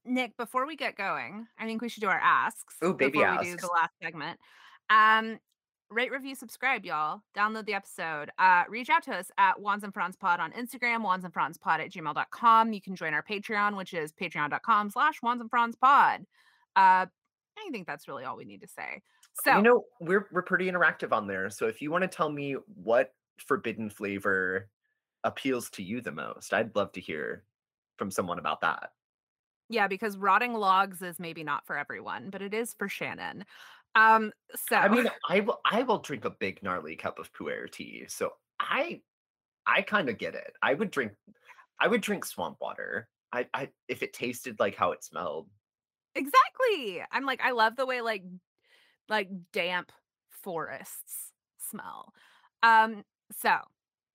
Nick, 0.04 0.36
before 0.36 0.66
we 0.66 0.76
get 0.76 0.96
going, 0.96 1.48
I 1.58 1.66
think 1.66 1.82
we 1.82 1.90
should 1.90 2.02
do 2.02 2.08
our 2.08 2.20
asks 2.20 2.76
Oh, 2.82 2.92
baby 2.92 3.22
before 3.22 3.28
we 3.28 3.38
do 3.38 3.58
the 3.58 3.68
last 3.68 3.92
segment. 4.02 4.40
Um, 4.92 5.38
rate, 5.90 6.10
review, 6.10 6.34
subscribe, 6.34 6.84
y'all. 6.84 7.22
Download 7.36 7.64
the 7.66 7.74
episode. 7.74 8.30
Uh, 8.38 8.64
reach 8.68 8.90
out 8.90 9.02
to 9.04 9.14
us 9.14 9.30
at 9.38 9.60
Wands 9.60 9.84
and 9.84 9.94
Franz 9.94 10.16
Pod 10.16 10.40
on 10.40 10.52
Instagram, 10.52 11.02
Wands 11.02 11.24
and 11.24 11.32
Franz 11.32 11.56
Pod 11.58 11.80
at 11.80 11.90
gmail.com. 11.90 12.72
You 12.72 12.80
can 12.80 12.96
join 12.96 13.14
our 13.14 13.22
Patreon, 13.22 13.76
which 13.76 13.94
is 13.94 14.12
patreon.com 14.12 14.90
slash 14.90 15.22
Wands 15.22 15.40
and 15.40 15.50
Franz 15.50 15.76
Pod. 15.76 16.22
Uh, 16.76 17.06
I 17.58 17.70
think 17.70 17.86
that's 17.86 18.08
really 18.08 18.24
all 18.24 18.36
we 18.36 18.44
need 18.44 18.62
to 18.62 18.68
say. 18.68 19.02
So, 19.44 19.56
You 19.56 19.62
know, 19.62 19.84
we're 20.00 20.28
we're 20.32 20.42
pretty 20.42 20.70
interactive 20.70 21.12
on 21.12 21.26
there. 21.26 21.48
So 21.48 21.66
if 21.66 21.80
you 21.80 21.90
want 21.90 22.02
to 22.02 22.08
tell 22.08 22.30
me 22.30 22.56
what 22.82 23.14
forbidden 23.38 23.88
flavor 23.88 24.68
appeals 25.24 25.70
to 25.70 25.82
you 25.82 26.00
the 26.00 26.12
most, 26.12 26.52
I'd 26.52 26.74
love 26.76 26.92
to 26.92 27.00
hear 27.00 27.44
from 27.96 28.10
someone 28.10 28.38
about 28.38 28.60
that. 28.62 28.90
yeah, 29.68 29.86
because 29.86 30.18
rotting 30.18 30.52
logs 30.54 31.00
is 31.00 31.18
maybe 31.18 31.44
not 31.44 31.66
for 31.66 31.78
everyone, 31.78 32.28
but 32.30 32.42
it 32.42 32.52
is 32.52 32.74
for 32.78 32.88
Shannon. 32.88 33.44
Um, 33.94 34.32
so 34.68 34.76
I 34.76 34.88
mean, 34.88 35.08
I 35.28 35.40
will 35.40 35.60
I 35.64 35.82
will 35.82 35.98
drink 35.98 36.24
a 36.24 36.30
big 36.30 36.62
gnarly 36.62 36.96
cup 36.96 37.18
of 37.18 37.32
pu'er 37.32 37.70
tea. 37.70 38.04
So 38.08 38.32
I 38.58 39.02
I 39.66 39.82
kind 39.82 40.08
of 40.08 40.18
get 40.18 40.34
it. 40.34 40.54
I 40.62 40.74
would 40.74 40.90
drink 40.90 41.12
I 41.80 41.88
would 41.88 42.00
drink 42.00 42.24
swamp 42.24 42.58
water. 42.60 43.08
I, 43.32 43.46
I 43.54 43.68
if 43.88 44.02
it 44.02 44.12
tasted 44.12 44.58
like 44.58 44.74
how 44.76 44.92
it 44.92 45.04
smelled. 45.04 45.48
Exactly. 46.14 47.02
I'm 47.10 47.24
like, 47.24 47.40
I 47.42 47.52
love 47.52 47.76
the 47.76 47.86
way 47.86 48.00
like 48.00 48.22
like 49.08 49.28
damp 49.52 49.92
forests 50.30 51.32
smell. 51.58 52.12
Um, 52.62 53.04
so 53.40 53.58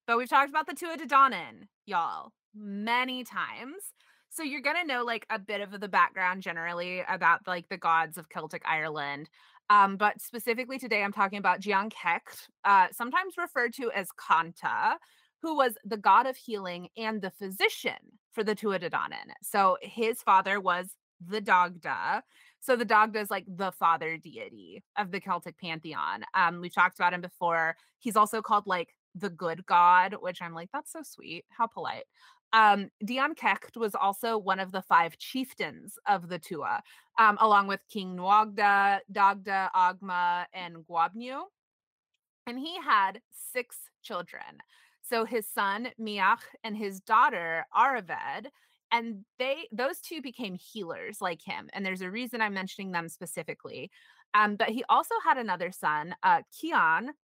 but 0.07 0.17
we've 0.17 0.29
talked 0.29 0.49
about 0.49 0.67
the 0.67 0.73
Tuatha 0.73 1.01
Dé 1.01 1.07
Danann, 1.07 1.67
y'all, 1.85 2.31
many 2.55 3.25
times. 3.25 3.93
So 4.29 4.43
you're 4.43 4.61
gonna 4.61 4.85
know 4.85 5.03
like 5.03 5.25
a 5.29 5.39
bit 5.39 5.61
of 5.61 5.77
the 5.79 5.87
background 5.87 6.43
generally 6.43 7.03
about 7.09 7.47
like 7.47 7.67
the 7.69 7.77
gods 7.77 8.17
of 8.17 8.29
Celtic 8.29 8.61
Ireland. 8.65 9.29
Um, 9.69 9.97
but 9.97 10.21
specifically 10.21 10.79
today, 10.79 11.03
I'm 11.03 11.11
talking 11.11 11.39
about 11.39 11.61
Dian 11.61 11.89
Cecht, 11.89 12.47
uh, 12.63 12.87
sometimes 12.91 13.33
referred 13.37 13.73
to 13.75 13.91
as 13.91 14.07
Kanta, 14.11 14.95
who 15.41 15.55
was 15.55 15.73
the 15.85 15.97
god 15.97 16.25
of 16.25 16.35
healing 16.35 16.89
and 16.97 17.21
the 17.21 17.31
physician 17.31 18.19
for 18.31 18.43
the 18.43 18.55
Tuatha 18.55 18.83
Dé 18.83 18.89
Danann. 18.89 19.31
So 19.43 19.77
his 19.81 20.21
father 20.21 20.59
was 20.59 20.87
the 21.25 21.41
Dagda. 21.41 22.21
So 22.59 22.75
the 22.75 22.85
Dagda 22.85 23.19
is 23.19 23.29
like 23.29 23.45
the 23.47 23.71
father 23.71 24.17
deity 24.17 24.83
of 24.97 25.11
the 25.11 25.19
Celtic 25.19 25.57
pantheon. 25.59 26.23
Um, 26.33 26.61
we've 26.61 26.73
talked 26.73 26.99
about 26.99 27.13
him 27.13 27.21
before. 27.21 27.75
He's 27.99 28.15
also 28.15 28.41
called 28.41 28.67
like 28.67 28.93
the 29.19 29.29
good 29.29 29.65
god, 29.65 30.15
which 30.19 30.41
I'm 30.41 30.53
like, 30.53 30.69
that's 30.73 30.91
so 30.91 31.01
sweet. 31.03 31.45
How 31.49 31.67
polite. 31.67 32.05
Um, 32.53 32.89
Dian 33.03 33.35
Cecht 33.35 33.75
was 33.75 33.93
also 33.93 34.37
one 34.37 34.59
of 34.59 34.71
the 34.71 34.81
five 34.81 35.17
chieftains 35.17 35.99
of 36.07 36.29
the 36.29 36.39
Tuatha, 36.39 36.79
um, 37.19 37.37
along 37.41 37.67
with 37.67 37.81
King 37.91 38.15
Nuada, 38.15 38.99
Dagda, 39.11 39.69
Ogma, 39.75 40.45
and 40.53 40.77
Goibniu 40.89 41.41
and 42.47 42.57
he 42.57 42.77
had 42.81 43.21
six 43.31 43.77
children. 44.01 44.41
So 45.03 45.25
his 45.25 45.47
son 45.47 45.89
Miach 46.01 46.39
and 46.63 46.75
his 46.75 46.99
daughter 47.01 47.65
Airmed, 47.77 48.49
and 48.91 49.25
they 49.37 49.67
those 49.71 49.99
two 49.99 50.21
became 50.21 50.55
healers 50.55 51.17
like 51.21 51.41
him. 51.43 51.69
And 51.73 51.85
there's 51.85 52.01
a 52.01 52.09
reason 52.09 52.41
I'm 52.41 52.53
mentioning 52.53 52.91
them 52.91 53.09
specifically. 53.09 53.91
Um, 54.33 54.55
but 54.55 54.69
he 54.69 54.83
also 54.89 55.15
had 55.23 55.37
another 55.37 55.71
son, 55.71 56.15
uh, 56.23 56.41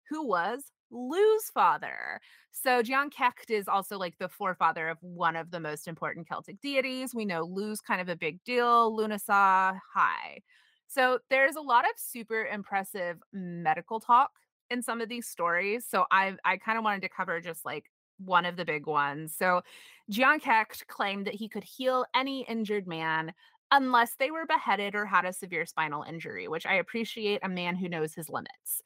who 0.10 0.28
was 0.28 0.72
Lugh's 0.92 1.50
father. 1.54 2.20
So 2.52 2.82
Dian 2.82 3.10
Cecht 3.10 3.50
is 3.50 3.68
also 3.68 3.98
like 3.98 4.18
the 4.18 4.30
forefather 4.30 4.90
of 4.90 4.98
one 5.02 5.36
of 5.36 5.52
the 5.52 5.60
most 5.60 5.88
important 5.88 6.28
Celtic 6.28 6.60
deities. 6.62 7.16
We 7.16 7.26
know 7.26 7.44
Lugh's 7.44 7.82
kind 7.82 8.02
of 8.02 8.10
a 8.10 8.16
big 8.16 8.44
deal, 8.44 8.96
Lunasa 8.96 9.80
High. 9.94 10.42
So 10.88 11.20
there's 11.30 11.56
a 11.56 11.62
lot 11.62 11.86
of 11.86 11.92
super 11.96 12.46
impressive 12.46 13.18
medical 13.32 14.00
talk 14.00 14.32
in 14.70 14.82
some 14.82 15.02
of 15.02 15.10
these 15.10 15.28
stories. 15.28 15.86
So 15.88 16.06
I 16.12 16.36
I 16.44 16.58
kind 16.58 16.78
of 16.78 16.84
wanted 16.84 17.02
to 17.04 17.10
cover 17.10 17.40
just 17.40 17.66
like 17.66 17.86
one 18.18 18.46
of 18.46 18.56
the 18.56 18.66
big 18.66 18.86
ones. 18.88 19.34
So 19.36 19.62
Dian 20.10 20.40
Cecht 20.40 20.88
claimed 20.88 21.28
that 21.28 21.36
he 21.36 21.48
could 21.48 21.64
heal 21.64 22.06
any 22.14 22.46
injured 22.48 22.88
man 22.88 23.34
unless 23.72 24.16
they 24.16 24.32
were 24.32 24.46
beheaded 24.46 24.96
or 24.96 25.06
had 25.06 25.26
a 25.26 25.34
severe 25.34 25.66
spinal 25.66 26.04
injury, 26.04 26.48
which 26.48 26.66
I 26.66 26.76
appreciate 26.76 27.40
a 27.42 27.50
man 27.50 27.78
who 27.78 27.88
knows 27.88 28.14
his 28.14 28.30
limits. 28.30 28.82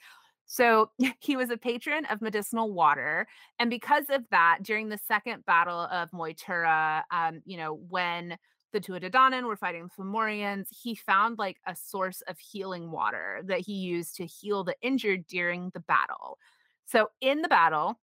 So 0.46 0.92
he 1.20 1.36
was 1.36 1.50
a 1.50 1.58
patron 1.58 2.06
of 2.06 2.22
medicinal 2.22 2.72
water. 2.72 3.28
And 3.60 3.70
because 3.70 4.06
of 4.10 4.24
that, 4.32 4.60
during 4.62 4.90
the 4.90 5.00
second 5.08 5.46
battle 5.46 5.82
of 5.92 6.12
Moytura, 6.12 7.04
um, 7.12 7.42
you 7.46 7.58
know, 7.58 7.74
when 7.90 8.38
the 8.74 8.82
Tuatha 8.82 9.10
Dé 9.10 9.12
Danann 9.12 9.48
were 9.48 9.56
fighting 9.56 9.84
the 9.84 10.04
Fomorians, 10.04 10.68
he 10.70 10.96
found 10.96 11.38
like 11.38 11.58
a 11.66 11.76
source 11.76 12.22
of 12.28 12.38
healing 12.38 12.92
water 12.92 13.42
that 13.46 13.62
he 13.62 13.74
used 13.74 14.16
to 14.18 14.26
heal 14.26 14.64
the 14.64 14.76
injured 14.82 15.26
during 15.28 15.72
the 15.74 15.80
battle. 15.80 16.38
So 16.86 17.10
in 17.22 17.42
the 17.42 17.48
battle, 17.48 18.00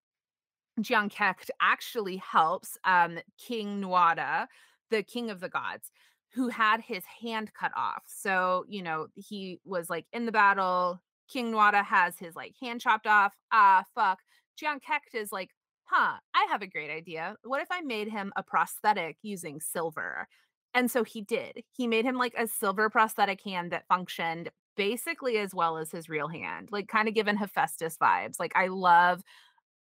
Dian 0.81 1.11
Cecht 1.11 1.51
actually 1.61 2.17
helps 2.17 2.79
um, 2.85 3.19
King 3.39 3.81
Nuada, 3.81 4.47
the 4.91 5.03
king 5.03 5.31
of 5.31 5.41
the 5.41 5.49
gods, 5.49 5.91
who 6.33 6.49
had 6.49 6.81
his 6.81 7.05
hand 7.05 7.53
cut 7.53 7.73
off. 7.77 8.03
So, 8.07 8.65
you 8.69 8.83
know, 8.83 9.09
he 9.15 9.61
was 9.65 9.91
like 9.91 10.07
in 10.13 10.25
the 10.25 10.33
battle. 10.33 11.03
King 11.33 11.53
Nuada 11.53 11.85
has 11.85 12.19
his 12.19 12.37
like 12.37 12.55
hand 12.61 12.81
chopped 12.81 13.07
off. 13.07 13.35
Ah, 13.51 13.85
fuck. 13.95 14.21
Dian 14.59 14.81
Cecht 14.87 15.15
is 15.15 15.33
like, 15.33 15.51
huh, 15.85 16.19
I 16.35 16.47
have 16.51 16.63
a 16.63 16.67
great 16.67 16.91
idea. 16.91 17.37
What 17.43 17.63
if 17.63 17.69
I 17.71 17.81
made 17.81 18.09
him 18.09 18.33
a 18.37 18.43
prosthetic 18.43 19.17
using 19.23 19.61
silver? 19.61 20.29
And 20.75 20.91
so 20.91 21.05
he 21.05 21.23
did. 21.23 21.63
He 21.71 21.87
made 21.87 22.05
him 22.05 22.17
like 22.17 22.35
a 22.37 22.47
silver 22.47 22.91
prosthetic 22.91 23.41
hand 23.43 23.73
that 23.73 23.87
functioned 23.89 24.51
basically 24.77 25.39
as 25.39 25.55
well 25.55 25.77
as 25.79 25.91
his 25.91 26.09
real 26.09 26.29
hand, 26.29 26.69
like 26.71 26.89
kind 26.89 27.09
of 27.09 27.15
given 27.15 27.37
Hephaestus 27.37 27.97
vibes. 27.97 28.39
Like 28.39 28.53
I 28.55 28.69
love 28.69 29.23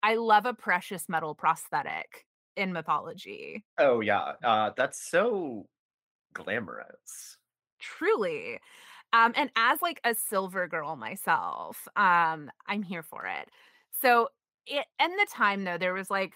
I 0.03 0.15
love 0.15 0.45
a 0.45 0.53
precious 0.53 1.07
metal 1.09 1.33
prosthetic 1.33 2.25
in 2.55 2.73
mythology. 2.73 3.63
Oh 3.77 4.01
yeah. 4.01 4.33
Uh 4.43 4.71
that's 4.75 5.01
so 5.09 5.67
glamorous. 6.33 7.37
Truly. 7.79 8.59
Um, 9.13 9.33
and 9.35 9.49
as 9.55 9.81
like 9.81 10.01
a 10.03 10.13
silver 10.13 10.67
girl 10.67 10.95
myself, 10.95 11.87
um, 11.95 12.51
I'm 12.67 12.83
here 12.83 13.03
for 13.03 13.25
it. 13.25 13.49
So 14.01 14.29
it 14.65 14.85
in 15.01 15.11
the 15.11 15.27
time 15.31 15.63
though, 15.63 15.77
there 15.77 15.93
was 15.93 16.09
like 16.09 16.33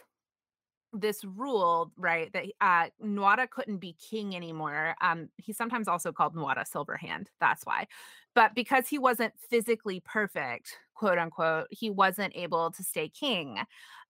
this 0.93 1.23
rule, 1.23 1.91
right, 1.97 2.31
that 2.33 2.45
uh 2.61 2.87
Nuada 3.03 3.49
couldn't 3.49 3.77
be 3.77 3.93
king 3.93 4.35
anymore. 4.35 4.95
Um, 5.01 5.29
he's 5.37 5.57
sometimes 5.57 5.87
also 5.87 6.11
called 6.11 6.35
Nuada 6.35 6.65
Silverhand. 6.65 7.27
That's 7.39 7.65
why. 7.65 7.87
But 8.35 8.55
because 8.55 8.87
he 8.87 8.97
wasn't 8.99 9.33
physically 9.49 10.01
perfect, 10.05 10.77
quote 10.95 11.17
unquote, 11.17 11.67
he 11.69 11.89
wasn't 11.89 12.35
able 12.35 12.71
to 12.71 12.83
stay 12.83 13.09
king. 13.09 13.59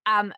Um, 0.05 0.33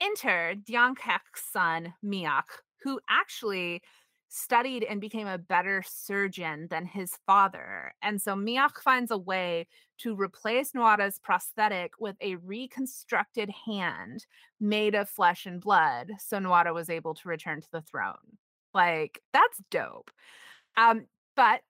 enter 0.00 0.54
Dian 0.54 0.94
son, 1.34 1.94
Miach, 2.04 2.44
who 2.82 3.00
actually 3.08 3.82
studied 4.28 4.84
and 4.84 5.00
became 5.00 5.26
a 5.26 5.38
better 5.38 5.82
surgeon 5.86 6.66
than 6.70 6.84
his 6.84 7.12
father. 7.26 7.92
And 8.02 8.20
so 8.20 8.34
Miach 8.34 8.78
finds 8.82 9.10
a 9.10 9.18
way 9.18 9.66
to 9.98 10.14
replace 10.14 10.72
Nuada's 10.72 11.18
prosthetic 11.18 11.92
with 11.98 12.16
a 12.20 12.36
reconstructed 12.36 13.50
hand 13.66 14.26
made 14.60 14.94
of 14.94 15.08
flesh 15.08 15.46
and 15.46 15.60
blood. 15.60 16.10
So 16.18 16.38
Nuada 16.38 16.74
was 16.74 16.90
able 16.90 17.14
to 17.14 17.28
return 17.28 17.60
to 17.60 17.70
the 17.72 17.82
throne. 17.82 18.38
Like, 18.74 19.22
that's 19.32 19.62
dope. 19.70 20.10
Um, 20.76 21.06
but 21.34 21.62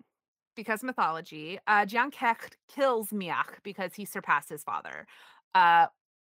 because 0.57 0.83
mythology, 0.83 1.59
uh, 1.67 1.85
Dian 1.85 2.11
Cecht 2.11 2.57
kills 2.75 3.11
Miach 3.11 3.63
because 3.63 3.95
he 3.95 4.05
surpassed 4.05 4.49
his 4.49 4.65
father. 4.65 5.07
Uh, 5.55 5.87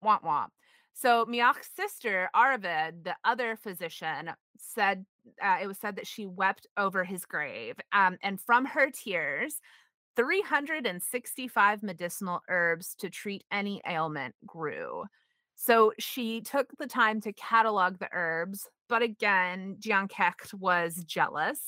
womp 0.05 0.23
womp. 0.23 0.49
So 0.95 1.27
Miach's 1.27 1.69
sister, 1.75 2.31
Airmed, 2.35 3.05
the 3.05 3.16
other 3.25 3.57
physician, 3.57 4.31
said 4.59 5.05
uh, 5.43 5.59
it 5.62 5.66
was 5.66 5.79
said 5.79 5.97
that 5.97 6.07
she 6.07 6.27
wept 6.27 6.66
over 6.77 7.05
his 7.05 7.25
grave. 7.25 7.77
Um, 7.93 8.16
and 8.23 8.41
from 8.41 8.65
her 8.65 8.91
tears, 8.91 9.57
365 10.16 11.83
medicinal 11.83 12.41
herbs 12.49 12.95
to 13.01 13.11
treat 13.11 13.43
any 13.51 13.83
ailment 13.89 14.35
grew. 14.47 15.05
So 15.65 15.95
she 15.99 16.43
took 16.43 16.77
the 16.78 16.86
time 16.86 17.23
to 17.23 17.32
catalog 17.32 17.99
the 17.99 18.11
herbs, 18.12 18.69
but 18.86 19.01
again, 19.01 19.77
Dian 19.78 20.09
Cecht 20.09 20.53
was 20.53 21.03
jealous. 21.07 21.59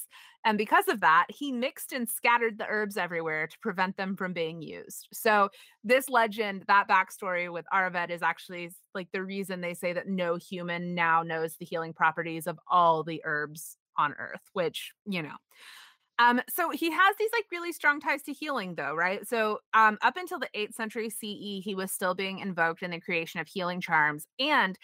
And 0.45 0.59
because 0.59 0.87
of 0.89 1.01
that, 1.01 1.29
he 1.31 1.51
mixed 1.51 1.95
and 1.95 2.07
scattered 2.07 2.59
the 2.59 2.67
herbs 2.69 2.99
everywhere 2.99 3.47
to 3.47 3.59
prevent 3.61 3.97
them 3.97 4.15
from 4.15 4.35
being 4.35 4.61
used. 4.61 5.09
So, 5.15 5.49
this 5.83 6.11
legend, 6.11 6.65
that 6.69 6.89
backstory 6.89 7.51
with 7.51 7.65
Airmed 7.73 8.11
is 8.11 8.21
actually 8.23 8.71
like 8.95 9.09
the 9.15 9.25
reason 9.25 9.63
they 9.63 9.73
say 9.73 9.95
that 9.95 10.09
no 10.09 10.37
human 10.37 10.95
now 10.95 11.23
knows 11.23 11.57
the 11.57 11.65
healing 11.65 11.95
properties 11.95 12.47
of 12.47 12.59
all 12.71 13.03
the 13.03 13.23
herbs 13.25 13.79
on 13.97 14.13
earth, 14.19 14.43
which, 14.53 14.93
you 15.07 15.23
know. 15.23 15.37
Um, 16.19 16.41
so 16.49 16.71
he 16.71 16.91
has 16.91 17.17
these 17.19 17.31
like 17.33 17.45
really 17.53 17.73
strong 17.73 18.01
ties 18.01 18.23
to 18.25 18.33
healing, 18.33 18.75
though, 18.75 18.95
right? 18.95 19.27
So, 19.29 19.59
um, 19.75 19.99
up 20.03 20.17
until 20.17 20.39
the 20.39 20.49
8th 20.55 20.75
century 20.75 21.11
CE, 21.11 21.61
he 21.61 21.75
was 21.75 21.93
still 21.93 22.15
being 22.15 22.39
invoked 22.39 22.83
in 22.83 22.91
the 22.91 23.01
creation 23.01 23.41
of 23.41 23.49
healing 23.49 23.81
charms. 23.81 24.27
And 24.39 24.79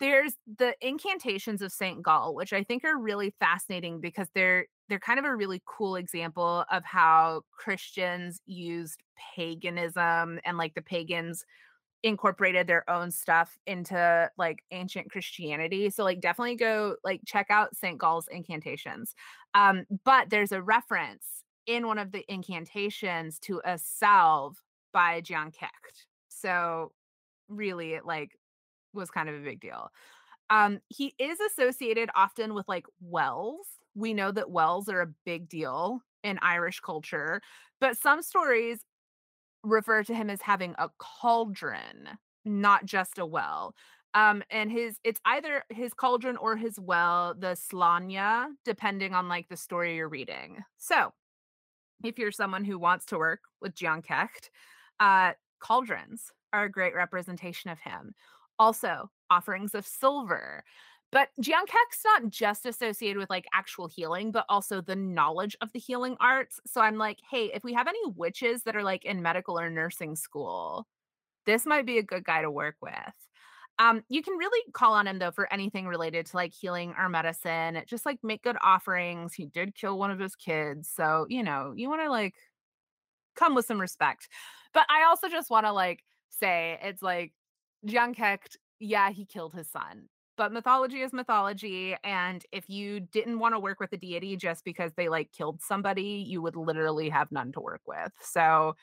there's 0.00 0.34
the 0.58 0.74
incantations 0.80 1.62
of 1.62 1.72
St. 1.72 2.02
Gall, 2.02 2.34
which 2.34 2.52
I 2.52 2.64
think 2.64 2.84
are 2.84 2.98
really 2.98 3.34
fascinating 3.40 4.00
because 4.00 4.28
they're 4.34 4.66
they're 4.88 4.98
kind 5.00 5.18
of 5.18 5.24
a 5.24 5.34
really 5.36 5.62
cool 5.66 5.96
example 5.96 6.64
of 6.70 6.84
how 6.84 7.42
Christians 7.52 8.40
used 8.46 9.02
paganism 9.36 10.40
and 10.44 10.58
like 10.58 10.74
the 10.74 10.82
pagans 10.82 11.44
incorporated 12.02 12.66
their 12.66 12.88
own 12.90 13.10
stuff 13.10 13.58
into 13.66 14.30
like 14.36 14.62
ancient 14.70 15.10
Christianity. 15.10 15.90
So 15.90 16.04
like 16.04 16.20
definitely 16.20 16.56
go 16.56 16.96
like 17.04 17.20
check 17.26 17.46
out 17.50 17.76
St. 17.76 17.98
Gall's 17.98 18.28
incantations. 18.28 19.14
Um, 19.54 19.86
but 20.04 20.30
there's 20.30 20.52
a 20.52 20.62
reference 20.62 21.44
in 21.66 21.86
one 21.86 21.98
of 21.98 22.10
the 22.10 22.24
incantations 22.32 23.38
to 23.40 23.60
a 23.64 23.78
salve 23.78 24.56
by 24.92 25.20
Dian 25.20 25.52
Cecht. 25.52 26.06
So 26.28 26.92
really 27.48 27.92
it 27.94 28.04
like 28.04 28.32
was 28.92 29.10
kind 29.10 29.28
of 29.28 29.34
a 29.36 29.44
big 29.44 29.60
deal. 29.60 29.90
Um, 30.50 30.80
he 30.88 31.14
is 31.18 31.38
associated 31.40 32.10
often 32.14 32.52
with 32.54 32.68
like 32.68 32.86
wells. 33.00 33.66
We 33.94 34.12
know 34.12 34.32
that 34.32 34.50
wells 34.50 34.88
are 34.88 35.02
a 35.02 35.14
big 35.24 35.48
deal 35.48 36.00
in 36.24 36.38
Irish 36.42 36.80
culture, 36.80 37.40
but 37.80 37.96
some 37.96 38.22
stories 38.22 38.80
refer 39.62 40.02
to 40.04 40.14
him 40.14 40.30
as 40.30 40.42
having 40.42 40.74
a 40.78 40.90
cauldron, 40.98 42.08
not 42.44 42.84
just 42.84 43.18
a 43.18 43.26
well. 43.26 43.74
Um, 44.14 44.42
and 44.50 44.70
his 44.70 44.98
it's 45.04 45.20
either 45.24 45.64
his 45.70 45.94
cauldron 45.94 46.36
or 46.36 46.56
his 46.56 46.78
well, 46.78 47.34
the 47.34 47.56
slanya, 47.56 48.48
depending 48.64 49.14
on 49.14 49.28
like 49.28 49.48
the 49.48 49.56
story 49.56 49.96
you're 49.96 50.08
reading. 50.08 50.58
So 50.78 51.12
if 52.04 52.18
you're 52.18 52.32
someone 52.32 52.64
who 52.64 52.78
wants 52.78 53.06
to 53.06 53.18
work 53.18 53.40
with 53.60 53.74
Dian 53.74 54.02
Cecht, 54.02 54.50
uh, 55.00 55.32
cauldrons 55.60 56.30
are 56.52 56.64
a 56.64 56.70
great 56.70 56.94
representation 56.94 57.70
of 57.70 57.78
him 57.78 58.14
also 58.58 59.10
offerings 59.30 59.74
of 59.74 59.86
silver. 59.86 60.64
But 61.12 61.28
Dian 61.38 61.66
Cecht's 61.66 62.02
not 62.04 62.30
just 62.30 62.64
associated 62.64 63.18
with 63.18 63.28
like 63.28 63.44
actual 63.52 63.86
healing, 63.86 64.32
but 64.32 64.46
also 64.48 64.80
the 64.80 64.96
knowledge 64.96 65.54
of 65.60 65.70
the 65.72 65.78
healing 65.78 66.16
arts. 66.20 66.58
So 66.66 66.80
I'm 66.80 66.96
like, 66.96 67.18
hey, 67.30 67.50
if 67.54 67.62
we 67.62 67.74
have 67.74 67.86
any 67.86 68.00
witches 68.16 68.62
that 68.62 68.74
are 68.74 68.82
like 68.82 69.04
in 69.04 69.20
medical 69.20 69.58
or 69.60 69.68
nursing 69.68 70.16
school, 70.16 70.86
this 71.44 71.66
might 71.66 71.84
be 71.84 71.98
a 71.98 72.02
good 72.02 72.24
guy 72.24 72.40
to 72.40 72.50
work 72.50 72.76
with. 72.80 72.94
Um, 73.78 74.02
you 74.08 74.22
can 74.22 74.36
really 74.38 74.60
call 74.72 74.94
on 74.94 75.06
him 75.06 75.18
though 75.18 75.30
for 75.30 75.52
anything 75.52 75.86
related 75.86 76.26
to 76.26 76.36
like 76.36 76.54
healing 76.54 76.94
or 76.98 77.10
medicine. 77.10 77.82
Just 77.86 78.06
like 78.06 78.18
make 78.22 78.42
good 78.42 78.56
offerings. 78.62 79.34
He 79.34 79.46
did 79.46 79.74
kill 79.74 79.98
one 79.98 80.10
of 80.10 80.18
his 80.18 80.34
kids. 80.34 80.88
So, 80.94 81.26
you 81.28 81.42
know, 81.42 81.74
you 81.76 81.90
want 81.90 82.02
to 82.02 82.10
like 82.10 82.34
come 83.36 83.54
with 83.54 83.66
some 83.66 83.80
respect. 83.80 84.28
But 84.72 84.86
I 84.88 85.04
also 85.04 85.28
just 85.28 85.50
want 85.50 85.66
to 85.66 85.72
like 85.72 86.04
say 86.30 86.78
it's 86.82 87.02
like 87.02 87.32
Dian 87.84 88.14
Cecht, 88.14 88.56
yeah, 88.78 89.10
he 89.10 89.26
killed 89.26 89.52
his 89.52 89.70
son. 89.70 90.08
But 90.42 90.50
mythology 90.50 91.02
is 91.02 91.12
mythology. 91.12 91.94
And 92.02 92.44
if 92.50 92.68
you 92.68 92.98
didn't 92.98 93.38
want 93.38 93.54
to 93.54 93.60
work 93.60 93.78
with 93.78 93.92
a 93.92 93.96
deity 93.96 94.36
just 94.36 94.64
because 94.64 94.90
they 94.96 95.08
like 95.08 95.30
killed 95.30 95.62
somebody, 95.62 96.24
you 96.26 96.42
would 96.42 96.56
literally 96.56 97.08
have 97.10 97.30
none 97.30 97.52
to 97.52 97.60
work 97.60 97.82
with. 97.86 98.10
So, 98.20 98.74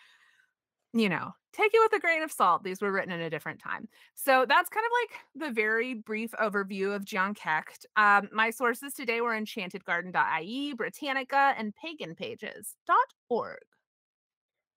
you 0.93 1.09
know, 1.09 1.33
take 1.51 1.73
it 1.73 1.79
with 1.83 1.91
a 1.97 1.99
grain 1.99 2.23
of 2.23 2.31
salt. 2.31 2.63
These 2.63 2.81
were 2.81 2.93
written 2.93 3.11
in 3.11 3.19
a 3.19 3.29
different 3.29 3.59
time. 3.59 3.89
So 4.15 4.45
that's 4.47 4.69
kind 4.69 4.85
of 4.85 4.91
like 5.01 5.49
the 5.49 5.53
very 5.53 5.95
brief 5.95 6.31
overview 6.41 6.95
of 6.95 7.03
Dian 7.03 7.35
Cecht. 7.35 7.85
Um, 7.97 8.29
my 8.31 8.51
sources 8.51 8.93
today 8.93 9.19
were 9.19 9.37
enchantedgarden.ie, 9.37 10.75
Britannica, 10.75 11.55
and 11.57 11.73
paganpages.org. 11.75 13.59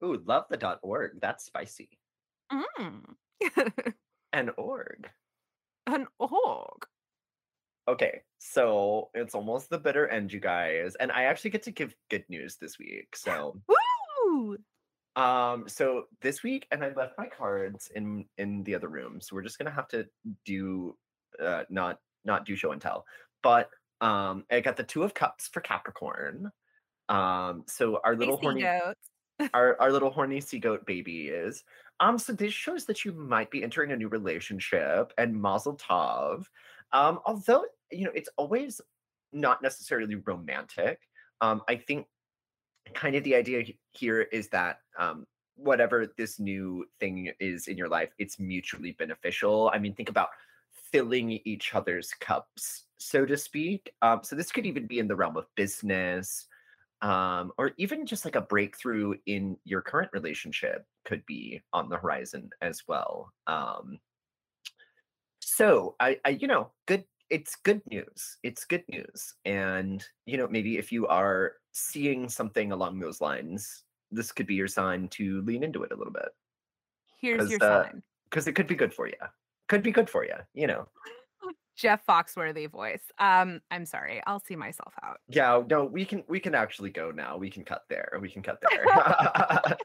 Ooh, 0.03 0.21
love 0.27 0.47
the 0.51 0.79
.org. 0.83 1.21
That's 1.21 1.45
spicy. 1.45 1.91
Mm. 2.53 3.15
An 4.33 4.51
org. 4.57 5.09
An 5.87 6.07
org. 6.19 6.87
Okay, 7.89 8.21
so 8.39 9.11
it's 9.15 9.35
almost 9.35 9.69
the 9.69 9.79
bitter 9.79 10.07
end, 10.09 10.33
you 10.33 10.39
guys, 10.39 10.95
and 10.97 11.11
I 11.11 11.25
actually 11.25 11.51
get 11.51 11.65
to 11.65 11.73
give 11.73 11.95
good 12.11 12.25
news 12.29 12.57
this 12.57 12.79
week. 12.79 13.17
So, 13.17 13.61
woo! 13.69 14.57
Um, 15.17 15.69
so 15.69 16.05
this 16.21 16.43
week, 16.43 16.67
and 16.71 16.83
I 16.83 16.93
left 16.95 17.19
my 17.19 17.27
cards 17.27 17.91
in 17.95 18.25
in 18.39 18.63
the 18.65 18.75
other 18.75 18.89
room, 18.89 19.21
so 19.21 19.35
we're 19.35 19.43
just 19.43 19.59
gonna 19.59 19.71
have 19.71 19.89
to 19.89 20.07
do, 20.45 20.97
uh, 21.43 21.65
not 21.71 21.99
not 22.25 22.47
do 22.47 22.57
show 22.57 22.73
and 22.73 22.81
tell, 22.81 23.05
but 23.43 23.69
um, 24.01 24.45
I 24.51 24.61
got 24.61 24.77
the 24.77 24.85
two 24.85 25.03
of 25.03 25.15
cups 25.15 25.49
for 25.49 25.61
Capricorn. 25.61 26.51
Um, 27.09 27.65
so 27.67 28.01
our 28.05 28.17
little 28.17 28.37
horny 28.37 28.63
goats. 28.63 29.11
our 29.55 29.77
our 29.81 29.93
little 29.93 30.11
horny 30.11 30.41
sea 30.41 30.59
goat 30.61 30.87
baby 30.87 31.29
is. 31.29 31.65
Um, 32.01 32.19
so 32.19 32.32
this 32.32 32.52
shows 32.52 32.85
that 32.86 33.05
you 33.05 33.12
might 33.12 33.51
be 33.51 33.62
entering 33.62 33.93
a 33.93 33.97
new 33.97 34.09
relationship 34.09 35.12
and 35.19 35.40
mazel 35.40 35.77
tov. 35.77 36.44
Um, 36.93 37.20
although 37.27 37.64
you 37.90 38.05
know 38.05 38.12
it's 38.14 38.28
always 38.36 38.81
not 39.32 39.62
necessarily 39.62 40.16
romantic. 40.16 41.01
Um, 41.40 41.62
I 41.69 41.77
think 41.77 42.06
kind 42.94 43.16
of 43.16 43.24
the 43.24 43.35
idea 43.35 43.64
here 43.93 44.23
is 44.23 44.48
that 44.48 44.78
um, 44.98 45.27
whatever 45.56 46.12
this 46.16 46.39
new 46.39 46.85
thing 47.01 47.32
is 47.40 47.69
in 47.69 47.77
your 47.77 47.89
life, 47.89 48.10
it's 48.19 48.39
mutually 48.39 48.93
beneficial. 48.93 49.70
I 49.73 49.78
mean, 49.78 49.94
think 49.94 50.09
about 50.09 50.28
filling 50.90 51.40
each 51.44 51.74
other's 51.74 52.12
cups, 52.20 52.85
so 52.98 53.24
to 53.24 53.36
speak. 53.36 53.93
Um, 54.02 54.20
so 54.23 54.36
this 54.36 54.52
could 54.52 54.66
even 54.66 54.86
be 54.86 54.98
in 54.98 55.09
the 55.09 55.16
realm 55.16 55.36
of 55.36 55.47
business 55.56 56.47
um, 57.03 57.53
or 57.59 57.73
even 57.77 58.07
just 58.07 58.24
like 58.24 58.37
a 58.37 58.41
breakthrough 58.41 59.15
in 59.27 59.57
your 59.65 59.83
current 59.83 60.11
relationship 60.12 60.87
could 61.05 61.24
be 61.27 61.61
on 61.73 61.89
the 61.89 61.97
horizon 61.97 62.49
as 62.62 62.83
well. 62.87 63.33
Um, 63.47 63.99
so 65.41 65.97
I, 66.01 66.19
I, 66.24 66.31
you 66.31 66.47
know, 66.47 66.70
good. 66.87 67.05
It's 67.29 67.57
good 67.57 67.81
news. 67.91 68.39
It's 68.43 68.65
good 68.65 68.85
news, 68.89 69.35
and 69.45 70.05
you 70.27 70.37
know, 70.37 70.49
maybe 70.49 70.79
if 70.79 70.93
you 70.93 71.07
are 71.07 71.55
seeing 71.73 72.29
something 72.29 72.73
along 72.73 73.01
those 73.01 73.20
lines, 73.20 73.85
this 74.11 74.33
could 74.33 74.47
be 74.47 74.55
your 74.55 74.69
sign 74.69 75.09
to 75.09 75.41
lean 75.43 75.65
into 75.65 75.83
it 75.83 75.93
a 75.93 75.97
little 75.97 76.12
bit 76.12 76.29
Here's 77.23 77.51
your 77.51 77.62
uh, 77.62 77.85
sign. 77.85 78.03
because 78.24 78.47
it 78.47 78.53
could 78.53 78.66
be 78.66 78.74
good 78.74 78.93
for 78.93 79.07
you. 79.07 79.15
Could 79.69 79.83
be 79.83 79.93
good 79.93 80.11
for 80.11 80.24
you. 80.24 80.35
You 80.55 80.66
know. 80.66 80.89
Jeff 81.77 82.05
Foxworthy 82.07 82.70
voice. 82.70 83.03
Um, 83.19 83.61
I'm 83.70 83.86
sorry. 83.86 84.23
I'll 84.27 84.40
see 84.40 84.57
myself 84.57 84.94
out. 85.03 85.19
Yeah. 85.28 85.62
No, 85.69 85.85
we 85.85 86.05
can 86.05 86.23
we 86.28 86.39
can 86.40 86.55
actually 86.55 86.90
go 86.90 87.11
now. 87.11 87.36
We 87.36 87.51
can 87.51 87.65
cut 87.65 87.82
there. 87.89 88.19
We 88.20 88.31
can 88.31 88.43
cut 88.43 88.62
there. 88.69 88.85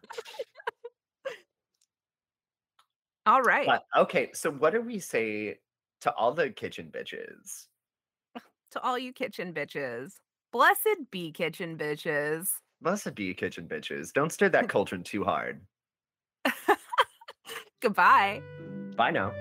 All 3.26 3.42
right. 3.42 3.68
But 3.68 3.84
okay, 3.96 4.30
so 4.34 4.50
what 4.50 4.72
do 4.74 4.82
we 4.82 5.00
say 5.00 5.58
to 6.02 6.14
all 6.14 6.34
the 6.34 6.50
kitchen 6.50 6.92
bitches? 6.92 7.68
To 8.72 8.82
all 8.82 9.00
you 9.00 9.14
kitchen 9.14 9.54
bitches. 9.54 10.16
Blessed 10.52 11.10
be 11.10 11.32
kitchen 11.32 11.78
bitches. 11.78 12.50
Blessed 12.82 13.16
be 13.16 13.34
kitchen 13.34 13.66
bitches. 13.66 14.12
Don't 14.12 14.30
stir 14.30 14.50
that 14.50 14.68
cauldron 14.74 15.04
too 15.04 15.24
hard. 15.24 15.62
Goodbye. 17.82 18.42
Bye 18.98 19.12
now. 19.12 19.32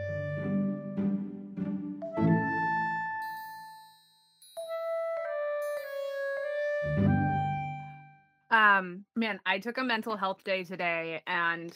Um, 8.77 9.05
man, 9.15 9.41
I 9.47 9.59
took 9.59 9.79
a 9.79 9.85
mental 9.85 10.17
health 10.17 10.45
day 10.45 10.65
today 10.65 11.23
and 11.27 11.73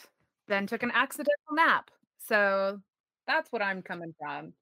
then 0.48 0.66
took 0.66 0.82
an 0.82 0.90
accidental 0.94 1.54
nap. 1.54 1.90
So 2.18 2.80
that's 3.26 3.50
what 3.52 3.62
I'm 3.62 3.82
coming 3.82 4.14
from. 4.18 4.52